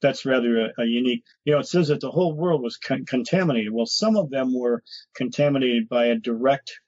That's 0.00 0.24
rather 0.24 0.66
a, 0.66 0.82
a, 0.82 0.84
unique. 0.84 1.24
You 1.44 1.54
know, 1.54 1.60
it 1.60 1.66
says 1.66 1.88
that 1.88 2.00
the 2.00 2.10
whole 2.10 2.34
world 2.34 2.62
was 2.62 2.76
con- 2.76 3.04
contaminated. 3.04 3.72
Well, 3.72 3.86
some 3.86 4.16
of 4.16 4.30
them 4.30 4.58
were 4.58 4.82
contaminated 5.14 5.88
by 5.88 6.06
a 6.06 6.16
direct 6.16 6.80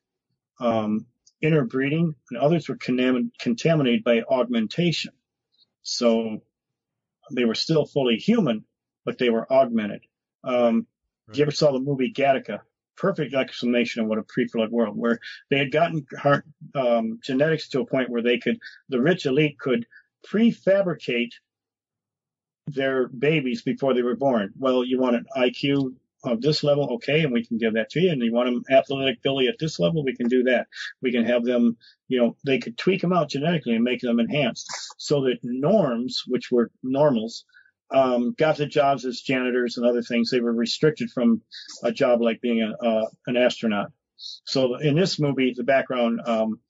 um, 0.60 1.06
interbreeding, 1.40 2.14
and 2.30 2.40
others 2.40 2.68
were 2.68 2.76
contam- 2.76 3.30
contaminated 3.38 4.04
by 4.04 4.22
augmentation. 4.22 5.12
So 5.82 6.42
they 7.32 7.44
were 7.44 7.54
still 7.54 7.84
fully 7.84 8.16
human, 8.16 8.64
but 9.04 9.18
they 9.18 9.30
were 9.30 9.50
augmented. 9.52 10.02
Um, 10.44 10.86
right. 11.26 11.38
You 11.38 11.42
ever 11.42 11.50
saw 11.50 11.72
the 11.72 11.80
movie 11.80 12.12
Gattaca? 12.12 12.60
Perfect 12.96 13.34
explanation 13.34 14.02
of 14.02 14.08
what 14.08 14.18
a 14.18 14.22
pre-flood 14.22 14.70
world, 14.70 14.96
where 14.96 15.18
they 15.50 15.58
had 15.58 15.72
gotten 15.72 16.06
um, 16.74 17.18
genetics 17.22 17.68
to 17.70 17.80
a 17.80 17.86
point 17.86 18.10
where 18.10 18.22
they 18.22 18.38
could, 18.38 18.58
the 18.90 19.00
rich 19.00 19.26
elite 19.26 19.58
could 19.58 19.86
prefabricate 20.26 21.32
their 22.66 23.08
babies 23.08 23.62
before 23.62 23.94
they 23.94 24.02
were 24.02 24.16
born. 24.16 24.52
Well, 24.58 24.84
you 24.84 24.98
want 24.98 25.16
an 25.16 25.26
IQ 25.36 25.94
of 26.24 26.40
this 26.40 26.62
level, 26.62 26.94
okay, 26.94 27.22
and 27.22 27.32
we 27.32 27.44
can 27.44 27.58
give 27.58 27.74
that 27.74 27.90
to 27.90 28.00
you. 28.00 28.10
And 28.10 28.22
you 28.22 28.32
want 28.32 28.48
them 28.48 28.62
athletic 28.70 29.22
Billy 29.22 29.48
at 29.48 29.58
this 29.58 29.80
level, 29.80 30.04
we 30.04 30.14
can 30.14 30.28
do 30.28 30.44
that. 30.44 30.68
We 31.00 31.10
can 31.10 31.24
have 31.24 31.44
them, 31.44 31.76
you 32.08 32.20
know, 32.20 32.36
they 32.46 32.58
could 32.58 32.78
tweak 32.78 33.00
them 33.00 33.12
out 33.12 33.30
genetically 33.30 33.74
and 33.74 33.84
make 33.84 34.00
them 34.00 34.20
enhanced 34.20 34.66
so 34.98 35.22
that 35.22 35.38
norms, 35.42 36.22
which 36.26 36.50
were 36.50 36.70
normals, 36.82 37.44
um, 37.92 38.34
got 38.38 38.56
the 38.56 38.66
jobs 38.66 39.04
as 39.04 39.20
janitors 39.20 39.76
and 39.76 39.86
other 39.86 40.02
things. 40.02 40.30
They 40.30 40.40
were 40.40 40.52
restricted 40.52 41.10
from 41.10 41.42
a 41.82 41.92
job 41.92 42.22
like 42.22 42.40
being 42.40 42.62
a, 42.62 42.86
uh, 42.86 43.06
an 43.26 43.36
astronaut. 43.36 43.90
So 44.16 44.76
in 44.76 44.94
this 44.94 45.18
movie, 45.18 45.52
the 45.56 45.64
background, 45.64 46.20
um, 46.24 46.60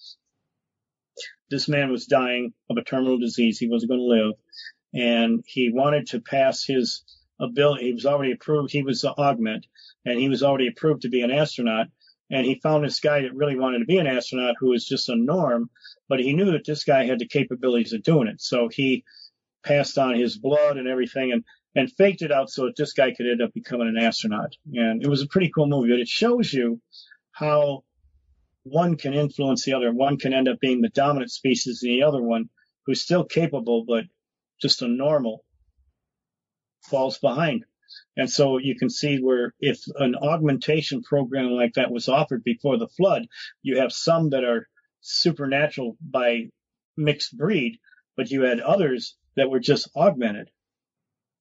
this 1.51 1.69
man 1.69 1.91
was 1.91 2.07
dying 2.07 2.55
of 2.71 2.79
a 2.79 2.83
terminal 2.83 3.19
disease. 3.19 3.59
He 3.59 3.69
wasn't 3.69 3.91
going 3.91 4.01
to 4.01 4.07
live 4.07 4.33
and 4.95 5.45
he 5.47 5.71
wanted 5.73 6.09
to 6.09 6.21
pass 6.21 6.65
his 6.65 7.03
ability. 7.41 7.87
He 7.87 7.93
was 7.93 8.07
already 8.07 8.33
approved. 8.33 8.73
He 8.73 8.83
was 8.83 9.05
augment, 9.05 9.67
and 10.05 10.19
he 10.19 10.29
was 10.29 10.43
already 10.43 10.69
approved 10.69 11.03
to 11.03 11.09
be 11.09 11.23
an 11.23 11.31
astronaut. 11.31 11.89
And 12.31 12.47
he 12.47 12.61
found 12.63 12.85
this 12.85 13.01
guy 13.01 13.23
that 13.23 13.35
really 13.35 13.59
wanted 13.59 13.81
to 13.81 13.85
be 13.85 13.99
an 13.99 14.07
astronaut 14.07 14.55
who 14.59 14.71
was 14.71 14.87
just 14.87 15.11
a 15.11 15.17
norm, 15.17 15.69
but 16.09 16.21
he 16.21 16.33
knew 16.33 16.53
that 16.53 16.65
this 16.65 16.85
guy 16.85 17.05
had 17.05 17.19
the 17.19 17.27
capabilities 17.27 17.93
of 17.93 18.03
doing 18.03 18.27
it. 18.27 18.41
So 18.41 18.69
he 18.73 19.05
passed 19.63 19.99
on 19.99 20.15
his 20.15 20.39
blood 20.39 20.79
and 20.79 20.89
everything 20.89 21.33
and, 21.33 21.45
and 21.75 21.93
faked 21.93 22.23
it 22.23 22.33
out 22.33 22.49
so 22.49 22.65
that 22.65 22.77
this 22.77 22.95
guy 22.95 23.13
could 23.13 23.27
end 23.27 23.43
up 23.43 23.53
becoming 23.53 23.89
an 23.89 24.03
astronaut. 24.03 24.57
And 24.73 25.03
it 25.03 25.09
was 25.09 25.21
a 25.23 25.27
pretty 25.27 25.51
cool 25.55 25.67
movie, 25.67 25.91
but 25.91 26.01
it 26.01 26.09
shows 26.09 26.53
you 26.53 26.81
how 27.33 27.85
one 28.63 28.97
can 28.97 29.13
influence 29.13 29.65
the 29.65 29.75
other. 29.75 29.93
One 29.93 30.17
can 30.17 30.33
end 30.33 30.49
up 30.49 30.59
being 30.61 30.81
the 30.81 30.89
dominant 30.89 31.31
species 31.31 31.83
and 31.83 31.93
the 31.93 32.05
other 32.05 32.23
one 32.23 32.49
who's 32.87 33.03
still 33.03 33.25
capable, 33.25 33.85
but 33.87 34.05
just 34.63 34.83
a 34.83 34.89
normal 34.89 35.45
falls 36.89 37.19
behind. 37.19 37.65
And 38.17 38.31
so 38.31 38.59
you 38.59 38.77
can 38.77 38.89
see 38.89 39.19
where 39.19 39.55
if 39.61 39.83
an 39.97 40.15
augmentation 40.15 41.03
program 41.03 41.51
like 41.51 41.75
that 41.75 41.91
was 41.91 42.09
offered 42.09 42.43
before 42.45 42.79
the 42.79 42.89
flood, 42.89 43.27
you 43.63 43.79
have 43.79 43.93
some 43.93 44.31
that 44.31 44.45
are 44.45 44.69
supernatural 45.01 45.97
by 46.01 46.49
mixed 46.97 47.37
breed, 47.37 47.79
but 48.17 48.31
you 48.31 48.43
had 48.43 48.61
others 48.61 49.17
that 49.37 49.51
were 49.51 49.61
just 49.61 49.89
augmented. 49.97 50.49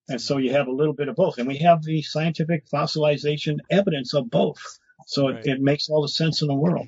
And 0.10 0.20
so 0.20 0.38
you 0.38 0.52
have 0.54 0.68
a 0.68 0.74
little 0.74 0.94
bit 0.94 1.08
of 1.08 1.16
both. 1.16 1.38
And 1.38 1.48
we 1.48 1.60
have 1.60 1.84
the 1.84 2.02
scientific 2.02 2.66
fossilization 2.68 3.60
evidence 3.70 4.14
of 4.14 4.30
both. 4.30 4.62
So 5.08 5.30
right. 5.30 5.46
it, 5.46 5.48
it, 5.48 5.62
makes 5.62 5.90
all 5.90 6.02
the 6.02 6.10
sense 6.10 6.42
in 6.42 6.48
the 6.48 6.56
world. 6.56 6.88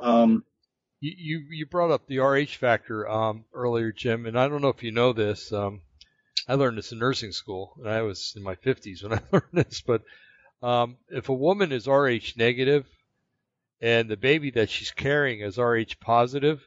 Um, 0.00 0.44
you, 1.00 1.44
you 1.50 1.66
brought 1.66 1.90
up 1.90 2.06
the 2.06 2.18
RH 2.18 2.56
factor 2.58 3.08
um, 3.08 3.44
earlier, 3.52 3.92
Jim, 3.92 4.26
and 4.26 4.38
I 4.38 4.48
don't 4.48 4.62
know 4.62 4.68
if 4.68 4.82
you 4.82 4.92
know 4.92 5.12
this. 5.12 5.52
Um, 5.52 5.82
I 6.48 6.54
learned 6.54 6.78
this 6.78 6.92
in 6.92 6.98
nursing 6.98 7.32
school, 7.32 7.74
and 7.78 7.88
I 7.88 8.02
was 8.02 8.34
in 8.36 8.42
my 8.42 8.54
50s 8.54 9.02
when 9.02 9.12
I 9.18 9.22
learned 9.32 9.52
this. 9.52 9.82
But 9.82 10.02
um, 10.62 10.96
if 11.08 11.28
a 11.28 11.34
woman 11.34 11.72
is 11.72 11.86
Rh 11.86 12.36
negative 12.36 12.86
and 13.80 14.08
the 14.08 14.16
baby 14.16 14.50
that 14.52 14.70
she's 14.70 14.90
carrying 14.90 15.40
is 15.40 15.58
Rh 15.58 15.98
positive, 16.00 16.62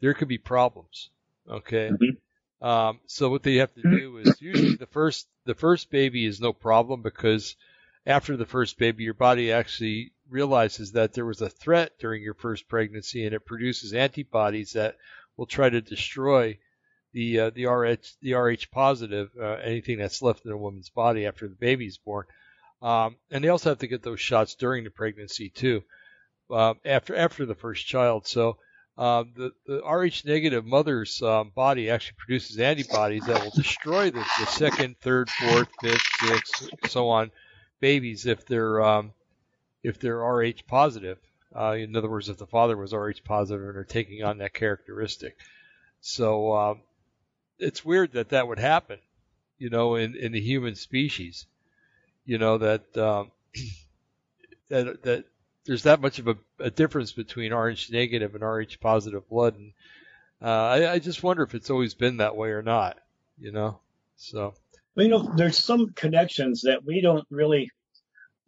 there 0.00 0.14
could 0.14 0.28
be 0.28 0.38
problems. 0.38 1.10
Okay. 1.48 1.90
Mm-hmm. 1.90 2.66
Um, 2.66 3.00
so 3.06 3.28
what 3.28 3.42
they 3.42 3.56
have 3.56 3.74
to 3.74 3.82
do 3.82 4.18
is 4.18 4.36
usually 4.40 4.76
the 4.76 4.86
first 4.86 5.26
the 5.44 5.54
first 5.54 5.90
baby 5.90 6.24
is 6.24 6.40
no 6.40 6.52
problem 6.52 7.02
because 7.02 7.56
after 8.06 8.36
the 8.36 8.46
first 8.46 8.78
baby, 8.78 9.04
your 9.04 9.14
body 9.14 9.52
actually 9.52 10.12
realizes 10.28 10.92
that 10.92 11.12
there 11.12 11.26
was 11.26 11.40
a 11.40 11.48
threat 11.48 11.92
during 11.98 12.22
your 12.22 12.34
first 12.34 12.68
pregnancy, 12.68 13.24
and 13.24 13.34
it 13.34 13.46
produces 13.46 13.92
antibodies 13.92 14.72
that 14.72 14.96
will 15.36 15.46
try 15.46 15.68
to 15.68 15.80
destroy 15.80 16.58
the 17.12 17.40
uh, 17.40 17.50
the 17.50 17.66
Rh 17.66 17.96
the 18.20 18.34
Rh 18.34 18.64
positive 18.70 19.30
uh, 19.38 19.54
anything 19.62 19.98
that's 19.98 20.22
left 20.22 20.44
in 20.44 20.52
a 20.52 20.56
woman's 20.56 20.90
body 20.90 21.26
after 21.26 21.48
the 21.48 21.54
baby 21.54 21.86
is 21.86 21.98
born. 21.98 22.26
Um, 22.80 23.16
and 23.30 23.44
they 23.44 23.48
also 23.48 23.70
have 23.70 23.78
to 23.78 23.86
get 23.86 24.02
those 24.02 24.20
shots 24.20 24.54
during 24.56 24.84
the 24.84 24.90
pregnancy 24.90 25.50
too, 25.50 25.82
uh, 26.50 26.74
after 26.84 27.14
after 27.14 27.46
the 27.46 27.54
first 27.54 27.86
child. 27.86 28.26
So 28.26 28.58
uh, 28.96 29.24
the 29.36 29.52
the 29.66 29.82
Rh 29.82 30.24
negative 30.24 30.64
mother's 30.64 31.20
um, 31.22 31.52
body 31.54 31.90
actually 31.90 32.16
produces 32.18 32.58
antibodies 32.58 33.26
that 33.26 33.42
will 33.42 33.50
destroy 33.50 34.10
the, 34.10 34.24
the 34.40 34.46
second, 34.46 34.96
third, 35.00 35.30
fourth, 35.30 35.68
fifth, 35.80 36.02
sixth, 36.20 36.68
so 36.88 37.08
on 37.08 37.30
babies 37.80 38.26
if 38.26 38.46
they're 38.46 38.82
um, 38.82 39.12
if 39.82 39.98
they're 39.98 40.18
Rh 40.18 40.62
positive. 40.66 41.18
Uh, 41.54 41.72
in 41.72 41.94
other 41.96 42.08
words, 42.08 42.28
if 42.28 42.38
the 42.38 42.46
father 42.46 42.76
was 42.76 42.94
Rh 42.94 43.22
positive 43.24 43.66
and 43.68 43.76
are 43.76 43.84
taking 43.84 44.22
on 44.22 44.38
that 44.38 44.54
characteristic. 44.54 45.36
So 46.00 46.54
um, 46.54 46.80
it's 47.58 47.84
weird 47.84 48.12
that 48.12 48.30
that 48.30 48.48
would 48.48 48.58
happen, 48.58 48.98
you 49.58 49.70
know, 49.70 49.94
in, 49.96 50.16
in 50.16 50.32
the 50.32 50.40
human 50.40 50.74
species. 50.74 51.46
You 52.24 52.38
know 52.38 52.58
that 52.58 52.96
um, 52.96 53.30
that 54.68 55.02
that 55.02 55.24
there's 55.64 55.84
that 55.84 56.00
much 56.00 56.18
of 56.18 56.28
a, 56.28 56.36
a, 56.58 56.70
difference 56.70 57.12
between 57.12 57.52
Rh 57.52 57.90
negative 57.90 58.34
and 58.34 58.44
Rh 58.44 58.80
positive 58.80 59.28
blood, 59.28 59.56
and 59.56 59.72
uh, 60.40 60.46
I, 60.46 60.92
I 60.92 60.98
just 60.98 61.22
wonder 61.22 61.42
if 61.42 61.54
it's 61.54 61.70
always 61.70 61.94
been 61.94 62.18
that 62.18 62.36
way 62.36 62.50
or 62.50 62.62
not. 62.62 62.98
You 63.38 63.52
know, 63.52 63.80
so. 64.16 64.54
Well, 64.94 65.06
you 65.06 65.10
know, 65.10 65.32
there's 65.36 65.58
some 65.58 65.92
connections 65.94 66.62
that 66.62 66.84
we 66.84 67.00
don't 67.00 67.26
really 67.30 67.70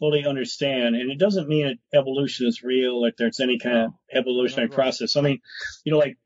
fully 0.04 0.26
understand, 0.26 0.96
and 0.96 1.10
it 1.10 1.18
doesn't 1.18 1.48
mean 1.48 1.66
that 1.66 1.98
evolution 1.98 2.46
is 2.46 2.62
real, 2.62 3.00
like 3.00 3.14
there's 3.16 3.40
any 3.40 3.58
kind 3.58 3.78
of 3.78 3.92
evolutionary 4.12 4.68
process. 4.68 5.16
I 5.16 5.22
mean, 5.22 5.40
you 5.82 5.92
know, 5.92 5.98
like 5.98 6.18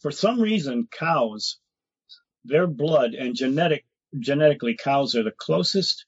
for 0.00 0.10
some 0.10 0.38
reason, 0.38 0.88
cows, 0.90 1.58
their 2.44 2.66
blood 2.66 3.14
and 3.14 3.34
genetic 3.34 3.86
genetically, 4.18 4.76
cows 4.76 5.14
are 5.14 5.22
the 5.22 5.32
closest 5.34 6.04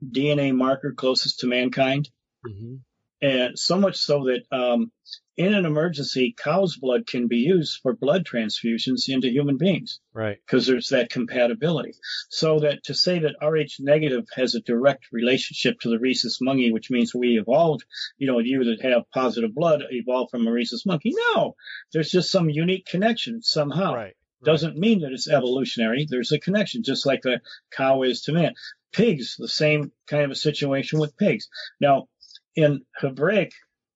DNA 0.00 0.54
marker 0.54 0.94
closest 0.96 1.40
to 1.40 1.48
mankind. 1.48 2.08
Mm-hmm. 2.46 2.76
And 3.22 3.56
so 3.56 3.78
much 3.78 3.96
so 3.96 4.24
that 4.24 4.42
um, 4.50 4.90
in 5.36 5.54
an 5.54 5.64
emergency, 5.64 6.34
cow's 6.36 6.76
blood 6.76 7.06
can 7.06 7.28
be 7.28 7.38
used 7.38 7.78
for 7.80 7.94
blood 7.94 8.26
transfusions 8.26 9.08
into 9.08 9.30
human 9.30 9.56
beings. 9.56 10.00
Right. 10.12 10.38
Because 10.44 10.66
there's 10.66 10.88
that 10.88 11.08
compatibility. 11.08 11.94
So 12.28 12.58
that 12.60 12.84
to 12.84 12.94
say 12.94 13.20
that 13.20 13.36
Rh 13.40 13.78
negative 13.78 14.26
has 14.34 14.56
a 14.56 14.60
direct 14.60 15.06
relationship 15.12 15.78
to 15.80 15.88
the 15.88 16.00
rhesus 16.00 16.40
monkey, 16.40 16.72
which 16.72 16.90
means 16.90 17.14
we 17.14 17.38
evolved, 17.38 17.84
you 18.18 18.26
know, 18.26 18.40
you 18.40 18.64
that 18.64 18.82
have 18.82 19.08
positive 19.10 19.54
blood 19.54 19.84
evolved 19.90 20.32
from 20.32 20.46
a 20.46 20.52
rhesus 20.52 20.84
monkey. 20.84 21.14
No, 21.34 21.54
there's 21.92 22.10
just 22.10 22.30
some 22.30 22.50
unique 22.50 22.86
connection 22.86 23.40
somehow. 23.40 23.94
Right. 23.94 24.16
Doesn't 24.44 24.76
mean 24.76 25.00
that 25.02 25.12
it's 25.12 25.28
evolutionary. 25.28 26.06
There's 26.08 26.32
a 26.32 26.40
connection, 26.40 26.82
just 26.82 27.06
like 27.06 27.24
a 27.24 27.40
cow 27.70 28.02
is 28.02 28.22
to 28.22 28.32
man. 28.32 28.54
Pigs, 28.92 29.36
the 29.38 29.48
same 29.48 29.92
kind 30.08 30.24
of 30.24 30.32
a 30.32 30.34
situation 30.34 30.98
with 30.98 31.16
pigs. 31.16 31.48
Now, 31.80 32.08
in 32.56 32.82
Hebraic 32.96 33.52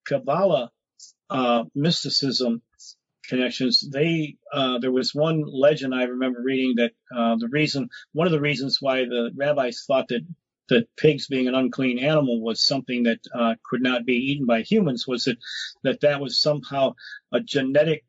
Kabbalah 0.07 0.71
uh, 1.31 1.65
mysticism 1.75 2.63
connections, 3.29 3.89
they 3.93 4.37
uh, 4.53 4.79
there 4.79 4.93
was 4.93 5.15
one 5.15 5.45
legend 5.47 5.95
I 5.95 6.05
remember 6.05 6.41
reading 6.43 6.77
that 6.77 6.93
uh, 7.15 7.37
the 7.37 7.49
reason 7.49 7.89
one 8.13 8.27
of 8.27 8.33
the 8.33 8.41
reasons 8.41 8.79
why 8.81 9.05
the 9.05 9.31
rabbis 9.37 9.85
thought 9.87 10.09
that 10.09 10.23
that 10.69 10.89
pigs 10.97 11.29
being 11.29 11.49
an 11.49 11.55
unclean 11.55 11.99
animal 11.99 12.41
was 12.41 12.67
something 12.67 13.05
that 13.05 13.21
uh, 13.35 13.55
could 13.65 13.83
not 13.83 14.05
be 14.05 14.15
eaten 14.15 14.47
by 14.47 14.63
humans 14.63 15.07
was 15.07 15.25
that 15.25 15.39
that 15.85 16.01
that 16.01 16.21
was 16.21 16.41
somehow 16.41 16.95
a 17.33 17.41
genetic 17.41 18.05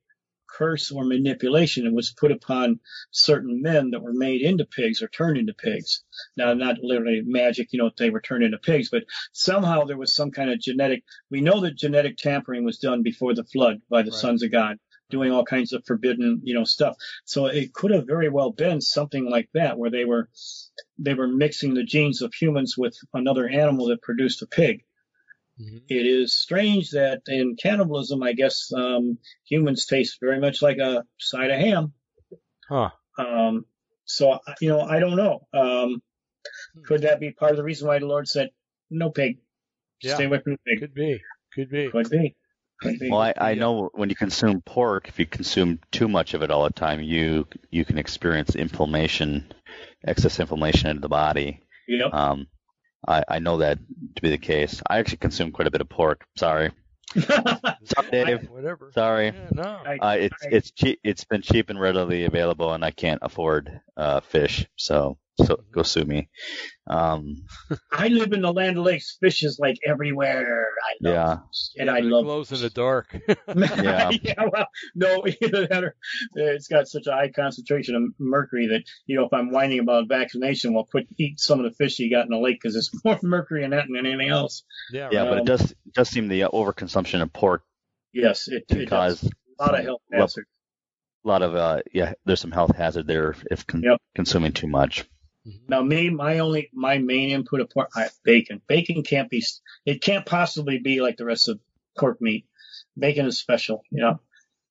curse 0.47 0.91
or 0.91 1.03
manipulation 1.03 1.85
and 1.85 1.95
was 1.95 2.11
put 2.11 2.31
upon 2.31 2.79
certain 3.11 3.61
men 3.61 3.91
that 3.91 4.01
were 4.01 4.13
made 4.13 4.41
into 4.41 4.65
pigs 4.65 5.01
or 5.01 5.07
turned 5.07 5.37
into 5.37 5.53
pigs. 5.53 6.03
Now, 6.35 6.53
not 6.53 6.77
literally 6.81 7.21
magic, 7.25 7.69
you 7.71 7.79
know, 7.79 7.91
they 7.97 8.09
were 8.09 8.21
turned 8.21 8.43
into 8.43 8.57
pigs, 8.57 8.89
but 8.89 9.03
somehow 9.33 9.83
there 9.83 9.97
was 9.97 10.13
some 10.13 10.31
kind 10.31 10.49
of 10.49 10.59
genetic. 10.59 11.03
We 11.29 11.41
know 11.41 11.61
that 11.61 11.75
genetic 11.75 12.17
tampering 12.17 12.65
was 12.65 12.79
done 12.79 13.03
before 13.03 13.33
the 13.33 13.43
flood 13.43 13.81
by 13.89 14.03
the 14.03 14.11
right. 14.11 14.19
sons 14.19 14.43
of 14.43 14.51
God, 14.51 14.77
doing 15.09 15.31
all 15.31 15.45
kinds 15.45 15.73
of 15.73 15.85
forbidden, 15.85 16.41
you 16.43 16.53
know, 16.53 16.63
stuff. 16.63 16.95
So 17.25 17.47
it 17.47 17.73
could 17.73 17.91
have 17.91 18.07
very 18.07 18.29
well 18.29 18.51
been 18.51 18.81
something 18.81 19.29
like 19.29 19.49
that, 19.53 19.77
where 19.77 19.91
they 19.91 20.05
were 20.05 20.29
they 20.97 21.13
were 21.13 21.27
mixing 21.27 21.73
the 21.73 21.83
genes 21.83 22.21
of 22.21 22.33
humans 22.33 22.75
with 22.77 22.97
another 23.13 23.47
animal 23.47 23.87
that 23.87 24.01
produced 24.01 24.41
a 24.41 24.47
pig. 24.47 24.83
Mm-hmm. 25.59 25.77
It 25.89 26.05
is 26.05 26.35
strange 26.35 26.91
that 26.91 27.21
in 27.27 27.55
cannibalism, 27.55 28.21
I 28.21 28.33
guess 28.33 28.71
um, 28.75 29.17
humans 29.45 29.85
taste 29.85 30.17
very 30.21 30.39
much 30.39 30.61
like 30.61 30.77
a 30.77 31.03
side 31.19 31.49
of 31.49 31.59
ham. 31.59 31.93
Huh. 32.69 32.89
Um, 33.17 33.65
so 34.05 34.39
you 34.61 34.69
know, 34.69 34.81
I 34.81 34.99
don't 34.99 35.15
know. 35.15 35.47
Um, 35.53 36.01
could 36.85 37.01
that 37.01 37.19
be 37.19 37.31
part 37.31 37.51
of 37.51 37.57
the 37.57 37.63
reason 37.63 37.87
why 37.87 37.99
the 37.99 38.05
Lord 38.05 38.27
said, 38.27 38.49
"No 38.89 39.09
pig, 39.09 39.39
yeah. 40.01 40.15
stay 40.15 40.25
away 40.25 40.39
from 40.39 40.53
the 40.53 40.59
pig"? 40.65 40.79
Could 40.79 40.93
be. 40.93 41.21
Could 41.53 41.69
be. 41.69 41.89
Could 41.89 42.09
be. 42.09 42.35
Could 42.79 42.99
be. 42.99 43.09
Well, 43.09 43.21
I, 43.21 43.33
I 43.37 43.53
know 43.55 43.89
when 43.93 44.09
you 44.09 44.15
consume 44.15 44.61
pork, 44.61 45.07
if 45.07 45.17
you 45.17 45.25
consume 45.25 45.79
too 45.91 46.07
much 46.07 46.35
of 46.35 46.43
it 46.43 46.51
all 46.51 46.63
the 46.65 46.69
time, 46.69 47.01
you 47.01 47.47
you 47.71 47.83
can 47.83 47.97
experience 47.97 48.55
inflammation, 48.55 49.51
excess 50.05 50.39
inflammation 50.39 50.89
in 50.89 51.01
the 51.01 51.09
body. 51.09 51.61
Yep. 51.87 52.13
Um, 52.13 52.47
I, 53.05 53.23
I 53.27 53.39
know 53.39 53.57
that 53.57 53.79
to 54.15 54.21
be 54.21 54.29
the 54.29 54.37
case. 54.37 54.81
I 54.89 54.99
actually 54.99 55.17
consume 55.17 55.51
quite 55.51 55.67
a 55.67 55.71
bit 55.71 55.81
of 55.81 55.89
pork. 55.89 56.25
Sorry. 56.35 56.71
Sorry, 57.15 58.11
Dave. 58.11 58.49
Whatever. 58.49 58.91
Sorry. 58.93 59.27
Yeah, 59.27 59.49
no. 59.53 59.81
Uh, 60.01 60.17
it's 60.19 60.45
it's 60.51 60.71
cheap. 60.71 60.99
It's 61.03 61.23
been 61.23 61.41
cheap 61.41 61.69
and 61.69 61.79
readily 61.79 62.25
available, 62.25 62.73
and 62.73 62.83
I 62.83 62.91
can't 62.91 63.19
afford 63.21 63.79
uh, 63.95 64.19
fish, 64.21 64.67
so 64.75 65.17
so 65.45 65.63
go 65.71 65.83
sue 65.83 66.03
me. 66.03 66.29
Um, 66.87 67.45
I 67.91 68.07
live 68.07 68.33
in 68.33 68.41
the 68.41 68.51
land 68.51 68.77
of 68.77 68.85
lakes. 68.85 69.17
Fish 69.19 69.43
is 69.43 69.59
like 69.59 69.77
everywhere. 69.85 70.69
I 70.83 71.07
love 71.07 71.13
yeah. 71.13 71.37
and 71.77 71.87
yeah, 71.87 71.93
I 71.93 71.99
love 71.99 72.25
glows 72.25 72.51
in 72.51 72.61
the 72.61 72.69
dark. 72.69 73.15
yeah. 73.27 74.09
yeah. 74.21 74.43
Well, 74.51 74.67
no, 74.95 75.23
either 75.27 75.67
that 75.67 75.83
or 75.83 75.95
it's 76.33 76.67
got 76.67 76.87
such 76.87 77.07
a 77.07 77.11
high 77.11 77.29
concentration 77.29 77.95
of 77.95 78.03
mercury 78.19 78.67
that 78.67 78.83
you 79.05 79.17
know 79.17 79.25
if 79.25 79.33
I'm 79.33 79.51
whining 79.51 79.79
about 79.79 80.07
vaccination, 80.07 80.73
well, 80.73 80.87
put 80.91 81.07
eat 81.17 81.39
some 81.39 81.59
of 81.59 81.65
the 81.65 81.75
fish 81.75 81.99
you 81.99 82.09
got 82.09 82.25
in 82.25 82.31
the 82.31 82.39
lake 82.39 82.59
because 82.61 82.75
it's 82.75 82.91
more 83.05 83.19
mercury 83.21 83.63
in 83.63 83.71
that 83.71 83.85
than 83.87 84.05
anything 84.05 84.29
else. 84.29 84.63
Yeah. 84.91 85.09
Yeah, 85.11 85.25
but 85.25 85.39
it 85.39 85.45
does 85.45 85.71
it 85.71 85.93
does 85.93 86.09
seem 86.09 86.27
the 86.27 86.41
overconsumption 86.41 87.21
of 87.21 87.31
pork. 87.31 87.63
Yes, 88.13 88.47
it, 88.47 88.67
can 88.67 88.81
it 88.81 88.89
cause 88.89 89.21
does. 89.21 89.31
a 89.59 89.63
lot 89.63 89.79
of 89.79 89.85
health 89.85 90.01
hazards. 90.11 90.47
A 91.25 91.27
lot 91.27 91.41
of 91.41 91.55
uh, 91.55 91.81
yeah, 91.93 92.13
there's 92.25 92.39
some 92.39 92.51
health 92.51 92.75
hazard 92.75 93.05
there 93.05 93.35
if 93.51 93.67
con- 93.67 93.83
yep. 93.83 93.99
consuming 94.15 94.53
too 94.53 94.67
much. 94.67 95.05
Mm-hmm. 95.47 95.65
Now, 95.69 95.81
me, 95.81 96.09
my 96.09 96.39
only, 96.39 96.69
my 96.73 96.97
main 96.97 97.29
input 97.29 97.61
of 97.61 97.69
pork, 97.69 97.89
I, 97.95 98.09
bacon. 98.23 98.61
Bacon 98.67 99.03
can't 99.03 99.29
be, 99.29 99.43
it 99.85 100.01
can't 100.01 100.25
possibly 100.25 100.79
be 100.79 101.01
like 101.01 101.17
the 101.17 101.25
rest 101.25 101.47
of 101.47 101.59
pork 101.97 102.21
meat. 102.21 102.45
Bacon 102.97 103.25
is 103.25 103.39
special, 103.39 103.83
you 103.89 104.01
know. 104.01 104.19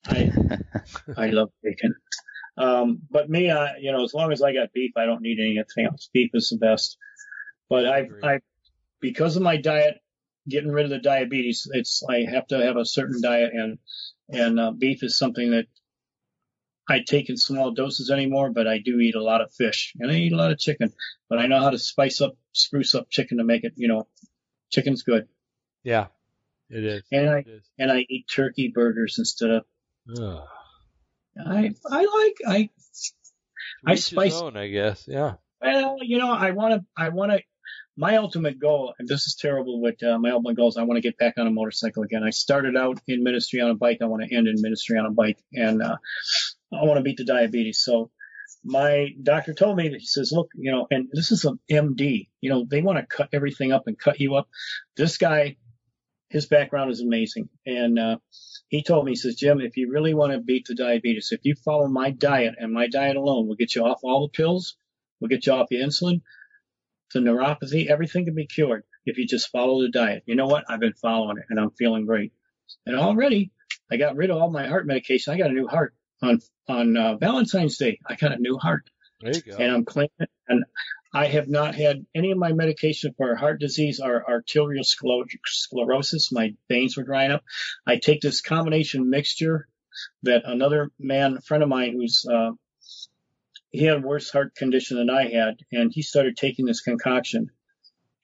I, 0.06 0.30
I 1.16 1.26
love 1.28 1.50
bacon. 1.62 1.94
Um, 2.58 3.00
but 3.10 3.30
me, 3.30 3.50
I, 3.50 3.76
you 3.78 3.92
know, 3.92 4.04
as 4.04 4.14
long 4.14 4.32
as 4.32 4.42
I 4.42 4.52
got 4.52 4.72
beef, 4.72 4.92
I 4.96 5.06
don't 5.06 5.22
need 5.22 5.38
anything 5.40 5.86
else. 5.86 6.10
Beef 6.12 6.30
is 6.34 6.50
the 6.50 6.58
best. 6.58 6.96
But 7.68 7.86
I, 7.86 8.08
I, 8.22 8.40
because 9.00 9.36
of 9.36 9.42
my 9.42 9.56
diet, 9.56 10.00
getting 10.48 10.70
rid 10.70 10.84
of 10.84 10.90
the 10.90 10.98
diabetes, 10.98 11.68
it's, 11.72 12.02
I 12.08 12.26
have 12.30 12.46
to 12.48 12.64
have 12.64 12.76
a 12.76 12.84
certain 12.84 13.20
diet 13.20 13.52
and, 13.52 13.78
and, 14.28 14.60
uh, 14.60 14.70
beef 14.72 15.02
is 15.02 15.18
something 15.18 15.50
that 15.52 15.66
I 16.88 17.00
take 17.00 17.28
in 17.28 17.36
small 17.36 17.72
doses 17.72 18.10
anymore, 18.10 18.50
but 18.50 18.66
I 18.68 18.78
do 18.78 19.00
eat 19.00 19.16
a 19.16 19.22
lot 19.22 19.40
of 19.40 19.52
fish 19.52 19.92
and 19.98 20.10
I 20.10 20.14
eat 20.14 20.32
a 20.32 20.36
lot 20.36 20.52
of 20.52 20.58
chicken. 20.58 20.92
But 21.28 21.38
I 21.38 21.46
know 21.46 21.60
how 21.60 21.70
to 21.70 21.78
spice 21.78 22.20
up, 22.20 22.36
spruce 22.52 22.94
up 22.94 23.10
chicken 23.10 23.38
to 23.38 23.44
make 23.44 23.64
it, 23.64 23.72
you 23.76 23.88
know, 23.88 24.06
chicken's 24.70 25.02
good. 25.02 25.28
Yeah, 25.82 26.06
it 26.70 26.84
is. 26.84 27.02
And 27.12 27.30
I 27.30 27.38
is. 27.46 27.62
and 27.78 27.90
I 27.90 28.06
eat 28.08 28.26
turkey 28.32 28.72
burgers 28.74 29.16
instead 29.18 29.50
of. 29.50 29.64
Ugh. 30.20 30.42
I 31.44 31.74
I 31.90 32.04
like 32.04 32.36
I. 32.46 32.70
I 33.84 33.94
spice. 33.96 34.34
Own, 34.34 34.56
I 34.56 34.68
guess. 34.68 35.04
Yeah. 35.06 35.34
Well, 35.60 35.98
you 36.02 36.18
know, 36.18 36.32
I 36.32 36.52
want 36.52 36.74
to. 36.74 36.84
I 36.96 37.10
want 37.10 37.32
to. 37.32 37.40
My 37.98 38.16
ultimate 38.16 38.58
goal, 38.58 38.94
and 38.98 39.08
this 39.08 39.26
is 39.26 39.36
terrible, 39.36 39.80
but 39.82 40.06
uh, 40.06 40.18
my 40.18 40.30
ultimate 40.30 40.56
goal 40.56 40.68
is 40.68 40.76
I 40.76 40.82
want 40.82 40.98
to 40.98 41.00
get 41.00 41.16
back 41.16 41.34
on 41.38 41.46
a 41.46 41.50
motorcycle 41.50 42.02
again. 42.02 42.22
I 42.22 42.30
started 42.30 42.76
out 42.76 43.00
in 43.06 43.24
ministry 43.24 43.60
on 43.60 43.70
a 43.70 43.74
bike. 43.74 43.98
I 44.02 44.04
want 44.04 44.22
to 44.22 44.34
end 44.34 44.48
in 44.48 44.56
ministry 44.60 44.98
on 44.98 45.06
a 45.06 45.10
bike, 45.10 45.38
and 45.54 45.82
uh, 45.82 45.96
I 46.72 46.84
want 46.84 46.98
to 46.98 47.02
beat 47.02 47.16
the 47.16 47.24
diabetes. 47.24 47.80
So 47.82 48.10
my 48.64 49.14
doctor 49.22 49.54
told 49.54 49.76
me 49.76 49.88
that 49.88 50.00
he 50.00 50.06
says, 50.06 50.32
look, 50.32 50.48
you 50.54 50.70
know, 50.72 50.86
and 50.90 51.08
this 51.12 51.30
is 51.30 51.44
an 51.44 51.58
MD, 51.70 52.28
you 52.40 52.50
know, 52.50 52.66
they 52.68 52.82
want 52.82 52.98
to 52.98 53.06
cut 53.06 53.28
everything 53.32 53.72
up 53.72 53.84
and 53.86 53.98
cut 53.98 54.20
you 54.20 54.34
up. 54.34 54.48
This 54.96 55.18
guy, 55.18 55.56
his 56.28 56.46
background 56.46 56.90
is 56.90 57.00
amazing. 57.00 57.48
And, 57.64 57.98
uh, 57.98 58.16
he 58.68 58.82
told 58.82 59.04
me, 59.04 59.12
he 59.12 59.16
says, 59.16 59.36
Jim, 59.36 59.60
if 59.60 59.76
you 59.76 59.90
really 59.90 60.14
want 60.14 60.32
to 60.32 60.38
beat 60.38 60.66
the 60.66 60.74
diabetes, 60.74 61.30
if 61.30 61.40
you 61.44 61.54
follow 61.54 61.86
my 61.86 62.10
diet 62.10 62.56
and 62.58 62.72
my 62.72 62.88
diet 62.88 63.16
alone 63.16 63.46
will 63.46 63.54
get 63.54 63.74
you 63.76 63.84
off 63.84 64.00
all 64.02 64.22
the 64.22 64.36
pills, 64.36 64.76
will 65.20 65.28
get 65.28 65.46
you 65.46 65.52
off 65.52 65.68
the 65.68 65.80
insulin, 65.80 66.22
the 67.14 67.20
neuropathy, 67.20 67.86
everything 67.86 68.24
can 68.24 68.34
be 68.34 68.46
cured 68.46 68.82
if 69.04 69.18
you 69.18 69.26
just 69.26 69.50
follow 69.50 69.80
the 69.82 69.90
diet. 69.90 70.24
You 70.26 70.34
know 70.34 70.46
what? 70.46 70.64
I've 70.68 70.80
been 70.80 70.94
following 70.94 71.38
it 71.38 71.44
and 71.48 71.60
I'm 71.60 71.70
feeling 71.70 72.06
great. 72.06 72.32
And 72.84 72.96
already 72.96 73.52
I 73.90 73.96
got 73.96 74.16
rid 74.16 74.30
of 74.30 74.38
all 74.38 74.50
my 74.50 74.66
heart 74.66 74.86
medication. 74.86 75.32
I 75.32 75.38
got 75.38 75.50
a 75.50 75.54
new 75.54 75.68
heart 75.68 75.94
on 76.22 76.40
on 76.68 76.96
uh, 76.96 77.16
Valentine's 77.16 77.78
Day. 77.78 77.98
I 78.06 78.16
got 78.16 78.32
a 78.32 78.38
new 78.38 78.58
heart. 78.58 78.88
There 79.20 79.34
you 79.34 79.40
go. 79.40 79.56
And 79.56 79.72
I'm 79.72 79.84
clean. 79.84 80.08
And 80.48 80.64
I 81.12 81.26
have 81.26 81.48
not 81.48 81.74
had 81.74 82.04
any 82.14 82.32
of 82.32 82.38
my 82.38 82.52
medication 82.52 83.14
for 83.16 83.34
heart 83.34 83.60
disease 83.60 84.00
or 84.00 84.28
arterial 84.28 84.84
sclerosis. 84.84 86.30
My 86.30 86.54
veins 86.68 86.96
were 86.96 87.04
drying 87.04 87.30
up. 87.30 87.42
I 87.86 87.96
take 87.96 88.20
this 88.20 88.40
combination 88.40 89.08
mixture 89.08 89.68
that 90.24 90.42
another 90.44 90.90
man, 90.98 91.38
a 91.38 91.40
friend 91.40 91.62
of 91.62 91.68
mine, 91.68 91.94
who's 91.94 92.26
uh, 92.30 92.50
he 93.70 93.84
had 93.84 93.98
a 93.98 94.06
worse 94.06 94.30
heart 94.30 94.54
condition 94.54 94.98
than 94.98 95.10
I 95.10 95.30
had, 95.30 95.56
and 95.72 95.90
he 95.92 96.02
started 96.02 96.36
taking 96.36 96.66
this 96.66 96.80
concoction. 96.80 97.50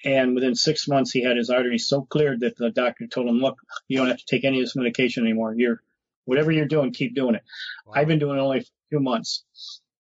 And 0.05 0.35
within 0.35 0.55
six 0.55 0.89
months, 0.89 1.13
he 1.13 1.23
had 1.23 1.37
his 1.37 1.49
arteries 1.49 1.89
so 1.89 2.03
cleared 2.03 2.41
that 2.41 2.57
the 2.57 2.71
doctor 2.71 3.07
told 3.07 3.29
him, 3.29 3.39
"Look, 3.39 3.59
you 3.89 3.99
don't 3.99 4.09
have 4.09 4.19
to 4.19 4.27
take 4.27 4.45
any 4.45 4.59
of 4.59 4.65
this 4.65 4.77
medication 4.77 5.25
anymore. 5.25 5.55
You're 5.57 5.83
Whatever 6.25 6.53
you're 6.53 6.67
doing, 6.67 6.93
keep 6.93 7.15
doing 7.15 7.35
it. 7.35 7.43
Wow. 7.87 7.95
I've 7.97 8.09
been 8.09 8.19
doing 8.19 8.39
it 8.39 8.43
only 8.43 8.59
a 8.59 8.65
few 8.91 9.01
months 9.01 9.45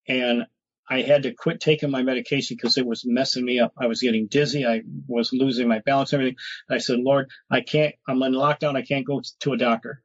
and 0.08 0.44
I 0.88 1.02
had 1.02 1.22
to 1.22 1.32
quit 1.32 1.60
taking 1.60 1.90
my 1.90 2.02
medication 2.02 2.56
because 2.56 2.76
it 2.76 2.86
was 2.86 3.04
messing 3.06 3.44
me 3.44 3.60
up. 3.60 3.72
I 3.78 3.86
was 3.86 4.02
getting 4.02 4.26
dizzy. 4.26 4.66
I 4.66 4.82
was 5.06 5.32
losing 5.32 5.68
my 5.68 5.78
balance, 5.78 6.12
and 6.12 6.20
everything. 6.20 6.38
I 6.68 6.78
said, 6.78 6.98
Lord, 6.98 7.30
I 7.50 7.60
can't, 7.62 7.94
I'm 8.06 8.22
in 8.22 8.32
lockdown. 8.32 8.76
I 8.76 8.82
can't 8.82 9.06
go 9.06 9.22
to 9.40 9.52
a 9.52 9.56
doctor, 9.56 10.02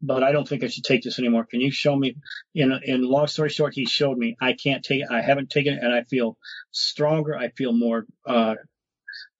but 0.00 0.22
I 0.22 0.32
don't 0.32 0.46
think 0.46 0.62
I 0.62 0.68
should 0.68 0.84
take 0.84 1.02
this 1.02 1.18
anymore. 1.18 1.46
Can 1.50 1.60
you 1.60 1.70
show 1.70 1.96
me 1.96 2.16
in, 2.54 2.72
in 2.84 3.02
long 3.02 3.26
story 3.26 3.48
short, 3.48 3.74
he 3.74 3.86
showed 3.86 4.18
me 4.18 4.36
I 4.40 4.52
can't 4.52 4.84
take 4.84 5.00
it. 5.00 5.08
I 5.10 5.20
haven't 5.22 5.50
taken 5.50 5.74
it 5.74 5.82
and 5.82 5.92
I 5.92 6.04
feel 6.04 6.36
stronger. 6.70 7.36
I 7.36 7.48
feel 7.48 7.72
more, 7.72 8.06
uh, 8.26 8.56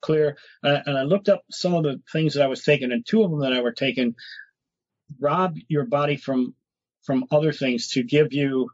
clear. 0.01 0.37
And 0.63 0.77
I, 0.77 0.83
and 0.87 0.99
I 0.99 1.03
looked 1.03 1.29
up 1.29 1.43
some 1.51 1.75
of 1.75 1.85
the 1.85 2.01
things 2.11 2.35
that 2.35 2.43
I 2.43 2.49
was 2.49 2.65
taking 2.65 2.91
and 2.91 3.07
two 3.07 3.23
of 3.23 3.31
them 3.31 3.41
that 3.41 3.53
I 3.53 3.61
were 3.61 3.73
taking 3.73 4.17
rob 5.21 5.57
your 5.69 5.87
body 5.87 6.17
from 6.17 6.55
from 7.05 7.25
other 7.31 7.53
things 7.53 7.89
to 7.89 8.03
give 8.03 8.33
you 8.33 8.71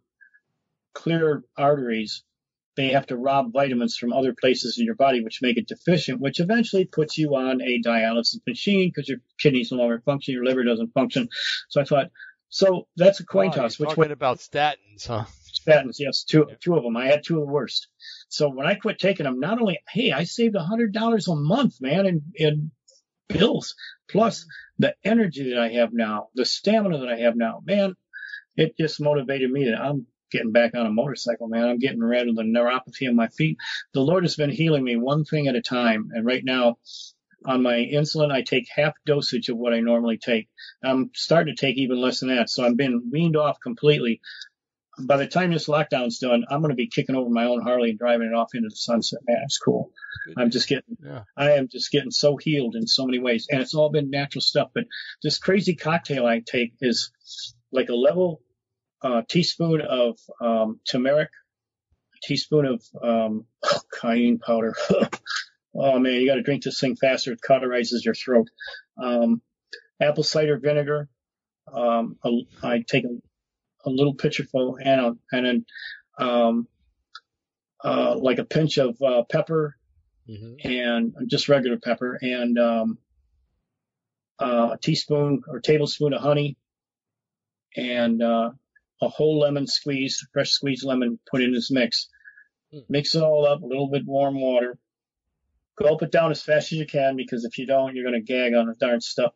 clear 0.94 1.42
arteries 1.56 2.22
they 2.76 2.90
have 2.90 3.06
to 3.08 3.16
rob 3.16 3.52
vitamins 3.52 3.96
from 3.96 4.12
other 4.12 4.32
places 4.40 4.76
in 4.78 4.86
your 4.86 4.94
body, 4.94 5.20
which 5.20 5.40
make 5.42 5.56
it 5.56 5.66
deficient, 5.66 6.20
which 6.20 6.38
eventually 6.38 6.84
puts 6.84 7.18
you 7.18 7.34
on 7.34 7.60
a 7.60 7.82
dialysis 7.82 8.36
machine 8.46 8.88
because 8.88 9.08
your 9.08 9.18
kidneys 9.40 9.72
no 9.72 9.78
longer 9.78 10.00
function, 10.04 10.32
your 10.32 10.44
liver 10.44 10.62
doesn't 10.62 10.92
function. 10.94 11.28
So 11.70 11.80
I 11.80 11.84
thought, 11.84 12.06
so 12.50 12.86
that's 12.96 13.18
a 13.18 13.26
coin 13.26 13.48
Wow, 13.48 13.56
toss. 13.56 13.80
Which 13.80 13.88
talking 13.88 14.04
way? 14.04 14.12
about 14.12 14.38
statins, 14.38 15.08
huh? 15.08 15.24
Statins, 15.52 15.96
yes, 15.98 16.22
two 16.22 16.46
Yeah. 16.48 16.54
two 16.60 16.76
of 16.76 16.84
them. 16.84 16.96
I 16.96 17.06
had 17.06 17.24
two 17.24 17.40
of 17.40 17.48
the 17.48 17.52
worst. 17.52 17.88
So 18.28 18.48
when 18.48 18.68
I 18.68 18.74
quit 18.76 19.00
taking 19.00 19.24
them, 19.24 19.40
not 19.40 19.60
only 19.60 19.80
hey, 19.90 20.12
I 20.12 20.22
saved 20.22 20.54
a 20.54 20.62
hundred 20.62 20.92
dollars 20.92 21.26
a 21.26 21.34
month, 21.34 21.80
man, 21.80 22.06
in 22.06 22.22
in 22.36 22.70
bills, 23.28 23.74
plus 24.10 24.46
the 24.78 24.94
energy 25.04 25.50
that 25.50 25.58
I 25.58 25.68
have 25.74 25.92
now, 25.92 26.28
the 26.34 26.44
stamina 26.44 26.98
that 26.98 27.08
I 27.08 27.18
have 27.18 27.36
now, 27.36 27.60
man, 27.64 27.94
it 28.56 28.76
just 28.76 29.00
motivated 29.00 29.50
me. 29.50 29.66
That 29.66 29.80
I'm 29.80 30.06
getting 30.30 30.52
back 30.52 30.74
on 30.74 30.86
a 30.86 30.90
motorcycle, 30.90 31.48
man. 31.48 31.64
I'm 31.64 31.78
getting 31.78 32.00
rid 32.00 32.28
of 32.28 32.36
the 32.36 32.42
neuropathy 32.42 33.08
in 33.08 33.16
my 33.16 33.28
feet. 33.28 33.58
The 33.94 34.00
Lord 34.00 34.24
has 34.24 34.36
been 34.36 34.50
healing 34.50 34.84
me 34.84 34.96
one 34.96 35.24
thing 35.24 35.46
at 35.48 35.56
a 35.56 35.62
time, 35.62 36.10
and 36.12 36.24
right 36.26 36.44
now. 36.44 36.78
On 37.46 37.62
my 37.62 37.74
insulin, 37.74 38.32
I 38.32 38.42
take 38.42 38.66
half 38.68 38.94
dosage 39.06 39.48
of 39.48 39.56
what 39.56 39.72
I 39.72 39.78
normally 39.78 40.18
take. 40.18 40.48
I'm 40.82 41.12
starting 41.14 41.54
to 41.54 41.60
take 41.60 41.76
even 41.76 42.00
less 42.00 42.18
than 42.18 42.30
that, 42.30 42.50
so 42.50 42.64
I'm 42.64 42.74
being 42.74 43.10
weaned 43.12 43.36
off 43.36 43.60
completely 43.62 44.20
by 45.00 45.16
the 45.16 45.26
time 45.26 45.50
this 45.52 45.68
lockdown's 45.68 46.18
done, 46.18 46.44
I'm 46.50 46.60
going 46.60 46.70
to 46.70 46.76
be 46.76 46.88
kicking 46.88 47.16
over 47.16 47.30
my 47.30 47.44
own 47.44 47.62
Harley 47.62 47.90
and 47.90 47.98
driving 47.98 48.28
it 48.28 48.34
off 48.34 48.54
into 48.54 48.68
the 48.68 48.76
sunset. 48.76 49.20
Man, 49.26 49.38
it's 49.44 49.58
cool. 49.58 49.92
Good. 50.26 50.34
I'm 50.36 50.50
just 50.50 50.68
getting, 50.68 50.96
Yeah. 51.04 51.24
I 51.36 51.52
am 51.52 51.68
just 51.68 51.90
getting 51.90 52.10
so 52.10 52.36
healed 52.36 52.74
in 52.74 52.86
so 52.86 53.06
many 53.06 53.18
ways, 53.18 53.46
and 53.50 53.60
it's 53.60 53.74
all 53.74 53.90
been 53.90 54.10
natural 54.10 54.42
stuff. 54.42 54.70
But 54.74 54.84
this 55.22 55.38
crazy 55.38 55.74
cocktail 55.74 56.26
I 56.26 56.40
take 56.40 56.74
is 56.80 57.12
like 57.72 57.88
a 57.88 57.94
level 57.94 58.40
uh, 59.02 59.22
teaspoon 59.28 59.80
of 59.82 60.18
um, 60.40 60.80
turmeric, 60.90 61.30
a 62.14 62.26
teaspoon 62.26 62.66
of 62.66 62.82
um, 63.02 63.46
cayenne 64.00 64.38
powder. 64.38 64.74
oh 65.74 65.98
man, 65.98 66.14
you 66.14 66.26
got 66.26 66.36
to 66.36 66.42
drink 66.42 66.64
this 66.64 66.80
thing 66.80 66.96
faster; 66.96 67.32
it 67.32 67.40
cauterizes 67.46 68.04
your 68.04 68.14
throat. 68.14 68.48
Um, 69.00 69.42
apple 70.00 70.24
cider 70.24 70.58
vinegar. 70.58 71.08
Um, 71.72 72.16
a, 72.24 72.30
I 72.62 72.84
take 72.86 73.04
a, 73.84 73.90
little 73.90 74.14
pitcherful 74.14 74.76
and 74.82 75.00
a, 75.00 75.16
and 75.32 75.46
then 75.46 75.66
um, 76.18 76.68
uh, 77.84 78.16
like 78.16 78.38
a 78.38 78.44
pinch 78.44 78.78
of 78.78 79.00
uh, 79.02 79.22
pepper 79.30 79.74
hmm 80.26 80.54
and 80.62 81.14
just 81.26 81.48
regular 81.48 81.78
pepper 81.78 82.18
and 82.20 82.58
um, 82.58 82.98
uh, 84.38 84.70
a 84.74 84.78
teaspoon 84.78 85.40
or 85.48 85.60
tablespoon 85.60 86.12
of 86.12 86.20
honey 86.20 86.58
and 87.76 88.22
uh, 88.22 88.50
a 89.00 89.08
whole 89.08 89.38
lemon 89.38 89.66
squeezed, 89.66 90.26
fresh 90.32 90.50
squeezed 90.50 90.84
lemon 90.84 91.18
put 91.30 91.42
in 91.42 91.52
this 91.52 91.70
mix. 91.70 92.08
Hmm. 92.72 92.80
Mix 92.88 93.14
it 93.14 93.22
all 93.22 93.46
up, 93.46 93.62
a 93.62 93.66
little 93.66 93.88
bit 93.88 94.04
warm 94.04 94.40
water. 94.40 94.76
Gulp 95.76 96.02
it 96.02 96.10
down 96.10 96.30
as 96.30 96.42
fast 96.42 96.72
as 96.72 96.78
you 96.78 96.86
can 96.86 97.16
because 97.16 97.44
if 97.44 97.56
you 97.58 97.66
don't, 97.66 97.94
you're 97.94 98.08
going 98.08 98.20
to 98.20 98.32
gag 98.32 98.54
on 98.54 98.66
the 98.66 98.74
darn 98.74 99.00
stuff. 99.00 99.32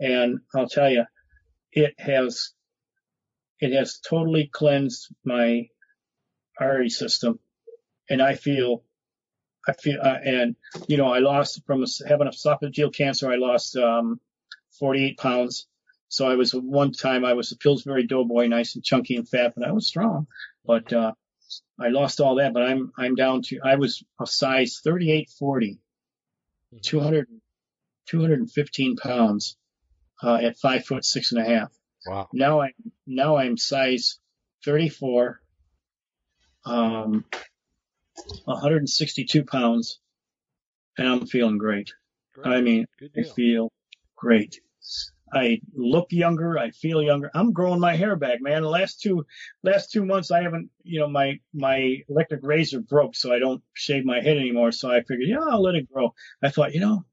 And 0.00 0.40
I'll 0.54 0.68
tell 0.68 0.90
you, 0.90 1.04
it 1.70 1.94
has 1.98 2.52
it 3.62 3.72
has 3.72 3.98
totally 3.98 4.50
cleansed 4.52 5.14
my 5.24 5.68
artery 6.60 6.90
system, 6.90 7.38
and 8.10 8.20
I 8.20 8.34
feel 8.34 8.82
I 9.66 9.72
feel, 9.74 10.00
uh, 10.02 10.18
and 10.24 10.56
you 10.88 10.96
know, 10.96 11.06
I 11.06 11.20
lost 11.20 11.64
from 11.64 11.84
having 12.06 12.26
esophageal 12.26 12.92
cancer. 12.92 13.30
I 13.30 13.36
lost 13.36 13.76
um, 13.76 14.20
48 14.80 15.16
pounds. 15.16 15.68
So 16.08 16.26
I 16.26 16.34
was 16.34 16.52
one 16.52 16.92
time 16.92 17.24
I 17.24 17.34
was 17.34 17.52
a 17.52 17.56
Pillsbury 17.56 18.06
Doughboy, 18.06 18.48
nice 18.48 18.74
and 18.74 18.84
chunky 18.84 19.16
and 19.16 19.28
fat, 19.28 19.54
but 19.56 19.66
I 19.66 19.70
was 19.70 19.86
strong. 19.86 20.26
But 20.66 20.92
uh, 20.92 21.12
I 21.80 21.88
lost 21.88 22.20
all 22.20 22.34
that. 22.36 22.52
But 22.52 22.64
I'm 22.64 22.92
I'm 22.98 23.14
down 23.14 23.42
to 23.42 23.60
I 23.64 23.76
was 23.76 24.02
a 24.20 24.26
size 24.26 24.80
38, 24.82 25.30
40, 25.38 25.78
200, 26.82 27.28
215 28.06 28.96
pounds 28.96 29.56
uh, 30.20 30.34
at 30.34 30.58
five 30.58 30.84
foot 30.84 31.04
six 31.04 31.30
and 31.30 31.40
a 31.40 31.48
half. 31.48 31.72
Wow. 32.06 32.28
Now 32.32 32.60
I'm 32.60 32.72
now 33.06 33.36
I'm 33.36 33.56
size 33.56 34.18
34, 34.64 35.40
um, 36.64 37.24
162 38.44 39.44
pounds, 39.44 40.00
and 40.98 41.08
I'm 41.08 41.26
feeling 41.26 41.58
great. 41.58 41.92
Great. 42.34 42.46
I 42.46 42.60
mean, 42.60 42.86
I 43.16 43.22
feel 43.22 43.70
great. 44.16 44.60
I 45.32 45.60
look 45.74 46.08
younger. 46.10 46.58
I 46.58 46.70
feel 46.70 47.02
younger. 47.02 47.30
I'm 47.34 47.52
growing 47.52 47.80
my 47.80 47.96
hair 47.96 48.16
back, 48.16 48.42
man. 48.42 48.62
The 48.62 48.68
last 48.68 49.00
two 49.00 49.24
last 49.62 49.90
two 49.90 50.04
months, 50.04 50.30
I 50.30 50.42
haven't, 50.42 50.70
you 50.82 51.00
know, 51.00 51.08
my 51.08 51.40
my 51.54 51.98
electric 52.08 52.40
razor 52.42 52.80
broke, 52.80 53.16
so 53.16 53.32
I 53.32 53.38
don't 53.38 53.62
shave 53.72 54.04
my 54.04 54.20
head 54.20 54.36
anymore. 54.36 54.72
So 54.72 54.90
I 54.90 55.00
figured, 55.02 55.28
yeah, 55.28 55.40
I'll 55.40 55.62
let 55.62 55.74
it 55.74 55.90
grow. 55.90 56.14
I 56.42 56.50
thought, 56.50 56.74
you 56.74 56.80
know, 56.80 57.04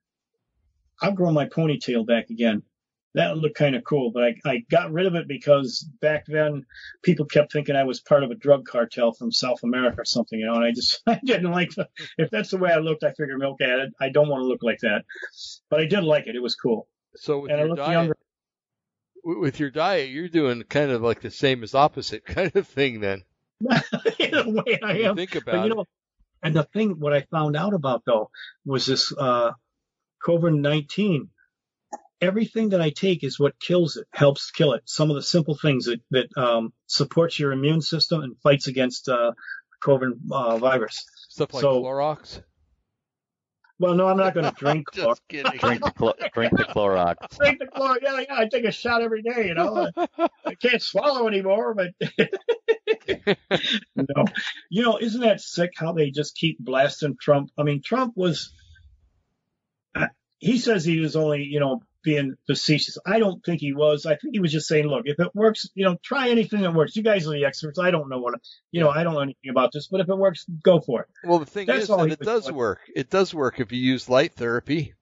I'll 1.01 1.13
grow 1.13 1.31
my 1.31 1.45
ponytail 1.45 2.05
back 2.05 2.29
again. 2.29 2.63
That 3.19 3.37
looked 3.37 3.57
kind 3.57 3.75
of 3.75 3.83
cool, 3.83 4.11
but 4.11 4.23
I, 4.23 4.35
I 4.45 4.63
got 4.71 4.93
rid 4.93 5.05
of 5.05 5.15
it 5.15 5.27
because 5.27 5.85
back 5.99 6.25
then 6.25 6.65
people 7.03 7.25
kept 7.25 7.51
thinking 7.51 7.75
I 7.75 7.83
was 7.83 7.99
part 7.99 8.23
of 8.23 8.31
a 8.31 8.35
drug 8.35 8.65
cartel 8.65 9.11
from 9.11 9.29
South 9.29 9.61
America 9.61 9.99
or 9.99 10.05
something, 10.05 10.39
you 10.39 10.45
know, 10.45 10.55
and 10.55 10.63
I 10.63 10.71
just, 10.71 11.01
I 11.07 11.19
didn't 11.21 11.51
like 11.51 11.71
the, 11.71 11.89
if 12.17 12.29
that's 12.29 12.51
the 12.51 12.57
way 12.57 12.71
I 12.71 12.77
looked, 12.77 13.03
I 13.03 13.11
figured, 13.11 13.43
okay, 13.43 13.89
I, 13.99 14.05
I 14.05 14.07
don't 14.07 14.29
want 14.29 14.41
to 14.43 14.47
look 14.47 14.63
like 14.63 14.79
that. 14.83 15.03
But 15.69 15.81
I 15.81 15.85
did 15.85 16.05
like 16.05 16.27
it. 16.27 16.37
It 16.37 16.41
was 16.41 16.55
cool. 16.55 16.87
So 17.17 17.39
with 17.39 17.51
and 17.51 17.59
your 17.67 17.75
diet, 17.75 17.91
younger. 17.91 18.17
with 19.23 19.59
your 19.59 19.69
diet, 19.69 20.11
you're 20.11 20.29
doing 20.29 20.63
kind 20.63 20.89
of 20.89 21.01
like 21.01 21.19
the 21.19 21.29
same 21.29 21.61
as 21.63 21.75
opposite 21.75 22.23
kind 22.37 22.55
of 22.55 22.69
thing. 22.69 23.01
Then 23.01 23.23
in 24.17 24.33
a 24.33 24.49
way 24.49 24.79
I 24.81 24.99
am. 24.99 25.17
think 25.17 25.33
But 25.33 25.43
about 25.43 25.67
you 25.67 25.75
know, 25.75 25.85
and 26.41 26.55
the 26.55 26.63
thing, 26.63 27.01
what 27.01 27.11
I 27.11 27.27
found 27.31 27.57
out 27.57 27.73
about 27.73 28.03
though, 28.05 28.29
was 28.65 28.85
this, 28.85 29.13
uh, 29.17 29.51
COVID-19. 30.25 31.27
Everything 32.21 32.69
that 32.69 32.81
I 32.81 32.89
take 32.89 33.23
is 33.23 33.39
what 33.39 33.59
kills 33.59 33.95
it, 33.95 34.05
helps 34.11 34.51
kill 34.51 34.73
it. 34.73 34.81
Some 34.85 35.09
of 35.09 35.15
the 35.15 35.21
simple 35.21 35.55
things 35.55 35.85
that, 35.85 36.01
that, 36.11 36.27
um, 36.37 36.73
supports 36.87 37.39
your 37.39 37.51
immune 37.53 37.81
system 37.81 38.21
and 38.21 38.35
fights 38.41 38.67
against, 38.67 39.07
uh, 39.07 39.31
COVID, 39.83 40.11
uh, 40.31 40.57
virus. 40.57 41.05
stuff 41.29 41.53
like 41.53 41.61
so- 41.61 41.81
Clorox. 41.81 42.41
Well, 43.81 43.95
no, 43.95 44.07
I'm 44.09 44.17
not 44.17 44.33
going 44.33 44.45
to 44.49 44.51
drink 44.57 44.87
chlor. 44.91 45.05
Just 45.05 45.21
kidding. 45.29 45.57
Drink 45.57 45.81
the 45.81 45.91
clo- 45.91 46.13
drink 46.33 46.51
the 46.57 46.65
Clorox. 46.65 47.15
drink 47.39 47.59
the 47.59 47.67
chlor. 47.67 47.95
Yeah, 48.01 48.19
yeah, 48.19 48.35
I 48.35 48.45
take 48.49 48.65
a 48.65 48.71
shot 48.73 49.01
every 49.01 49.21
day, 49.21 49.47
you 49.47 49.53
know. 49.53 49.89
I 50.45 50.55
can't 50.61 50.81
swallow 50.81 51.29
anymore, 51.29 51.73
but 51.75 51.91
no. 53.95 54.25
You 54.69 54.83
know, 54.83 54.97
isn't 54.99 55.21
that 55.21 55.39
sick 55.39 55.71
how 55.77 55.93
they 55.93 56.09
just 56.11 56.35
keep 56.35 56.59
blasting 56.59 57.15
Trump? 57.21 57.51
I 57.57 57.63
mean, 57.63 57.81
Trump 57.81 58.13
was, 58.17 58.51
uh, 59.95 60.07
he 60.39 60.57
says 60.57 60.83
he 60.83 60.99
was 60.99 61.15
only, 61.15 61.43
you 61.43 61.61
know, 61.61 61.81
being 62.03 62.35
facetious. 62.47 62.97
I 63.05 63.19
don't 63.19 63.43
think 63.43 63.61
he 63.61 63.73
was. 63.73 64.05
I 64.05 64.15
think 64.15 64.33
he 64.33 64.39
was 64.39 64.51
just 64.51 64.67
saying, 64.67 64.87
look, 64.87 65.03
if 65.05 65.19
it 65.19 65.35
works, 65.35 65.69
you 65.73 65.85
know, 65.85 65.97
try 66.01 66.29
anything 66.29 66.61
that 66.61 66.73
works. 66.73 66.95
You 66.95 67.03
guys 67.03 67.27
are 67.27 67.31
the 67.31 67.45
experts. 67.45 67.79
I 67.79 67.91
don't 67.91 68.09
know 68.09 68.19
what, 68.19 68.35
you 68.71 68.79
know, 68.79 68.89
I 68.89 69.03
don't 69.03 69.13
know 69.13 69.21
anything 69.21 69.49
about 69.49 69.71
this, 69.71 69.87
but 69.87 70.01
if 70.01 70.09
it 70.09 70.17
works, 70.17 70.45
go 70.63 70.79
for 70.79 71.01
it. 71.01 71.07
Well, 71.23 71.39
the 71.39 71.45
thing 71.45 71.67
That's 71.67 71.83
is 71.83 71.87
that 71.89 72.11
it 72.11 72.21
does 72.21 72.45
doing. 72.45 72.55
work. 72.55 72.79
It 72.95 73.09
does 73.09 73.33
work 73.33 73.59
if 73.59 73.71
you 73.71 73.79
use 73.79 74.09
light 74.09 74.33
therapy. 74.33 74.93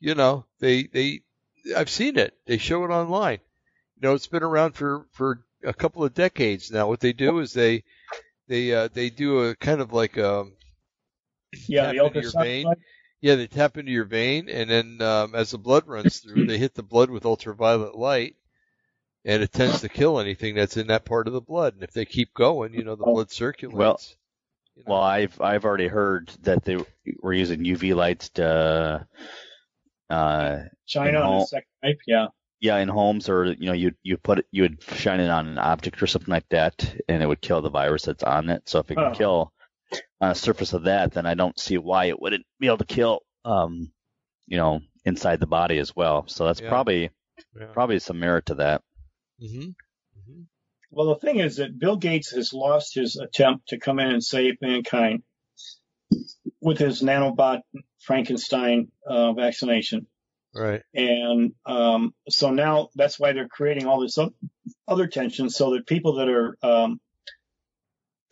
You 0.00 0.14
know, 0.14 0.44
they 0.60 0.84
they 0.84 1.22
I've 1.76 1.90
seen 1.90 2.18
it. 2.18 2.34
They 2.46 2.58
show 2.58 2.84
it 2.84 2.88
online. 2.88 3.40
You 3.96 4.08
know, 4.08 4.14
it's 4.14 4.28
been 4.28 4.44
around 4.44 4.72
for 4.72 5.06
for 5.12 5.44
a 5.64 5.74
couple 5.74 6.04
of 6.04 6.14
decades 6.14 6.70
now. 6.70 6.88
What 6.88 7.00
they 7.00 7.12
do 7.12 7.40
is 7.40 7.52
they 7.52 7.82
they 8.46 8.72
uh, 8.72 8.88
they 8.92 9.10
do 9.10 9.44
a 9.44 9.56
kind 9.56 9.80
of 9.80 9.92
like 9.92 10.16
um 10.18 10.52
Yeah, 11.66 11.92
the 11.92 11.98
ultrasound. 11.98 12.74
Yeah 13.20 13.34
they 13.34 13.46
tap 13.46 13.76
into 13.76 13.92
your 13.92 14.04
vein 14.04 14.48
and 14.48 14.70
then 14.70 15.00
um, 15.02 15.34
as 15.34 15.50
the 15.50 15.58
blood 15.58 15.86
runs 15.86 16.18
through 16.18 16.46
they 16.46 16.58
hit 16.58 16.74
the 16.74 16.82
blood 16.82 17.10
with 17.10 17.24
ultraviolet 17.26 17.94
light 17.96 18.36
and 19.24 19.42
it 19.42 19.52
tends 19.52 19.80
to 19.80 19.88
kill 19.88 20.20
anything 20.20 20.54
that's 20.54 20.76
in 20.76 20.86
that 20.86 21.04
part 21.04 21.26
of 21.26 21.32
the 21.34 21.40
blood. 21.40 21.74
And 21.74 21.82
if 21.82 21.90
they 21.92 22.04
keep 22.06 22.32
going, 22.32 22.72
you 22.72 22.84
know, 22.84 22.94
the 22.94 23.04
blood 23.04 23.30
circulates. 23.30 23.76
Well, 23.76 24.00
you 24.76 24.84
know. 24.86 24.92
Well, 24.94 25.02
I've 25.02 25.38
I've 25.40 25.64
already 25.66 25.88
heard 25.88 26.28
that 26.42 26.64
they 26.64 26.78
were 27.20 27.32
using 27.34 27.64
UV 27.64 27.94
lights 27.94 28.28
to, 28.30 29.06
uh, 30.08 30.58
China 30.86 31.18
on 31.18 31.24
home- 31.24 31.40
the 31.40 31.46
second 31.46 31.66
type. 31.82 31.98
Yeah. 32.06 32.28
yeah, 32.60 32.76
in 32.78 32.88
homes 32.88 33.28
or 33.28 33.46
you 33.52 33.66
know 33.66 33.72
you 33.74 33.92
you 34.02 34.16
put 34.16 34.38
it 34.38 34.46
you 34.50 34.62
would 34.62 34.82
shine 34.82 35.20
it 35.20 35.28
on 35.30 35.46
an 35.48 35.58
object 35.58 36.00
or 36.02 36.06
something 36.06 36.32
like 36.32 36.48
that, 36.50 36.94
and 37.08 37.22
it 37.22 37.26
would 37.26 37.40
kill 37.42 37.60
the 37.60 37.70
virus 37.70 38.04
that's 38.04 38.22
on 38.22 38.48
it. 38.48 38.68
So 38.68 38.78
if 38.78 38.90
it 38.90 38.94
can 38.94 39.04
Oh. 39.12 39.14
kill 39.14 39.52
on 40.20 40.30
a 40.30 40.34
surface 40.34 40.72
of 40.72 40.84
that, 40.84 41.12
then 41.12 41.26
I 41.26 41.34
don't 41.34 41.58
see 41.58 41.78
why 41.78 42.06
it 42.06 42.20
wouldn't 42.20 42.44
be 42.60 42.66
able 42.66 42.78
to 42.78 42.84
kill, 42.84 43.20
um, 43.44 43.92
you 44.46 44.56
know, 44.56 44.80
inside 45.04 45.40
the 45.40 45.46
body 45.46 45.78
as 45.78 45.94
well. 45.94 46.26
So 46.28 46.44
that's 46.44 46.60
Yeah. 46.60 46.68
probably 46.68 47.10
yeah. 47.58 47.66
probably 47.72 47.98
some 47.98 48.18
merit 48.20 48.46
to 48.46 48.56
that. 48.56 48.82
hmm 49.40 49.70
hmm 50.26 50.42
Well, 50.90 51.06
the 51.08 51.16
thing 51.16 51.38
is 51.38 51.56
that 51.56 51.78
Bill 51.78 51.96
Gates 51.96 52.30
has 52.32 52.52
lost 52.52 52.94
his 52.94 53.16
attempt 53.16 53.68
to 53.68 53.78
come 53.78 53.98
in 54.00 54.08
and 54.10 54.24
save 54.24 54.60
mankind 54.60 55.22
with 56.60 56.78
his 56.78 57.02
nanobot 57.02 57.60
Frankenstein 58.00 58.90
uh, 59.06 59.32
vaccination. 59.32 60.06
Right. 60.54 60.82
And 60.94 61.52
um, 61.66 62.14
so 62.28 62.50
now 62.50 62.88
that's 62.94 63.18
why 63.20 63.32
they're 63.32 63.48
creating 63.48 63.86
all 63.86 64.00
this 64.00 64.18
o- 64.18 64.34
other 64.88 65.06
tension 65.06 65.50
so 65.50 65.72
that 65.74 65.86
people 65.86 66.14
that 66.16 66.28
are 66.28 66.56
um, 66.62 67.00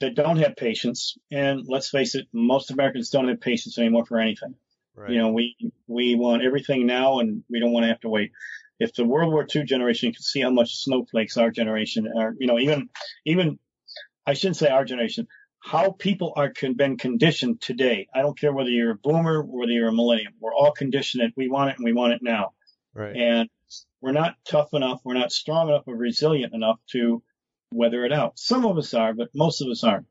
that 0.01 0.15
don't 0.15 0.39
have 0.39 0.57
patience. 0.57 1.17
And 1.31 1.65
let's 1.67 1.91
face 1.91 2.15
it, 2.15 2.27
most 2.33 2.71
Americans 2.71 3.11
don't 3.11 3.29
have 3.29 3.41
patience 3.41 3.79
anymore 3.79 4.05
for 4.05 4.19
anything. 4.19 4.55
Right. 4.95 5.11
You 5.11 5.19
know, 5.19 5.29
we 5.31 5.57
we 5.87 6.15
want 6.15 6.43
everything 6.43 6.87
now, 6.87 7.21
and 7.21 7.45
we 7.51 7.61
don't 7.61 7.73
want 7.73 7.85
to 7.85 7.89
have 7.89 8.01
to 8.01 8.09
wait. 8.09 8.33
If 8.79 8.95
the 8.95 9.05
World 9.05 9.33
War 9.33 9.47
II 9.55 9.65
generation 9.65 10.13
could 10.13 10.25
see 10.25 10.41
how 10.41 10.51
much 10.51 10.77
snowflakes 10.77 11.37
our 11.37 11.51
generation 11.51 12.11
are, 12.17 12.35
you 12.39 12.47
know, 12.47 12.59
even 12.59 12.89
even 13.25 13.59
I 14.27 14.35
shouldn't 14.35 14.57
say 14.57 14.69
our 14.69 14.85
generation, 14.85 15.29
how 15.61 15.91
people 15.91 16.33
are 16.37 16.51
con- 16.51 16.75
been 16.75 16.97
conditioned 16.97 17.61
today. 17.61 18.07
I 18.15 18.23
don't 18.23 18.39
care 18.39 18.53
whether 18.53 18.71
you're 18.71 18.93
a 18.93 18.97
boomer, 18.97 19.43
whether 19.43 19.73
you're 19.73 19.89
a 19.89 19.93
millennium. 19.93 20.35
We're 20.41 20.55
all 20.55 20.73
conditioned 20.73 21.23
that 21.23 21.33
we 21.37 21.49
want 21.49 21.71
it 21.71 21.77
and 21.77 21.85
we 21.85 21.93
want 21.93 22.13
it 22.13 22.21
now. 22.23 22.53
Right. 22.95 23.17
And 23.17 23.49
we're 24.01 24.13
not 24.13 24.37
tough 24.49 24.73
enough, 24.73 25.01
we're 25.05 25.15
not 25.15 25.33
strong 25.33 25.69
enough 25.69 25.85
or 25.87 25.97
resilient 25.97 26.55
enough 26.55 26.79
to 26.93 27.23
weather 27.73 28.05
it 28.05 28.13
out. 28.13 28.39
Some 28.39 28.65
of 28.65 28.79
us 28.79 28.95
are, 28.95 29.13
but 29.15 29.29
most 29.35 29.61
of 29.61 29.69
us 29.69 29.85
aren't. 29.85 30.07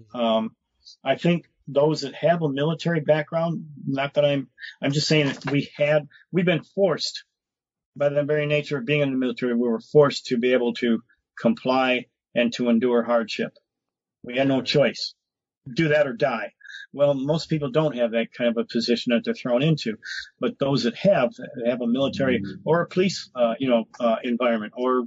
Mm-hmm. 0.00 0.20
Um, 0.20 0.56
I 1.04 1.16
think 1.16 1.46
those 1.66 2.02
that 2.02 2.14
have 2.14 2.42
a 2.42 2.48
military 2.48 3.00
background, 3.00 3.66
not 3.86 4.14
that 4.14 4.24
I'm, 4.24 4.48
I'm 4.82 4.92
just 4.92 5.08
saying 5.08 5.26
that 5.26 5.50
we 5.50 5.70
had, 5.76 6.08
we've 6.32 6.44
been 6.44 6.62
forced 6.62 7.24
by 7.96 8.08
the 8.08 8.24
very 8.24 8.46
nature 8.46 8.78
of 8.78 8.86
being 8.86 9.00
in 9.00 9.12
the 9.12 9.18
military, 9.18 9.54
we 9.54 9.68
were 9.68 9.80
forced 9.80 10.26
to 10.26 10.38
be 10.38 10.52
able 10.52 10.74
to 10.74 11.02
comply 11.40 12.06
and 12.34 12.52
to 12.54 12.68
endure 12.68 13.02
hardship. 13.02 13.52
We 14.22 14.36
had 14.36 14.48
no 14.48 14.62
choice. 14.62 15.14
Do 15.72 15.88
that 15.88 16.06
or 16.06 16.12
die. 16.12 16.52
Well, 16.92 17.14
most 17.14 17.48
people 17.48 17.70
don't 17.70 17.96
have 17.96 18.12
that 18.12 18.32
kind 18.36 18.50
of 18.50 18.56
a 18.56 18.64
position 18.64 19.12
that 19.12 19.24
they're 19.24 19.34
thrown 19.34 19.62
into, 19.62 19.96
but 20.40 20.58
those 20.58 20.84
that 20.84 20.96
have, 20.96 21.30
have 21.66 21.80
a 21.80 21.86
military 21.86 22.40
mm-hmm. 22.40 22.60
or 22.64 22.82
a 22.82 22.88
police, 22.88 23.30
uh, 23.34 23.54
you 23.58 23.68
know, 23.68 23.84
uh, 24.00 24.16
environment 24.22 24.72
or 24.76 25.04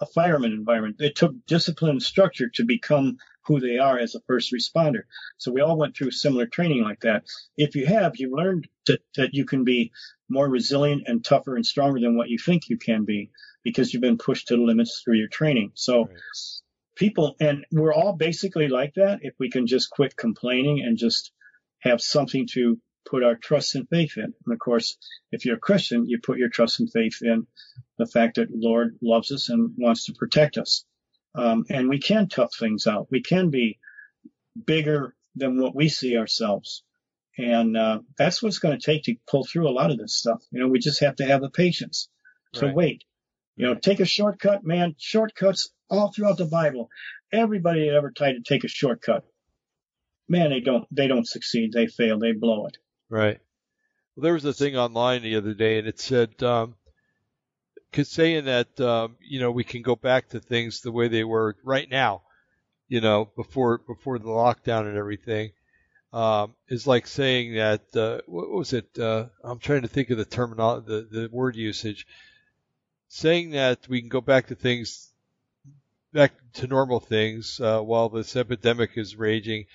a 0.00 0.06
fireman 0.06 0.52
environment. 0.52 0.96
It 1.00 1.16
took 1.16 1.34
discipline 1.46 1.92
and 1.92 2.02
structure 2.02 2.48
to 2.54 2.64
become 2.64 3.18
who 3.46 3.60
they 3.60 3.78
are 3.78 3.98
as 3.98 4.14
a 4.14 4.20
first 4.26 4.52
responder. 4.52 5.02
So 5.38 5.52
we 5.52 5.60
all 5.60 5.76
went 5.76 5.96
through 5.96 6.10
similar 6.12 6.46
training 6.46 6.82
like 6.82 7.00
that. 7.00 7.24
If 7.56 7.76
you 7.76 7.86
have, 7.86 8.16
you've 8.16 8.32
learned 8.32 8.68
that, 8.86 9.00
that 9.16 9.34
you 9.34 9.44
can 9.44 9.64
be 9.64 9.92
more 10.28 10.48
resilient 10.48 11.04
and 11.06 11.24
tougher 11.24 11.54
and 11.54 11.66
stronger 11.66 12.00
than 12.00 12.16
what 12.16 12.30
you 12.30 12.38
think 12.38 12.68
you 12.68 12.78
can 12.78 13.04
be 13.04 13.30
because 13.62 13.92
you've 13.92 14.00
been 14.00 14.18
pushed 14.18 14.48
to 14.48 14.56
the 14.56 14.62
limits 14.62 15.02
through 15.04 15.16
your 15.16 15.28
training. 15.28 15.72
So 15.74 16.04
right. 16.06 16.16
people, 16.96 17.36
and 17.38 17.66
we're 17.70 17.92
all 17.92 18.14
basically 18.14 18.68
like 18.68 18.94
that 18.94 19.20
if 19.22 19.34
we 19.38 19.50
can 19.50 19.66
just 19.66 19.90
quit 19.90 20.16
complaining 20.16 20.80
and 20.80 20.96
just 20.96 21.30
have 21.80 22.00
something 22.00 22.46
to 22.52 22.78
put 23.04 23.22
our 23.22 23.34
trust 23.34 23.74
and 23.74 23.88
faith 23.88 24.16
in. 24.16 24.34
And 24.44 24.52
of 24.52 24.58
course, 24.58 24.96
if 25.32 25.44
you're 25.44 25.56
a 25.56 25.60
Christian, 25.60 26.08
you 26.08 26.18
put 26.18 26.38
your 26.38 26.48
trust 26.48 26.80
and 26.80 26.90
faith 26.90 27.18
in 27.22 27.46
the 27.98 28.06
fact 28.06 28.36
that 28.36 28.48
Lord 28.50 28.98
loves 29.02 29.32
us 29.32 29.48
and 29.48 29.72
wants 29.76 30.06
to 30.06 30.14
protect 30.14 30.58
us. 30.58 30.84
Um, 31.34 31.64
and 31.68 31.88
we 31.88 31.98
can 31.98 32.28
tough 32.28 32.54
things 32.58 32.86
out. 32.86 33.08
We 33.10 33.22
can 33.22 33.50
be 33.50 33.78
bigger 34.66 35.14
than 35.34 35.60
what 35.60 35.74
we 35.74 35.88
see 35.88 36.16
ourselves. 36.16 36.84
And 37.36 37.76
uh, 37.76 38.00
that's 38.16 38.42
what 38.42 38.48
it's 38.48 38.60
going 38.60 38.78
to 38.78 38.84
take 38.84 39.04
to 39.04 39.16
pull 39.28 39.44
through 39.44 39.68
a 39.68 39.72
lot 39.72 39.90
of 39.90 39.98
this 39.98 40.14
stuff. 40.14 40.42
You 40.52 40.60
know, 40.60 40.68
we 40.68 40.78
just 40.78 41.00
have 41.00 41.16
to 41.16 41.24
have 41.24 41.40
the 41.40 41.50
patience 41.50 42.08
to 42.54 42.66
right. 42.66 42.74
wait. 42.74 43.04
You 43.56 43.66
know, 43.66 43.74
take 43.74 44.00
a 44.00 44.04
shortcut, 44.04 44.64
man. 44.64 44.94
Shortcuts 44.98 45.70
all 45.90 46.12
throughout 46.12 46.38
the 46.38 46.44
Bible. 46.44 46.88
Everybody 47.32 47.88
that 47.88 47.94
ever 47.96 48.10
tried 48.10 48.32
to 48.32 48.42
take 48.42 48.64
a 48.64 48.68
shortcut, 48.68 49.24
man, 50.28 50.50
they 50.50 50.60
don't 50.60 50.86
they 50.90 51.08
don't 51.08 51.26
succeed. 51.26 51.72
They 51.72 51.86
fail. 51.86 52.18
They 52.18 52.32
blow 52.32 52.66
it. 52.66 52.78
Right. 53.14 53.38
Well, 54.16 54.24
there 54.24 54.32
was 54.32 54.44
a 54.44 54.52
thing 54.52 54.76
online 54.76 55.22
the 55.22 55.36
other 55.36 55.54
day, 55.54 55.78
and 55.78 55.86
it 55.86 56.00
said, 56.00 56.42
um, 56.42 56.74
saying 58.02 58.46
that 58.46 58.80
um, 58.80 59.16
you 59.20 59.38
know 59.38 59.52
we 59.52 59.62
can 59.62 59.82
go 59.82 59.94
back 59.94 60.30
to 60.30 60.40
things 60.40 60.80
the 60.80 60.90
way 60.90 61.06
they 61.06 61.22
were 61.22 61.56
right 61.62 61.88
now, 61.88 62.22
you 62.88 63.00
know, 63.00 63.26
before 63.36 63.78
before 63.78 64.18
the 64.18 64.26
lockdown 64.26 64.88
and 64.88 64.96
everything, 64.96 65.52
um, 66.12 66.56
is 66.68 66.88
like 66.88 67.06
saying 67.06 67.54
that 67.54 67.96
uh, 67.96 68.20
what 68.26 68.50
was 68.50 68.72
it? 68.72 68.98
Uh, 68.98 69.26
I'm 69.44 69.60
trying 69.60 69.82
to 69.82 69.88
think 69.88 70.10
of 70.10 70.18
the 70.18 70.24
terminology, 70.24 70.86
the 70.88 71.20
the 71.20 71.28
word 71.30 71.54
usage, 71.54 72.08
saying 73.08 73.50
that 73.50 73.86
we 73.88 74.00
can 74.00 74.08
go 74.08 74.20
back 74.22 74.48
to 74.48 74.56
things, 74.56 75.12
back 76.12 76.32
to 76.54 76.66
normal 76.66 76.98
things 76.98 77.60
uh, 77.60 77.80
while 77.80 78.08
this 78.08 78.34
epidemic 78.34 78.96
is 78.96 79.14
raging 79.14 79.66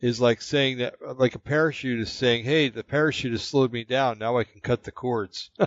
is 0.00 0.20
like 0.20 0.40
saying 0.40 0.78
that, 0.78 0.94
like 1.18 1.34
a 1.34 1.38
parachute 1.38 2.00
is 2.00 2.10
saying, 2.10 2.44
"Hey, 2.44 2.68
the 2.68 2.84
parachute 2.84 3.32
has 3.32 3.42
slowed 3.42 3.72
me 3.72 3.84
down. 3.84 4.18
Now 4.18 4.38
I 4.38 4.44
can 4.44 4.60
cut 4.60 4.82
the 4.82 4.92
cords." 4.92 5.50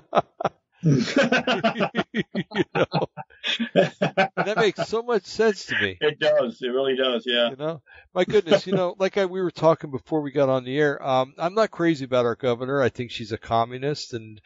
you 0.84 2.24
know? 2.76 3.08
that 4.36 4.56
makes 4.58 4.88
so 4.88 5.02
much 5.02 5.24
sense 5.24 5.66
to 5.68 5.80
me. 5.80 5.98
It 6.02 6.20
does. 6.20 6.62
It 6.62 6.68
really 6.68 6.96
does. 6.96 7.24
Yeah. 7.26 7.52
You 7.52 7.56
know, 7.56 7.82
my 8.14 8.26
goodness. 8.26 8.68
You 8.68 8.74
know, 8.74 8.96
like 9.00 9.18
I, 9.18 9.26
we 9.26 9.42
were 9.42 9.52
talking 9.52 9.92
before 9.92 10.22
we 10.22 10.32
got 10.32 10.50
on 10.50 10.66
the 10.66 10.78
air. 10.78 11.02
Um, 11.06 11.34
I'm 11.38 11.54
not 11.54 11.72
crazy 11.72 12.06
about 12.06 12.26
our 12.26 12.36
governor. 12.36 12.82
I 12.82 12.90
think 12.90 13.12
she's 13.12 13.32
a 13.32 13.38
communist, 13.38 14.14
and 14.14 14.42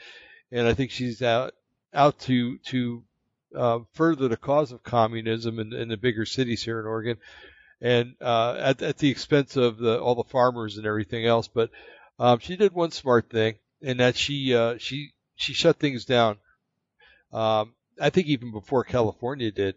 and 0.51 0.67
I 0.67 0.73
think 0.73 0.91
she's 0.91 1.21
out 1.21 1.53
out 1.93 2.19
to 2.21 2.57
to 2.57 3.03
uh, 3.55 3.79
further 3.93 4.27
the 4.27 4.37
cause 4.37 4.71
of 4.73 4.83
communism 4.83 5.59
in, 5.59 5.73
in 5.73 5.87
the 5.87 5.97
bigger 5.97 6.25
cities 6.25 6.61
here 6.61 6.79
in 6.79 6.85
Oregon 6.85 7.17
and 7.81 8.15
uh, 8.21 8.55
at, 8.59 8.81
at 8.81 8.97
the 8.97 9.09
expense 9.09 9.55
of 9.55 9.77
the, 9.77 9.99
all 9.99 10.15
the 10.15 10.23
farmers 10.23 10.77
and 10.77 10.85
everything 10.85 11.25
else. 11.25 11.47
But 11.47 11.69
um, 12.19 12.39
she 12.39 12.55
did 12.55 12.73
one 12.73 12.91
smart 12.91 13.29
thing, 13.29 13.55
and 13.81 13.99
that 13.99 14.15
she 14.15 14.55
uh, 14.55 14.77
she 14.77 15.11
she 15.35 15.53
shut 15.53 15.77
things 15.77 16.05
down. 16.05 16.37
Um, 17.31 17.73
I 17.99 18.09
think 18.09 18.27
even 18.27 18.51
before 18.51 18.83
California 18.83 19.51
did. 19.51 19.75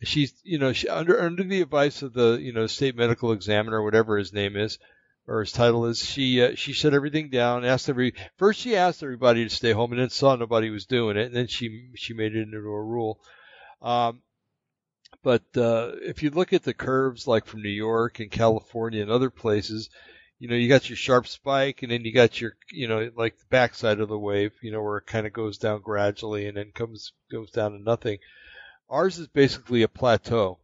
She's 0.00 0.32
you 0.44 0.58
know 0.60 0.72
she, 0.72 0.88
under 0.88 1.20
under 1.20 1.42
the 1.42 1.60
advice 1.60 2.02
of 2.02 2.12
the 2.12 2.38
you 2.40 2.52
know 2.52 2.68
state 2.68 2.94
medical 2.94 3.32
examiner, 3.32 3.82
whatever 3.82 4.16
his 4.16 4.32
name 4.32 4.56
is, 4.56 4.78
or 5.26 5.40
his 5.40 5.50
title 5.50 5.86
is, 5.86 5.98
she 5.98 6.40
uh, 6.40 6.54
she 6.54 6.72
shut 6.72 6.94
everything 6.94 7.30
down. 7.30 7.64
Asked 7.64 7.88
every 7.88 8.14
first 8.36 8.60
she 8.60 8.76
asked 8.76 9.02
everybody 9.02 9.42
to 9.42 9.50
stay 9.50 9.72
home, 9.72 9.90
and 9.90 10.00
then 10.00 10.08
saw 10.08 10.36
nobody 10.36 10.70
was 10.70 10.86
doing 10.86 11.16
it, 11.16 11.26
and 11.26 11.34
then 11.34 11.48
she 11.48 11.90
she 11.96 12.14
made 12.14 12.36
it 12.36 12.42
into 12.42 12.58
a 12.58 12.82
rule. 12.82 13.18
Um, 13.82 14.22
but 15.22 15.42
uh, 15.56 15.92
if 16.02 16.22
you 16.22 16.30
look 16.30 16.52
at 16.52 16.62
the 16.62 16.74
curves, 16.74 17.26
like 17.26 17.46
from 17.46 17.62
New 17.62 17.68
York 17.68 18.20
and 18.20 18.30
California 18.30 19.02
and 19.02 19.10
other 19.10 19.30
places, 19.30 19.90
you 20.38 20.48
know, 20.48 20.54
you 20.54 20.68
got 20.68 20.88
your 20.88 20.96
sharp 20.96 21.26
spike, 21.26 21.82
and 21.82 21.90
then 21.90 22.04
you 22.04 22.12
got 22.12 22.40
your, 22.40 22.52
you 22.70 22.86
know, 22.86 23.10
like 23.16 23.36
the 23.38 23.46
backside 23.50 24.00
of 24.00 24.08
the 24.08 24.18
wave, 24.18 24.52
you 24.62 24.70
know, 24.70 24.82
where 24.82 24.98
it 24.98 25.06
kind 25.06 25.26
of 25.26 25.32
goes 25.32 25.58
down 25.58 25.80
gradually 25.80 26.46
and 26.46 26.56
then 26.56 26.70
comes 26.72 27.12
goes 27.30 27.50
down 27.50 27.72
to 27.72 27.78
nothing. 27.78 28.18
Ours 28.88 29.18
is 29.18 29.26
basically 29.28 29.82
a 29.82 29.88
plateau. 29.88 30.58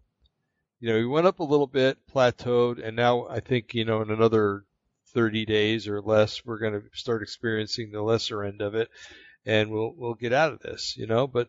You 0.81 0.91
know, 0.91 0.99
we 0.99 1.07
went 1.07 1.27
up 1.27 1.41
a 1.41 1.45
little 1.45 1.67
bit, 1.67 1.99
plateaued, 2.13 2.85
and 2.85 2.95
now 2.97 3.27
I 3.27 3.41
think, 3.41 3.75
you 3.75 3.85
know, 3.85 4.03
in 4.03 4.11
another 4.11 4.65
30 5.15 5.47
days 5.47 5.89
or 5.89 6.01
less, 6.01 6.45
we're 6.45 6.59
going 6.59 6.75
to 6.75 6.83
start 6.93 7.23
experiencing 7.23 7.91
the 7.91 8.03
lesser 8.03 8.45
end 8.45 8.61
of 8.61 8.75
it, 8.75 8.89
and 9.47 9.71
we'll 9.71 9.95
we'll 9.97 10.15
get 10.15 10.33
out 10.33 10.53
of 10.53 10.61
this, 10.61 10.97
you 10.97 11.07
know. 11.07 11.27
But 11.27 11.49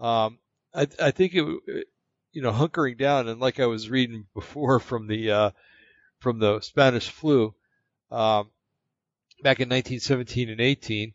um, 0.00 0.38
I 0.74 0.86
I 1.00 1.10
think 1.10 1.34
it 1.34 1.86
you 2.32 2.42
know, 2.42 2.52
hunkering 2.52 2.98
down. 2.98 3.28
And 3.28 3.40
like 3.40 3.60
I 3.60 3.66
was 3.66 3.90
reading 3.90 4.26
before 4.34 4.80
from 4.80 5.06
the 5.06 5.30
uh, 5.30 5.50
from 6.18 6.38
the 6.38 6.60
Spanish 6.60 7.08
flu, 7.08 7.54
um, 8.10 8.50
back 9.42 9.60
in 9.60 9.68
1917 9.68 10.50
and 10.50 10.60
18, 10.60 11.14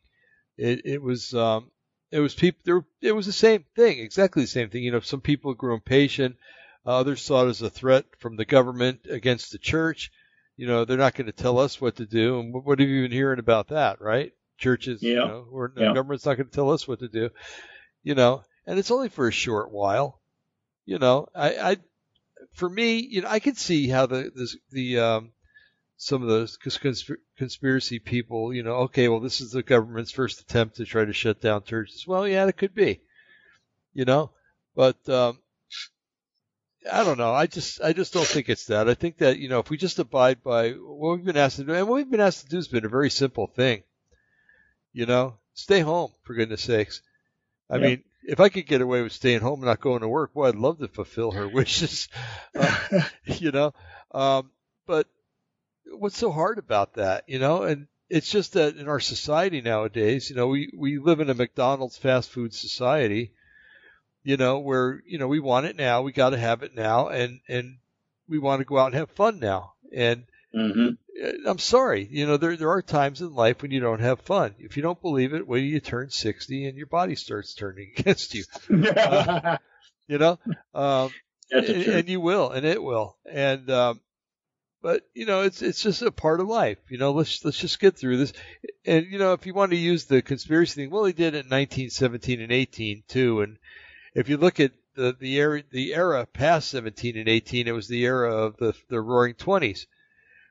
it, 0.57 0.81
it 0.85 1.02
was 1.02 1.34
um, 1.34 1.72
it 2.11 2.19
was 2.19 2.34
people 2.34 2.61
there. 2.64 2.85
It 3.02 3.15
was 3.15 3.26
the 3.26 3.34
same 3.34 3.65
thing, 3.76 3.99
exactly 3.99 4.44
the 4.44 4.48
same 4.48 4.69
thing. 4.69 4.84
You 4.84 4.91
know, 4.91 4.99
some 4.99 5.22
people 5.22 5.53
grew 5.53 5.73
impatient. 5.73 6.38
Others 6.85 7.22
saw 7.22 7.45
it 7.45 7.49
as 7.49 7.61
a 7.61 7.69
threat 7.69 8.06
from 8.19 8.38
the 8.38 8.45
government 8.45 9.02
against 9.10 9.52
the 9.52 9.57
church. 9.57 10.11
You 10.56 10.68
know, 10.68 10.85
they're 10.85 10.98
not 10.98 11.15
going 11.15 11.27
to 11.27 11.34
tell 11.34 11.60
us 11.60 11.81
what 11.81 11.98
to 11.98 12.06
do. 12.06 12.39
And 12.39 12.53
what 12.53 12.80
have 12.80 12.88
you 12.88 13.03
been 13.03 13.11
hearing 13.11 13.39
about 13.39 13.68
that, 13.68 14.02
right? 14.02 14.31
Churches, 14.57 15.03
yeah. 15.03 15.10
you 15.10 15.15
know, 15.15 15.48
or 15.52 15.72
the 15.76 15.94
government's 15.94 16.26
not 16.26 16.38
going 16.38 16.48
to 16.48 16.56
tell 16.56 16.72
us 16.72 16.88
what 16.88 16.99
to 16.99 17.10
do. 17.10 17.30
You 18.03 18.15
know, 18.15 18.44
and 18.65 18.80
it's 18.80 18.89
only 18.89 19.10
for 19.10 19.27
a 19.27 19.31
short 19.31 19.69
while 19.69 20.22
you 20.88 20.97
know, 20.97 21.27
I, 21.35 21.49
I, 21.72 21.77
for 22.53 22.68
me, 22.68 22.99
you 22.99 23.22
know, 23.22 23.27
I 23.27 23.39
could 23.39 23.57
see 23.57 23.89
how 23.89 24.07
the 24.07 24.31
the, 24.34 24.55
the 24.72 24.99
um, 24.99 25.31
some 25.97 26.23
of 26.23 26.30
those 26.30 26.57
conspiracy 27.38 27.99
people, 27.99 28.53
you 28.53 28.64
know, 28.64 28.76
okay, 28.85 29.09
well, 29.09 29.19
this 29.19 29.41
is 29.41 29.51
the 29.51 29.61
government's 29.61 30.11
first 30.11 30.39
attempt 30.39 30.77
to 30.77 30.85
try 30.85 31.03
to 31.03 31.14
shut 31.14 31.41
down 31.41 31.64
churches. 31.64 32.07
Well, 32.07 32.26
yeah, 32.26 32.47
it 32.47 32.55
could 32.55 32.73
be, 32.73 33.01
you 33.93 34.05
know, 34.05 34.31
but 34.76 34.97
um, 35.09 35.39
I 36.91 37.03
don't 37.03 37.18
know. 37.18 37.34
I 37.34 37.47
just 37.47 37.81
I 37.81 37.91
just 37.91 38.14
don't 38.14 38.26
think 38.26 38.47
it's 38.47 38.68
that. 38.68 38.88
I 38.88 38.93
think 38.93 39.18
that 39.18 39.39
you 39.39 39.49
know, 39.49 39.59
if 39.59 39.69
we 39.69 39.76
just 39.76 39.99
abide 39.99 40.41
by 40.41 40.72
what 40.72 41.18
we've 41.18 41.26
been 41.26 41.35
asked 41.35 41.57
to 41.57 41.65
do, 41.65 41.73
and 41.73 41.88
what 41.88 41.95
we've 41.95 42.09
been 42.09 42.22
asked 42.22 42.45
to 42.45 42.49
do 42.49 42.55
has 42.55 42.69
been 42.69 42.85
a 42.85 42.89
very 42.89 43.09
simple 43.09 43.47
thing. 43.47 43.84
You 44.93 45.05
know, 45.05 45.35
stay 45.53 45.81
home 45.81 46.11
for 46.23 46.34
goodness 46.34 46.61
sakes. 46.61 47.01
I 47.69 47.76
yep. 47.76 47.84
mean, 47.84 48.03
if 48.28 48.40
I 48.41 48.49
could 48.49 48.68
get 48.68 48.82
away 48.82 49.02
with 49.02 49.14
staying 49.14 49.40
home 49.40 49.62
and 49.62 49.68
not 49.68 49.82
going 49.82 50.02
to 50.02 50.08
work, 50.08 50.32
well, 50.34 50.49
I'd 50.49 50.56
love 50.56 50.80
to 50.80 50.90
fulfill 50.90 51.32
her 51.32 51.48
wishes. 51.54 52.10
Uh, 52.54 53.02
you 53.26 53.52
know, 53.52 53.74
um, 54.12 54.52
but 54.86 55.08
what's 55.86 56.18
so 56.18 56.32
hard 56.32 56.60
about 56.60 56.95
that? 56.95 57.24
You 57.28 57.40
know, 57.40 57.64
and 57.64 57.88
it's 58.10 58.30
just 58.30 58.54
that 58.54 58.78
in 58.78 58.88
our 58.88 58.99
society 58.99 59.62
nowadays, 59.62 60.30
you 60.30 60.36
know, 60.36 60.48
we 60.48 60.72
we 60.78 60.99
live 60.99 61.22
in 61.22 61.30
a 61.30 61.34
McDonald's 61.34 61.98
fast 61.98 62.30
food 62.30 62.54
society. 62.54 63.32
You 64.24 64.38
know, 64.38 64.60
where 64.60 65.02
you 65.06 65.18
know 65.20 65.28
we 65.28 65.40
want 65.40 65.68
it 65.68 65.78
now, 65.78 66.02
we 66.02 66.12
got 66.12 66.32
to 66.32 66.38
have 66.38 66.64
it 66.64 66.76
now, 66.76 67.08
and 67.10 67.40
and 67.48 67.78
we 68.28 68.40
want 68.40 68.60
to 68.60 68.66
go 68.66 68.78
out 68.78 68.88
and 68.88 68.95
have 68.95 69.12
fun 69.12 69.40
now. 69.40 69.74
And 69.94 70.26
hmm 70.54 70.90
I'm 71.48 71.60
sorry, 71.60 72.07
you 72.10 72.27
know, 72.27 72.38
there 72.38 72.56
there 72.57 72.69
are 72.69 72.81
times 72.81 73.22
in 73.22 73.34
life 73.34 73.61
when 73.61 73.72
you 73.72 73.80
don't 73.80 74.02
have 74.02 74.22
fun. 74.22 74.56
If 74.60 74.77
you 74.77 74.84
don't 74.84 75.02
believe 75.02 75.34
it, 75.34 75.48
wait 75.48 75.61
till 75.61 75.69
you 75.69 75.80
turn 75.80 76.10
60 76.10 76.68
and 76.68 76.77
your 76.77 76.88
body 76.88 77.15
starts 77.15 77.53
turning 77.53 77.91
against 77.98 78.35
you. 78.35 78.44
Uh, 78.69 79.57
you 80.07 80.18
know, 80.18 80.39
um, 80.73 81.11
and, 81.52 81.65
and 81.65 82.10
you 82.10 82.19
will, 82.19 82.52
and 82.52 82.65
it 82.65 82.81
will, 82.81 83.18
and 83.26 83.69
um, 83.72 84.02
but 84.81 85.03
you 85.14 85.26
know, 85.26 85.41
it's 85.41 85.61
it's 85.61 85.81
just 85.81 86.02
a 86.02 86.11
part 86.11 86.39
of 86.39 86.48
life. 86.48 86.77
You 86.89 86.98
know, 86.98 87.11
let's 87.11 87.44
let's 87.44 87.60
just 87.60 87.80
get 87.80 87.98
through 87.98 88.18
this. 88.18 88.34
And 88.85 89.06
you 89.07 89.18
know, 89.18 89.34
if 89.34 89.45
you 89.45 89.53
want 89.53 89.72
to 89.72 89.77
use 89.77 90.06
the 90.06 90.22
conspiracy 90.22 90.81
thing, 90.81 90.91
well, 90.91 91.06
he 91.06 91.14
did 91.14 91.34
it 91.34 91.45
in 91.45 91.49
1917 91.49 92.41
and 92.41 92.52
18 92.52 93.03
too. 93.07 93.41
And 93.41 93.57
if 94.14 94.30
you 94.30 94.38
look 94.38 94.60
at 94.60 94.72
the 94.95 95.15
the 95.19 95.35
era 95.35 95.64
the 95.72 95.94
era 95.94 96.26
past 96.26 96.69
17 96.69 97.18
and 97.18 97.27
18, 97.27 97.68
it 97.68 97.72
was 97.72 97.88
the 97.88 98.06
era 98.06 98.34
of 98.34 98.57
the 98.57 98.73
the 98.89 99.02
Roaring 99.02 99.34
Twenties, 99.34 99.88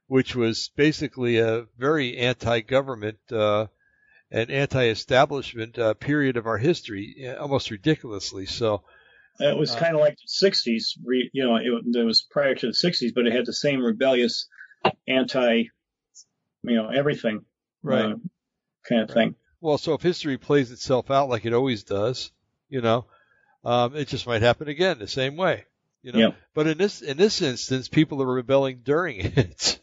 which 0.07 0.35
was 0.35 0.71
basically 0.77 1.39
a 1.39 1.67
very 1.79 2.17
anti-government. 2.19 3.19
Uh, 3.31 3.67
and 4.29 4.51
anti-establishment 4.51 5.79
uh, 5.79 5.95
period 5.95 6.37
of 6.37 6.49
our 6.49 6.59
history, 6.59 7.29
uh, 7.29 7.41
almost 7.41 7.71
ridiculously 7.71 8.45
so. 8.45 8.83
It 9.39 9.57
was 9.57 9.71
Uh, 9.71 9.79
kind 9.79 9.95
of 9.95 10.01
like 10.01 10.17
the 10.17 10.47
60s, 10.47 10.99
re, 11.05 11.31
you 11.33 11.45
know, 11.45 11.55
it, 11.57 11.97
it 11.97 12.05
was 12.05 12.23
prior 12.23 12.55
to 12.57 12.67
the 12.67 12.73
60s, 12.73 13.15
but 13.15 13.29
it 13.29 13.33
had 13.33 13.47
the 13.47 13.53
same 13.53 13.81
rebellious, 13.81 14.49
anti, 15.07 15.69
you 16.65 16.75
know, 16.75 16.89
everything 16.89 17.45
Right. 17.83 18.07
uh, 18.07 18.17
kind 18.89 19.03
of 19.03 19.11
thing. 19.11 19.37
Well, 19.61 19.79
so 19.79 19.95
if 19.95 20.03
history 20.03 20.39
plays 20.39 20.73
itself 20.73 21.09
out 21.09 21.29
like 21.29 21.47
it 21.47 21.53
always 21.53 21.85
does, 21.85 22.33
you 22.69 22.81
know, 22.81 23.07
um, 23.65 23.95
it 23.95 24.09
just 24.09 24.27
might 24.27 24.43
happen 24.43 24.67
again 24.67 24.99
the 24.99 25.07
same 25.07 25.37
way, 25.37 25.67
you 26.03 26.11
know. 26.11 26.19
Yeah. 26.19 26.31
But 26.53 26.67
in 26.67 26.79
this 26.79 27.01
in 27.01 27.17
this 27.17 27.43
instance, 27.43 27.87
people 27.89 28.21
are 28.23 28.27
rebelling 28.27 28.81
during 28.83 29.21
it, 29.37 29.79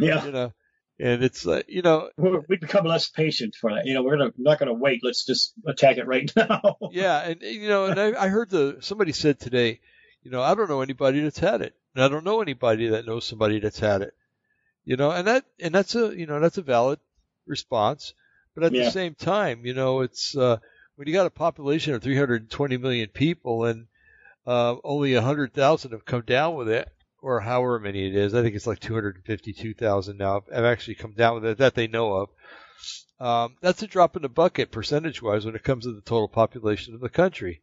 Yeah. 0.00 0.24
you 0.24 0.32
know, 0.32 0.52
and 0.98 1.22
it's 1.22 1.46
uh, 1.46 1.62
you 1.68 1.82
know, 1.82 2.10
We're, 2.16 2.40
we 2.48 2.56
become 2.56 2.84
less 2.84 3.08
patient 3.08 3.54
for 3.54 3.74
that. 3.74 3.86
You 3.86 3.94
know, 3.94 4.02
we're 4.02 4.16
gonna, 4.18 4.32
not 4.36 4.58
going 4.58 4.68
to 4.68 4.74
wait. 4.74 5.00
Let's 5.02 5.24
just 5.24 5.52
attack 5.66 5.96
it 5.98 6.06
right 6.06 6.30
now. 6.36 6.76
yeah, 6.90 7.20
and 7.20 7.42
you 7.42 7.68
know, 7.68 7.86
and 7.86 7.98
I, 8.00 8.24
I 8.24 8.28
heard 8.28 8.50
the 8.50 8.78
somebody 8.80 9.12
said 9.12 9.38
today, 9.40 9.80
you 10.22 10.30
know, 10.30 10.42
I 10.42 10.54
don't 10.54 10.68
know 10.68 10.82
anybody 10.82 11.20
that's 11.20 11.38
had 11.38 11.62
it, 11.62 11.74
and 11.94 12.04
I 12.04 12.08
don't 12.08 12.24
know 12.24 12.42
anybody 12.42 12.88
that 12.88 13.06
knows 13.06 13.24
somebody 13.24 13.60
that's 13.60 13.78
had 13.78 14.02
it, 14.02 14.14
you 14.84 14.96
know, 14.96 15.10
and 15.10 15.26
that 15.26 15.44
and 15.60 15.74
that's 15.74 15.94
a 15.94 16.16
you 16.16 16.26
know 16.26 16.40
that's 16.40 16.58
a 16.58 16.62
valid 16.62 16.98
response, 17.46 18.14
but 18.54 18.64
at 18.64 18.72
Yeah. 18.72 18.84
the 18.84 18.90
same 18.90 19.14
time, 19.14 19.64
you 19.64 19.74
know, 19.74 20.00
it's 20.00 20.36
uh, 20.36 20.58
when 20.96 21.08
you 21.08 21.14
got 21.14 21.26
a 21.26 21.30
population 21.30 21.94
of 21.94 22.02
320 22.02 22.76
million 22.76 23.08
people 23.08 23.64
and 23.64 23.86
uh, 24.46 24.76
only 24.84 25.14
100,000 25.14 25.92
have 25.92 26.04
come 26.04 26.22
down 26.22 26.54
with 26.56 26.68
it, 26.68 26.88
or 27.22 27.40
however 27.40 27.78
many 27.78 28.06
it 28.06 28.14
is. 28.14 28.34
I 28.34 28.42
think 28.42 28.54
it's 28.54 28.66
like 28.66 28.80
252,000 28.80 30.16
now 30.16 30.42
I've 30.54 30.64
actually 30.64 30.94
come 30.94 31.12
down 31.12 31.34
with 31.34 31.44
it 31.44 31.58
that 31.58 31.74
they 31.74 31.86
know 31.86 32.14
of. 32.14 32.28
Um, 33.20 33.56
that's 33.60 33.82
a 33.82 33.86
drop 33.86 34.16
in 34.16 34.22
the 34.22 34.28
bucket 34.28 34.70
percentage 34.70 35.20
wise 35.20 35.44
when 35.44 35.54
it 35.54 35.62
comes 35.62 35.84
to 35.84 35.92
the 35.92 36.00
total 36.00 36.28
population 36.28 36.94
of 36.94 37.00
the 37.00 37.10
country. 37.10 37.62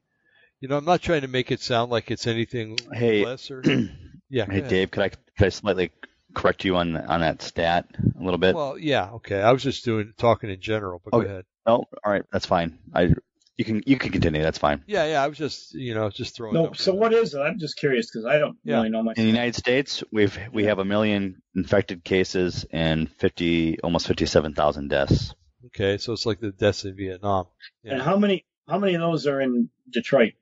You 0.60 0.68
know, 0.68 0.78
I'm 0.78 0.86
not 0.86 1.02
trying 1.02 1.22
to 1.22 1.28
make 1.28 1.52
it 1.52 1.62
sound 1.62 1.92
like 1.92 2.12
it's 2.12 2.28
anything 2.28 2.78
Hey, 2.94 3.26
less 3.26 3.50
or 3.52 3.64
yeah. 4.30 4.46
hey. 4.46 4.62
Dave, 4.62 4.92
could 4.92 5.04
I 5.04 5.10
could 5.10 5.46
I 5.46 5.50
slightly 5.50 5.92
correct 6.34 6.66
you 6.66 6.76
on 6.76 6.96
on 6.96 7.22
that 7.22 7.42
stat 7.42 7.88
a 8.20 8.24
little 8.24 8.38
bit? 8.38 8.56
Well, 8.56 8.78
yeah, 8.78 9.12
okay. 9.14 9.42
I 9.42 9.52
was 9.52 9.64
just 9.64 9.86
doing 9.86 10.14
talking 10.18 10.50
in 10.50 10.62
general, 10.62 11.02
but 11.04 11.12
go 11.12 11.22
ahead. 11.22 11.46
oh, 11.66 11.86
all 12.04 12.12
right, 12.12 12.24
that's 12.32 12.46
fine. 12.46 12.78
I 12.94 13.14
you 13.58 13.66
can 13.66 13.82
you 13.86 13.98
can 13.98 14.12
continue. 14.12 14.42
That's 14.44 14.58
fine. 14.60 14.84
Yeah, 14.88 15.06
yeah. 15.06 15.24
I 15.24 15.28
was 15.28 15.38
just 15.38 15.74
you 15.74 15.94
know 15.96 16.10
just 16.10 16.36
throwing. 16.36 16.54
no, 16.54 16.64
numbers 16.64 16.82
so 16.82 16.94
what 16.94 17.14
is 17.14 17.34
it? 17.34 17.40
I'm 17.40 17.58
just 17.60 17.76
curious 17.78 18.10
because 18.10 18.26
I 18.26 18.38
don't 18.38 18.58
Yeah. 18.64 18.76
really 18.78 18.90
know 18.90 19.04
much. 19.04 19.18
In 19.18 19.24
the 19.24 19.30
United 19.30 19.56
States, 19.56 20.04
we've 20.12 20.38
we 20.54 20.66
have 20.66 20.80
a 20.80 20.86
million 20.86 21.42
infected 21.56 22.04
cases 22.04 22.66
and 22.72 23.10
fifty 23.12 23.80
almost 23.82 24.08
fifty 24.08 24.26
seven 24.26 24.54
thousand 24.54 24.90
deaths. 24.90 25.34
Okay, 25.68 25.98
so 25.98 26.14
it's 26.14 26.26
like 26.26 26.40
the 26.40 26.52
deaths 26.52 26.86
in 26.86 26.96
Vietnam. 26.96 27.46
Yeah. 27.84 27.94
And 27.94 28.02
how 28.02 28.16
many, 28.18 28.46
how 28.70 28.78
many 28.80 28.94
of 28.96 29.02
those 29.02 29.28
are 29.28 29.42
in 29.42 29.70
Detroit? 29.92 30.34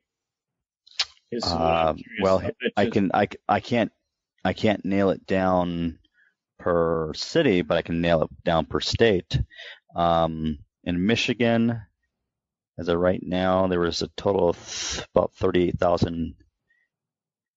Is 1.31 1.43
I'm 1.45 1.57
Uh, 1.61 1.93
well, 2.21 2.37
about. 2.39 2.53
It's 2.59 2.73
I 2.77 2.83
just- 2.85 2.93
can 2.93 3.11
I, 3.13 3.25
c- 3.25 3.37
I 3.49 3.59
can't 3.59 3.91
I 4.43 4.53
can't 4.53 4.85
nail 4.85 5.09
it 5.09 5.25
down 5.25 5.97
per 6.59 7.13
city, 7.15 7.61
but 7.63 7.77
I 7.77 7.81
can 7.81 8.01
nail 8.01 8.23
it 8.23 8.29
down 8.43 8.65
per 8.65 8.79
state. 8.79 9.39
Um, 9.95 10.59
in 10.83 11.05
Michigan, 11.05 11.81
as 12.77 12.87
of 12.87 12.99
right 12.99 13.21
now, 13.23 13.67
there 13.67 13.79
was 13.79 14.01
a 14.01 14.07
total 14.09 14.49
of 14.49 14.57
th- 14.57 15.05
about 15.13 15.33
thirty-eight 15.33 15.79
thousand 15.79 16.35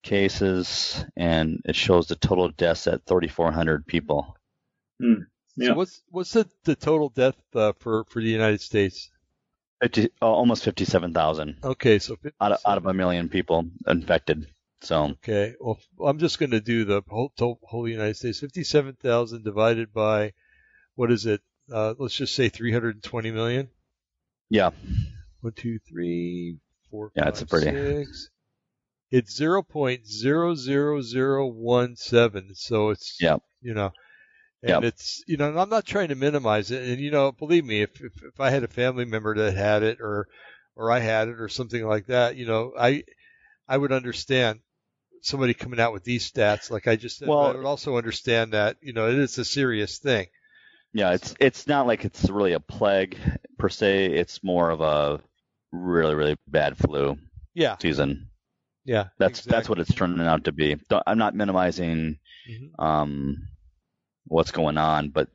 cases, 0.02 1.04
and 1.16 1.60
it 1.64 1.76
shows 1.76 2.06
the 2.06 2.16
total 2.16 2.48
deaths 2.50 2.86
at 2.86 3.04
thirty-four 3.04 3.50
hundred 3.52 3.86
people. 3.86 4.36
Yeah. 5.00 5.68
So 5.68 5.74
what's 5.74 6.02
what's 6.10 6.32
the, 6.32 6.48
the 6.64 6.76
total 6.76 7.08
death 7.08 7.36
uh, 7.54 7.72
for 7.80 8.04
for 8.04 8.20
the 8.22 8.28
United 8.28 8.60
States? 8.60 9.10
50, 9.82 10.10
uh, 10.22 10.26
almost 10.26 10.64
fifty-seven 10.64 11.14
thousand 11.14 11.58
Okay, 11.62 11.98
so 11.98 12.16
50, 12.16 12.36
out 12.40 12.52
of 12.52 12.58
out 12.66 12.78
of 12.78 12.86
a 12.86 12.94
million 12.94 13.28
people 13.28 13.68
infected. 13.86 14.46
So 14.80 15.16
okay. 15.22 15.54
Well, 15.60 15.78
I'm 16.04 16.18
just 16.18 16.38
going 16.38 16.52
to 16.52 16.60
do 16.60 16.84
the 16.84 17.02
whole, 17.08 17.32
to- 17.38 17.58
whole 17.62 17.88
United 17.88 18.16
States. 18.16 18.40
Fifty-seven 18.40 18.96
thousand 19.02 19.44
divided 19.44 19.92
by 19.92 20.32
what 20.94 21.10
is 21.10 21.26
it? 21.26 21.40
Uh, 21.72 21.94
let's 21.98 22.14
just 22.14 22.34
say 22.34 22.48
320 22.48 23.30
million. 23.30 23.68
Yeah, 24.50 24.70
One, 25.40 25.52
two, 25.54 25.78
three, 25.88 26.58
four, 26.90 27.10
Yeah, 27.14 27.24
five, 27.24 27.32
it's 27.32 27.42
a 27.42 27.46
pretty- 27.46 27.70
six. 28.04 28.28
It's 29.10 29.34
zero 29.34 29.62
point 29.62 30.06
zero 30.06 30.54
zero 30.54 31.00
zero 31.00 31.46
one 31.46 31.96
seven. 31.96 32.54
So 32.54 32.90
it's 32.90 33.16
yeah. 33.20 33.38
you 33.62 33.72
know, 33.72 33.90
and 34.62 34.70
Yep. 34.70 34.82
it's 34.84 35.22
you 35.26 35.38
know, 35.38 35.48
and 35.48 35.58
I'm 35.58 35.70
not 35.70 35.86
trying 35.86 36.08
to 36.08 36.14
minimize 36.14 36.70
it. 36.70 36.86
And 36.86 37.00
you 37.00 37.10
know, 37.10 37.32
believe 37.32 37.64
me, 37.64 37.80
if, 37.82 37.90
if 38.02 38.12
if 38.22 38.38
I 38.38 38.50
had 38.50 38.64
a 38.64 38.68
family 38.68 39.06
member 39.06 39.34
that 39.36 39.54
had 39.56 39.82
it, 39.82 39.98
or 40.02 40.28
or 40.76 40.92
I 40.92 40.98
had 40.98 41.28
it, 41.28 41.40
or 41.40 41.48
something 41.48 41.86
like 41.86 42.06
that, 42.08 42.36
you 42.36 42.44
know, 42.46 42.74
I 42.78 43.02
I 43.66 43.78
would 43.78 43.92
understand 43.92 44.60
somebody 45.22 45.54
coming 45.54 45.80
out 45.80 45.92
with 45.94 46.04
these 46.04 46.30
stats, 46.30 46.70
like 46.70 46.86
I 46.86 46.96
just 46.96 47.16
said. 47.18 47.28
but 47.28 47.38
I 47.38 47.56
would 47.56 47.64
also 47.64 47.96
understand 47.96 48.52
that 48.52 48.76
you 48.82 48.92
know 48.92 49.08
it 49.08 49.18
is 49.18 49.38
a 49.38 49.44
serious 49.44 49.98
thing. 50.00 50.26
Yeah, 50.93 51.12
it's 51.12 51.35
it's 51.39 51.66
not 51.66 51.86
like 51.86 52.05
it's 52.05 52.28
really 52.31 52.52
a 52.55 52.60
plague 52.60 53.19
per 53.59 53.69
se. 53.69 54.06
It's 54.06 54.43
more 54.43 54.70
of 54.70 54.81
a 54.81 55.20
really 55.70 56.15
really 56.15 56.36
bad 56.47 56.77
flu 56.77 57.19
Yeah, 57.55 57.77
season. 57.81 58.31
yeah. 58.85 59.09
That's 59.19 59.43
that's 59.44 59.69
what 59.69 59.78
it's 59.81 59.93
turning 59.94 60.27
out 60.27 60.44
to 60.44 60.52
be. 60.52 60.77
I'm 61.06 61.19
not 61.19 61.35
minimizing 61.35 62.19
Mhm. 62.48 62.70
um 62.78 63.36
what's 64.27 64.52
going 64.52 64.78
on, 64.78 65.10
but 65.10 65.28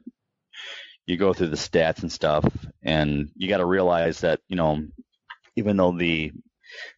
you 1.05 1.17
go 1.17 1.33
through 1.33 1.47
the 1.49 1.55
stats 1.57 2.01
and 2.01 2.11
stuff, 2.11 2.45
and 2.81 3.29
you 3.35 3.47
got 3.49 3.57
to 3.57 3.65
realize 3.65 4.21
that 4.21 4.39
you 4.47 4.55
know 4.55 4.85
even 5.55 5.77
though 5.77 5.91
the 5.91 6.31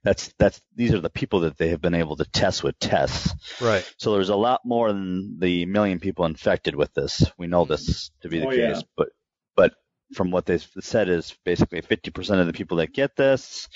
that's 0.03 0.33
that's 0.39 0.61
these 0.75 0.93
are 0.93 1.01
the 1.01 1.09
people 1.09 1.41
that 1.41 1.57
they 1.57 1.69
have 1.69 1.81
been 1.81 1.93
able 1.95 2.15
to 2.17 2.25
test 2.25 2.63
with 2.63 2.77
tests. 2.79 3.33
Right. 3.61 3.89
So 3.97 4.13
there's 4.13 4.29
a 4.29 4.35
lot 4.35 4.61
more 4.65 4.91
than 4.91 5.37
the 5.39 5.65
million 5.65 5.99
people 5.99 6.25
infected 6.25 6.75
with 6.75 6.93
this. 6.93 7.23
We 7.37 7.47
know 7.47 7.65
this 7.65 8.11
to 8.21 8.29
be 8.29 8.39
the 8.39 8.47
Oh, 8.47 8.49
case, 8.51 8.57
yeah. 8.77 8.81
but 8.97 9.09
but 9.55 9.73
from 10.13 10.31
what 10.31 10.45
they've 10.45 10.65
said 10.81 11.09
is 11.09 11.35
basically 11.43 11.81
50% 11.81 12.39
of 12.39 12.47
the 12.47 12.53
people 12.53 12.77
that 12.77 12.93
get 12.93 13.15
this 13.15 13.67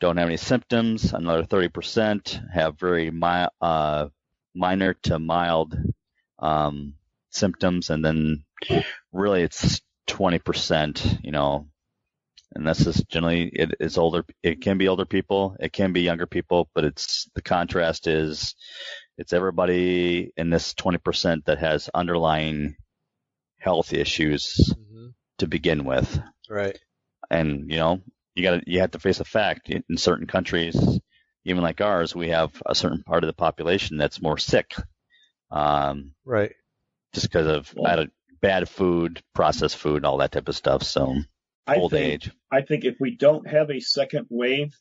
don't 0.00 0.16
have 0.18 0.28
any 0.28 0.36
symptoms. 0.36 1.12
Another 1.12 1.42
30% 1.44 2.52
have 2.52 2.78
very 2.78 3.10
mi- 3.10 3.48
uh, 3.60 4.08
minor 4.54 4.94
to 4.94 5.18
mild 5.18 5.76
um, 6.38 6.94
symptoms, 7.30 7.90
and 7.90 8.04
then 8.04 8.44
really 9.12 9.42
it's 9.42 9.80
20%. 10.08 11.24
You 11.24 11.32
know, 11.32 11.68
and 12.54 12.66
that's 12.66 12.84
just 12.84 13.08
generally 13.08 13.48
it 13.52 13.74
is 13.80 13.98
older. 13.98 14.24
It 14.42 14.60
can 14.60 14.78
be 14.78 14.88
older 14.88 15.04
people, 15.04 15.56
it 15.60 15.72
can 15.72 15.92
be 15.92 16.02
younger 16.02 16.26
people, 16.26 16.68
but 16.74 16.84
it's 16.84 17.28
the 17.34 17.42
contrast 17.42 18.06
is 18.06 18.54
it's 19.16 19.32
everybody 19.32 20.32
in 20.36 20.50
this 20.50 20.74
20% 20.74 21.44
that 21.46 21.58
has 21.58 21.90
underlying 21.92 22.76
health 23.58 23.92
issues 23.92 24.72
hmm 24.74 25.08
to 25.38 25.46
begin 25.46 25.84
with. 25.84 26.20
Right. 26.50 26.76
And, 27.30 27.70
you 27.70 27.76
know, 27.76 28.00
you 28.34 28.42
got 28.42 28.56
to, 28.56 28.62
you 28.66 28.80
have 28.80 28.90
to 28.92 28.98
face 28.98 29.20
a 29.20 29.24
fact 29.24 29.68
in 29.70 29.84
in 29.88 29.96
certain 29.96 30.26
countries, 30.26 30.74
even 31.44 31.62
like 31.62 31.80
ours, 31.80 32.12
we 32.14 32.30
have 32.30 32.50
a 32.66 32.74
certain 32.74 33.04
part 33.04 33.22
of 33.22 33.28
the 33.28 33.34
population 33.34 33.98
that's 33.98 34.20
more 34.20 34.36
sick. 34.38 34.74
Um, 35.50 36.12
Right. 36.24 36.52
just 37.14 37.26
because 37.30 37.46
of 37.46 37.72
Well- 37.76 37.96
bad, 37.96 38.10
bad 38.40 38.68
food, 38.68 39.22
processed 39.34 39.76
food, 39.76 40.04
all 40.04 40.18
that 40.18 40.32
type 40.32 40.48
of 40.48 40.56
stuff. 40.56 40.82
So 40.82 41.04
I 41.12 41.22
old 41.76 41.92
think, 41.92 42.24
age. 42.24 42.30
I 42.50 42.62
think 42.62 42.84
if 42.84 42.96
we 43.00 43.16
don't 43.16 43.48
have 43.48 43.70
a 43.70 43.80
second 43.80 44.26
wave, 44.30 44.74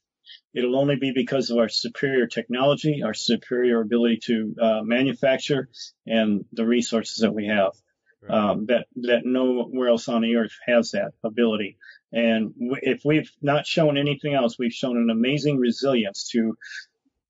it'll 0.54 0.78
only 0.78 0.96
be 0.96 1.12
because 1.14 1.50
of 1.50 1.58
our 1.58 1.70
superior 1.70 2.28
technology, 2.28 3.04
our 3.04 3.14
superior 3.14 3.82
ability 3.82 4.20
to 4.26 4.56
uh, 4.62 4.82
manufacture, 4.84 5.70
and 6.06 6.46
the 6.52 6.66
resources 6.66 7.18
that 7.20 7.34
we 7.34 7.48
have. 7.48 7.74
Right. 8.22 8.36
Um, 8.36 8.66
that 8.66 8.88
that 9.04 9.26
nowhere 9.26 9.90
else 9.90 10.10
on 10.10 10.24
the 10.24 10.38
earth 10.38 10.54
has 10.66 10.92
that 10.92 11.12
ability. 11.24 11.78
And 12.12 12.54
w- 12.56 12.82
if 12.82 13.02
we've 13.06 13.32
not 13.42 13.68
shown 13.68 13.96
anything 13.96 14.34
else, 14.34 14.58
we've 14.58 14.74
shown 14.74 14.98
an 14.98 15.12
amazing 15.12 15.60
resilience 15.60 16.30
to 16.30 16.58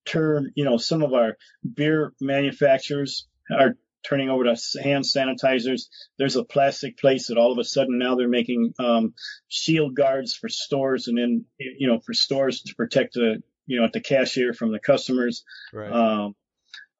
turn, 0.05 0.53
you 0.55 0.63
know, 0.63 0.77
some 0.77 1.03
of 1.03 1.13
our 1.13 1.37
beer 1.75 2.13
manufacturers 2.21 3.27
are 3.51 3.77
turning 4.03 4.29
over 4.29 4.43
to 4.43 4.57
hand 4.81 5.03
sanitizers. 5.03 5.83
There's 6.17 6.35
a 6.35 6.43
plastic 6.43 6.97
place 6.97 7.27
that 7.27 7.37
all 7.37 7.51
of 7.51 7.57
a 7.57 7.63
sudden 7.63 7.97
now 7.97 8.15
they're 8.15 8.27
making 8.27 8.73
um, 8.79 9.13
shield 9.47 9.95
guards 9.95 10.35
for 10.35 10.49
stores 10.49 11.07
and 11.07 11.17
then, 11.17 11.45
you 11.59 11.87
know, 11.87 11.99
for 11.99 12.13
stores 12.13 12.61
to 12.63 12.75
protect 12.75 13.13
the, 13.13 13.41
you 13.65 13.79
know, 13.79 13.85
at 13.85 13.93
the 13.93 14.01
cashier 14.01 14.53
from 14.53 14.71
the 14.71 14.79
customers. 14.79 15.43
Right. 15.73 15.91
Um, 15.91 16.35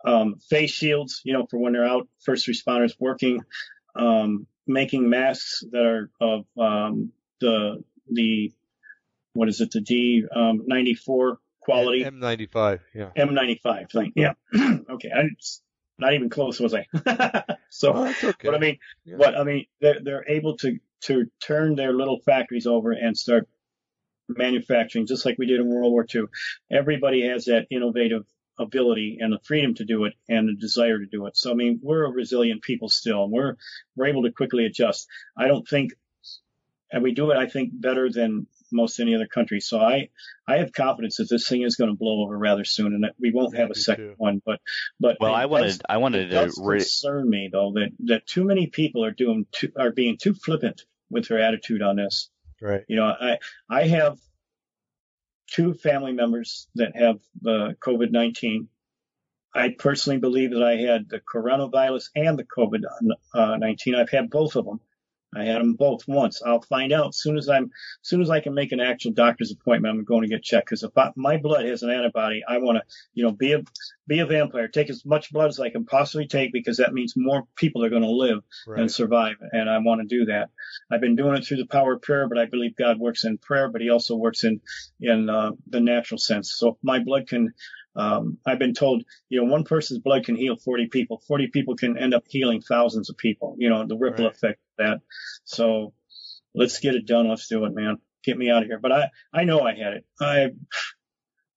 um, 0.05 0.35
face 0.49 0.71
shields, 0.71 1.21
you 1.23 1.33
know, 1.33 1.47
for 1.49 1.57
when 1.57 1.73
they're 1.73 1.85
out, 1.85 2.07
first 2.23 2.47
responders 2.47 2.93
working, 2.99 3.41
um, 3.95 4.47
making 4.67 5.09
masks 5.09 5.63
that 5.71 5.85
are 5.85 6.11
of 6.21 6.45
um, 6.57 7.11
the 7.41 7.83
the 8.09 8.53
what 9.33 9.49
is 9.49 9.61
it, 9.61 9.71
the 9.71 9.81
D 9.81 10.23
um, 10.35 10.63
94 10.65 11.39
quality. 11.59 12.03
N95, 12.03 12.79
yeah. 12.95 13.09
N95 13.15 13.91
thing, 13.91 14.13
yeah. 14.15 14.33
okay, 14.89 15.11
I, 15.15 15.23
not 15.99 16.13
even 16.13 16.29
close 16.29 16.59
was 16.59 16.73
I. 16.73 16.87
so, 17.69 17.93
Oh, 17.95 18.07
okay. 18.23 18.33
but 18.43 18.55
I 18.55 18.59
mean, 18.59 18.79
Yeah. 19.05 19.17
what 19.17 19.35
I 19.37 19.43
mean, 19.43 19.65
they're 19.81 19.99
they're 20.01 20.25
able 20.27 20.57
to 20.57 20.79
to 21.01 21.25
turn 21.41 21.75
their 21.75 21.93
little 21.93 22.19
factories 22.19 22.67
over 22.67 22.91
and 22.91 23.17
start 23.17 23.47
manufacturing 24.29 25.05
just 25.05 25.25
like 25.25 25.37
we 25.37 25.45
did 25.45 25.59
in 25.59 25.67
World 25.67 25.91
War 25.91 26.05
II. 26.13 26.23
Everybody 26.71 27.27
has 27.27 27.45
that 27.45 27.67
innovative 27.69 28.25
ability 28.59 29.17
and 29.21 29.31
the 29.31 29.39
freedom 29.43 29.75
to 29.75 29.85
do 29.85 30.05
it 30.05 30.13
and 30.27 30.49
the 30.49 30.53
desire 30.55 30.97
to 30.97 31.05
do 31.05 31.27
it. 31.27 31.37
So 31.37 31.51
I 31.51 31.53
mean, 31.53 31.79
we're 31.81 32.05
a 32.05 32.11
resilient 32.11 32.61
people 32.61 32.89
still, 32.89 33.23
and 33.23 33.31
we're 33.31 33.55
we're 33.95 34.07
able 34.07 34.23
to 34.23 34.31
quickly 34.31 34.65
adjust. 34.65 35.07
I 35.37 35.47
don't 35.47 35.67
think, 35.67 35.93
and 36.91 37.03
we 37.03 37.13
do 37.13 37.31
it, 37.31 37.37
I 37.37 37.47
think, 37.47 37.69
better 37.73 38.09
than 38.11 38.47
most 38.71 38.99
any 38.99 39.15
other 39.15 39.27
country. 39.27 39.59
So 39.59 39.79
I 39.79 40.09
I 40.47 40.57
have 40.57 40.71
confidence 40.73 41.17
that 41.17 41.29
this 41.29 41.47
thing 41.47 41.61
is 41.63 41.75
going 41.75 41.89
to 41.89 41.95
blow 41.97 42.23
over 42.23 42.37
rather 42.37 42.63
soon, 42.65 42.93
and 42.93 43.03
that 43.03 43.13
we 43.19 43.31
won't 43.31 43.55
have 43.57 43.69
a 43.71 43.75
second 43.75 44.09
too. 44.09 44.13
one. 44.17 44.41
But 44.45 44.59
but 44.99 45.17
Well, 45.19 45.33
it 45.33 45.37
I 45.37 45.41
does- 45.43 45.49
wanted 45.51 45.81
I 45.89 45.97
wanted 45.97 46.21
it 46.21 46.29
to 46.29 46.35
does 46.45 46.61
re- 46.63 46.77
concern 46.79 47.29
me 47.29 47.49
though 47.51 47.71
that 47.75 47.89
that 48.05 48.25
too 48.25 48.43
many 48.43 48.67
people 48.67 49.03
are 49.05 49.11
doing 49.11 49.45
too, 49.51 49.71
are 49.79 49.91
being 49.91 50.17
too 50.17 50.33
flippant 50.33 50.83
with 51.09 51.27
their 51.27 51.39
attitude 51.39 51.81
on 51.81 51.95
this. 51.97 52.29
Right. 52.61 52.83
You 52.87 52.95
know, 52.97 53.05
I 53.05 53.37
I 53.69 53.83
have 53.87 54.17
two 55.49 55.73
family 55.73 56.11
members 56.13 56.67
that 56.75 56.95
have 56.95 57.19
the 57.41 57.75
COVID 57.81 58.11
nineteen. 58.11 58.67
I 59.55 59.69
personally 59.69 60.19
believe 60.19 60.51
that 60.51 60.61
I 60.61 60.75
had 60.75 61.09
the 61.09 61.19
coronavirus 61.19 62.09
and 62.15 62.37
the 62.37 62.43
COVID 62.43 62.81
nineteen. 63.59 63.95
I've 63.95 64.09
had 64.09 64.29
both 64.29 64.55
of 64.55 64.65
them. 64.65 64.79
I 65.35 65.43
had 65.43 65.59
them 65.61 65.73
both 65.73 66.07
once. 66.07 66.41
I'll 66.45 66.61
find 66.61 66.93
out 66.93 67.09
as 67.09 67.17
soon 67.21 67.37
as 67.37 67.49
I'm, 67.49 67.65
as 67.65 67.69
soon 68.01 68.21
as 68.21 68.29
I 68.29 68.39
can 68.39 68.53
make 68.53 68.71
an 68.71 68.79
actual 68.79 69.11
doctor's 69.11 69.51
appointment. 69.51 69.93
I'm 69.93 70.05
going 70.05 70.21
to 70.21 70.27
get 70.27 70.41
checked 70.43 70.67
because 70.67 70.83
if 70.83 70.97
I, 70.97 71.11
my 71.15 71.37
blood 71.37 71.65
has 71.65 71.83
an 71.83 71.89
antibody, 71.89 72.43
I 72.47 72.57
want 72.59 72.77
to, 72.77 72.83
you 73.13 73.23
know, 73.23 73.31
be 73.31 73.53
a 73.53 73.59
be 74.07 74.19
a 74.19 74.25
vampire. 74.25 74.69
Take 74.69 74.89
as 74.89 75.05
much 75.05 75.31
blood 75.33 75.49
as 75.49 75.59
I 75.59 75.69
can 75.69 75.85
possibly 75.85 76.27
take 76.27 76.53
because 76.53 76.77
that 76.77 76.93
means 76.93 77.13
more 77.17 77.43
people 77.57 77.83
are 77.83 77.89
going 77.89 78.03
to 78.03 78.09
live 78.09 78.39
Right. 78.65 78.79
and 78.81 78.91
survive. 78.91 79.35
And 79.51 79.69
I 79.69 79.79
want 79.79 80.01
to 80.01 80.07
do 80.07 80.25
that. 80.25 80.49
I've 80.89 81.01
been 81.01 81.17
doing 81.17 81.35
it 81.35 81.45
through 81.45 81.57
the 81.57 81.65
power 81.67 81.93
of 81.93 82.01
prayer, 82.01 82.27
but 82.29 82.37
I 82.37 82.45
believe 82.45 82.75
God 82.77 82.97
works 82.99 83.25
in 83.25 83.37
prayer, 83.37 83.69
but 83.69 83.81
He 83.81 83.89
also 83.89 84.15
works 84.15 84.45
in 84.45 84.61
in 85.01 85.29
uh, 85.29 85.51
the 85.67 85.81
natural 85.81 86.17
sense. 86.19 86.53
So 86.55 86.69
if 86.69 86.75
my 86.81 86.99
blood 86.99 87.27
can, 87.27 87.53
um, 87.97 88.37
I've 88.45 88.59
been 88.59 88.73
told, 88.73 89.03
you 89.29 89.41
know, 89.43 89.51
one 89.51 89.63
person's 89.63 89.99
blood 89.99 90.23
can 90.25 90.35
heal 90.35 90.55
40 90.55 90.87
people. 90.87 91.21
40 91.27 91.47
people 91.47 91.75
can 91.75 91.97
end 91.97 92.13
up 92.13 92.23
healing 92.27 92.61
thousands 92.61 93.09
of 93.09 93.17
people. 93.17 93.55
You 93.57 93.69
know, 93.69 93.85
the 93.85 93.97
ripple 93.97 94.25
Right. 94.25 94.33
effect 94.35 94.59
of 94.79 94.85
that. 94.85 95.01
So 95.45 95.93
let's 96.53 96.79
get 96.79 96.95
it 96.95 97.05
done. 97.05 97.27
Let's 97.27 97.47
do 97.47 97.65
it, 97.65 97.73
man. 97.73 97.97
Get 98.23 98.37
me 98.37 98.49
out 98.49 98.61
of 98.63 98.67
here. 98.67 98.79
But 98.79 98.91
I 98.91 99.09
I 99.33 99.43
know 99.45 99.61
I 99.61 99.73
had 99.75 99.93
it. 99.93 100.05
I 100.21 100.47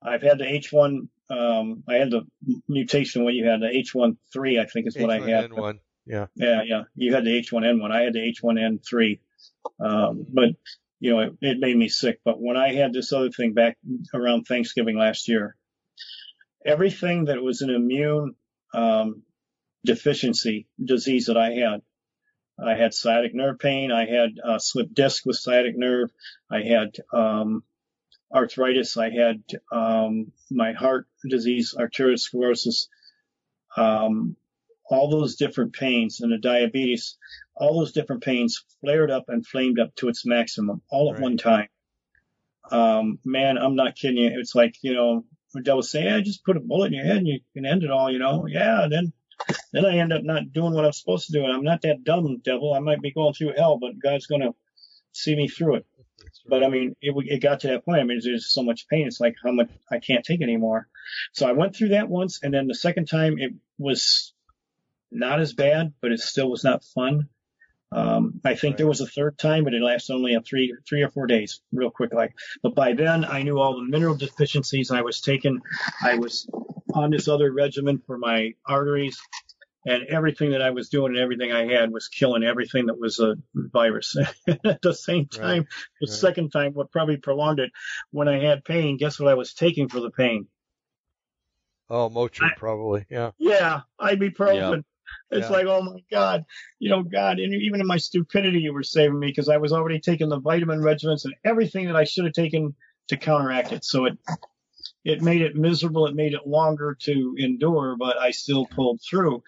I've 0.02 0.22
had 0.22 0.38
the 0.38 0.44
H1. 0.44 1.08
Um, 1.28 1.84
I 1.88 1.94
had 1.94 2.10
the 2.10 2.22
mutation. 2.68 3.22
What 3.24 3.34
you 3.34 3.46
had, 3.46 3.60
the 3.60 3.66
H1N3, 3.66 4.60
I 4.60 4.66
think 4.66 4.86
is 4.86 4.96
what 4.96 5.10
I 5.10 5.20
had. 5.20 5.50
H1N1. 5.50 5.78
Yeah. 6.06 6.26
Yeah, 6.34 6.62
yeah. 6.64 6.82
You 6.96 7.14
had 7.14 7.24
the 7.24 7.38
H1N1. 7.40 7.90
I 7.92 8.02
had 8.02 8.14
the 8.14 8.20
H1N3. 8.32 9.20
Um, 9.78 10.26
but 10.32 10.50
you 11.00 11.12
know, 11.12 11.20
it, 11.20 11.32
it 11.40 11.58
made 11.60 11.76
me 11.76 11.88
sick. 11.88 12.20
But 12.24 12.40
when 12.40 12.56
I 12.56 12.72
had 12.74 12.92
this 12.92 13.12
other 13.12 13.30
thing 13.30 13.52
back 13.52 13.78
around 14.14 14.44
Thanksgiving 14.44 14.96
last 14.98 15.28
year, 15.28 15.56
everything 16.64 17.26
that 17.26 17.42
was 17.42 17.62
an 17.62 17.70
immune 17.70 18.34
um, 18.74 19.22
deficiency 19.84 20.66
disease 20.82 21.26
that 21.26 21.36
I 21.36 21.50
had, 21.52 21.82
I 22.62 22.74
had 22.74 22.92
sciatic 22.94 23.34
nerve 23.34 23.58
pain. 23.58 23.90
I 23.90 24.06
had 24.06 24.30
uh, 24.44 24.58
slip 24.58 24.92
disc 24.92 25.24
with 25.24 25.36
sciatic 25.36 25.76
nerve. 25.76 26.10
I 26.50 26.60
had 26.62 26.96
um, 27.12 27.62
arthritis. 28.34 28.96
I 28.96 29.10
had 29.10 29.42
um, 29.72 30.32
my 30.50 30.72
heart 30.72 31.06
disease, 31.28 31.74
arteriosclerosis. 31.78 32.88
Um, 33.76 34.36
all 34.90 35.08
those 35.08 35.36
different 35.36 35.72
pains 35.72 36.20
and 36.20 36.32
the 36.32 36.38
diabetes, 36.38 37.16
all 37.54 37.78
those 37.78 37.92
different 37.92 38.24
pains 38.24 38.64
flared 38.80 39.10
up 39.10 39.24
and 39.28 39.46
flamed 39.46 39.78
up 39.78 39.94
to 39.94 40.08
its 40.08 40.26
maximum 40.26 40.82
all 40.90 41.10
at 41.10 41.14
Right. 41.14 41.22
one 41.22 41.36
time. 41.36 41.68
Um, 42.72 43.18
man, 43.24 43.56
I'm 43.56 43.76
not 43.76 43.94
kidding 43.96 44.18
you. 44.18 44.30
It's 44.38 44.54
like, 44.54 44.74
you 44.82 44.92
know, 44.94 45.24
devil 45.62 45.82
say, 45.82 46.04
yeah, 46.04 46.20
just 46.20 46.44
put 46.44 46.56
a 46.56 46.60
bullet 46.60 46.86
in 46.86 46.94
your 46.94 47.04
head 47.04 47.18
and 47.18 47.26
you 47.26 47.40
can 47.54 47.66
end 47.66 47.82
it 47.82 47.90
all, 47.90 48.10
you 48.10 48.18
know? 48.18 48.46
Yeah, 48.46 48.86
then, 48.90 49.12
then 49.72 49.84
I 49.84 49.98
end 49.98 50.12
up 50.12 50.22
not 50.22 50.52
doing 50.52 50.74
what 50.74 50.84
I'm 50.84 50.92
supposed 50.92 51.26
to 51.26 51.32
do. 51.32 51.44
And 51.44 51.52
I'm 51.52 51.64
not 51.64 51.82
that 51.82 52.04
dumb, 52.04 52.40
devil. 52.44 52.72
I 52.72 52.78
might 52.78 53.02
be 53.02 53.12
going 53.12 53.34
through 53.34 53.54
hell, 53.56 53.78
but 53.78 53.98
God's 54.00 54.26
going 54.26 54.42
to 54.42 54.54
see 55.12 55.34
me 55.34 55.48
through 55.48 55.76
it. 55.76 55.86
That's 56.18 56.40
But. 56.46 56.62
I 56.62 56.68
mean, 56.68 56.94
it, 57.00 57.14
it 57.26 57.42
got 57.42 57.60
to 57.60 57.68
that 57.68 57.84
point. 57.84 58.00
I 58.00 58.04
mean, 58.04 58.20
there's 58.22 58.52
so 58.52 58.62
much 58.62 58.86
pain. 58.88 59.06
It's 59.06 59.20
like 59.20 59.36
how 59.42 59.52
much 59.52 59.70
I 59.90 59.98
can't 59.98 60.24
take 60.24 60.42
anymore. 60.42 60.86
So 61.32 61.48
I 61.48 61.52
went 61.52 61.74
through 61.74 61.88
that 61.88 62.08
once, 62.08 62.40
and 62.42 62.54
then 62.54 62.68
the 62.68 62.74
second 62.74 63.08
time 63.08 63.38
it 63.38 63.52
was 63.78 64.32
not 65.10 65.40
as 65.40 65.54
bad, 65.54 65.94
but 66.00 66.12
it 66.12 66.20
still 66.20 66.50
was 66.50 66.62
not 66.62 66.84
fun. 66.84 67.28
Um, 67.92 68.40
I 68.44 68.54
think 68.54 68.72
Right. 68.74 68.78
there 68.78 68.86
was 68.86 69.00
a 69.00 69.06
third 69.06 69.36
time, 69.36 69.64
but 69.64 69.74
it 69.74 69.82
lasted 69.82 70.14
only 70.14 70.34
a 70.34 70.40
three, 70.40 70.74
three 70.88 71.02
or 71.02 71.10
four 71.10 71.26
days, 71.26 71.60
real 71.72 71.90
quick. 71.90 72.12
Like, 72.12 72.34
but 72.62 72.74
by 72.74 72.92
then 72.92 73.24
I 73.24 73.42
knew 73.42 73.58
all 73.58 73.74
the 73.76 73.82
mineral 73.84 74.14
deficiencies. 74.14 74.90
I 74.92 75.02
was 75.02 75.20
taking, 75.20 75.60
I 76.02 76.14
was 76.16 76.48
on 76.94 77.10
this 77.10 77.26
other 77.26 77.52
regimen 77.52 77.98
for 78.06 78.16
my 78.16 78.54
arteries, 78.64 79.20
and 79.86 80.04
everything 80.08 80.50
that 80.50 80.62
I 80.62 80.70
was 80.70 80.88
doing 80.88 81.12
and 81.12 81.18
everything 81.18 81.52
I 81.52 81.66
had 81.72 81.90
was 81.90 82.08
killing 82.08 82.44
everything 82.44 82.86
that 82.86 82.98
was 82.98 83.18
a 83.18 83.36
virus. 83.54 84.16
At 84.64 84.82
the 84.82 84.94
same 84.94 85.26
time, 85.26 85.66
the 86.00 86.06
right. 86.06 86.10
second 86.10 86.50
time, 86.50 86.74
what 86.74 86.92
probably 86.92 87.16
prolonged 87.16 87.60
it, 87.60 87.70
when 88.10 88.28
I 88.28 88.38
had 88.40 88.64
pain, 88.64 88.98
guess 88.98 89.18
what 89.18 89.30
I 89.30 89.34
was 89.34 89.54
taking 89.54 89.88
for 89.88 90.00
the 90.00 90.10
pain? 90.10 90.46
Oh, 91.88 92.08
Motrin 92.08 92.54
probably. 92.56 93.04
Yeah. 93.10 93.32
Yeah, 93.38 93.80
ibuprofen. 94.00 94.84
It's 95.32 95.48
Yeah. 95.48 95.56
like, 95.56 95.66
oh 95.66 95.82
my 95.82 96.00
God, 96.10 96.44
you 96.80 96.90
know, 96.90 97.02
God, 97.04 97.38
and 97.38 97.54
even 97.54 97.80
in 97.80 97.86
my 97.86 97.98
stupidity, 97.98 98.58
you 98.60 98.72
were 98.72 98.82
saving 98.82 99.18
me 99.18 99.28
because 99.28 99.48
I 99.48 99.58
was 99.58 99.72
already 99.72 100.00
taking 100.00 100.28
the 100.28 100.40
vitamin 100.40 100.80
regimens 100.80 101.24
and 101.24 101.34
everything 101.44 101.86
that 101.86 101.96
I 101.96 102.04
should 102.04 102.24
have 102.24 102.34
taken 102.34 102.74
to 103.08 103.16
counteract 103.16 103.72
it. 103.72 103.84
So 103.84 104.06
it, 104.06 104.18
it 105.04 105.22
made 105.22 105.42
it 105.42 105.54
miserable. 105.56 106.06
It 106.06 106.14
made 106.16 106.34
it 106.34 106.46
longer 106.46 106.96
to 107.02 107.34
endure, 107.38 107.96
but 107.96 108.18
I 108.18 108.32
still 108.32 108.66
pulled 108.66 109.00
through. 109.08 109.42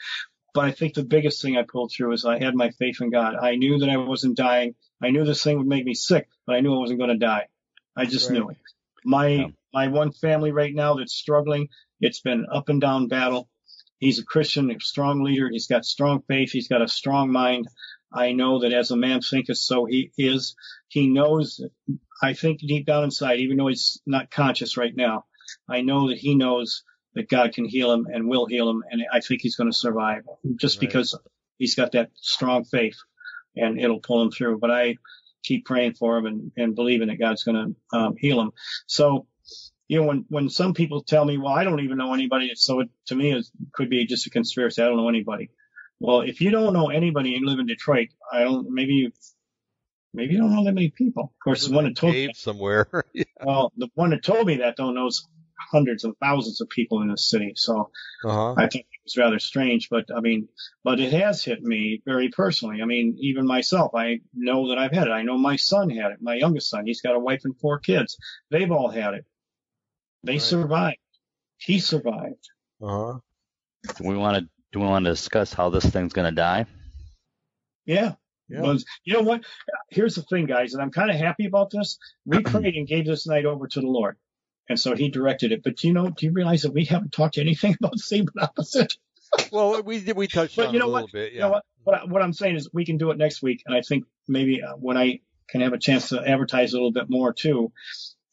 But 0.55 0.67
I 0.67 0.71
think 0.73 0.95
the 0.95 1.05
biggest 1.05 1.43
thing 1.43 1.57
I 1.57 1.63
pulled 1.63 1.93
through 1.97 2.13
is 2.13 2.25
I 2.25 2.39
had 2.39 2.55
my 2.55 2.71
faith 2.71 3.01
in 3.01 3.11
God. 3.11 3.37
I 3.37 3.57
knew 3.57 3.79
that 3.79 3.89
I 3.89 3.97
wasn't 3.97 4.37
dying. 4.37 4.75
I 5.03 5.11
knew 5.11 5.25
this 5.25 5.43
thing 5.43 5.59
would 5.59 5.67
make 5.67 5.85
me 5.85 5.95
sick, 5.95 6.29
but 6.47 6.57
I 6.57 6.61
knew 6.61 6.75
I 6.75 6.79
wasn't 6.79 7.01
going 7.01 7.11
to 7.11 7.17
die. 7.19 7.49
I 7.97 8.05
just 8.05 8.29
Right. 8.31 8.35
knew 8.39 8.51
it. 8.51 8.57
My 9.05 9.29
Yeah. 9.29 9.47
my 9.75 9.89
one 9.89 10.13
family 10.13 10.53
right 10.53 10.75
now 10.75 10.95
that's 10.95 11.15
struggling, 11.15 11.69
it's 12.01 12.21
been 12.21 12.47
up 12.53 12.69
and 12.69 12.81
down 12.81 13.09
battle. 13.09 13.49
He's 14.03 14.19
a 14.19 14.25
Christian, 14.25 14.69
a 14.73 14.81
strong 14.81 15.23
leader. 15.23 15.49
He's 15.49 15.69
got 15.69 15.85
strong 15.85 16.23
faith. 16.27 16.51
He's 16.51 16.67
got 16.67 16.83
a 16.83 16.89
strong 16.89 17.31
mind. 17.31 17.69
I 18.13 18.33
know 18.33 18.59
that 18.63 18.73
as 18.73 18.91
a 18.91 18.97
man 18.97 19.21
thinketh, 19.21 19.59
so 19.59 19.85
he 19.85 20.11
is. 20.19 20.57
He 20.89 21.07
knows, 21.07 21.61
I 22.21 22.33
think 22.35 22.59
deep 22.59 22.85
down 22.85 23.05
inside, 23.05 23.39
even 23.39 23.59
though 23.59 23.69
he's 23.69 24.03
not 24.05 24.29
conscious 24.29 24.77
right 24.77 24.93
now, 24.95 25.25
I 25.69 25.83
know 25.83 26.09
that 26.09 26.19
he 26.19 26.35
knows 26.35 26.83
that 27.15 27.29
God 27.29 27.53
can 27.53 27.65
heal 27.65 27.93
him 27.93 28.09
and 28.13 28.29
will 28.29 28.47
heal 28.47 28.69
him. 28.69 28.83
And 28.91 29.03
I 29.13 29.21
think 29.21 29.41
he's 29.41 29.55
going 29.55 29.71
to 29.71 29.77
survive 29.77 30.25
just 30.57 30.79
Right. 30.79 30.89
because 30.89 31.17
he's 31.59 31.77
got 31.77 31.93
that 31.93 32.11
strong 32.17 32.65
faith 32.65 32.97
and 33.55 33.79
it'll 33.81 34.01
pull 34.01 34.21
him 34.21 34.33
through. 34.33 34.59
But 34.59 34.73
I 34.73 34.97
keep 35.45 35.65
praying 35.65 35.95
for 35.95 36.17
him 36.19 36.27
and, 36.27 36.51
and 36.57 36.75
believing 36.75 37.07
that 37.07 37.21
God's 37.21 37.45
going 37.45 37.77
to 37.93 37.97
um, 37.97 38.17
heal 38.19 38.41
him. 38.41 38.51
So, 38.89 39.29
you 39.89 40.01
know, 40.01 40.07
when, 40.07 40.25
when 40.29 40.49
some 40.49 40.75
people 40.75 41.03
tell 41.03 41.25
me, 41.25 41.39
well, 41.39 41.53
I 41.53 41.65
don't 41.65 41.81
even 41.81 41.99
know 41.99 42.15
anybody. 42.15 42.51
So 42.55 42.81
it, 42.81 42.89
to 43.07 43.15
me, 43.15 43.33
it 43.33 43.47
could 43.73 43.91
be 43.91 44.07
just 44.07 44.27
a 44.27 44.31
conspiracy. 44.31 44.83
I 44.83 44.87
don't 44.87 44.97
know 44.97 45.09
anybody. 45.09 45.51
Well, 46.01 46.23
if 46.23 46.41
you 46.41 46.51
don't 46.51 46.73
know 46.73 46.89
anybody 46.89 47.35
and 47.35 47.43
you 47.43 47.49
live 47.49 47.59
in 47.59 47.67
Detroit, 47.67 48.09
I 48.33 48.41
don't, 48.41 48.71
maybe 48.71 48.95
you, 48.95 49.13
maybe 50.15 50.35
you 50.35 50.41
don't 50.41 50.55
know 50.55 50.65
that 50.65 50.73
many 50.73 50.91
people. 50.91 51.25
Of 51.25 51.45
course, 51.45 51.67
the 51.67 51.75
one 51.75 51.85
that 51.85 51.97
told 51.97 52.13
me, 52.13 52.27
Cave 52.27 52.37
somewhere. 52.37 52.89
yeah. 53.15 53.25
well, 53.45 53.73
the 53.77 53.89
one 53.95 54.11
that 54.11 54.25
told 54.25 54.47
me 54.47 54.59
that 54.59 54.77
though 54.77 54.91
knows 54.91 55.29
hundreds 55.71 56.05
of 56.05 56.17
thousands 56.21 56.61
of 56.61 56.69
people 56.69 57.03
in 57.03 57.09
the 57.09 57.17
city. 57.17 57.53
So 57.55 57.91
Uh-huh. 58.25 58.55
I 58.57 58.67
think 58.67 58.87
it 58.91 59.01
was 59.05 59.17
rather 59.17 59.39
strange, 59.39 59.89
but 59.91 60.07
I 60.15 60.21
mean, 60.21 60.49
but 60.85 61.01
it 61.01 61.13
has 61.13 61.45
hit 61.45 61.63
me 61.63 62.03
very 62.05 62.31
personally. 62.31 62.83
I 62.83 62.85
mean, 62.85 63.17
even 63.21 63.47
myself, 63.47 63.93
I 63.95 64.21
know 64.35 64.69
that 64.69 64.79
I've 64.79 64.93
had 64.93 65.07
it. 65.07 65.13
I 65.13 65.23
know 65.23 65.39
my 65.39 65.57
son 65.57 65.91
had 65.91 66.13
it, 66.13 66.19
my 66.21 66.35
youngest 66.35 66.71
son. 66.71 66.87
He's 66.87 67.01
got 67.01 67.15
a 67.15 67.21
wife 67.21 67.43
and 67.45 67.59
four 67.61 67.79
kids. 67.79 68.17
They've 68.51 68.71
all 68.71 68.89
had 68.89 69.15
it. 69.15 69.25
They 70.25 70.33
Right. 70.35 70.43
survived. 70.43 70.99
He 71.59 71.79
survived. 71.81 72.49
Uh 72.81 72.87
huh. 73.13 73.19
Do 73.99 74.05
we 74.09 74.17
want 74.17 74.37
to 74.39 74.49
do 74.73 74.81
we 74.81 74.87
want 74.87 75.05
to 75.05 75.11
discuss 75.11 75.53
how 75.53 75.71
this 75.71 75.85
thing's 75.85 76.13
going 76.13 76.31
to 76.31 76.35
die? 76.35 76.67
Yeah. 77.85 78.15
Yeah. 78.49 78.61
Was, 78.61 78.85
you 79.05 79.15
know 79.15 79.23
what? 79.23 79.45
Here's 79.91 80.15
the 80.15 80.23
thing, 80.23 80.47
guys, 80.47 80.75
and 80.75 80.83
I'm 80.83 80.91
kind 80.91 81.11
of 81.11 81.17
happy 81.17 81.47
about 81.47 81.71
this. 81.71 81.99
We 82.25 82.41
prayed 82.43 82.75
and 82.77 82.87
gave 82.87 83.07
this 83.07 83.27
night 83.27 83.47
over 83.47 83.67
to 83.67 83.81
the 83.81 83.87
Lord. 83.87 84.17
And 84.69 84.79
so 84.79 84.95
he 84.95 85.09
directed 85.11 85.53
it. 85.53 85.63
But 85.63 85.83
you 85.85 85.93
know, 85.93 86.09
do 86.11 86.27
you 86.27 86.33
realize 86.33 86.63
that 86.63 86.73
we 86.73 86.85
haven't 86.85 87.13
talked 87.13 87.39
anything 87.39 87.77
about 87.81 87.93
the 87.93 87.99
same 87.99 88.27
opposite? 88.41 88.95
Well, 89.51 89.83
we 89.83 90.01
did. 90.01 90.17
We 90.17 90.29
touched 90.29 90.57
But 90.57 90.69
on 90.69 90.75
you 90.75 90.81
know 90.81 90.87
a 90.87 90.91
what? 90.91 91.03
little 91.05 91.13
bit. 91.21 91.33
You 91.33 91.41
know 91.41 91.51
what? 91.51 91.65
What, 91.85 92.01
I, 92.01 92.05
what 92.05 92.23
I'm 92.23 92.33
saying 92.33 92.57
is 92.57 92.69
we 92.73 92.85
can 92.85 92.99
do 92.99 93.11
it 93.11 93.19
next 93.19 93.43
week. 93.43 93.63
And 93.67 93.75
I 93.75 93.81
think 93.81 94.05
maybe 94.29 94.63
uh, 94.63 94.75
when 94.75 94.97
I 94.97 95.21
can 95.49 95.63
have 95.63 95.73
a 95.73 95.79
chance 95.79 96.11
to 96.11 96.21
advertise 96.23 96.73
a 96.73 96.77
little 96.77 96.93
bit 96.93 97.07
more 97.11 97.33
too, 97.33 97.73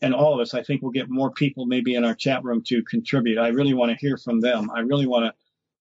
and 0.02 0.14
all 0.14 0.34
of 0.34 0.40
us, 0.40 0.54
I 0.54 0.64
think 0.64 0.82
we'll 0.82 0.92
get 0.92 1.10
more 1.10 1.32
people 1.32 1.66
maybe 1.66 1.96
in 1.96 2.06
our 2.06 2.16
chat 2.16 2.44
room 2.44 2.64
to 2.68 2.84
contribute. 2.84 3.38
I 3.38 3.50
really 3.50 3.74
want 3.74 3.92
to 3.92 3.98
hear 3.98 4.18
from 4.18 4.40
them. 4.40 4.72
I 4.74 4.80
really 4.82 5.08
want 5.08 5.26
to 5.26 5.34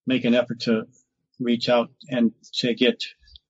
make 0.07 0.25
an 0.25 0.35
effort 0.35 0.61
to 0.61 0.87
reach 1.39 1.69
out 1.69 1.91
and 2.09 2.33
to 2.55 2.75
get 2.75 3.05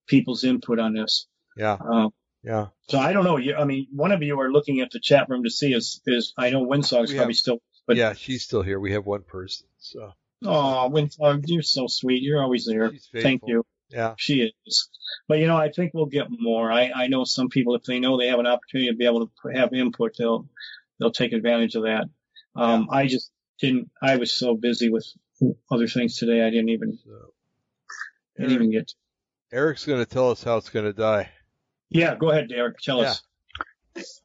people's 0.07 0.45
input 0.45 0.78
on 0.78 0.95
this. 0.95 1.27
Yeah. 1.57 1.74
Uh, 1.74 2.09
Yeah. 2.43 2.69
so 2.89 2.99
I 2.99 3.12
don't 3.12 3.24
know. 3.24 3.36
You, 3.36 3.55
I 3.57 3.65
mean, 3.65 3.89
one 3.93 4.12
of 4.12 4.23
you 4.23 4.39
are 4.40 4.51
looking 4.51 4.81
at 4.81 4.90
the 4.90 5.01
chat 5.01 5.28
room 5.28 5.45
to 5.45 5.51
see 5.51 5.73
is, 5.73 6.01
is 6.07 6.35
I 6.36 6.51
know 6.51 6.65
Windsong's 6.66 7.11
We 7.11 7.16
probably 7.16 7.35
still, 7.35 7.61
but 7.86 7.97
yeah. 7.97 8.12
She's 8.12 8.45
still 8.45 8.62
here. 8.62 8.78
We 8.78 8.93
have 8.93 9.07
one 9.07 9.23
person. 9.23 9.66
So 9.78 10.12
oh, 10.45 10.90
Winsong, 10.93 11.45
you're 11.47 11.62
so 11.62 11.86
sweet. 11.89 12.23
You're 12.23 12.43
always 12.43 12.66
there. 12.66 12.93
Thank 13.15 13.43
you. 13.47 13.65
Yeah. 13.90 14.15
She 14.19 14.52
is. 14.66 14.89
But 15.28 15.39
you 15.39 15.47
know, 15.47 15.56
I 15.56 15.70
think 15.70 15.93
we'll 15.94 16.06
get 16.06 16.27
more. 16.31 16.70
I, 16.70 16.90
I 16.94 17.06
know 17.09 17.24
some 17.24 17.48
people, 17.48 17.74
if 17.74 17.85
they 17.85 18.01
know 18.01 18.19
they 18.19 18.28
have 18.28 18.39
an 18.39 18.47
opportunity 18.47 18.90
to 18.90 18.97
be 18.97 19.06
able 19.06 19.27
to 19.27 19.48
have 19.55 19.73
input, 19.73 20.15
they'll, 20.19 20.47
they'll 20.98 21.10
take 21.12 21.32
advantage 21.32 21.74
of 21.74 21.85
that. 21.85 22.05
Um, 22.55 22.89
I 22.90 23.06
just 23.06 23.31
didn't, 23.60 23.90
I 24.02 24.16
was 24.16 24.32
so 24.32 24.55
busy 24.55 24.90
with 24.90 25.06
other 25.70 25.86
things 25.86 26.16
today. 26.19 26.43
I 26.44 26.51
didn't 26.51 26.69
even, 26.70 26.98
So, 27.05 27.32
didn't 28.36 28.52
even 28.52 28.70
get. 28.73 28.93
Eric's 29.52 29.86
going 29.86 30.01
to 30.05 30.10
tell 30.10 30.31
us 30.31 30.43
how 30.43 30.56
it's 30.59 30.69
going 30.70 30.85
to 30.85 30.93
die. 30.93 31.31
Yeah, 31.89 32.15
go 32.16 32.31
ahead, 32.31 32.48
Derek. 32.48 32.78
Tell 32.81 33.01
us. 33.01 33.23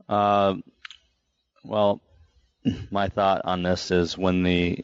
Uh, 0.10 0.56
well, 1.64 2.02
my 2.92 3.08
thought 3.08 3.42
on 3.46 3.64
this 3.64 3.92
is 3.92 4.18
when 4.18 4.44
the 4.44 4.84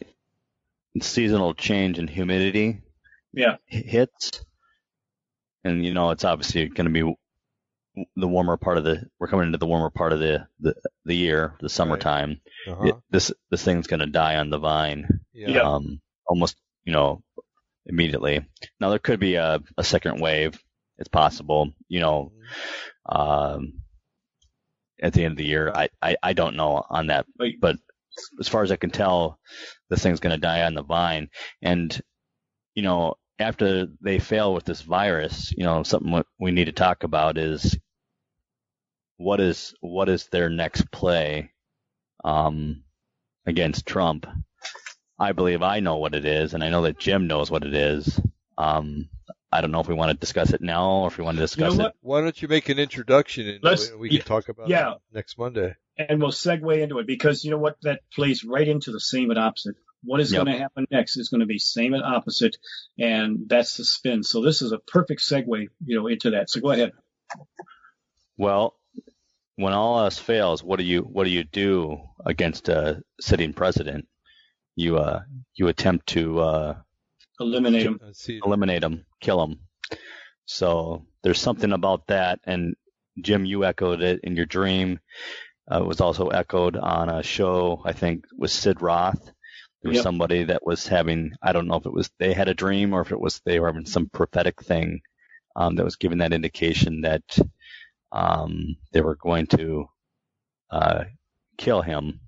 seasonal 1.01 1.53
change 1.53 1.99
in 1.99 2.07
humidity 2.07 2.81
Yeah. 3.34 3.57
hits, 3.65 4.45
and 5.64 5.86
you 5.86 5.94
know 5.94 6.11
it's 6.11 6.23
obviously 6.26 6.68
going 6.68 6.91
to 6.91 7.03
be 7.03 7.15
the 8.15 8.27
warmer 8.27 8.56
part 8.57 8.77
of 8.77 8.84
the 8.84 9.03
we're 9.19 9.27
coming 9.27 9.48
into 9.48 9.57
the 9.57 9.65
warmer 9.65 9.90
part 9.90 10.14
of 10.14 10.19
the 10.19 10.48
the, 10.60 10.76
the 11.06 11.15
year, 11.15 11.56
the 11.60 11.69
summertime. 11.69 12.40
Uh-huh. 12.68 12.86
It, 12.86 12.95
this 13.10 13.31
this 13.49 13.64
thing's 13.64 13.88
going 13.88 13.99
to 14.02 14.06
die 14.06 14.38
on 14.38 14.49
the 14.49 14.60
vine, 14.60 15.22
yeah. 15.34 15.49
Yeah. 15.49 15.61
um, 15.61 15.99
almost 16.27 16.56
you 16.86 16.94
know 16.94 17.22
immediately. 17.86 18.45
Now 18.80 18.90
there 18.90 18.99
could 18.99 19.19
be 19.19 19.36
a, 19.36 19.60
a 19.77 19.84
second 19.84 20.22
wave. 20.22 20.60
It's 20.98 21.10
possible, 21.10 21.72
you 21.88 22.02
know, 22.02 22.34
um, 23.06 23.81
at 25.02 25.14
the 25.14 25.23
end 25.23 25.31
of 25.31 25.38
the 25.38 25.45
year. 25.45 25.72
I, 25.73 25.90
I, 26.02 26.18
I 26.22 26.34
don't 26.34 26.57
know 26.57 26.86
on 26.90 27.07
that, 27.07 27.26
But- 27.38 27.52
but 27.60 27.77
as 28.40 28.49
far 28.49 28.64
as 28.64 28.72
I 28.72 28.76
can 28.76 28.90
tell, 28.90 29.40
this 29.90 30.03
thing's 30.03 30.19
going 30.19 30.36
to 30.36 30.41
die 30.41 30.64
on 30.64 30.73
the 30.73 30.84
vine. 30.84 31.30
And, 31.61 31.98
you 32.76 32.84
know, 32.84 33.15
after 33.40 33.88
they 34.02 34.20
fail 34.20 34.53
with 34.53 34.66
this 34.66 34.82
virus, 34.82 35.53
you 35.56 35.64
know, 35.64 35.84
something 35.84 36.24
we 36.40 36.52
need 36.52 36.66
to 36.66 36.72
talk 36.72 37.03
about 37.03 37.38
is 37.38 37.78
what 39.18 39.40
is, 39.40 39.74
what 39.82 40.10
is 40.10 40.28
their 40.28 40.49
next 40.49 40.91
play, 40.91 41.52
um, 42.24 42.84
against 43.45 43.86
Trump. 43.86 44.28
I 45.18 45.32
believe 45.34 45.61
I 45.61 45.80
know 45.80 45.98
what 45.98 46.16
it 46.16 46.26
is, 46.26 46.53
and 46.53 46.64
I 46.64 46.70
know 46.70 46.84
that 46.84 46.99
Jim 46.99 47.28
knows 47.28 47.52
what 47.52 47.64
it 47.66 47.74
is. 47.74 48.20
Um, 48.57 49.10
I 49.52 49.61
don't 49.61 49.72
know 49.72 49.80
if 49.80 49.88
we 49.88 49.95
want 49.95 50.11
to 50.11 50.18
discuss 50.18 50.53
it 50.53 50.61
now 50.61 50.90
or 50.90 51.07
if 51.07 51.18
we 51.18 51.24
want 51.24 51.38
to 51.38 51.44
discuss 51.44 51.76
what? 51.76 51.88
it. 51.88 51.94
Why 52.02 52.22
don't 52.22 52.40
you 52.41 52.48
make 52.48 52.70
an 52.70 52.78
introduction 52.78 53.48
and 53.48 53.60
Let's- 53.64 53.91
we, 53.91 53.98
we 53.98 54.10
can 54.10 54.22
talk 54.22 54.48
about 54.49 54.70
yeah. 54.70 54.91
it 54.91 54.98
next 55.14 55.38
Monday. 55.38 55.76
and 55.98 56.22
we'll 56.22 56.32
segue 56.32 56.80
into 56.82 56.99
it 56.99 57.07
because 57.07 57.44
you 57.44 57.52
know 57.52 57.57
what 57.57 57.78
that 57.82 58.02
plays 58.14 58.44
right 58.44 58.68
into 58.68 58.91
the 58.91 58.99
same 58.99 59.32
and 59.32 59.40
opposite 59.40 59.76
what 60.04 60.22
is 60.22 60.32
Yep. 60.32 60.46
going 60.46 60.56
to 60.56 60.62
happen 60.62 60.86
next 60.92 61.18
is 61.18 61.30
going 61.30 61.42
to 61.42 61.46
be 61.46 61.60
same 61.60 61.94
and 61.94 62.04
opposite 62.04 62.58
and 62.98 63.48
that's 63.48 63.78
the 63.78 63.86
spin 63.86 64.24
so 64.24 64.42
this 64.42 64.62
is 64.62 64.72
a 64.72 64.80
perfect 64.80 65.22
segue 65.22 65.68
you 65.86 65.96
know 65.98 66.08
into 66.08 66.32
that 66.32 66.50
so 66.50 66.60
go 66.62 66.72
ahead 66.72 66.92
Well, 68.38 68.76
when 69.56 69.74
all 69.74 70.00
else 70.00 70.18
fails, 70.18 70.64
what 70.64 70.80
do 70.80 70.86
you 70.86 71.02
what 71.02 71.26
do 71.26 71.30
you 71.30 71.44
do 71.44 72.00
against 72.26 72.70
a 72.70 73.04
sitting 73.20 73.54
president? 73.54 74.08
You 74.76 74.98
uh 74.98 75.22
you 75.56 75.68
attempt 75.68 76.08
to 76.08 76.40
uh, 76.40 76.76
eliminate 77.40 77.84
them 77.84 78.00
eliminate 78.46 78.84
him, 78.84 79.06
kill 79.20 79.44
him. 79.44 79.60
So 80.46 81.06
there's 81.24 81.40
something 81.42 81.74
about 81.74 82.08
that, 82.08 82.40
and 82.46 82.76
Jim, 83.22 83.46
you 83.46 83.66
echoed 83.66 84.02
it 84.02 84.22
in 84.24 84.36
your 84.38 84.46
dream. 84.46 85.00
Uh, 85.70 85.82
it 85.82 85.86
was 85.86 86.02
also 86.02 86.30
echoed 86.30 86.78
on 86.78 87.10
a 87.10 87.22
show, 87.22 87.82
I 87.86 87.92
think, 87.94 88.26
with 88.38 88.50
Sid 88.52 88.82
Roth. 88.82 89.32
There 89.81 89.89
was 89.89 89.97
Yep. 89.97 90.03
somebody 90.03 90.45
that 90.45 90.65
was 90.65 90.88
having, 90.88 91.34
I 91.41 91.53
don't 91.53 91.68
know 91.68 91.76
if 91.77 91.85
it 91.85 91.93
was 91.93 92.10
they 92.19 92.34
had 92.34 92.49
a 92.49 92.53
dream 92.56 92.93
or 92.93 93.01
if 93.01 93.11
it 93.11 93.19
was 93.19 93.41
they 93.45 93.60
were 93.60 93.68
having 93.68 93.85
some 93.85 94.10
prophetic 94.10 94.61
thing 94.64 95.01
um, 95.56 95.76
that 95.77 95.85
was 95.85 95.97
giving 95.97 96.19
that 96.19 96.34
indication 96.34 97.01
that 97.01 97.23
um, 98.11 98.77
they 98.93 99.01
were 99.01 99.15
going 99.18 99.47
to 99.47 99.89
uh, 100.72 101.06
kill 101.57 101.81
him, 101.81 102.22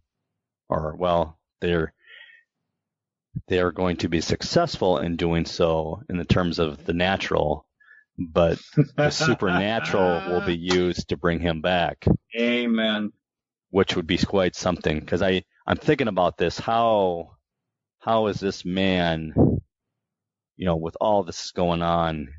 or 0.70 0.96
well, 0.98 1.40
they're 1.62 1.94
they 3.48 3.60
are 3.60 3.72
going 3.72 3.98
to 3.98 4.10
be 4.10 4.22
successful 4.22 5.00
in 5.00 5.18
doing 5.18 5.46
so 5.46 6.02
in 6.10 6.18
the 6.18 6.26
terms 6.26 6.60
of 6.60 6.86
the 6.86 6.94
natural, 6.94 7.68
but 8.18 8.60
the 8.98 9.12
supernatural 9.12 10.24
will 10.26 10.42
be 10.42 10.58
used 10.58 11.10
to 11.10 11.18
bring 11.18 11.40
him 11.40 11.62
back, 11.62 12.06
amen 12.40 13.12
which 13.72 13.96
would 13.96 14.08
be 14.08 14.18
quite 14.18 14.56
something. 14.56 15.00
Because 15.00 15.22
I 15.22 15.44
I'm 15.68 15.78
thinking 15.78 16.08
about 16.10 16.38
this. 16.38 16.60
How 16.60 17.38
how 18.02 18.28
is 18.28 18.40
this 18.40 18.66
man, 18.66 19.34
you 20.58 20.66
know, 20.66 20.76
with 20.76 20.96
all 21.02 21.24
this 21.24 21.52
going 21.52 21.82
on, 21.82 22.30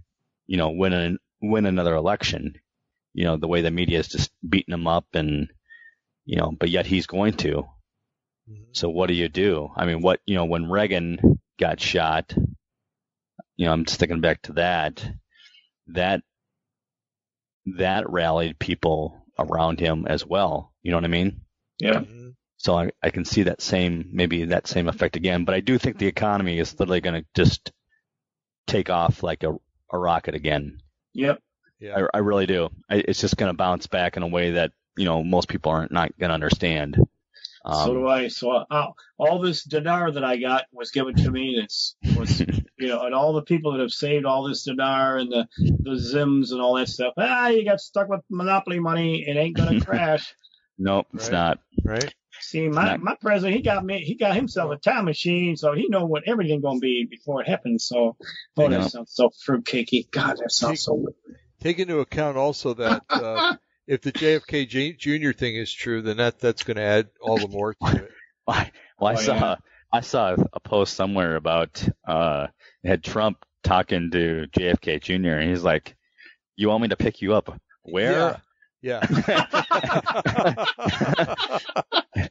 you 0.47 0.57
know, 0.57 0.71
win 0.71 0.93
an, 0.93 1.19
win 1.41 1.67
another 1.67 1.95
election? 1.95 2.55
You 3.15 3.25
know, 3.25 3.37
the 3.37 3.49
way 3.49 3.63
the 3.63 3.71
media 3.71 3.99
is 4.01 4.09
just 4.09 4.31
beating 4.49 4.75
him 4.75 4.87
up 4.87 5.07
and 5.15 5.49
you 6.25 6.37
know, 6.37 6.53
but 6.53 6.71
yet 6.71 6.87
he's 6.87 7.07
going 7.07 7.35
to. 7.39 7.65
Mhm. 8.49 8.67
So 8.73 8.89
what 8.91 9.09
do 9.09 9.15
you 9.15 9.29
do? 9.29 9.71
I 9.77 9.87
mean, 9.87 10.03
what 10.03 10.21
you 10.27 10.35
know, 10.37 10.45
when 10.47 10.71
Reagan 10.71 11.41
got 11.59 11.81
shot, 11.81 12.35
you 13.57 13.67
know, 13.67 13.73
I'm 13.73 13.85
just 13.85 13.99
thinking 14.01 14.21
back 14.21 14.43
to 14.43 14.55
that. 14.55 15.05
That 15.89 16.23
that 17.79 18.09
rallied 18.11 18.59
people 18.59 19.27
around 19.39 19.81
him 19.81 20.07
as 20.07 20.27
well. 20.27 20.73
You 20.83 20.91
know 20.91 20.97
what 20.97 21.05
I 21.05 21.09
mean? 21.09 21.43
yeah 21.81 22.01
Mhm. 22.01 22.35
So 22.63 22.79
I, 22.79 22.93
I 23.03 23.11
can 23.11 23.25
see 23.25 23.43
that 23.45 23.61
same 23.61 24.11
maybe 24.13 24.45
that 24.47 24.69
same 24.69 24.89
effect 24.89 25.17
again. 25.17 25.45
But 25.45 25.57
I 25.57 25.61
do 25.61 25.79
think 25.79 25.99
the 25.99 26.07
economy 26.07 26.61
is 26.61 26.79
literally 26.79 27.01
going 27.01 27.21
to 27.21 27.27
just 27.35 27.73
take 28.69 28.89
off 28.89 29.25
like 29.25 29.43
a, 29.43 29.57
a 29.91 29.99
rocket 29.99 30.37
again. 30.37 30.81
yep 31.13 31.43
Yeah. 31.81 32.07
I, 32.15 32.19
I 32.19 32.21
really 32.21 32.47
do. 32.47 32.71
I, 32.89 33.03
it's 33.09 33.21
just 33.21 33.37
going 33.37 33.51
to 33.51 33.57
bounce 33.57 33.89
back 33.89 34.17
in 34.17 34.23
a 34.23 34.29
way 34.29 34.53
that 34.53 34.71
you 34.97 35.05
know 35.05 35.25
most 35.25 35.49
people 35.49 35.73
aren't 35.73 35.91
not 35.91 36.17
going 36.19 36.29
to 36.29 36.35
understand. 36.35 36.99
Um, 37.65 37.87
so 37.87 37.95
do 37.95 38.07
I. 38.07 38.29
So 38.29 38.53
uh, 38.53 38.87
all 39.19 39.41
this 39.41 39.65
dinar 39.65 40.13
that 40.13 40.23
I 40.23 40.37
got 40.37 40.67
was 40.73 40.93
given 40.93 41.17
to 41.17 41.33
me. 41.33 41.61
It's 41.61 41.97
was 42.17 42.39
you 42.79 42.89
know, 42.89 43.03
and 43.03 43.13
all 43.15 43.33
the 43.33 43.43
people 43.43 43.73
that 43.73 43.81
have 43.81 43.91
saved 43.91 44.25
all 44.25 44.47
this 44.47 44.63
dinar 44.63 45.17
and 45.17 45.33
the 45.33 45.49
the 45.59 45.99
Zims 45.99 46.53
and 46.53 46.61
all 46.61 46.75
that 46.75 46.89
stuff. 46.89 47.15
Ah, 47.19 47.49
you 47.49 47.65
got 47.65 47.81
stuck 47.81 48.09
with 48.09 48.21
monopoly 48.31 48.79
money. 48.79 49.25
It 49.27 49.37
ain't 49.37 49.57
gonna 49.57 49.81
crash. 49.85 50.33
nope, 50.79 51.09
it's 51.13 51.29
not. 51.29 51.59
Right. 51.85 52.15
See, 52.43 52.69
my 52.69 52.85
Not- 52.85 53.01
my 53.03 53.15
president, 53.21 53.57
he 53.57 53.63
got 53.63 53.85
me. 53.85 54.01
He 54.05 54.15
got 54.15 54.35
himself 54.35 54.73
a 54.73 54.77
time 54.77 55.05
machine, 55.07 55.57
so 55.57 55.73
he 55.75 55.89
know 55.89 56.05
what 56.07 56.25
everything 56.27 56.61
gonna 56.61 56.81
be 56.81 57.07
before 57.09 57.41
it 57.43 57.49
happens. 57.49 57.87
So, 57.87 58.17
oh, 58.57 58.69
that 58.69 58.91
sounds 58.91 59.13
so 59.15 59.31
fruitcakey. 59.47 60.11
God, 60.11 60.39
that 60.39 60.53
sounds 60.53 60.81
so. 60.83 61.07
Take 61.61 61.79
into 61.79 62.01
account 62.01 62.37
also 62.37 62.75
that 62.75 63.05
uh, 63.09 63.57
if 63.87 64.03
the 64.03 64.13
JFK 64.13 64.69
J- 64.69 64.93
Jr. 64.95 65.33
thing 65.33 65.55
is 65.57 65.73
true, 65.73 66.03
then 66.03 66.17
that 66.17 66.41
that's 66.41 66.65
going 66.65 66.77
to 66.77 66.83
add 66.83 67.09
all 67.21 67.39
the 67.39 67.47
more 67.49 67.75
to 67.75 67.97
it. 68.05 68.11
I, 68.49 68.73
well, 68.99 69.13
I 69.13 69.15
Oh, 69.15 69.17
saw 69.23 69.35
yeah. 69.35 69.57
I 69.93 70.01
saw 70.01 70.37
a 70.53 70.59
post 70.61 70.95
somewhere 70.95 71.37
about 71.37 71.87
uh 72.07 72.49
had 72.85 73.05
Trump 73.05 73.45
talking 73.63 74.11
to 74.11 74.47
JFK 74.59 75.01
Jr. 75.01 75.37
and 75.39 75.49
he's 75.51 75.63
like, 75.63 75.95
"You 76.57 76.69
want 76.69 76.83
me 76.83 76.89
to 76.89 76.97
pick 76.97 77.23
you 77.23 77.35
up? 77.35 77.61
Where?" 77.83 78.11
Yeah. 78.13 78.37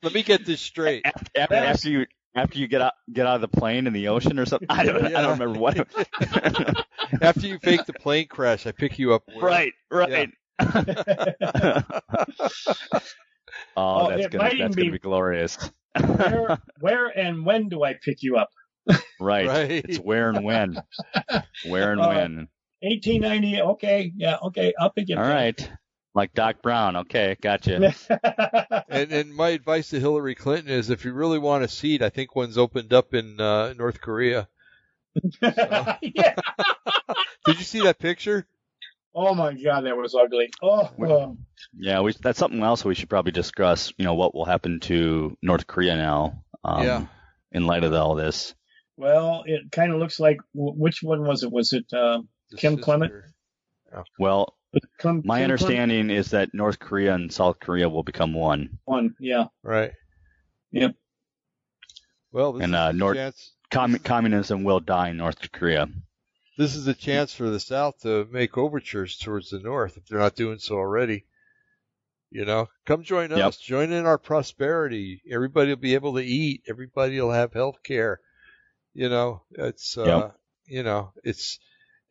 Let 0.04 0.14
me 0.14 0.24
get 0.24 0.46
this 0.46 0.62
straight. 0.62 1.02
after, 1.06 1.26
after, 1.38 1.56
after 1.56 1.90
you 1.90 2.06
after 2.36 2.60
you 2.60 2.68
get 2.68 2.82
out 2.82 2.94
get 3.12 3.26
out 3.28 3.36
of 3.36 3.42
the 3.42 3.48
plane 3.48 3.88
in 3.88 3.94
the 3.94 4.08
ocean 4.10 4.38
or 4.40 4.46
something. 4.46 4.68
I 4.70 4.84
don't 4.84 5.06
I 5.06 5.22
don't 5.22 5.40
remember 5.40 5.60
what. 5.60 5.78
After 7.22 7.46
you 7.46 7.60
fake 7.60 7.86
the 7.86 7.92
plane 7.94 8.28
crash, 8.30 8.66
I 8.66 8.72
pick 8.72 8.98
you 8.98 9.14
up. 9.14 9.24
where- 9.34 9.46
right, 9.46 9.74
right. 9.92 10.30
oh, 10.62 11.82
Oh, 13.76 14.10
that's 14.10 14.26
it 14.26 14.32
gonna 14.32 14.44
that's 14.46 14.56
gonna 14.58 14.70
be- 14.70 14.90
be 14.92 15.00
glorious. 15.00 15.58
where, 16.00 16.58
where 16.80 17.08
and 17.08 17.46
when 17.46 17.68
do 17.68 17.84
I 17.84 17.96
pick 18.02 18.24
you 18.24 18.38
up? 18.38 18.50
Right. 19.20 19.46
Right. 19.48 19.72
It's 19.72 19.98
where 19.98 20.30
and 20.30 20.44
when. 20.46 20.82
Where 21.68 21.92
and 21.92 22.02
Uh, 22.02 22.08
when. 22.08 22.48
1890. 22.82 23.62
Okay, 23.62 24.12
yeah, 24.16 24.38
okay, 24.44 24.74
I'll 24.80 24.90
pick 24.90 25.10
you 25.10 25.18
up. 25.18 25.22
right. 25.26 25.72
Like 26.14 26.34
Doc 26.34 26.62
Brown. 26.62 26.96
Okay, 26.98 27.38
gotcha. 27.42 27.94
And 28.90 29.12
and 29.14 29.34
my 29.34 29.50
advice 29.50 29.90
to 29.90 30.00
Hillary 30.00 30.36
Clinton 30.36 30.70
is, 30.74 30.90
if 30.90 31.06
you 31.06 31.14
really 31.14 31.40
want 31.40 31.64
a 31.64 31.70
seat, 31.70 32.02
I 32.02 32.10
think 32.10 32.36
one's 32.36 32.58
opened 32.58 32.92
up 32.92 33.14
in 33.14 33.40
uh, 33.40 33.74
North 33.74 34.02
Korea. 34.02 34.50
yeah. 35.42 35.96
Did 37.46 37.58
you 37.58 37.64
see 37.64 37.82
that 37.82 38.00
picture? 38.00 38.46
Oh 39.16 39.34
my 39.34 39.54
God, 39.54 39.82
that 39.86 39.96
was 39.96 40.14
ugly. 40.16 40.50
Oh, 40.62 40.90
oh. 41.02 41.38
Yeah, 41.78 42.02
we, 42.02 42.14
that's 42.22 42.40
something 42.40 42.62
else 42.62 42.84
we 42.84 42.96
should 42.96 43.10
probably 43.10 43.32
discuss. 43.32 43.94
You 43.98 44.06
know, 44.06 44.14
what 44.14 44.36
will 44.36 44.46
happen 44.46 44.80
to 44.82 45.38
North 45.42 45.68
Korea 45.68 45.96
now? 45.96 46.44
Um, 46.64 46.84
Yeah. 46.84 47.06
In 47.54 47.66
light 47.66 47.84
of 47.84 47.94
all 47.94 48.16
this. 48.16 48.54
well, 48.96 49.44
it 49.46 49.72
kind 49.72 49.92
of 49.92 50.00
looks 50.00 50.20
like 50.20 50.40
which 50.54 51.00
one 51.04 51.24
was 51.24 51.44
it? 51.44 51.52
Was 51.52 51.74
it 51.74 51.92
uh, 51.94 52.22
Kim 52.58 52.74
sister. 52.76 52.84
Clement? 52.84 53.14
Well, 54.18 54.56
Kim, 55.00 55.22
my 55.26 55.40
Kim 55.40 55.44
understanding 55.44 56.10
is 56.10 56.32
that 56.32 56.54
North 56.54 56.80
Korea 56.80 57.14
and 57.14 57.32
South 57.32 57.60
Korea 57.60 57.90
will 57.90 58.04
become 58.04 58.34
one. 58.34 58.80
One, 58.86 59.16
yeah. 59.20 59.46
Right. 59.64 59.92
Yep. 60.72 60.96
Well, 62.32 62.54
this 62.54 62.64
And, 62.64 62.74
is 62.74 62.80
uh, 62.80 62.90
a 62.92 62.94
North- 62.94 63.18
chance. 63.18 63.52
Com- 63.70 64.00
communism 64.00 64.64
will 64.66 64.80
die 64.82 65.10
in 65.10 65.18
North 65.18 65.52
Korea. 65.52 65.88
This 66.58 66.76
is 66.76 66.88
a 66.88 66.94
chance 66.94 67.34
for 67.34 67.50
the 67.50 67.60
South 67.60 68.00
to 68.02 68.28
make 68.30 68.58
overtures 68.58 69.18
towards 69.18 69.50
the 69.50 69.60
North 69.60 69.96
if 69.98 70.06
they're 70.06 70.20
not 70.20 70.36
doing 70.36 70.60
so 70.60 70.76
already. 70.76 71.26
You 72.30 72.46
know, 72.46 72.68
come 72.86 73.04
join 73.04 73.32
Yep. 73.32 73.40
us. 73.40 73.58
Join 73.58 73.92
in 73.92 74.06
our 74.06 74.18
prosperity. 74.18 75.22
Everybody 75.30 75.70
will 75.70 75.78
be 75.78 75.96
able 75.96 76.16
to 76.16 76.24
eat. 76.24 76.64
Everybody 76.68 77.20
will 77.20 77.32
have 77.32 77.54
health 77.54 77.82
care. 77.84 78.20
You 78.94 79.10
know, 79.10 79.44
it's 79.52 79.98
uh, 79.98 80.04
Yep. 80.06 80.36
you 80.66 80.84
know, 80.84 81.14
it's 81.24 81.60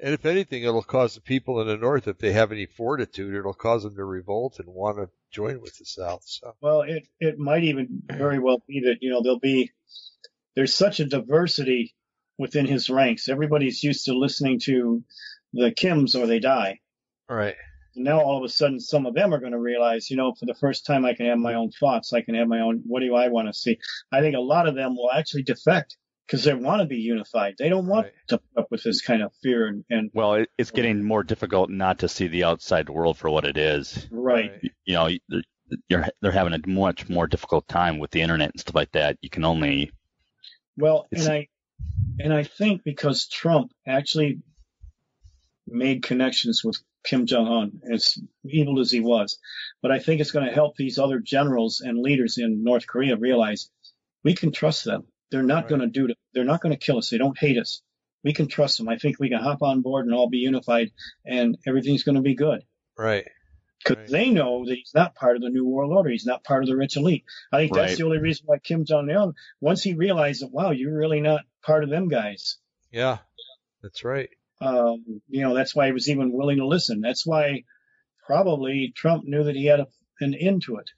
and 0.03 0.15
if 0.15 0.25
anything, 0.25 0.63
it'll 0.63 0.83
cause 0.83 1.15
the 1.15 1.21
people 1.21 1.61
in 1.61 1.67
the 1.69 1.77
North, 1.77 2.09
if 2.09 2.19
they 2.19 2.33
have 2.33 2.53
any 2.53 2.67
fortitude, 2.67 3.35
it'll 3.35 3.55
cause 3.55 3.83
them 3.83 3.95
to 3.97 4.05
revolt 4.05 4.59
and 4.59 4.69
want 4.69 4.99
to 4.99 5.09
join 5.31 5.61
with 5.61 5.77
the 5.79 5.85
South. 5.85 6.23
So 6.25 6.55
Well, 6.61 6.83
it 6.83 7.07
it 7.19 7.39
might 7.39 7.65
even 7.65 8.03
very 8.11 8.39
well 8.39 8.63
be 8.67 8.81
that 8.87 8.99
you 9.01 9.11
know 9.11 9.23
there'll 9.23 9.39
be 9.39 9.73
there's 10.57 10.75
such 10.75 11.01
a 11.01 11.05
diversity 11.05 11.95
within 12.39 12.67
his 12.67 12.89
ranks. 12.91 13.29
Everybody's 13.29 13.83
used 13.85 14.07
to 14.07 14.15
listening 14.19 14.61
to 14.61 15.05
the 15.53 15.71
Kims 15.73 16.15
or 16.15 16.27
they 16.27 16.39
die. 16.39 16.81
right, 17.29 17.57
And 17.95 18.05
now 18.05 18.21
all 18.21 18.39
of 18.39 18.45
a 18.45 18.49
sudden, 18.49 18.81
some 18.81 19.05
of 19.07 19.15
them 19.15 19.35
are 19.35 19.41
going 19.41 19.53
to 19.53 19.59
realize, 19.59 20.11
you 20.11 20.17
know, 20.17 20.33
for 20.33 20.47
the 20.47 20.55
first 20.55 20.87
time, 20.87 21.05
I 21.05 21.15
can 21.15 21.27
have 21.27 21.39
my 21.39 21.55
own 21.55 21.71
thoughts. 21.71 22.13
I 22.13 22.23
can 22.23 22.35
have 22.35 22.49
my 22.49 22.61
own. 22.61 22.83
What 22.87 23.01
do 23.01 23.15
I 23.15 23.29
want 23.29 23.49
to 23.49 23.55
see? 23.55 23.79
I 24.11 24.21
think 24.21 24.37
a 24.37 24.41
lot 24.41 24.69
of 24.69 24.75
them 24.75 24.97
will 24.97 25.11
actually 25.13 25.43
defect 25.43 25.97
because 26.31 26.45
they 26.45 26.55
want 26.55 26.81
to 26.81 26.87
be 26.87 26.99
unified. 26.99 27.57
They 27.59 27.69
don't 27.69 27.89
want 27.89 28.05
Right. 28.07 28.13
to 28.29 28.39
put 28.39 28.63
up 28.63 28.71
with 28.71 28.85
this 28.85 29.01
kind 29.03 29.21
of 29.21 29.33
fear 29.43 29.67
and, 29.67 29.85
and 29.91 30.11
Well, 30.15 30.35
it, 30.35 30.49
it's 30.57 30.71
getting 30.71 31.03
more 31.03 31.25
difficult 31.25 31.71
not 31.71 31.99
to 32.01 32.09
see 32.09 32.29
the 32.29 32.45
outside 32.45 32.89
world 32.89 33.19
for 33.19 33.29
what 33.29 33.45
it 33.45 33.57
is. 33.57 34.07
right. 34.13 34.53
You 34.85 34.95
know, 34.95 35.09
they're, 35.29 35.43
you're, 35.89 36.07
they're 36.23 36.31
having 36.31 36.53
a 36.53 36.61
much 36.69 37.09
more 37.09 37.27
difficult 37.27 37.67
time 37.67 37.99
with 37.99 38.13
the 38.13 38.21
internet 38.23 38.53
and 38.53 38.61
stuff 38.61 38.77
like 38.77 38.93
that. 38.93 39.19
You 39.23 39.29
can 39.29 39.45
only, 39.45 39.91
Well, 40.77 41.09
and 41.11 41.29
I 41.29 41.49
and 42.21 42.33
I 42.33 42.45
think 42.45 42.83
because 42.85 43.27
Trump 43.27 43.73
actually 43.85 44.41
made 45.67 46.05
connections 46.05 46.63
with 46.63 46.77
Kim 47.05 47.27
Jong 47.27 47.49
Un, 47.49 47.81
as 47.93 48.19
evil 48.45 48.79
as 48.79 48.93
he 48.93 49.01
was, 49.01 49.39
but 49.83 49.91
I 49.91 49.99
think 49.99 50.21
it's 50.21 50.31
going 50.33 50.47
to 50.47 50.53
help 50.53 50.77
these 50.77 50.99
other 50.99 51.19
generals 51.19 51.81
and 51.81 51.99
leaders 51.99 52.39
in 52.39 52.63
North 52.63 52.87
Korea 52.87 53.17
realize 53.17 53.69
we 54.23 54.35
can 54.35 54.53
trust 54.53 54.85
them. 54.85 55.05
They're 55.31 55.43
not 55.43 55.63
Right. 55.65 55.69
going 55.69 55.81
to 55.83 55.87
do 55.87 56.07
it. 56.07 56.19
They're 56.35 56.45
not 56.45 56.61
going 56.61 56.73
to 56.73 56.79
kill 56.85 56.99
us. 56.99 57.11
They 57.11 57.19
don't 57.19 57.39
hate 57.39 57.59
us. 57.59 57.83
We 58.25 58.33
can 58.33 58.49
trust 58.49 58.79
them. 58.79 58.89
I 58.89 58.99
think 58.99 59.19
we 59.19 59.29
can 59.31 59.41
hop 59.41 59.63
on 59.63 59.81
board 59.83 60.05
and 60.07 60.15
all 60.15 60.29
be 60.29 60.39
unified, 60.39 60.91
and 61.25 61.57
everything's 61.67 62.03
going 62.03 62.17
to 62.17 62.21
be 62.23 62.35
good. 62.35 62.65
right, 62.99 63.27
Because 63.79 63.97
Right. 63.97 64.09
they 64.11 64.31
know 64.31 64.67
that 64.67 64.75
he's 64.75 64.93
not 64.95 65.15
part 65.15 65.37
of 65.37 65.43
the 65.43 65.49
New 65.49 65.65
World 65.67 65.93
Order. 65.93 66.11
He's 66.11 66.27
not 66.27 66.45
part 66.45 66.63
of 66.63 66.69
the 66.69 66.77
rich 66.77 66.97
elite. 66.99 67.25
I 67.51 67.59
think 67.59 67.73
that's 67.73 67.93
Right. 67.93 67.97
the 67.99 68.05
only 68.05 68.19
reason 68.19 68.45
why 68.47 68.59
Kim 68.59 68.85
Jong 68.85 69.11
Un, 69.11 69.33
once 69.61 69.83
he 69.83 69.95
realized 69.95 70.43
that, 70.43 70.53
wow, 70.53 70.71
you're 70.71 70.95
really 70.95 71.21
not 71.23 71.47
part 71.63 71.83
of 71.85 71.89
them 71.91 72.09
guys. 72.09 72.59
yeah, 72.91 73.19
that's 73.83 74.05
right. 74.05 74.29
Um, 74.61 75.23
you 75.29 75.41
know, 75.43 75.55
that's 75.55 75.75
why 75.75 75.87
he 75.87 75.93
was 75.93 76.11
even 76.11 76.33
willing 76.33 76.59
to 76.59 76.67
listen. 76.67 77.01
That's 77.01 77.25
why 77.25 77.65
probably 78.27 78.93
Trump 78.95 79.25
knew 79.25 79.45
that 79.45 79.57
he 79.57 79.65
had 79.67 79.81
a, 79.81 79.87
an 80.21 80.35
end 80.35 80.63
to 80.65 80.77
it. 80.77 80.91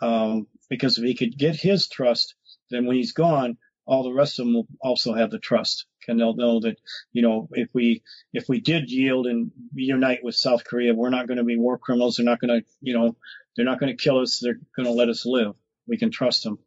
Um, 0.00 0.46
because 0.70 0.96
if 0.98 1.04
he 1.04 1.14
could 1.14 1.36
get 1.36 1.56
his 1.56 1.88
trust, 1.88 2.34
then 2.70 2.86
when 2.86 2.96
he's 2.96 3.12
gone, 3.12 3.58
all 3.86 4.02
the 4.02 4.12
rest 4.12 4.38
of 4.38 4.46
them 4.46 4.54
will 4.54 4.68
also 4.80 5.14
have 5.14 5.30
the 5.30 5.38
trust. 5.38 5.86
And 6.06 6.20
they'll 6.20 6.36
know 6.36 6.60
that, 6.60 6.76
you 7.12 7.22
know, 7.22 7.48
if 7.52 7.68
we, 7.72 8.02
if 8.32 8.48
we 8.48 8.60
did 8.60 8.90
yield 8.90 9.26
and 9.26 9.50
unite 9.74 10.20
with 10.22 10.34
South 10.34 10.64
Korea, 10.64 10.94
we're 10.94 11.10
not 11.10 11.26
going 11.26 11.38
to 11.38 11.44
be 11.44 11.56
war 11.56 11.78
criminals. 11.78 12.16
They're 12.16 12.26
not 12.26 12.40
going 12.40 12.60
to, 12.60 12.66
you 12.80 12.94
know, 12.94 13.16
they're 13.56 13.64
not 13.64 13.80
going 13.80 13.96
to 13.96 14.02
kill 14.02 14.18
us. 14.18 14.38
They're 14.38 14.58
going 14.76 14.86
to 14.86 14.92
let 14.92 15.08
us 15.08 15.24
live. 15.24 15.54
We 15.86 15.96
can 15.96 16.10
trust 16.10 16.44
them. 16.44 16.58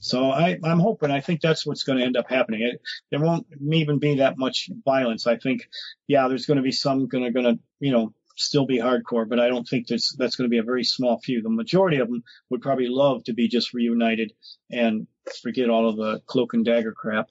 So 0.00 0.30
I, 0.30 0.58
I'm 0.64 0.80
hoping, 0.80 1.10
I 1.10 1.20
think 1.20 1.40
that's 1.40 1.64
what's 1.64 1.84
going 1.84 1.98
to 1.98 2.04
end 2.04 2.16
up 2.16 2.28
happening. 2.28 2.62
It, 2.62 2.80
there 3.10 3.20
won't 3.20 3.46
even 3.72 4.00
be 4.00 4.16
that 4.16 4.36
much 4.36 4.68
violence. 4.84 5.26
I 5.26 5.36
think, 5.36 5.68
yeah, 6.08 6.28
there's 6.28 6.46
going 6.46 6.56
to 6.56 6.62
be 6.62 6.72
some 6.72 7.06
going 7.06 7.24
to, 7.24 7.30
going 7.30 7.56
to, 7.56 7.62
you 7.80 7.92
know, 7.92 8.12
still 8.36 8.66
be 8.66 8.78
hardcore, 8.78 9.28
but 9.28 9.38
I 9.40 9.48
don't 9.48 9.66
think 9.66 9.86
that's, 9.86 10.14
that's 10.16 10.36
going 10.36 10.46
to 10.48 10.50
be 10.54 10.58
a 10.58 10.62
very 10.64 10.84
small 10.84 11.18
few. 11.18 11.42
The 11.42 11.50
majority 11.50 11.98
of 11.98 12.08
them 12.08 12.24
would 12.50 12.62
probably 12.62 12.88
love 12.88 13.24
to 13.24 13.32
be 13.34 13.48
just 13.48 13.72
reunited 13.74 14.32
and 14.70 15.06
forget 15.42 15.70
all 15.70 15.88
of 15.88 15.96
the 15.96 16.20
cloak 16.26 16.54
and 16.54 16.64
dagger 16.64 16.92
crap. 16.92 17.28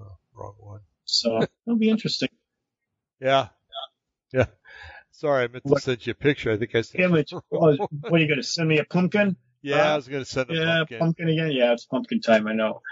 Oh, 0.00 0.16
wrong 0.34 0.54
one. 0.58 0.80
So 1.04 1.40
it'll 1.66 1.78
be 1.78 1.90
interesting. 1.90 2.28
Yeah, 3.20 3.48
yeah. 4.32 4.46
Sorry, 5.12 5.44
I 5.44 5.48
meant 5.48 5.64
to 5.64 5.70
What- 5.72 5.82
send 5.82 6.06
you 6.06 6.10
a 6.10 6.14
picture. 6.14 6.50
I 6.52 6.56
think 6.58 6.74
I 6.74 6.82
sent. 6.82 7.02
Image. 7.04 7.32
Oh, 7.52 7.76
what 8.00 8.12
are 8.12 8.18
you 8.18 8.26
going 8.28 8.36
to 8.36 8.42
send 8.42 8.68
me 8.68 8.78
a 8.78 8.84
pumpkin? 8.84 9.36
Yeah, 9.66 9.92
I 9.92 9.96
was 9.96 10.06
going 10.06 10.22
to 10.22 10.30
send 10.30 10.50
a 10.50 10.54
yeah, 10.54 10.98
pumpkin. 10.98 11.28
again. 11.28 11.50
Yeah, 11.50 11.72
it's 11.72 11.86
pumpkin 11.86 12.20
time. 12.20 12.46
I 12.46 12.52
know. 12.52 12.82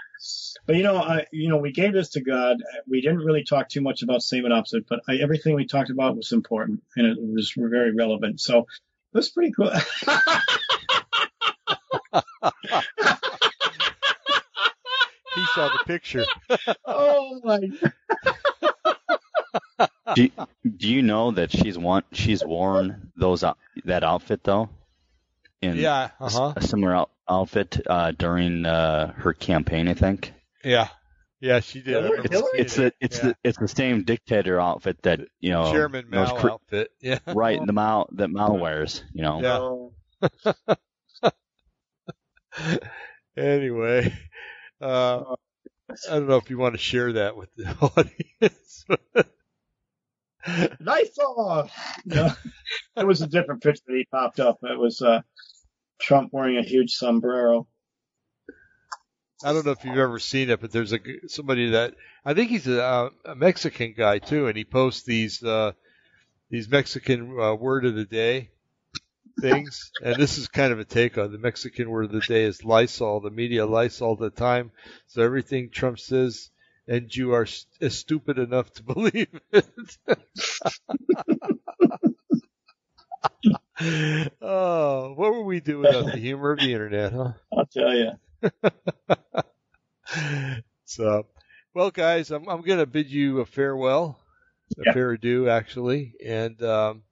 But 0.65 0.75
you 0.75 0.83
know, 0.83 0.97
I 0.97 1.25
you 1.31 1.49
know 1.49 1.57
we 1.57 1.71
gave 1.71 1.93
this 1.93 2.09
to 2.11 2.21
God. 2.21 2.57
We 2.85 2.99
didn't 2.99 3.19
really 3.19 3.45
talk 3.45 3.69
too 3.69 3.81
much 3.81 4.01
about 4.01 4.21
same 4.21 4.43
and 4.43 4.53
opposite, 4.53 4.85
but 4.87 4.99
I, 5.07 5.15
everything 5.17 5.55
we 5.55 5.65
talked 5.65 5.89
about 5.89 6.17
was 6.17 6.33
important 6.33 6.83
and 6.97 7.07
it 7.07 7.17
was 7.17 7.53
very 7.55 7.93
relevant. 7.93 8.41
So 8.41 8.67
that's 9.13 9.29
pretty 9.29 9.53
cool. 9.53 9.71
He 15.35 15.45
saw 15.53 15.67
the 15.67 15.83
picture. 15.85 16.25
oh 16.85 17.41
my! 17.43 17.59
do, 20.15 20.29
do 20.77 20.87
you 20.87 21.01
know 21.01 21.31
that 21.31 21.51
she's 21.51 21.77
won, 21.77 22.03
she's 22.13 22.43
worn 22.43 23.11
those, 23.17 23.43
out- 23.43 23.57
that 23.83 24.05
outfit 24.05 24.45
though? 24.45 24.69
In 25.65 25.77
Yeah. 25.77 26.09
Uh 26.19 26.25
a, 26.25 26.29
huh. 26.29 26.53
a 26.55 26.61
similar 26.61 26.95
out, 26.95 27.11
outfit, 27.29 27.81
uh, 27.87 28.11
during, 28.11 28.65
uh, 28.65 29.11
her 29.13 29.33
campaign, 29.33 29.87
I 29.87 29.93
think. 29.93 30.33
Yeah. 30.63 30.87
Yeah, 31.41 31.59
she 31.59 31.81
did. 31.81 32.03
Hillary- 32.03 32.19
It's, 32.23 32.31
Hillary? 32.31 32.49
seeing 32.53 32.61
it's 32.63 32.75
the, 32.75 32.93
it's 33.01 33.17
Yeah. 33.17 33.23
the, 33.29 33.35
it's 33.43 33.57
the 33.59 33.67
same 33.67 34.03
dictator 34.03 34.59
outfit 34.59 35.01
that, 35.03 35.19
you 35.39 35.51
know, 35.51 35.71
Chairman 35.71 36.05
Mao 36.09 36.37
Kor- 36.37 36.51
outfit. 36.53 36.91
Yeah. 37.01 37.19
right, 37.27 37.59
the 37.63 37.73
Mao, 37.73 38.07
that 38.13 38.29
Mao 38.29 38.53
wears, 38.53 39.03
you 39.13 39.21
know. 39.23 39.91
Yeah. 40.63 40.75
Anyway, 43.37 44.13
uh, 44.79 45.35
I 46.09 46.13
don't 46.13 46.27
know 46.29 46.37
if 46.37 46.49
you 46.49 46.57
want 46.57 46.73
to 46.75 46.79
share 46.79 47.11
that 47.13 47.35
with 47.35 47.49
the 47.55 47.65
audience. 48.39 48.85
nice 50.79 51.17
off. 51.17 51.69
No, 52.05 52.31
it 52.95 53.05
was 53.05 53.21
a 53.21 53.27
different 53.27 53.61
picture 53.61 53.81
that 53.87 53.95
he 53.95 54.07
popped 54.09 54.39
up. 54.39 54.59
It 54.63 54.79
was 54.79 55.01
uh, 55.01 55.21
Trump 55.99 56.29
wearing 56.31 56.57
a 56.57 56.63
huge 56.63 56.91
sombrero. 56.91 57.67
I 59.43 59.53
don't 59.53 59.65
know 59.65 59.71
if 59.71 59.85
you've 59.85 59.97
ever 59.97 60.19
seen 60.19 60.49
it, 60.49 60.61
but 60.61 60.71
there's 60.71 60.93
a 60.93 60.99
somebody 61.27 61.71
that 61.71 61.95
I 62.23 62.33
think 62.33 62.49
he's 62.49 62.67
a, 62.67 63.11
a 63.25 63.35
Mexican 63.35 63.93
guy 63.95 64.19
too, 64.19 64.47
and 64.47 64.57
he 64.57 64.63
posts 64.63 65.03
these 65.03 65.43
uh, 65.43 65.73
these 66.49 66.69
Mexican 66.69 67.37
uh, 67.39 67.53
word 67.53 67.85
of 67.85 67.95
the 67.95 68.05
day 68.05 68.49
things, 69.41 69.91
and 70.01 70.17
this 70.17 70.37
is 70.37 70.47
kind 70.47 70.71
of 70.71 70.79
a 70.79 70.85
take 70.85 71.17
on 71.17 71.31
the 71.31 71.37
Mexican 71.37 71.89
word 71.89 72.05
of 72.05 72.11
the 72.11 72.21
day 72.21 72.43
is 72.43 72.63
Lysol. 72.63 73.19
The 73.19 73.29
media 73.29 73.65
Lysol 73.65 74.15
the 74.15 74.29
time, 74.29 74.71
so 75.07 75.21
everything 75.21 75.69
Trump 75.69 75.99
says, 75.99 76.49
and 76.87 77.13
you 77.13 77.33
are 77.33 77.45
st- 77.45 77.91
stupid 77.91 78.39
enough 78.39 78.71
to 78.73 78.83
believe 78.83 79.39
it. 79.51 79.97
oh, 83.81 85.13
what 85.15 85.33
would 85.33 85.43
we 85.43 85.59
do 85.59 85.79
without 85.79 86.05
the 86.05 86.17
humor 86.17 86.51
of 86.51 86.59
the 86.59 86.71
internet, 86.73 87.13
huh? 87.13 87.33
I'll 87.57 87.65
tell 87.65 87.93
you. 87.93 88.11
so, 90.85 91.25
well, 91.73 91.91
guys, 91.91 92.31
I'm 92.31 92.47
I'm 92.47 92.61
gonna 92.61 92.85
bid 92.85 93.09
you 93.09 93.39
a 93.41 93.45
farewell, 93.45 94.19
a 94.79 94.83
Yeah. 94.85 94.93
fair 94.93 95.11
adieu, 95.11 95.49
actually, 95.49 96.13
and 96.25 96.61
um, 96.63 97.03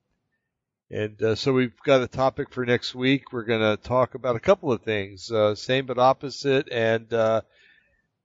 And 0.91 1.21
uh, 1.23 1.35
so 1.35 1.53
we've 1.53 1.75
got 1.83 2.01
a 2.03 2.07
topic 2.07 2.51
for 2.53 2.65
next 2.65 2.93
week. 2.93 3.33
We're 3.33 3.45
going 3.45 3.61
to 3.61 3.81
talk 3.81 4.13
about 4.15 4.35
a 4.35 4.39
couple 4.39 4.71
of 4.71 4.83
things, 4.83 5.31
uh, 5.31 5.55
same 5.55 5.85
but 5.87 5.97
opposite, 5.97 6.69
and 6.71 7.11
uh, 7.11 7.41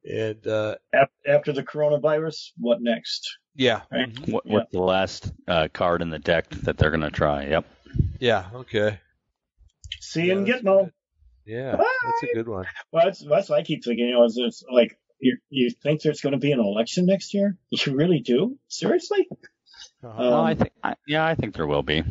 and 0.05 0.47
uh, 0.47 0.77
after 1.27 1.52
the 1.52 1.62
coronavirus, 1.62 2.52
what 2.59 2.81
next? 2.82 3.39
Yeah. 3.55 3.82
Right? 3.90 4.12
Mm-hmm. 4.12 4.32
What, 4.32 4.47
what's 4.47 4.73
the 4.73 4.81
last 4.82 5.32
uh, 5.47 5.69
card 5.73 6.02
in 6.02 6.10
the 6.10 6.19
deck 6.19 6.51
that 6.51 6.77
they're 6.77 6.90
going 6.90 7.01
to 7.01 7.10
try? 7.10 7.47
Yep. 7.47 7.66
Yeah. 8.19 8.47
Okay. 8.55 8.99
See 10.01 10.24
you 10.27 10.39
in 10.39 10.45
Gitmo. 10.45 10.90
Yeah, 11.47 11.77
Bye. 11.77 11.85
that's 12.05 12.23
a 12.31 12.35
good 12.35 12.49
one. 12.49 12.66
Well, 12.93 13.07
that's, 13.07 13.24
that's 13.24 13.49
what 13.49 13.59
I 13.59 13.62
keep 13.62 13.82
thinking. 13.82 14.09
You 14.09 14.15
know, 14.15 14.24
is 14.24 14.36
it's 14.36 14.62
like 14.70 14.99
you 15.19 15.39
you 15.49 15.70
think 15.70 16.03
there's 16.03 16.20
going 16.20 16.35
to 16.35 16.39
be 16.39 16.53
an 16.53 16.61
election 16.61 17.07
next 17.07 17.32
year? 17.32 17.57
You 17.70 17.95
really 17.95 18.20
do? 18.20 18.59
Seriously? 18.69 19.27
Uh-huh. 20.05 20.09
Um, 20.23 20.31
no, 20.31 20.43
I 20.43 20.55
think. 20.55 20.73
I, 20.82 20.95
yeah, 21.07 21.24
I 21.24 21.35
think 21.35 21.55
there 21.55 21.66
will 21.66 21.82
be. 21.82 22.03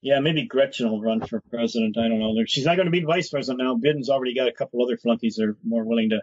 Yeah, 0.00 0.20
maybe 0.20 0.46
Gretchen 0.46 0.90
will 0.90 1.02
run 1.02 1.26
for 1.26 1.40
president. 1.50 1.96
I 1.98 2.08
don't 2.08 2.18
know. 2.18 2.34
She's 2.46 2.64
not 2.64 2.76
going 2.76 2.86
to 2.86 2.92
be 2.92 3.04
vice 3.04 3.30
president 3.30 3.60
now. 3.60 3.76
Biden's 3.76 4.10
already 4.10 4.34
got 4.34 4.48
a 4.48 4.52
couple 4.52 4.82
other 4.82 4.96
flunkies 4.96 5.36
that 5.36 5.44
are 5.44 5.56
more 5.64 5.84
willing 5.84 6.10
to 6.10 6.22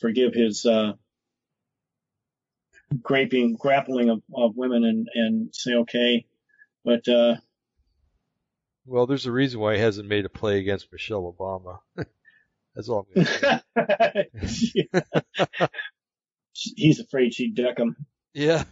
forgive 0.00 0.34
his 0.34 0.66
uh, 0.66 0.92
graping, 3.00 3.54
grappling 3.54 4.10
of, 4.10 4.22
of 4.34 4.56
women 4.56 4.84
and, 4.84 5.08
and 5.14 5.54
say 5.54 5.74
okay. 5.74 6.26
But 6.84 7.08
uh, 7.08 7.36
well, 8.84 9.06
there's 9.06 9.26
a 9.26 9.32
reason 9.32 9.60
why 9.60 9.74
he 9.74 9.80
hasn't 9.80 10.08
made 10.08 10.24
a 10.24 10.28
play 10.28 10.58
against 10.58 10.90
Michelle 10.92 11.32
Obama. 11.32 11.78
That's 12.74 12.88
all 12.88 13.06
I'm 13.16 13.24
going 13.24 13.26
to 13.26 14.46
say. 14.46 15.68
He's 16.52 17.00
afraid 17.00 17.34
she'd 17.34 17.54
deck 17.54 17.78
him. 17.78 17.96
Yeah. 18.34 18.64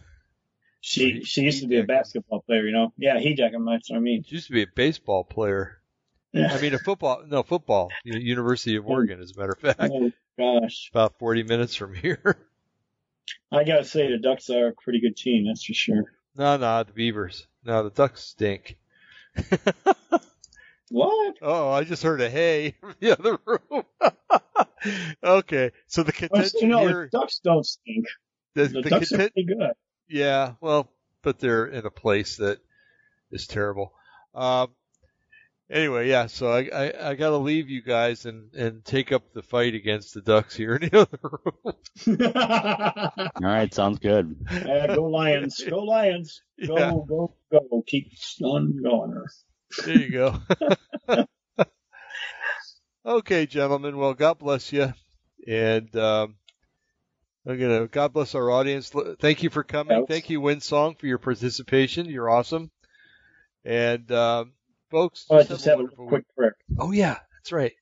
She 0.81 1.11
he, 1.11 1.23
she 1.23 1.41
used 1.41 1.61
to 1.61 1.67
be 1.67 1.77
a 1.77 1.83
basketball 1.83 2.41
player, 2.41 2.65
you 2.65 2.73
know. 2.73 2.93
Yeah, 2.97 3.19
he 3.19 3.35
deck 3.35 3.53
him. 3.53 3.65
That's 3.65 3.89
what 3.89 3.97
I 3.97 3.99
mean. 3.99 4.23
She 4.25 4.35
used 4.35 4.47
to 4.47 4.53
be 4.53 4.63
a 4.63 4.67
baseball 4.75 5.23
player. 5.23 5.81
Yeah. 6.33 6.51
I 6.51 6.61
mean, 6.61 6.73
a 6.73 6.79
football. 6.79 7.23
No, 7.27 7.43
football. 7.43 7.91
University 8.03 8.77
of 8.77 8.87
Oregon, 8.87 9.21
as 9.21 9.35
a 9.35 9.39
matter 9.39 9.51
of 9.51 9.59
fact. 9.59 9.91
Oh 9.93 10.11
gosh. 10.37 10.89
About 10.91 11.19
40 11.19 11.43
minutes 11.43 11.75
from 11.75 11.93
here. 11.93 12.47
I 13.51 13.63
gotta 13.63 13.85
say, 13.85 14.09
the 14.09 14.17
Ducks 14.17 14.49
are 14.49 14.69
a 14.69 14.73
pretty 14.73 15.01
good 15.01 15.15
team. 15.15 15.45
That's 15.45 15.63
for 15.63 15.73
sure. 15.73 16.03
No, 16.35 16.57
no, 16.57 16.83
the 16.83 16.93
Beavers. 16.93 17.45
No, 17.63 17.83
the 17.83 17.89
Ducks 17.89 18.23
stink. 18.23 18.77
what? 20.89 21.37
Oh, 21.41 21.69
I 21.71 21.83
just 21.83 22.03
heard 22.03 22.21
a 22.21 22.29
hey 22.29 22.75
from 22.81 22.95
the 22.99 23.17
other 23.17 23.39
room. 23.45 23.83
okay, 25.23 25.71
so 25.87 26.03
the 26.03 26.11
contention 26.11 26.69
well, 26.69 26.81
you 26.81 26.87
know, 26.87 26.87
here, 26.87 27.09
the 27.11 27.19
Ducks 27.19 27.39
don't 27.43 27.65
stink. 27.65 28.05
The, 28.55 28.67
the, 28.67 28.81
the 28.81 28.89
Ducks 28.89 29.09
content, 29.09 29.29
are 29.29 29.33
pretty 29.33 29.45
good. 29.45 29.71
Yeah, 30.09 30.53
well, 30.61 30.89
but 31.21 31.39
they're 31.39 31.67
in 31.67 31.85
a 31.85 31.91
place 31.91 32.37
that 32.37 32.59
is 33.31 33.47
terrible. 33.47 33.93
Um, 34.35 34.69
anyway, 35.71 36.09
yeah, 36.09 36.27
so 36.27 36.51
I, 36.51 36.69
I, 36.73 37.09
I 37.11 37.15
got 37.15 37.29
to 37.29 37.37
leave 37.37 37.69
you 37.69 37.81
guys 37.81 38.25
and, 38.25 38.53
and 38.53 38.83
take 38.85 39.11
up 39.11 39.33
the 39.33 39.41
fight 39.41 39.73
against 39.73 40.13
the 40.13 40.21
Ducks 40.21 40.55
here 40.55 40.75
in 40.75 40.89
the 40.89 41.01
other 41.01 41.17
room. 41.23 41.41
All 43.35 43.41
right, 43.41 43.73
sounds 43.73 43.97
good. 43.99 44.35
Yeah, 44.51 44.95
go 44.95 45.05
Lions. 45.05 45.63
Go 45.67 45.79
Lions. 45.79 46.41
Go, 46.67 46.77
yeah. 46.77 46.91
go, 46.91 47.33
go. 47.51 47.83
Keep 47.87 48.11
on 48.43 48.83
going. 48.83 49.19
There 49.83 49.97
you 49.97 50.11
go. 50.11 50.37
okay, 53.05 53.47
gentlemen. 53.47 53.97
Well, 53.97 54.13
God 54.13 54.37
bless 54.37 54.71
you. 54.71 54.93
And 55.47 55.95
um, 55.95 56.35
I'm 57.47 57.59
gonna 57.59 57.87
God 57.87 58.13
bless 58.13 58.35
our 58.35 58.51
audience. 58.51 58.91
Thank 59.19 59.41
you 59.41 59.49
for 59.49 59.63
coming. 59.63 60.05
Thank 60.05 60.29
you, 60.29 60.39
Winsong, 60.39 60.99
for 60.99 61.07
your 61.07 61.17
participation. 61.17 62.05
You're 62.05 62.29
awesome. 62.29 62.69
And 63.65 64.11
um, 64.11 64.53
folks, 64.91 65.25
just, 65.29 65.49
just 65.49 65.65
have, 65.65 65.79
a, 65.79 65.83
have 65.83 65.99
a 65.99 66.05
quick 66.07 66.25
prayer. 66.35 66.55
Oh 66.77 66.91
yeah, 66.91 67.17
that's 67.39 67.51
right. 67.51 67.73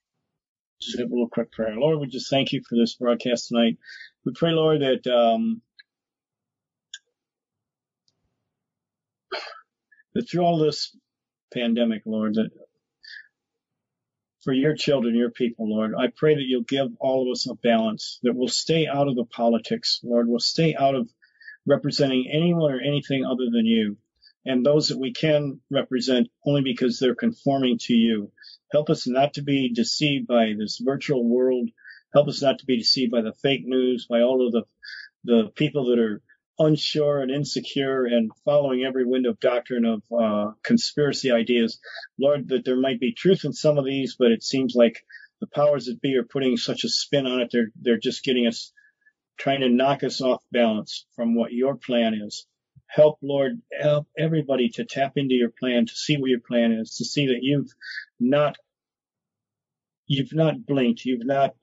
Just 0.80 0.98
have 0.98 1.08
a 1.08 1.12
little 1.12 1.28
quick 1.28 1.52
prayer. 1.52 1.74
Lord, 1.76 2.00
we 2.00 2.06
just 2.06 2.30
thank 2.30 2.52
you 2.52 2.62
for 2.66 2.76
this 2.76 2.94
broadcast 2.94 3.48
tonight. 3.48 3.76
We 4.24 4.32
pray, 4.32 4.52
Lord, 4.52 4.80
that 4.80 5.06
um, 5.12 5.60
that 10.14 10.30
through 10.30 10.42
all 10.42 10.58
this 10.58 10.96
pandemic, 11.52 12.02
Lord, 12.06 12.34
that 12.34 12.50
for 14.42 14.52
your 14.52 14.74
children, 14.74 15.14
your 15.14 15.30
people, 15.30 15.68
Lord. 15.68 15.92
I 15.98 16.06
pray 16.16 16.34
that 16.34 16.44
you'll 16.46 16.62
give 16.62 16.88
all 16.98 17.28
of 17.28 17.32
us 17.32 17.48
a 17.48 17.54
balance, 17.54 18.18
that 18.22 18.34
we'll 18.34 18.48
stay 18.48 18.86
out 18.86 19.08
of 19.08 19.16
the 19.16 19.24
politics, 19.24 20.00
Lord. 20.02 20.28
We'll 20.28 20.38
stay 20.38 20.74
out 20.74 20.94
of 20.94 21.08
representing 21.66 22.30
anyone 22.32 22.72
or 22.72 22.80
anything 22.80 23.24
other 23.24 23.50
than 23.52 23.66
you, 23.66 23.98
and 24.44 24.64
those 24.64 24.88
that 24.88 24.98
we 24.98 25.12
can 25.12 25.60
represent 25.70 26.28
only 26.46 26.62
because 26.62 26.98
they're 26.98 27.14
conforming 27.14 27.78
to 27.78 27.94
you. 27.94 28.32
Help 28.72 28.90
us 28.90 29.06
not 29.06 29.34
to 29.34 29.42
be 29.42 29.72
deceived 29.72 30.26
by 30.26 30.54
this 30.58 30.80
virtual 30.82 31.28
world. 31.28 31.68
Help 32.14 32.28
us 32.28 32.42
not 32.42 32.58
to 32.60 32.66
be 32.66 32.78
deceived 32.78 33.12
by 33.12 33.22
the 33.22 33.34
fake 33.42 33.62
news, 33.64 34.06
by 34.08 34.20
all 34.20 34.46
of 34.46 34.52
the 34.52 34.62
the 35.24 35.50
people 35.54 35.86
that 35.86 35.98
are 35.98 36.22
unsure 36.58 37.20
and 37.20 37.30
insecure 37.30 38.04
and 38.04 38.30
following 38.44 38.84
every 38.84 39.04
wind 39.04 39.26
of 39.26 39.40
doctrine 39.40 39.84
of 39.84 40.02
uh, 40.12 40.52
conspiracy 40.62 41.30
ideas. 41.30 41.78
Lord, 42.18 42.48
that 42.48 42.64
there 42.64 42.76
might 42.76 43.00
be 43.00 43.12
truth 43.12 43.44
in 43.44 43.52
some 43.52 43.78
of 43.78 43.84
these, 43.84 44.16
but 44.18 44.30
it 44.30 44.42
seems 44.42 44.74
like 44.74 45.02
the 45.40 45.46
powers 45.46 45.86
that 45.86 46.00
be 46.00 46.16
are 46.16 46.24
putting 46.24 46.56
such 46.56 46.84
a 46.84 46.88
spin 46.88 47.26
on 47.26 47.40
it. 47.40 47.48
They're 47.52 47.70
they're 47.80 47.98
just 47.98 48.24
getting 48.24 48.46
us 48.46 48.72
trying 49.38 49.60
to 49.60 49.70
knock 49.70 50.04
us 50.04 50.20
off 50.20 50.42
balance 50.52 51.06
from 51.16 51.34
what 51.34 51.52
your 51.52 51.76
plan 51.76 52.14
is. 52.14 52.46
Help, 52.92 53.18
Lord, 53.22 53.60
help 53.80 54.08
everybody 54.18 54.68
to 54.70 54.84
tap 54.84 55.12
into 55.16 55.34
your 55.34 55.50
plan, 55.50 55.86
to 55.86 55.94
see 55.94 56.16
what 56.16 56.30
your 56.30 56.40
plan 56.40 56.72
is, 56.72 56.96
to 56.96 57.04
see 57.04 57.28
that 57.28 57.38
you've 57.42 57.70
not 58.18 58.56
you've 60.06 60.34
not 60.34 60.66
blinked, 60.66 61.04
you've 61.04 61.24
not 61.24 61.54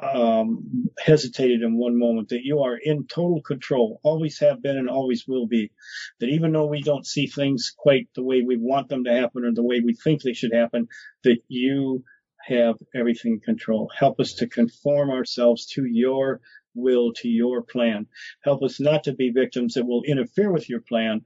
um, 0.00 0.88
hesitated 0.98 1.62
in 1.62 1.76
one 1.78 1.98
moment, 1.98 2.30
that 2.30 2.42
you 2.42 2.60
are 2.60 2.76
in 2.76 3.06
total 3.06 3.40
control, 3.42 4.00
always 4.02 4.38
have 4.40 4.62
been 4.62 4.76
and 4.76 4.88
always 4.88 5.26
will 5.26 5.46
be. 5.46 5.70
That 6.18 6.28
even 6.28 6.52
though 6.52 6.66
we 6.66 6.82
don't 6.82 7.06
see 7.06 7.26
things 7.26 7.72
quite 7.76 8.08
the 8.14 8.22
way 8.22 8.42
we 8.42 8.56
want 8.56 8.88
them 8.88 9.04
to 9.04 9.12
happen 9.12 9.44
or 9.44 9.52
the 9.52 9.62
way 9.62 9.80
we 9.80 9.94
think 9.94 10.22
they 10.22 10.32
should 10.32 10.54
happen, 10.54 10.88
that 11.24 11.38
you 11.48 12.04
have 12.46 12.76
everything 12.94 13.34
in 13.34 13.40
control. 13.40 13.90
Help 13.96 14.18
us 14.18 14.34
to 14.34 14.48
conform 14.48 15.10
ourselves 15.10 15.66
to 15.66 15.84
your 15.84 16.40
will, 16.74 17.12
to 17.14 17.28
your 17.28 17.62
plan. 17.62 18.06
Help 18.42 18.62
us 18.62 18.80
not 18.80 19.04
to 19.04 19.12
be 19.12 19.30
victims 19.30 19.74
that 19.74 19.86
will 19.86 20.02
interfere 20.02 20.52
with 20.52 20.68
your 20.68 20.80
plan. 20.80 21.24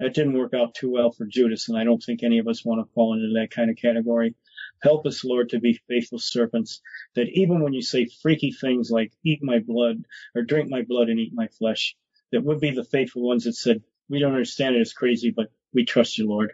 That 0.00 0.14
didn't 0.14 0.36
work 0.36 0.54
out 0.54 0.74
too 0.74 0.90
well 0.90 1.12
for 1.12 1.24
Judas, 1.24 1.68
and 1.68 1.78
I 1.78 1.84
don't 1.84 2.02
think 2.02 2.22
any 2.22 2.38
of 2.38 2.48
us 2.48 2.64
want 2.64 2.84
to 2.84 2.92
fall 2.94 3.14
into 3.14 3.32
that 3.40 3.52
kind 3.52 3.70
of 3.70 3.76
category. 3.76 4.34
Help 4.82 5.06
us, 5.06 5.24
Lord, 5.24 5.50
to 5.50 5.60
be 5.60 5.80
faithful 5.88 6.18
servants, 6.18 6.80
that 7.14 7.28
even 7.32 7.62
when 7.62 7.72
you 7.72 7.82
say 7.82 8.06
freaky 8.06 8.50
things 8.50 8.90
like 8.90 9.12
eat 9.24 9.42
my 9.42 9.60
blood 9.60 10.04
or 10.34 10.42
drink 10.42 10.68
my 10.68 10.82
blood 10.82 11.08
and 11.08 11.20
eat 11.20 11.32
my 11.32 11.46
flesh, 11.46 11.96
that 12.32 12.42
would 12.42 12.60
be 12.60 12.72
the 12.72 12.84
faithful 12.84 13.22
ones 13.26 13.44
that 13.44 13.54
said, 13.54 13.82
we 14.08 14.18
don't 14.18 14.32
understand 14.32 14.74
it, 14.74 14.80
it's 14.80 14.92
crazy, 14.92 15.30
but 15.30 15.50
we 15.72 15.84
trust 15.84 16.18
you, 16.18 16.28
Lord. 16.28 16.52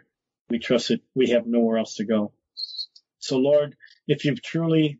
We 0.49 0.59
trust 0.59 0.91
it. 0.91 1.01
We 1.15 1.29
have 1.29 1.47
nowhere 1.47 1.77
else 1.77 1.95
to 1.95 2.05
go. 2.05 2.33
So, 3.19 3.37
Lord, 3.37 3.75
if 4.07 4.25
you've 4.25 4.41
truly 4.41 4.99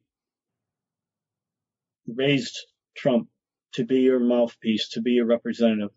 raised 2.08 2.58
Trump 2.96 3.30
to 3.74 3.86
be 3.86 4.02
your 4.02 4.20
mouthpiece, 4.20 4.90
to 4.90 5.02
be 5.02 5.12
your 5.12 5.26
representative, 5.26 5.92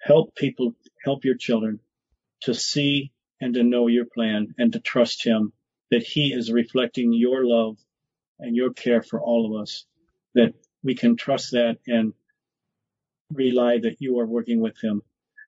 help 0.00 0.34
people, 0.34 0.74
help 1.04 1.24
your 1.24 1.36
children 1.36 1.80
to 2.42 2.54
see 2.54 3.12
and 3.40 3.54
to 3.54 3.62
know 3.62 3.86
your 3.86 4.04
plan 4.04 4.54
and 4.58 4.72
to 4.72 4.80
trust 4.80 5.24
him 5.24 5.52
that 5.90 6.02
he 6.02 6.32
is 6.32 6.52
reflecting 6.52 7.12
your 7.12 7.44
love 7.44 7.78
and 8.38 8.54
your 8.54 8.72
care 8.72 9.02
for 9.02 9.20
all 9.20 9.46
of 9.46 9.62
us, 9.62 9.86
that 10.34 10.54
we 10.82 10.94
can 10.94 11.16
trust 11.16 11.52
that 11.52 11.78
and 11.86 12.12
rely 13.32 13.78
that 13.78 13.96
you 14.00 14.18
are 14.20 14.26
working 14.26 14.60
with 14.60 14.78
him. 14.82 15.02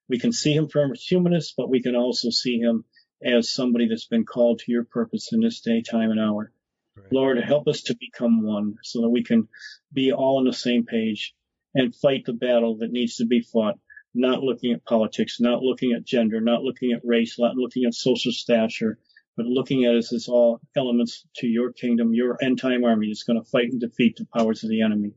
We 0.09 0.19
can 0.19 0.33
see 0.33 0.53
him 0.53 0.69
from 0.69 0.93
a 0.93 0.97
humanist, 0.97 1.55
but 1.57 1.71
we 1.71 1.83
can 1.83 1.95
also 1.95 2.31
see 2.31 2.59
him 2.59 2.85
as 3.23 3.53
somebody 3.53 3.87
that's 3.87 4.07
been 4.07 4.25
called 4.25 4.61
to 4.61 4.73
your 4.73 4.85
purpose 4.85 5.33
in 5.33 5.41
this 5.41 5.61
day, 5.61 5.83
time, 5.83 6.11
and 6.11 6.21
hour. 6.21 6.53
Right. 6.97 7.13
Lord, 7.13 7.39
help 7.39 7.69
us 7.69 7.83
to 7.83 7.97
become 7.99 8.43
one 8.43 8.77
so 8.83 9.03
that 9.03 9.11
we 9.11 9.23
can 9.23 9.49
be 9.93 10.13
all 10.13 10.39
on 10.39 10.45
the 10.45 10.53
same 10.53 10.85
page 10.85 11.35
and 11.75 11.95
fight 11.95 12.25
the 12.25 12.33
battle 12.33 12.79
that 12.79 12.91
needs 12.91 13.17
to 13.17 13.27
be 13.27 13.41
fought, 13.41 13.79
not 14.15 14.43
looking 14.43 14.73
at 14.73 14.85
politics, 14.85 15.41
not 15.41 15.63
looking 15.63 15.93
at 15.93 16.05
gender, 16.05 16.41
not 16.41 16.63
looking 16.63 16.93
at 16.93 17.03
race, 17.05 17.39
not 17.39 17.57
looking 17.57 17.85
at 17.85 17.95
social 17.95 18.33
stature, 18.33 18.99
but 19.37 19.47
looking 19.47 19.85
at 19.85 19.95
us 19.95 20.13
as 20.13 20.29
all 20.29 20.61
elements 20.77 21.25
to 21.37 21.47
your 21.47 21.73
kingdom, 21.73 22.13
your 22.13 22.37
end 22.43 22.61
time 22.61 22.85
army 22.85 23.09
that's 23.09 23.23
going 23.23 23.41
to 23.41 23.49
fight 23.49 23.71
and 23.71 23.81
defeat 23.81 24.17
the 24.17 24.27
powers 24.37 24.65
of 24.65 24.71
the 24.71 24.83
enemy. 24.83 25.13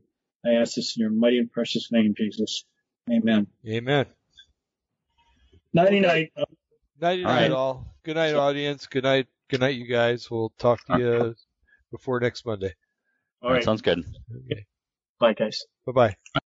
I 0.46 0.52
ask 0.52 0.74
this 0.76 0.96
in 0.96 1.00
your 1.00 1.10
mighty 1.10 1.38
and 1.38 1.50
precious 1.50 1.90
name, 1.90 2.14
Jesus. 2.16 2.64
Amen. 3.10 3.46
Amen. 3.66 4.06
Nighty 5.72 6.00
night. 6.00 6.32
Nighty 7.00 7.24
night, 7.24 7.50
all. 7.50 7.86
Good 8.04 8.16
night, 8.16 8.34
audience. 8.34 8.86
Good 8.86 9.04
night. 9.04 9.26
Good 9.48 9.60
night, 9.60 9.74
you 9.74 9.86
guys. 9.86 10.30
We'll 10.30 10.50
talk 10.58 10.84
to 10.84 10.98
you 10.98 11.34
before 11.94 12.18
next 12.18 12.44
Monday. 12.44 12.74
All 13.40 13.52
right. 13.52 13.62
Sounds 13.62 13.82
good. 13.82 14.00
Okay. 14.50 14.66
Bye, 15.20 15.34
guys. 15.34 15.64
Bye 15.86 15.92
bye. 15.92 16.16